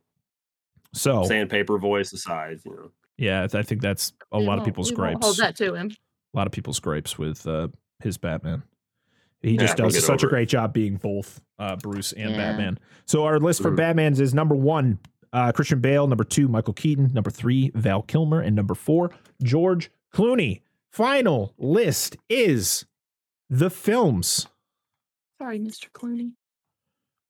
So 0.92 1.24
sandpaper 1.24 1.78
voice 1.78 2.12
aside, 2.12 2.58
you 2.66 2.72
know. 2.72 2.90
yeah, 3.16 3.46
I 3.54 3.62
think 3.62 3.80
that's 3.80 4.12
a 4.30 4.38
We 4.38 4.44
lot 4.46 4.58
of 4.58 4.64
people's 4.66 4.90
gripes. 4.90 5.24
Hold 5.24 5.38
that 5.38 5.56
to 5.56 5.72
him. 5.74 5.90
a 6.34 6.36
lot 6.36 6.46
of 6.46 6.52
people's 6.52 6.80
gripes 6.80 7.16
with 7.18 7.46
uh, 7.46 7.68
his 8.02 8.18
Batman. 8.18 8.62
He 9.40 9.52
Yeah, 9.52 9.60
just 9.62 9.76
does 9.78 10.04
such 10.04 10.22
a 10.22 10.26
over 10.26 10.26
it. 10.26 10.30
great 10.36 10.48
job 10.50 10.74
being 10.74 10.96
both 10.96 11.40
uh, 11.58 11.76
Bruce 11.76 12.12
and 12.12 12.32
Yeah. 12.32 12.36
Batman. 12.36 12.78
So 13.06 13.24
our 13.24 13.38
list 13.40 13.62
for 13.62 13.70
Mhm. 13.70 13.76
Batman's 13.76 14.20
is 14.20 14.34
number 14.34 14.54
one, 14.54 14.98
uh, 15.32 15.50
Christian 15.52 15.80
Bale. 15.80 16.06
Number 16.06 16.24
two, 16.24 16.46
Michael 16.46 16.74
Keaton. 16.74 17.10
Number 17.14 17.30
three, 17.30 17.70
Val 17.74 18.02
Kilmer. 18.02 18.40
And 18.42 18.54
number 18.54 18.74
four, 18.74 19.12
George 19.42 19.90
Clooney. 20.14 20.62
Final 20.90 21.54
list 21.58 22.16
is 22.28 22.84
the 23.48 23.70
films. 23.70 24.46
Sorry, 25.40 25.58
Mr. 25.58 25.90
Clooney. 25.90 26.32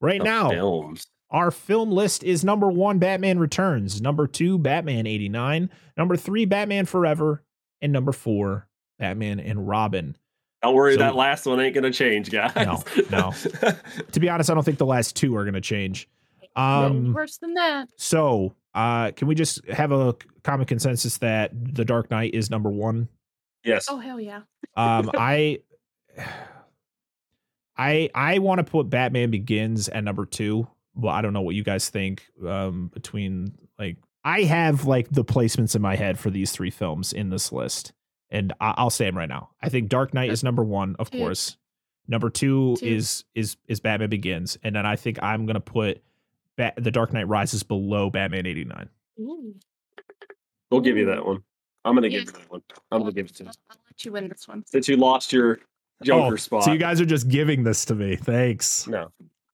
Right 0.01 0.19
The 0.21 0.25
now, 0.25 0.49
films. 0.51 1.07
our 1.31 1.51
film 1.51 1.91
list 1.91 2.25
is 2.25 2.43
number 2.43 2.69
one, 2.71 2.99
Batman 2.99 3.39
Returns. 3.39 4.01
Number 4.01 4.27
two, 4.27 4.57
Batman 4.59 5.07
89. 5.07 5.69
Number 5.97 6.17
three, 6.17 6.47
Batman 6.47 6.87
Forever. 6.87 7.43
And 7.83 7.93
number 7.93 8.13
four, 8.13 8.67
Batman 8.99 9.41
and 9.41 9.69
Robin. 9.69 10.17
Don't 10.63 10.75
worry, 10.75 10.95
So- 10.95 10.99
that 11.01 11.15
last 11.17 11.47
one 11.47 11.61
ain't 11.61 11.75
gonna 11.75 11.91
change, 11.93 12.31
guys. 12.31 12.53
No, 12.57 12.83
no. 13.11 13.33
to 14.13 14.21
be 14.21 14.29
honest, 14.29 14.51
I 14.51 14.55
don't 14.55 14.65
think 14.65 14.79
the 14.79 14.87
last 14.87 15.17
two 15.17 15.35
are 15.37 15.45
going 15.45 15.55
to 15.55 15.61
change. 15.61 16.09
No, 16.57 16.63
Um, 16.63 17.13
worse 17.15 17.37
than 17.39 17.55
that. 17.55 17.89
so, 17.97 18.55
uh, 18.75 19.11
can 19.13 19.29
we 19.29 19.35
just 19.35 19.65
have 19.69 19.93
a 19.93 20.15
common 20.43 20.67
consensus 20.67 21.19
that 21.19 21.51
The 21.75 21.85
Dark 21.85 22.11
Knight 22.11 22.35
is 22.35 22.51
number 22.51 22.71
one? 22.71 23.09
yes. 23.65 23.87
Oh 23.91 23.99
hell 23.99 24.19
yeah. 24.21 24.41
Um, 24.77 25.11
I, 25.19 25.59
I, 27.77 28.11
I 28.15 28.39
want 28.39 28.59
to 28.59 28.65
put 28.65 28.91
Batman 28.91 29.31
Begins 29.31 29.89
at 29.89 30.05
number 30.05 30.27
two. 30.27 30.67
Well, 30.95 31.13
I 31.15 31.23
don't 31.23 31.33
know 31.33 31.41
what 31.41 31.55
you 31.55 31.63
guys 31.65 31.89
think. 31.89 32.25
Um, 32.47 32.89
between 32.93 33.53
like, 33.79 33.97
I 34.25 34.43
have 34.43 34.85
like 34.87 35.09
the 35.11 35.25
placements 35.25 35.75
in 35.75 35.81
my 35.83 35.97
head 35.97 36.19
for 36.19 36.31
these 36.31 36.53
three 36.53 36.71
films 36.71 37.13
in 37.13 37.31
this 37.31 37.53
list, 37.53 37.93
and 38.29 38.53
I- 38.61 38.75
I'll 38.77 38.91
say 38.91 39.07
them 39.07 39.17
right 39.17 39.29
now. 39.29 39.51
I 39.63 39.69
think 39.71 39.89
Dark 39.89 40.13
Knight 40.13 40.31
is 40.31 40.45
number 40.45 40.63
one, 40.63 40.97
of 40.99 41.11
Two. 41.11 41.19
course. 41.19 41.57
Number 42.07 42.29
two, 42.29 42.77
Two. 42.77 42.87
is 42.87 43.25
is 43.35 43.57
is 43.69 43.81
Batman 43.81 44.11
Begins, 44.11 44.59
and 44.63 44.75
then 44.75 44.85
I 44.85 44.97
think 44.97 45.23
I'm 45.23 45.47
gonna 45.47 45.61
put 45.61 46.03
Bat- 46.61 46.75
The 46.85 46.91
Dark 46.91 47.13
Knight 47.15 47.27
Rises 47.27 47.63
below 47.63 48.11
Batman 48.11 48.45
eighty 48.47 48.65
nine. 48.65 48.89
Ooh. 49.19 49.55
We'll 50.71 50.83
give 50.83 50.97
you 50.99 51.07
that 51.07 51.25
one. 51.25 51.43
I'm 51.87 51.95
gonna 51.95 52.11
give 52.11 52.25
Yeah. 52.25 52.27
you 52.27 52.33
that 52.39 52.51
one. 52.51 52.63
I'm 52.93 53.01
gonna 53.01 53.13
give 53.13 53.27
it 53.27 53.35
to 53.37 53.45
you. 53.45 53.49
I'll, 53.49 53.55
I'll 53.71 53.77
let 53.87 54.05
you 54.05 54.13
win 54.13 54.29
this 54.29 54.47
one. 54.47 54.63
Since 54.67 54.87
you 54.87 54.97
lost 54.97 55.33
your 55.33 55.59
oh, 56.03 56.05
Joker 56.05 56.37
spot. 56.37 56.63
Oh, 56.63 56.65
So 56.67 56.73
you 56.73 56.79
guys 56.79 57.01
are 57.01 57.07
just 57.07 57.29
giving 57.29 57.65
this 57.65 57.87
to 57.87 57.95
me. 57.95 58.17
Thanks. 58.17 58.87
no. 58.87 59.11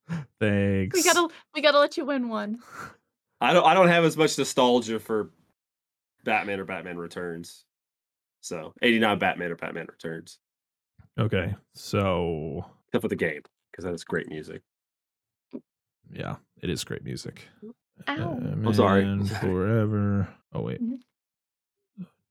Thanks. 0.40 0.96
We 0.96 1.04
gotta 1.04 1.28
we 1.54 1.62
gotta 1.62 1.78
let 1.78 1.96
you 1.96 2.04
win 2.04 2.28
one. 2.28 2.58
I 3.40 3.52
don't 3.52 3.64
I 3.64 3.74
don't 3.74 3.88
have 3.88 4.04
as 4.04 4.16
much 4.16 4.36
nostalgia 4.36 4.98
for 4.98 5.30
Batman 6.24 6.58
or 6.58 6.64
Batman 6.64 6.98
Returns. 6.98 7.64
So 8.40 8.72
89 8.82 9.18
Batman 9.18 9.52
or 9.52 9.56
Batman 9.56 9.86
Returns. 9.88 10.38
Okay. 11.18 11.54
So 11.74 12.64
Except 12.88 13.02
for 13.02 13.08
the 13.08 13.16
game, 13.16 13.42
because 13.70 13.84
that 13.84 13.94
is 13.94 14.04
great 14.04 14.28
music. 14.28 14.62
yeah, 16.12 16.36
it 16.62 16.70
is 16.70 16.84
great 16.84 17.04
music. 17.04 17.46
Ow. 18.08 18.38
I'm 18.40 18.74
sorry. 18.74 19.04
Batman 19.04 19.26
Forever. 19.40 20.28
Oh 20.52 20.62
wait. 20.62 20.82
Mhm. 20.82 20.98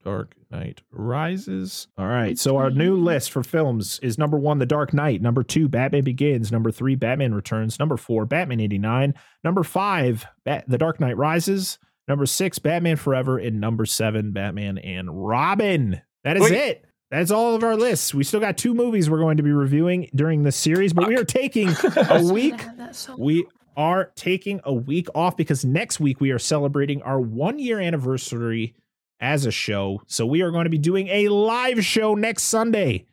Dark 0.04 0.36
Knight 0.52 0.82
Rises. 0.92 1.88
All 1.98 2.06
right. 2.06 2.38
So 2.38 2.58
our 2.58 2.70
new 2.70 2.96
list 2.96 3.32
for 3.32 3.42
films 3.44 4.00
is 4.04 4.20
number 4.20 4.38
one, 4.38 4.60
The 4.60 4.66
Dark 4.68 4.94
Knight. 4.94 5.20
Number 5.20 5.42
two, 5.42 5.68
Batman 5.68 6.04
Begins. 6.04 6.52
Number 6.52 6.72
three, 6.72 6.94
Batman 6.94 7.34
Returns. 7.34 7.80
Number 7.80 7.98
four, 7.98 8.26
Batman 8.26 8.60
89. 8.60 9.16
Number 9.44 9.64
five, 9.64 10.28
Bat- 10.44 10.66
The 10.68 10.78
Dark 10.78 11.00
Knight 11.00 11.18
Rises. 11.18 11.80
Number 12.08 12.28
six, 12.28 12.60
Batman 12.60 12.98
Forever. 12.98 13.40
And 13.40 13.60
number 13.60 13.84
seven, 13.88 14.32
Batman 14.32 14.78
and 14.78 15.10
Robin. 15.12 16.00
That 16.24 16.38
is 16.38 16.44
Wait. 16.44 16.52
it. 16.54 16.86
That's 17.10 17.32
all 17.32 17.56
of 17.56 17.64
our 17.64 17.76
lists. 17.76 18.14
We 18.14 18.24
still 18.24 18.40
got 18.40 18.58
two 18.60 18.76
movies 18.76 19.10
we're 19.10 19.20
going 19.20 19.38
to 19.38 19.44
be 19.44 19.52
reviewing 19.54 20.10
during 20.14 20.44
this 20.44 20.56
series, 20.56 20.94
but 20.94 21.08
we 21.08 21.18
are 21.18 21.24
taking 21.24 21.70
a 22.10 22.22
week 22.32 22.62
Have 22.62 22.78
that 22.78 22.96
so 22.96 23.16
we 23.18 23.48
are 23.78 24.12
taking 24.16 24.62
a 24.64 24.74
week 24.74 25.08
off 25.16 25.38
because 25.38 25.66
next 25.66 26.00
week 26.00 26.20
we 26.20 26.32
are 26.32 26.40
celebrating 26.40 27.02
our 27.02 27.20
one 27.20 27.60
year 27.60 27.80
anniversary 27.80 28.74
as 29.20 29.46
a 29.46 29.52
show. 29.52 30.02
So 30.08 30.26
we 30.26 30.42
are 30.42 30.52
going 30.52 30.66
to 30.66 30.70
be 30.70 30.78
doing 30.78 31.08
a 31.08 31.30
live 31.30 31.84
show 31.84 32.16
next 32.16 32.44
Sunday 32.44 33.06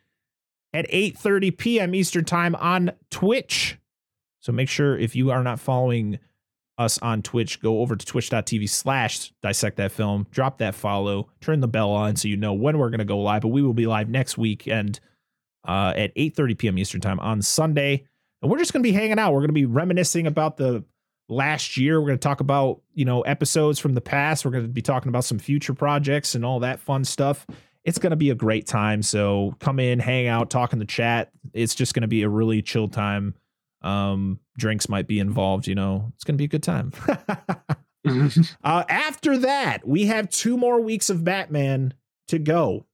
at 0.72 0.89
8:30 0.90 1.56
p.m. 1.56 1.94
Eastern 1.94 2.24
Time 2.24 2.55
on 2.56 2.93
Twitch. 3.10 3.78
So 4.40 4.52
make 4.52 4.68
sure 4.68 4.98
if 4.98 5.14
you 5.14 5.30
are 5.30 5.43
not 5.43 5.60
following 5.60 6.18
us 6.78 6.98
on 6.98 7.22
Twitch, 7.22 7.60
go 7.60 7.80
over 7.80 7.94
to 7.94 8.05
twitch.tv 8.05 8.68
slash 8.68 9.32
dissect 9.43 9.76
that 9.76 9.93
film, 9.93 10.26
drop 10.30 10.59
that 10.59 10.74
follow, 10.74 11.28
turn 11.40 11.60
the 11.60 11.68
bell 11.68 11.90
on 11.90 12.16
so 12.16 12.28
you 12.28 12.36
know 12.36 12.52
when 12.52 12.78
we're 12.78 12.90
going 12.90 12.98
to 12.98 13.05
go 13.05 13.18
live. 13.18 13.43
But 13.43 13.48
we 13.48 13.62
will 13.62 13.74
be 13.74 13.86
live 13.86 14.09
next 14.09 14.36
weekend 14.39 15.01
uh, 15.66 15.93
at 15.97 16.14
8:30 16.16 16.59
p.m. 16.59 16.78
Eastern 16.78 17.01
Time 17.01 17.20
on 17.20 17.43
Sunday. 17.43 18.05
And 18.43 18.51
we're 18.51 18.59
just 18.59 18.73
going 18.73 18.82
to 18.82 18.89
be 18.89 18.93
hanging 18.93 19.19
out. 19.19 19.32
We're 19.32 19.40
going 19.40 19.48
to 19.48 19.55
be 19.55 19.66
reminiscing 19.66 20.27
about 20.27 20.56
the 20.56 20.85
last 21.28 21.77
year. 21.77 22.01
We're 22.01 22.09
going 22.09 22.19
to 22.19 22.23
talk 22.23 22.40
about, 22.40 22.82
you 22.93 23.05
know, 23.05 23.23
episodes 23.23 23.78
from 23.78 23.94
the 23.94 24.01
past. 24.01 24.44
We're 24.44 24.51
going 24.51 24.64
to 24.64 24.69
be 24.69 24.82
talking 24.82 25.09
about 25.09 25.24
some 25.24 25.39
future 25.39 25.74
projects 25.74 26.35
and 26.35 26.44
all 26.44 26.60
that 26.60 26.81
fun 26.81 27.05
stuff. 27.05 27.47
It's 27.85 27.98
going 27.98 28.10
to 28.10 28.16
be 28.16 28.31
a 28.31 28.35
great 28.35 28.66
time. 28.66 29.02
So 29.02 29.56
come 29.60 29.78
in, 29.78 29.98
hang 29.98 30.27
out, 30.27 30.51
talk 30.51 30.73
in 30.73 30.78
the 30.78 30.85
chat. 30.85 31.31
It's 31.52 31.74
just 31.74 31.94
going 31.94 32.02
to 32.02 32.09
be 32.09 32.23
a 32.23 32.28
really 32.28 32.62
chill 32.62 32.89
time. 32.89 33.35
Um, 33.81 34.39
drinks 34.56 34.89
might 34.89 35.09
be 35.09 35.19
involved, 35.19 35.66
you 35.66 35.74
know. 35.74 36.12
It's 36.14 36.24
going 36.24 36.35
to 36.35 36.39
be 36.39 36.44
a 36.44 36.48
good 36.48 36.62
time. 36.62 36.93
Uh, 38.64 38.82
after 38.89 39.39
that, 39.39 39.86
we 39.86 40.06
have 40.06 40.28
two 40.28 40.56
more 40.56 40.81
weeks 40.81 41.09
of 41.09 41.23
Batman 41.23 41.94
to 42.28 42.39
go. 42.39 42.85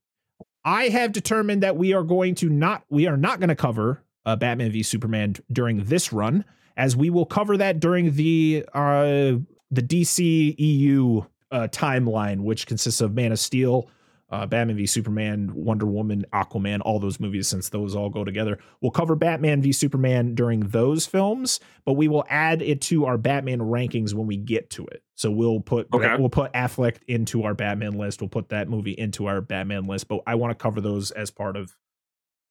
I 0.63 0.89
have 0.89 1.13
determined 1.13 1.63
that 1.63 1.75
we 1.75 1.93
are 1.93 2.03
going 2.03 2.35
to 2.35 2.49
not 2.49 2.83
we 2.89 3.07
are 3.07 3.17
not 3.17 3.39
going 3.39 3.49
to 3.49 3.55
cover 3.55 4.03
uh, 4.29 4.35
Batman 4.35 4.71
v 4.71 4.83
Superman 4.83 5.35
during 5.51 5.83
this 5.85 6.13
run, 6.13 6.45
as 6.77 6.95
we 6.95 7.09
will 7.09 7.25
cover 7.25 7.57
that 7.57 7.79
during 7.79 8.13
the 8.15 8.65
uh, 8.73 9.33
the 9.71 9.81
DC 9.83 10.55
EU 10.57 11.21
uh, 11.51 11.67
timeline, 11.71 12.41
which 12.41 12.67
consists 12.67 13.01
of 13.01 13.13
Man 13.13 13.31
of 13.31 13.39
Steel, 13.39 13.89
uh, 14.31 14.45
Batman 14.45 14.75
v 14.77 14.85
Superman, 14.85 15.51
Wonder 15.53 15.85
Woman, 15.85 16.25
Aquaman, 16.33 16.79
all 16.85 16.99
those 16.99 17.19
movies, 17.19 17.47
since 17.47 17.69
those 17.69 17.95
all 17.95 18.09
go 18.09 18.23
together. 18.23 18.59
We'll 18.81 18.91
cover 18.91 19.15
Batman 19.15 19.61
v 19.61 19.71
Superman 19.71 20.35
during 20.35 20.61
those 20.61 21.05
films, 21.05 21.59
but 21.85 21.93
we 21.93 22.07
will 22.07 22.25
add 22.29 22.61
it 22.61 22.81
to 22.81 23.05
our 23.05 23.17
Batman 23.17 23.59
rankings 23.59 24.13
when 24.13 24.27
we 24.27 24.37
get 24.37 24.69
to 24.71 24.85
it. 24.87 25.03
So 25.15 25.31
we'll 25.31 25.59
put 25.61 25.87
Okay. 25.93 26.15
we'll 26.17 26.29
put 26.29 26.53
Affleck 26.53 26.97
into 27.07 27.43
our 27.43 27.53
Batman 27.55 27.97
list. 27.97 28.21
We'll 28.21 28.29
put 28.29 28.49
that 28.49 28.69
movie 28.69 28.95
into 28.97 29.25
our 29.25 29.41
Batman 29.41 29.85
list, 29.85 30.07
but 30.07 30.21
I 30.27 30.35
want 30.35 30.51
to 30.51 30.55
cover 30.63 30.81
those 30.81 31.11
as 31.11 31.29
part 31.31 31.57
of 31.57 31.75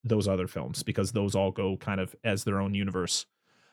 those 0.04 0.28
other 0.28 0.46
films 0.46 0.82
because 0.82 1.12
those 1.12 1.34
all 1.34 1.50
go 1.50 1.76
kind 1.76 2.00
of 2.00 2.14
as 2.24 2.44
their 2.44 2.60
own 2.60 2.74
universe. 2.74 3.26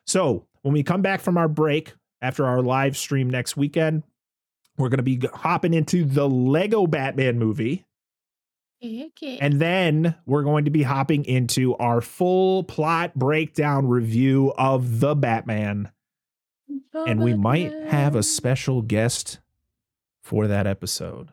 So 0.06 0.46
when 0.62 0.74
we 0.74 0.84
come 0.84 1.02
back 1.02 1.22
from 1.22 1.38
our 1.38 1.48
break 1.48 1.94
after 2.22 2.46
our 2.46 2.62
live 2.62 2.98
stream 2.98 3.30
next 3.30 3.56
weekend, 3.58 4.04
we're 4.78 4.90
going 4.90 4.98
to 4.98 5.04
be 5.04 5.20
hopping 5.34 5.74
into 5.74 6.04
the 6.04 6.28
Lego 6.28 6.88
Batman 6.88 7.40
movie. 7.40 7.86
Okay. 8.84 9.38
And 9.40 9.60
then 9.60 10.16
we're 10.26 10.44
going 10.44 10.66
to 10.66 10.72
be 10.72 10.84
hopping 10.84 11.26
into 11.26 11.76
our 11.76 12.02
full 12.02 12.64
plot 12.64 13.16
breakdown 13.16 13.88
review 13.88 14.54
of 14.58 15.00
the 15.00 15.16
Batman. 15.16 15.92
And 16.94 17.22
we 17.22 17.34
might 17.34 17.74
have 17.88 18.16
a 18.16 18.24
special 18.24 18.82
guest 18.82 19.40
for 20.22 20.48
that 20.48 20.66
episode. 20.66 21.32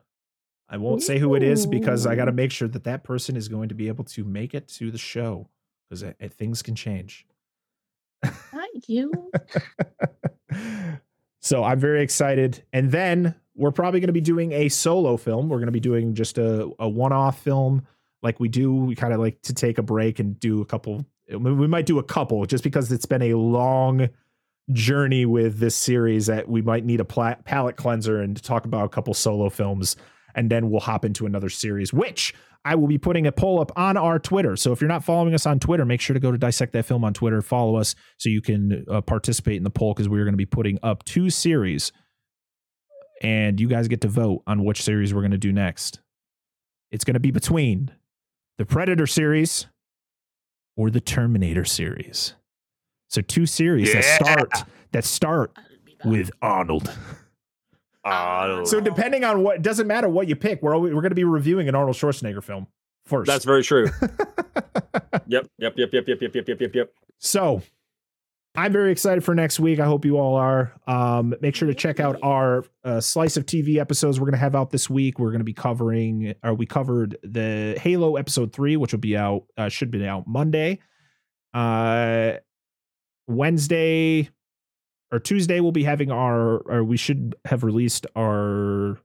I 0.73 0.78
won't 0.78 1.03
say 1.03 1.19
who 1.19 1.35
it 1.35 1.43
is 1.43 1.66
because 1.66 2.07
I 2.07 2.16
got 2.16 2.24
to 2.24 2.32
make 2.32 2.51
sure 2.51 2.66
that 2.66 2.85
that 2.85 3.05
person 3.05 3.36
is 3.36 3.47
going 3.47 3.69
to 3.69 3.74
be 3.74 3.89
able 3.89 4.05
to 4.05 4.24
make 4.24 4.55
it 4.55 4.69
to 4.69 4.90
the 4.90 4.97
show 4.97 5.51
because 5.90 6.03
things 6.32 6.62
can 6.62 6.74
change. 6.74 7.27
Not 8.24 8.89
you. 8.89 9.31
so 11.40 11.62
I'm 11.62 11.78
very 11.78 12.03
excited. 12.03 12.65
And 12.73 12.90
then 12.90 13.35
we're 13.55 13.70
probably 13.70 14.01
going 14.01 14.07
to 14.07 14.15
be 14.15 14.23
doing 14.23 14.53
a 14.53 14.70
solo 14.70 15.19
film. 15.19 15.51
We're 15.51 15.59
going 15.59 15.66
to 15.66 15.73
be 15.73 15.81
doing 15.81 16.15
just 16.15 16.39
a, 16.39 16.70
a 16.78 16.89
one 16.89 17.12
off 17.12 17.39
film 17.40 17.86
like 18.23 18.40
we 18.40 18.49
do. 18.49 18.74
We 18.74 18.94
kind 18.94 19.12
of 19.12 19.20
like 19.20 19.43
to 19.43 19.53
take 19.53 19.77
a 19.77 19.82
break 19.82 20.20
and 20.20 20.40
do 20.40 20.62
a 20.62 20.65
couple. 20.65 21.05
We 21.28 21.66
might 21.66 21.85
do 21.85 21.99
a 21.99 22.03
couple 22.03 22.47
just 22.47 22.65
because 22.65 22.90
it's 22.90 23.05
been 23.05 23.20
a 23.20 23.35
long 23.35 24.09
journey 24.70 25.27
with 25.27 25.59
this 25.59 25.74
series 25.74 26.27
that 26.27 26.49
we 26.49 26.62
might 26.62 26.86
need 26.86 27.01
a 27.01 27.05
pla- 27.05 27.35
palate 27.44 27.77
cleanser 27.77 28.20
and 28.20 28.43
talk 28.43 28.65
about 28.65 28.86
a 28.86 28.89
couple 28.89 29.12
solo 29.12 29.51
films. 29.51 29.97
And 30.35 30.51
then 30.51 30.71
we'll 30.71 30.81
hop 30.81 31.05
into 31.05 31.27
another 31.27 31.49
series, 31.49 31.93
which 31.93 32.35
I 32.65 32.75
will 32.75 32.87
be 32.87 32.99
putting 32.99 33.27
a 33.27 33.33
poll 33.33 33.61
up 33.61 33.73
on 33.77 33.97
our 33.97 34.19
Twitter. 34.19 34.57
So 34.57 34.73
if 34.73 34.81
you're 34.81 34.89
not 34.89 35.05
following 35.05 35.35
us 35.35 35.47
on 35.47 35.59
Twitter, 35.59 35.85
make 35.85 36.01
sure 36.01 36.15
to 36.15 36.21
go 36.21 36.31
to 36.31 36.39
Dissect 36.39 36.73
That 36.73 36.85
Film 36.87 37.05
on 37.05 37.13
Twitter, 37.13 37.43
follow 37.43 37.77
us 37.77 37.95
so 38.19 38.29
you 38.29 38.41
can 38.41 38.85
uh, 38.91 39.01
participate 39.01 39.57
in 39.57 39.65
the 39.65 39.71
poll 39.71 39.95
because 39.95 40.09
we're 40.09 40.25
going 40.25 40.35
to 40.35 40.39
be 40.39 40.47
putting 40.47 40.79
up 40.83 41.05
two 41.05 41.29
series 41.31 41.93
and 43.23 43.61
you 43.61 43.69
guys 43.69 43.89
get 43.89 44.01
to 44.03 44.09
vote 44.09 44.43
on 44.47 44.65
which 44.65 44.83
series 44.83 45.15
we're 45.15 45.21
going 45.21 45.31
to 45.31 45.39
do 45.39 45.53
next. 45.53 46.01
It's 46.91 47.05
going 47.05 47.15
to 47.15 47.21
be 47.21 47.31
between 47.31 47.91
the 48.59 48.67
Predator 48.67 49.07
series 49.07 49.67
or 50.77 50.91
the 50.91 51.01
Terminator 51.01 51.65
series. 51.65 52.35
So 53.09 53.21
two 53.21 53.47
series 53.47 53.93
that 53.93 54.05
start 54.05 54.53
that 54.93 55.05
start 55.05 55.53
I'll 55.57 55.65
be 55.85 55.95
back. 55.95 56.07
with 56.07 56.31
Arnold. 56.41 56.93
Ah, 58.05 58.65
So 58.65 58.81
depending 58.81 59.23
on 59.24 59.43
what 59.43 59.62
doesn't 59.62 59.87
matter 59.87 60.09
what 60.09 60.29
you 60.29 60.35
pick, 60.37 60.61
we're 60.62 60.74
always, 60.74 60.93
we're 60.93 61.03
going 61.03 61.11
to 61.11 61.16
be 61.16 61.24
reviewing 61.24 61.69
an 61.69 61.74
Arnold 61.74 61.97
Schwarzenegger 61.97 62.43
film 62.43 62.66
first. 63.07 63.27
that's 63.29 63.45
very 63.45 63.62
true. 63.62 63.89
Yep, 65.27 65.47
yep, 65.59 65.74
yep, 65.77 65.91
yep, 65.93 66.07
yep, 66.09 66.20
yep, 66.20 66.35
yep, 66.35 66.49
yep, 66.49 66.61
yep, 66.61 66.74
yep. 66.74 66.93
So 67.19 67.62
I'm 68.55 68.73
very 68.73 68.93
excited 68.93 69.24
for 69.24 69.35
next 69.35 69.61
week. 69.61 69.79
I 69.79 69.87
hope 69.87 70.05
you 70.05 70.19
all 70.19 70.35
are. 70.37 70.73
Um, 70.87 71.35
make 71.41 71.55
sure 71.55 71.69
to 71.69 71.74
check 71.74 72.01
out 72.01 72.19
our 72.23 72.65
uh, 72.85 73.01
slice 73.01 73.37
of 73.39 73.47
TV 73.47 73.77
episodes 73.79 74.19
we're 74.20 74.27
going 74.27 74.33
to 74.35 74.39
have 74.39 74.55
out 74.55 74.70
this 74.70 74.91
week. 74.91 75.19
We're 75.19 75.31
going 75.31 75.41
to 75.41 75.45
be 75.45 75.55
covering, 75.55 76.35
or 76.43 76.53
we 76.55 76.66
covered 76.66 77.16
the 77.23 77.79
Halo 77.81 78.16
episode 78.16 78.53
three, 78.53 78.77
which 78.77 78.93
will 78.93 79.01
be 79.01 79.16
out, 79.16 79.45
uh, 79.57 79.69
should 79.70 79.91
be 79.91 80.07
out 80.07 80.27
Monday. 80.27 80.81
Uh, 81.55 82.35
Wednesday 83.27 84.29
or 85.12 85.18
Tuesday, 85.20 85.60
we'll 85.60 85.70
be 85.72 85.84
having 85.84 86.10
our, 86.10 86.59
or 86.60 86.82
we 86.82 86.97
should 86.97 87.36
have 87.44 87.62
released 87.62 88.06
our 88.16 88.98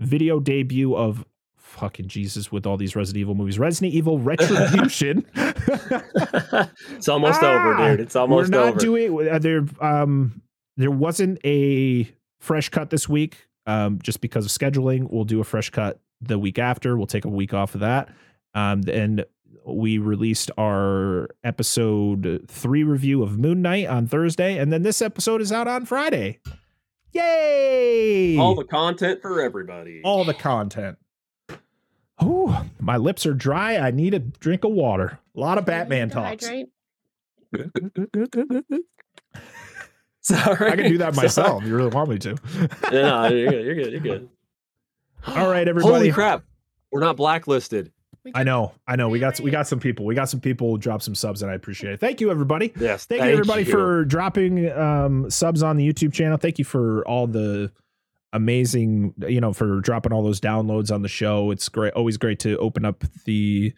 video 0.00 0.40
debut 0.40 0.96
of 0.96 1.24
fucking 1.56 2.08
Jesus 2.08 2.50
with 2.50 2.66
all 2.66 2.76
these 2.76 2.96
Resident 2.96 3.20
Evil 3.20 3.34
movies. 3.34 3.58
Resident 3.58 3.92
Evil 3.94 4.18
Retribution. 4.18 5.26
it's 6.96 7.08
almost 7.08 7.42
over, 7.42 7.74
Ah! 7.74 7.88
dude. 7.90 8.00
It's 8.00 8.16
almost 8.16 8.50
We're 8.50 8.58
not 8.58 8.68
over. 8.70 8.78
doing 8.78 9.28
uh, 9.28 9.38
there. 9.38 9.64
Um, 9.80 10.42
there 10.76 10.90
wasn't 10.90 11.38
a 11.44 12.08
fresh 12.40 12.68
cut 12.70 12.90
this 12.90 13.08
week. 13.08 13.46
Um, 13.66 13.98
just 14.02 14.20
because 14.20 14.44
of 14.44 14.50
scheduling, 14.52 15.10
we'll 15.10 15.24
do 15.24 15.40
a 15.40 15.44
fresh 15.44 15.70
cut 15.70 16.00
the 16.20 16.38
week 16.38 16.58
after. 16.58 16.96
We'll 16.96 17.06
take 17.06 17.24
a 17.24 17.30
week 17.30 17.54
off 17.54 17.74
of 17.74 17.80
that. 17.80 18.08
Um, 18.54 18.82
and 18.88 19.24
we 19.66 19.98
released 19.98 20.50
our 20.58 21.28
episode 21.42 22.44
three 22.48 22.82
review 22.84 23.22
of 23.22 23.38
Moon 23.38 23.62
Knight 23.62 23.86
on 23.86 24.06
Thursday, 24.06 24.58
and 24.58 24.72
then 24.72 24.82
this 24.82 25.00
episode 25.02 25.40
is 25.40 25.50
out 25.52 25.68
on 25.68 25.86
Friday. 25.86 26.38
Yay! 27.12 28.36
All 28.38 28.54
the 28.54 28.64
content 28.64 29.22
for 29.22 29.40
everybody. 29.40 30.00
all 30.04 30.24
the 30.24 30.34
content. 30.34 30.98
Oh, 32.20 32.64
my 32.80 32.96
lips 32.96 33.26
are 33.26 33.34
dry. 33.34 33.76
I 33.76 33.90
need 33.90 34.14
a 34.14 34.18
drink 34.20 34.64
of 34.64 34.70
water. 34.72 35.18
A 35.36 35.40
lot 35.40 35.58
of 35.58 35.64
Batman 35.64 36.10
talks. 36.10 36.48
Dehydrate. 36.48 36.66
Sorry. 40.20 40.70
I 40.72 40.76
can 40.76 40.90
do 40.90 40.98
that 40.98 41.14
myself. 41.14 41.62
if 41.62 41.68
You 41.68 41.76
really 41.76 41.90
want 41.90 42.08
me 42.10 42.18
to? 42.20 42.36
no, 42.92 43.26
you're 43.28 43.50
good. 43.50 43.64
You're 43.64 43.74
good. 43.74 43.92
You're 43.92 44.00
good. 44.00 44.28
All 45.26 45.48
right, 45.50 45.66
everybody. 45.66 45.92
Holy 45.94 46.12
crap. 46.12 46.44
We're 46.90 47.00
not 47.00 47.16
blacklisted. 47.16 47.92
I 48.32 48.42
know, 48.42 48.72
I 48.86 48.96
know. 48.96 49.08
We 49.08 49.18
got 49.18 49.38
we 49.40 49.50
got 49.50 49.66
some 49.66 49.80
people. 49.80 50.06
We 50.06 50.14
got 50.14 50.30
some 50.30 50.40
people 50.40 50.70
who 50.70 50.78
drop 50.78 51.02
some 51.02 51.14
subs, 51.14 51.42
and 51.42 51.50
I 51.50 51.54
appreciate 51.54 51.92
it. 51.92 52.00
Thank 52.00 52.20
you, 52.20 52.30
everybody. 52.30 52.72
Yes. 52.78 53.04
Thank, 53.04 53.22
you, 53.22 53.30
everybody, 53.30 53.64
for 53.64 54.04
dropping 54.04 54.70
um, 54.72 55.30
subs 55.30 55.62
on 55.62 55.76
the 55.76 55.86
YouTube 55.86 56.12
channel. 56.12 56.38
Thank 56.38 56.58
you 56.58 56.64
for 56.64 57.06
all 57.06 57.26
the 57.26 57.70
amazing, 58.32 59.14
you 59.28 59.40
know, 59.40 59.52
for 59.52 59.80
dropping 59.80 60.12
all 60.12 60.22
those 60.22 60.40
downloads 60.40 60.92
on 60.92 61.02
the 61.02 61.08
show. 61.08 61.50
It's 61.50 61.68
great, 61.68 61.92
always 61.92 62.16
great 62.16 62.38
to 62.40 62.56
open 62.58 62.84
up 62.84 63.04
the 63.24 63.74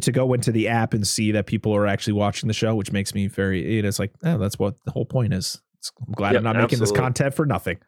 to 0.00 0.12
go 0.12 0.32
into 0.32 0.52
the 0.52 0.68
app 0.68 0.94
and 0.94 1.06
see 1.06 1.32
that 1.32 1.46
people 1.46 1.74
are 1.74 1.86
actually 1.86 2.14
watching 2.14 2.46
the 2.46 2.54
show, 2.54 2.74
which 2.74 2.92
makes 2.92 3.14
me 3.14 3.26
very. 3.26 3.76
You 3.76 3.82
know, 3.82 3.88
it's 3.88 3.98
like, 3.98 4.12
oh, 4.24 4.38
that's 4.38 4.58
what 4.58 4.76
the 4.84 4.92
whole 4.92 5.04
point 5.04 5.34
is. 5.34 5.60
It's, 5.78 5.92
I'm 6.06 6.12
glad 6.12 6.32
Yep, 6.32 6.38
I'm 6.38 6.44
not 6.44 6.56
making 6.56 6.78
this 6.78 6.92
content 6.92 7.34
for 7.34 7.44
nothing. 7.44 7.78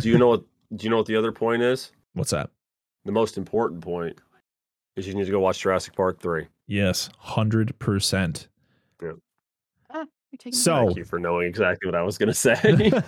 Do 0.00 0.08
you 0.08 0.18
know 0.18 0.28
what 0.28 0.44
do 0.74 0.84
you 0.84 0.90
know 0.90 0.98
what 0.98 1.06
the 1.06 1.16
other 1.16 1.32
point 1.32 1.62
is? 1.62 1.92
What's 2.14 2.30
that? 2.30 2.50
The 3.04 3.12
most 3.12 3.36
important 3.36 3.82
point 3.82 4.18
is 4.96 5.06
you 5.06 5.14
need 5.14 5.26
to 5.26 5.30
go 5.30 5.40
watch 5.40 5.60
Jurassic 5.60 5.94
Park 5.94 6.20
3. 6.20 6.46
Yes, 6.66 7.08
hundred 7.18 7.78
percent. 7.78 8.48
You're 9.00 9.16
So- 10.52 10.86
Thank 10.86 10.96
you 10.96 11.04
for 11.04 11.18
knowing 11.18 11.46
exactly 11.48 11.86
what 11.86 11.94
I 11.94 12.02
was 12.02 12.18
going 12.18 12.28
to 12.28 12.34
say. 12.34 12.56
been 12.62 12.78
very 12.90 12.92
too 12.92 13.00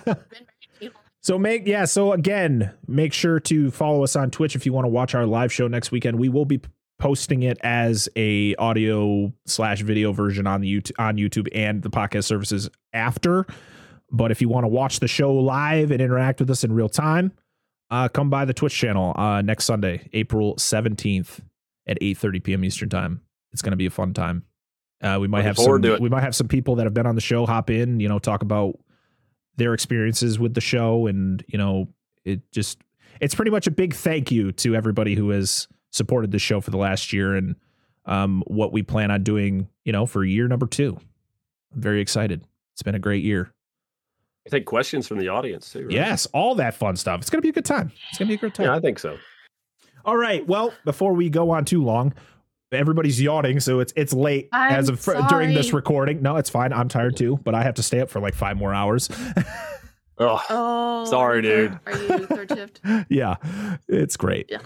long. 0.82 0.92
So 1.20 1.36
make 1.38 1.66
yeah, 1.66 1.84
so 1.84 2.12
again, 2.12 2.72
make 2.86 3.12
sure 3.12 3.40
to 3.40 3.70
follow 3.72 4.04
us 4.04 4.14
on 4.16 4.30
Twitch 4.30 4.54
if 4.54 4.64
you 4.64 4.72
want 4.72 4.84
to 4.84 4.88
watch 4.88 5.14
our 5.14 5.26
live 5.26 5.52
show 5.52 5.66
next 5.66 5.90
weekend. 5.90 6.18
We 6.18 6.28
will 6.28 6.44
be 6.44 6.60
posting 7.00 7.42
it 7.42 7.58
as 7.62 8.08
a 8.16 8.54
audio 8.56 9.32
slash 9.46 9.82
video 9.82 10.12
version 10.12 10.46
on 10.46 10.60
the 10.60 10.72
YouTube 10.80 10.92
on 10.98 11.16
YouTube 11.16 11.48
and 11.54 11.82
the 11.82 11.90
podcast 11.90 12.24
services 12.24 12.70
after. 12.92 13.46
But 14.10 14.30
if 14.30 14.40
you 14.40 14.48
want 14.48 14.64
to 14.64 14.68
watch 14.68 15.00
the 15.00 15.08
show 15.08 15.34
live 15.34 15.90
and 15.90 16.00
interact 16.00 16.40
with 16.40 16.50
us 16.50 16.64
in 16.64 16.72
real 16.72 16.88
time, 16.88 17.32
uh, 17.90 18.08
come 18.08 18.30
by 18.30 18.44
the 18.44 18.54
Twitch 18.54 18.74
channel 18.74 19.12
uh, 19.16 19.42
next 19.42 19.64
Sunday, 19.64 20.08
April 20.12 20.56
seventeenth 20.56 21.40
at 21.88 21.98
eight 22.00 22.18
thirty 22.18 22.40
p.m. 22.40 22.64
Eastern 22.64 22.88
time. 22.88 23.22
It's 23.52 23.62
going 23.62 23.70
to 23.72 23.76
be 23.76 23.86
a 23.86 23.90
fun 23.90 24.12
time. 24.14 24.44
Uh, 25.00 25.18
we 25.20 25.26
might 25.28 25.38
Looking 25.38 25.46
have 25.46 25.56
some. 25.58 25.82
to. 25.82 25.98
We 26.00 26.08
might 26.08 26.22
have 26.22 26.34
some 26.36 26.48
people 26.48 26.76
that 26.76 26.84
have 26.84 26.94
been 26.94 27.06
on 27.06 27.14
the 27.14 27.20
show 27.20 27.46
hop 27.46 27.70
in. 27.70 27.98
You 28.00 28.08
know, 28.08 28.18
talk 28.18 28.42
about 28.42 28.78
their 29.56 29.74
experiences 29.74 30.38
with 30.38 30.54
the 30.54 30.60
show 30.60 31.08
and 31.08 31.44
you 31.48 31.58
know 31.58 31.88
it 32.24 32.40
just 32.52 32.78
it's 33.20 33.34
pretty 33.34 33.50
much 33.50 33.66
a 33.66 33.72
big 33.72 33.92
thank 33.92 34.30
you 34.30 34.52
to 34.52 34.76
everybody 34.76 35.16
who 35.16 35.30
has 35.30 35.66
supported 35.90 36.30
the 36.30 36.38
show 36.38 36.60
for 36.60 36.70
the 36.70 36.76
last 36.76 37.12
year 37.12 37.34
and 37.34 37.56
um, 38.06 38.44
what 38.46 38.72
we 38.72 38.84
plan 38.84 39.10
on 39.10 39.24
doing 39.24 39.66
you 39.84 39.90
know 39.90 40.06
for 40.06 40.22
year 40.24 40.46
number 40.46 40.64
two 40.64 40.96
i'm 41.74 41.80
very 41.80 42.00
excited 42.00 42.44
it's 42.72 42.84
been 42.84 42.94
a 42.94 43.00
great 43.00 43.24
year 43.24 43.52
I 44.46 44.50
Take 44.50 44.64
questions 44.64 45.08
from 45.08 45.18
the 45.18 45.26
audience 45.28 45.72
too. 45.72 45.86
right? 45.86 45.90
yes 45.90 46.26
all 46.26 46.54
that 46.54 46.74
fun 46.74 46.94
stuff 46.94 47.20
it's 47.20 47.28
gonna 47.30 47.42
be 47.42 47.48
a 47.48 47.52
good 47.52 47.64
time 47.64 47.90
it's 48.10 48.18
gonna 48.18 48.28
be 48.28 48.34
a 48.34 48.38
great 48.38 48.54
time 48.54 48.66
Yeah, 48.66 48.76
I 48.76 48.80
think 48.80 49.00
so. 49.00 49.18
All 50.08 50.16
right 50.16 50.46
well 50.46 50.72
before 50.86 51.12
we 51.12 51.28
go 51.28 51.50
on 51.50 51.66
too 51.66 51.84
long 51.84 52.14
everybody's 52.72 53.20
yawning 53.20 53.60
so 53.60 53.80
it's 53.80 53.92
it's 53.94 54.14
late 54.14 54.48
I'm 54.52 54.72
as 54.72 54.88
of 54.88 55.04
during 55.28 55.52
this 55.52 55.74
recording 55.74 56.22
no 56.22 56.36
it's 56.36 56.48
fine 56.48 56.72
i'm 56.72 56.88
tired 56.88 57.14
too 57.14 57.38
but 57.44 57.54
i 57.54 57.62
have 57.62 57.74
to 57.74 57.82
stay 57.82 58.00
up 58.00 58.08
for 58.08 58.18
like 58.18 58.34
five 58.34 58.56
more 58.56 58.72
hours 58.72 59.10
Oh, 60.20 60.42
Oh, 60.50 61.04
Sorry, 61.04 61.42
dude. 61.42 61.78
Are 61.86 61.96
you 61.96 62.26
third 62.26 62.50
shift? 62.50 62.80
yeah 63.10 63.36
it's 63.86 64.16
great 64.16 64.46
Yeah. 64.48 64.58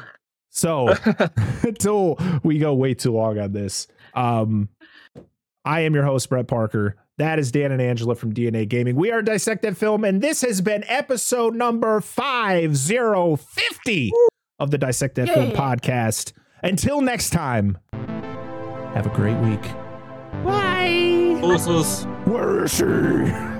So 0.50 0.94
until 1.62 2.18
we 2.44 2.58
go 2.58 2.74
way 2.74 2.94
too 2.94 3.12
long 3.12 3.38
on 3.38 3.52
this, 3.52 3.86
um, 4.14 4.68
I 5.64 5.80
am 5.80 5.94
your 5.94 6.04
host, 6.04 6.28
Brett 6.28 6.46
Parker. 6.46 6.96
That 7.18 7.38
is 7.38 7.52
Dan 7.52 7.72
and 7.72 7.80
Angela 7.82 8.14
from 8.14 8.32
DNA 8.34 8.68
Gaming. 8.68 8.96
We 8.96 9.12
are 9.12 9.22
Dissect 9.22 9.62
That 9.62 9.76
Film, 9.76 10.04
and 10.04 10.20
this 10.22 10.40
has 10.42 10.60
been 10.60 10.84
episode 10.88 11.54
number 11.54 12.00
5050 12.00 14.12
of 14.62 14.70
the 14.70 14.78
Dissect 14.78 15.16
That 15.16 15.28
Film 15.28 15.50
Yay. 15.50 15.56
podcast. 15.56 16.32
Until 16.62 17.00
next 17.00 17.30
time, 17.30 17.78
have 18.94 19.06
a 19.06 19.10
great 19.14 19.36
week. 19.38 19.62
Bye. 20.44 21.38
Deuces. 21.40 22.04
Where 22.24 22.64
is 22.64 22.72
she? 22.74 23.51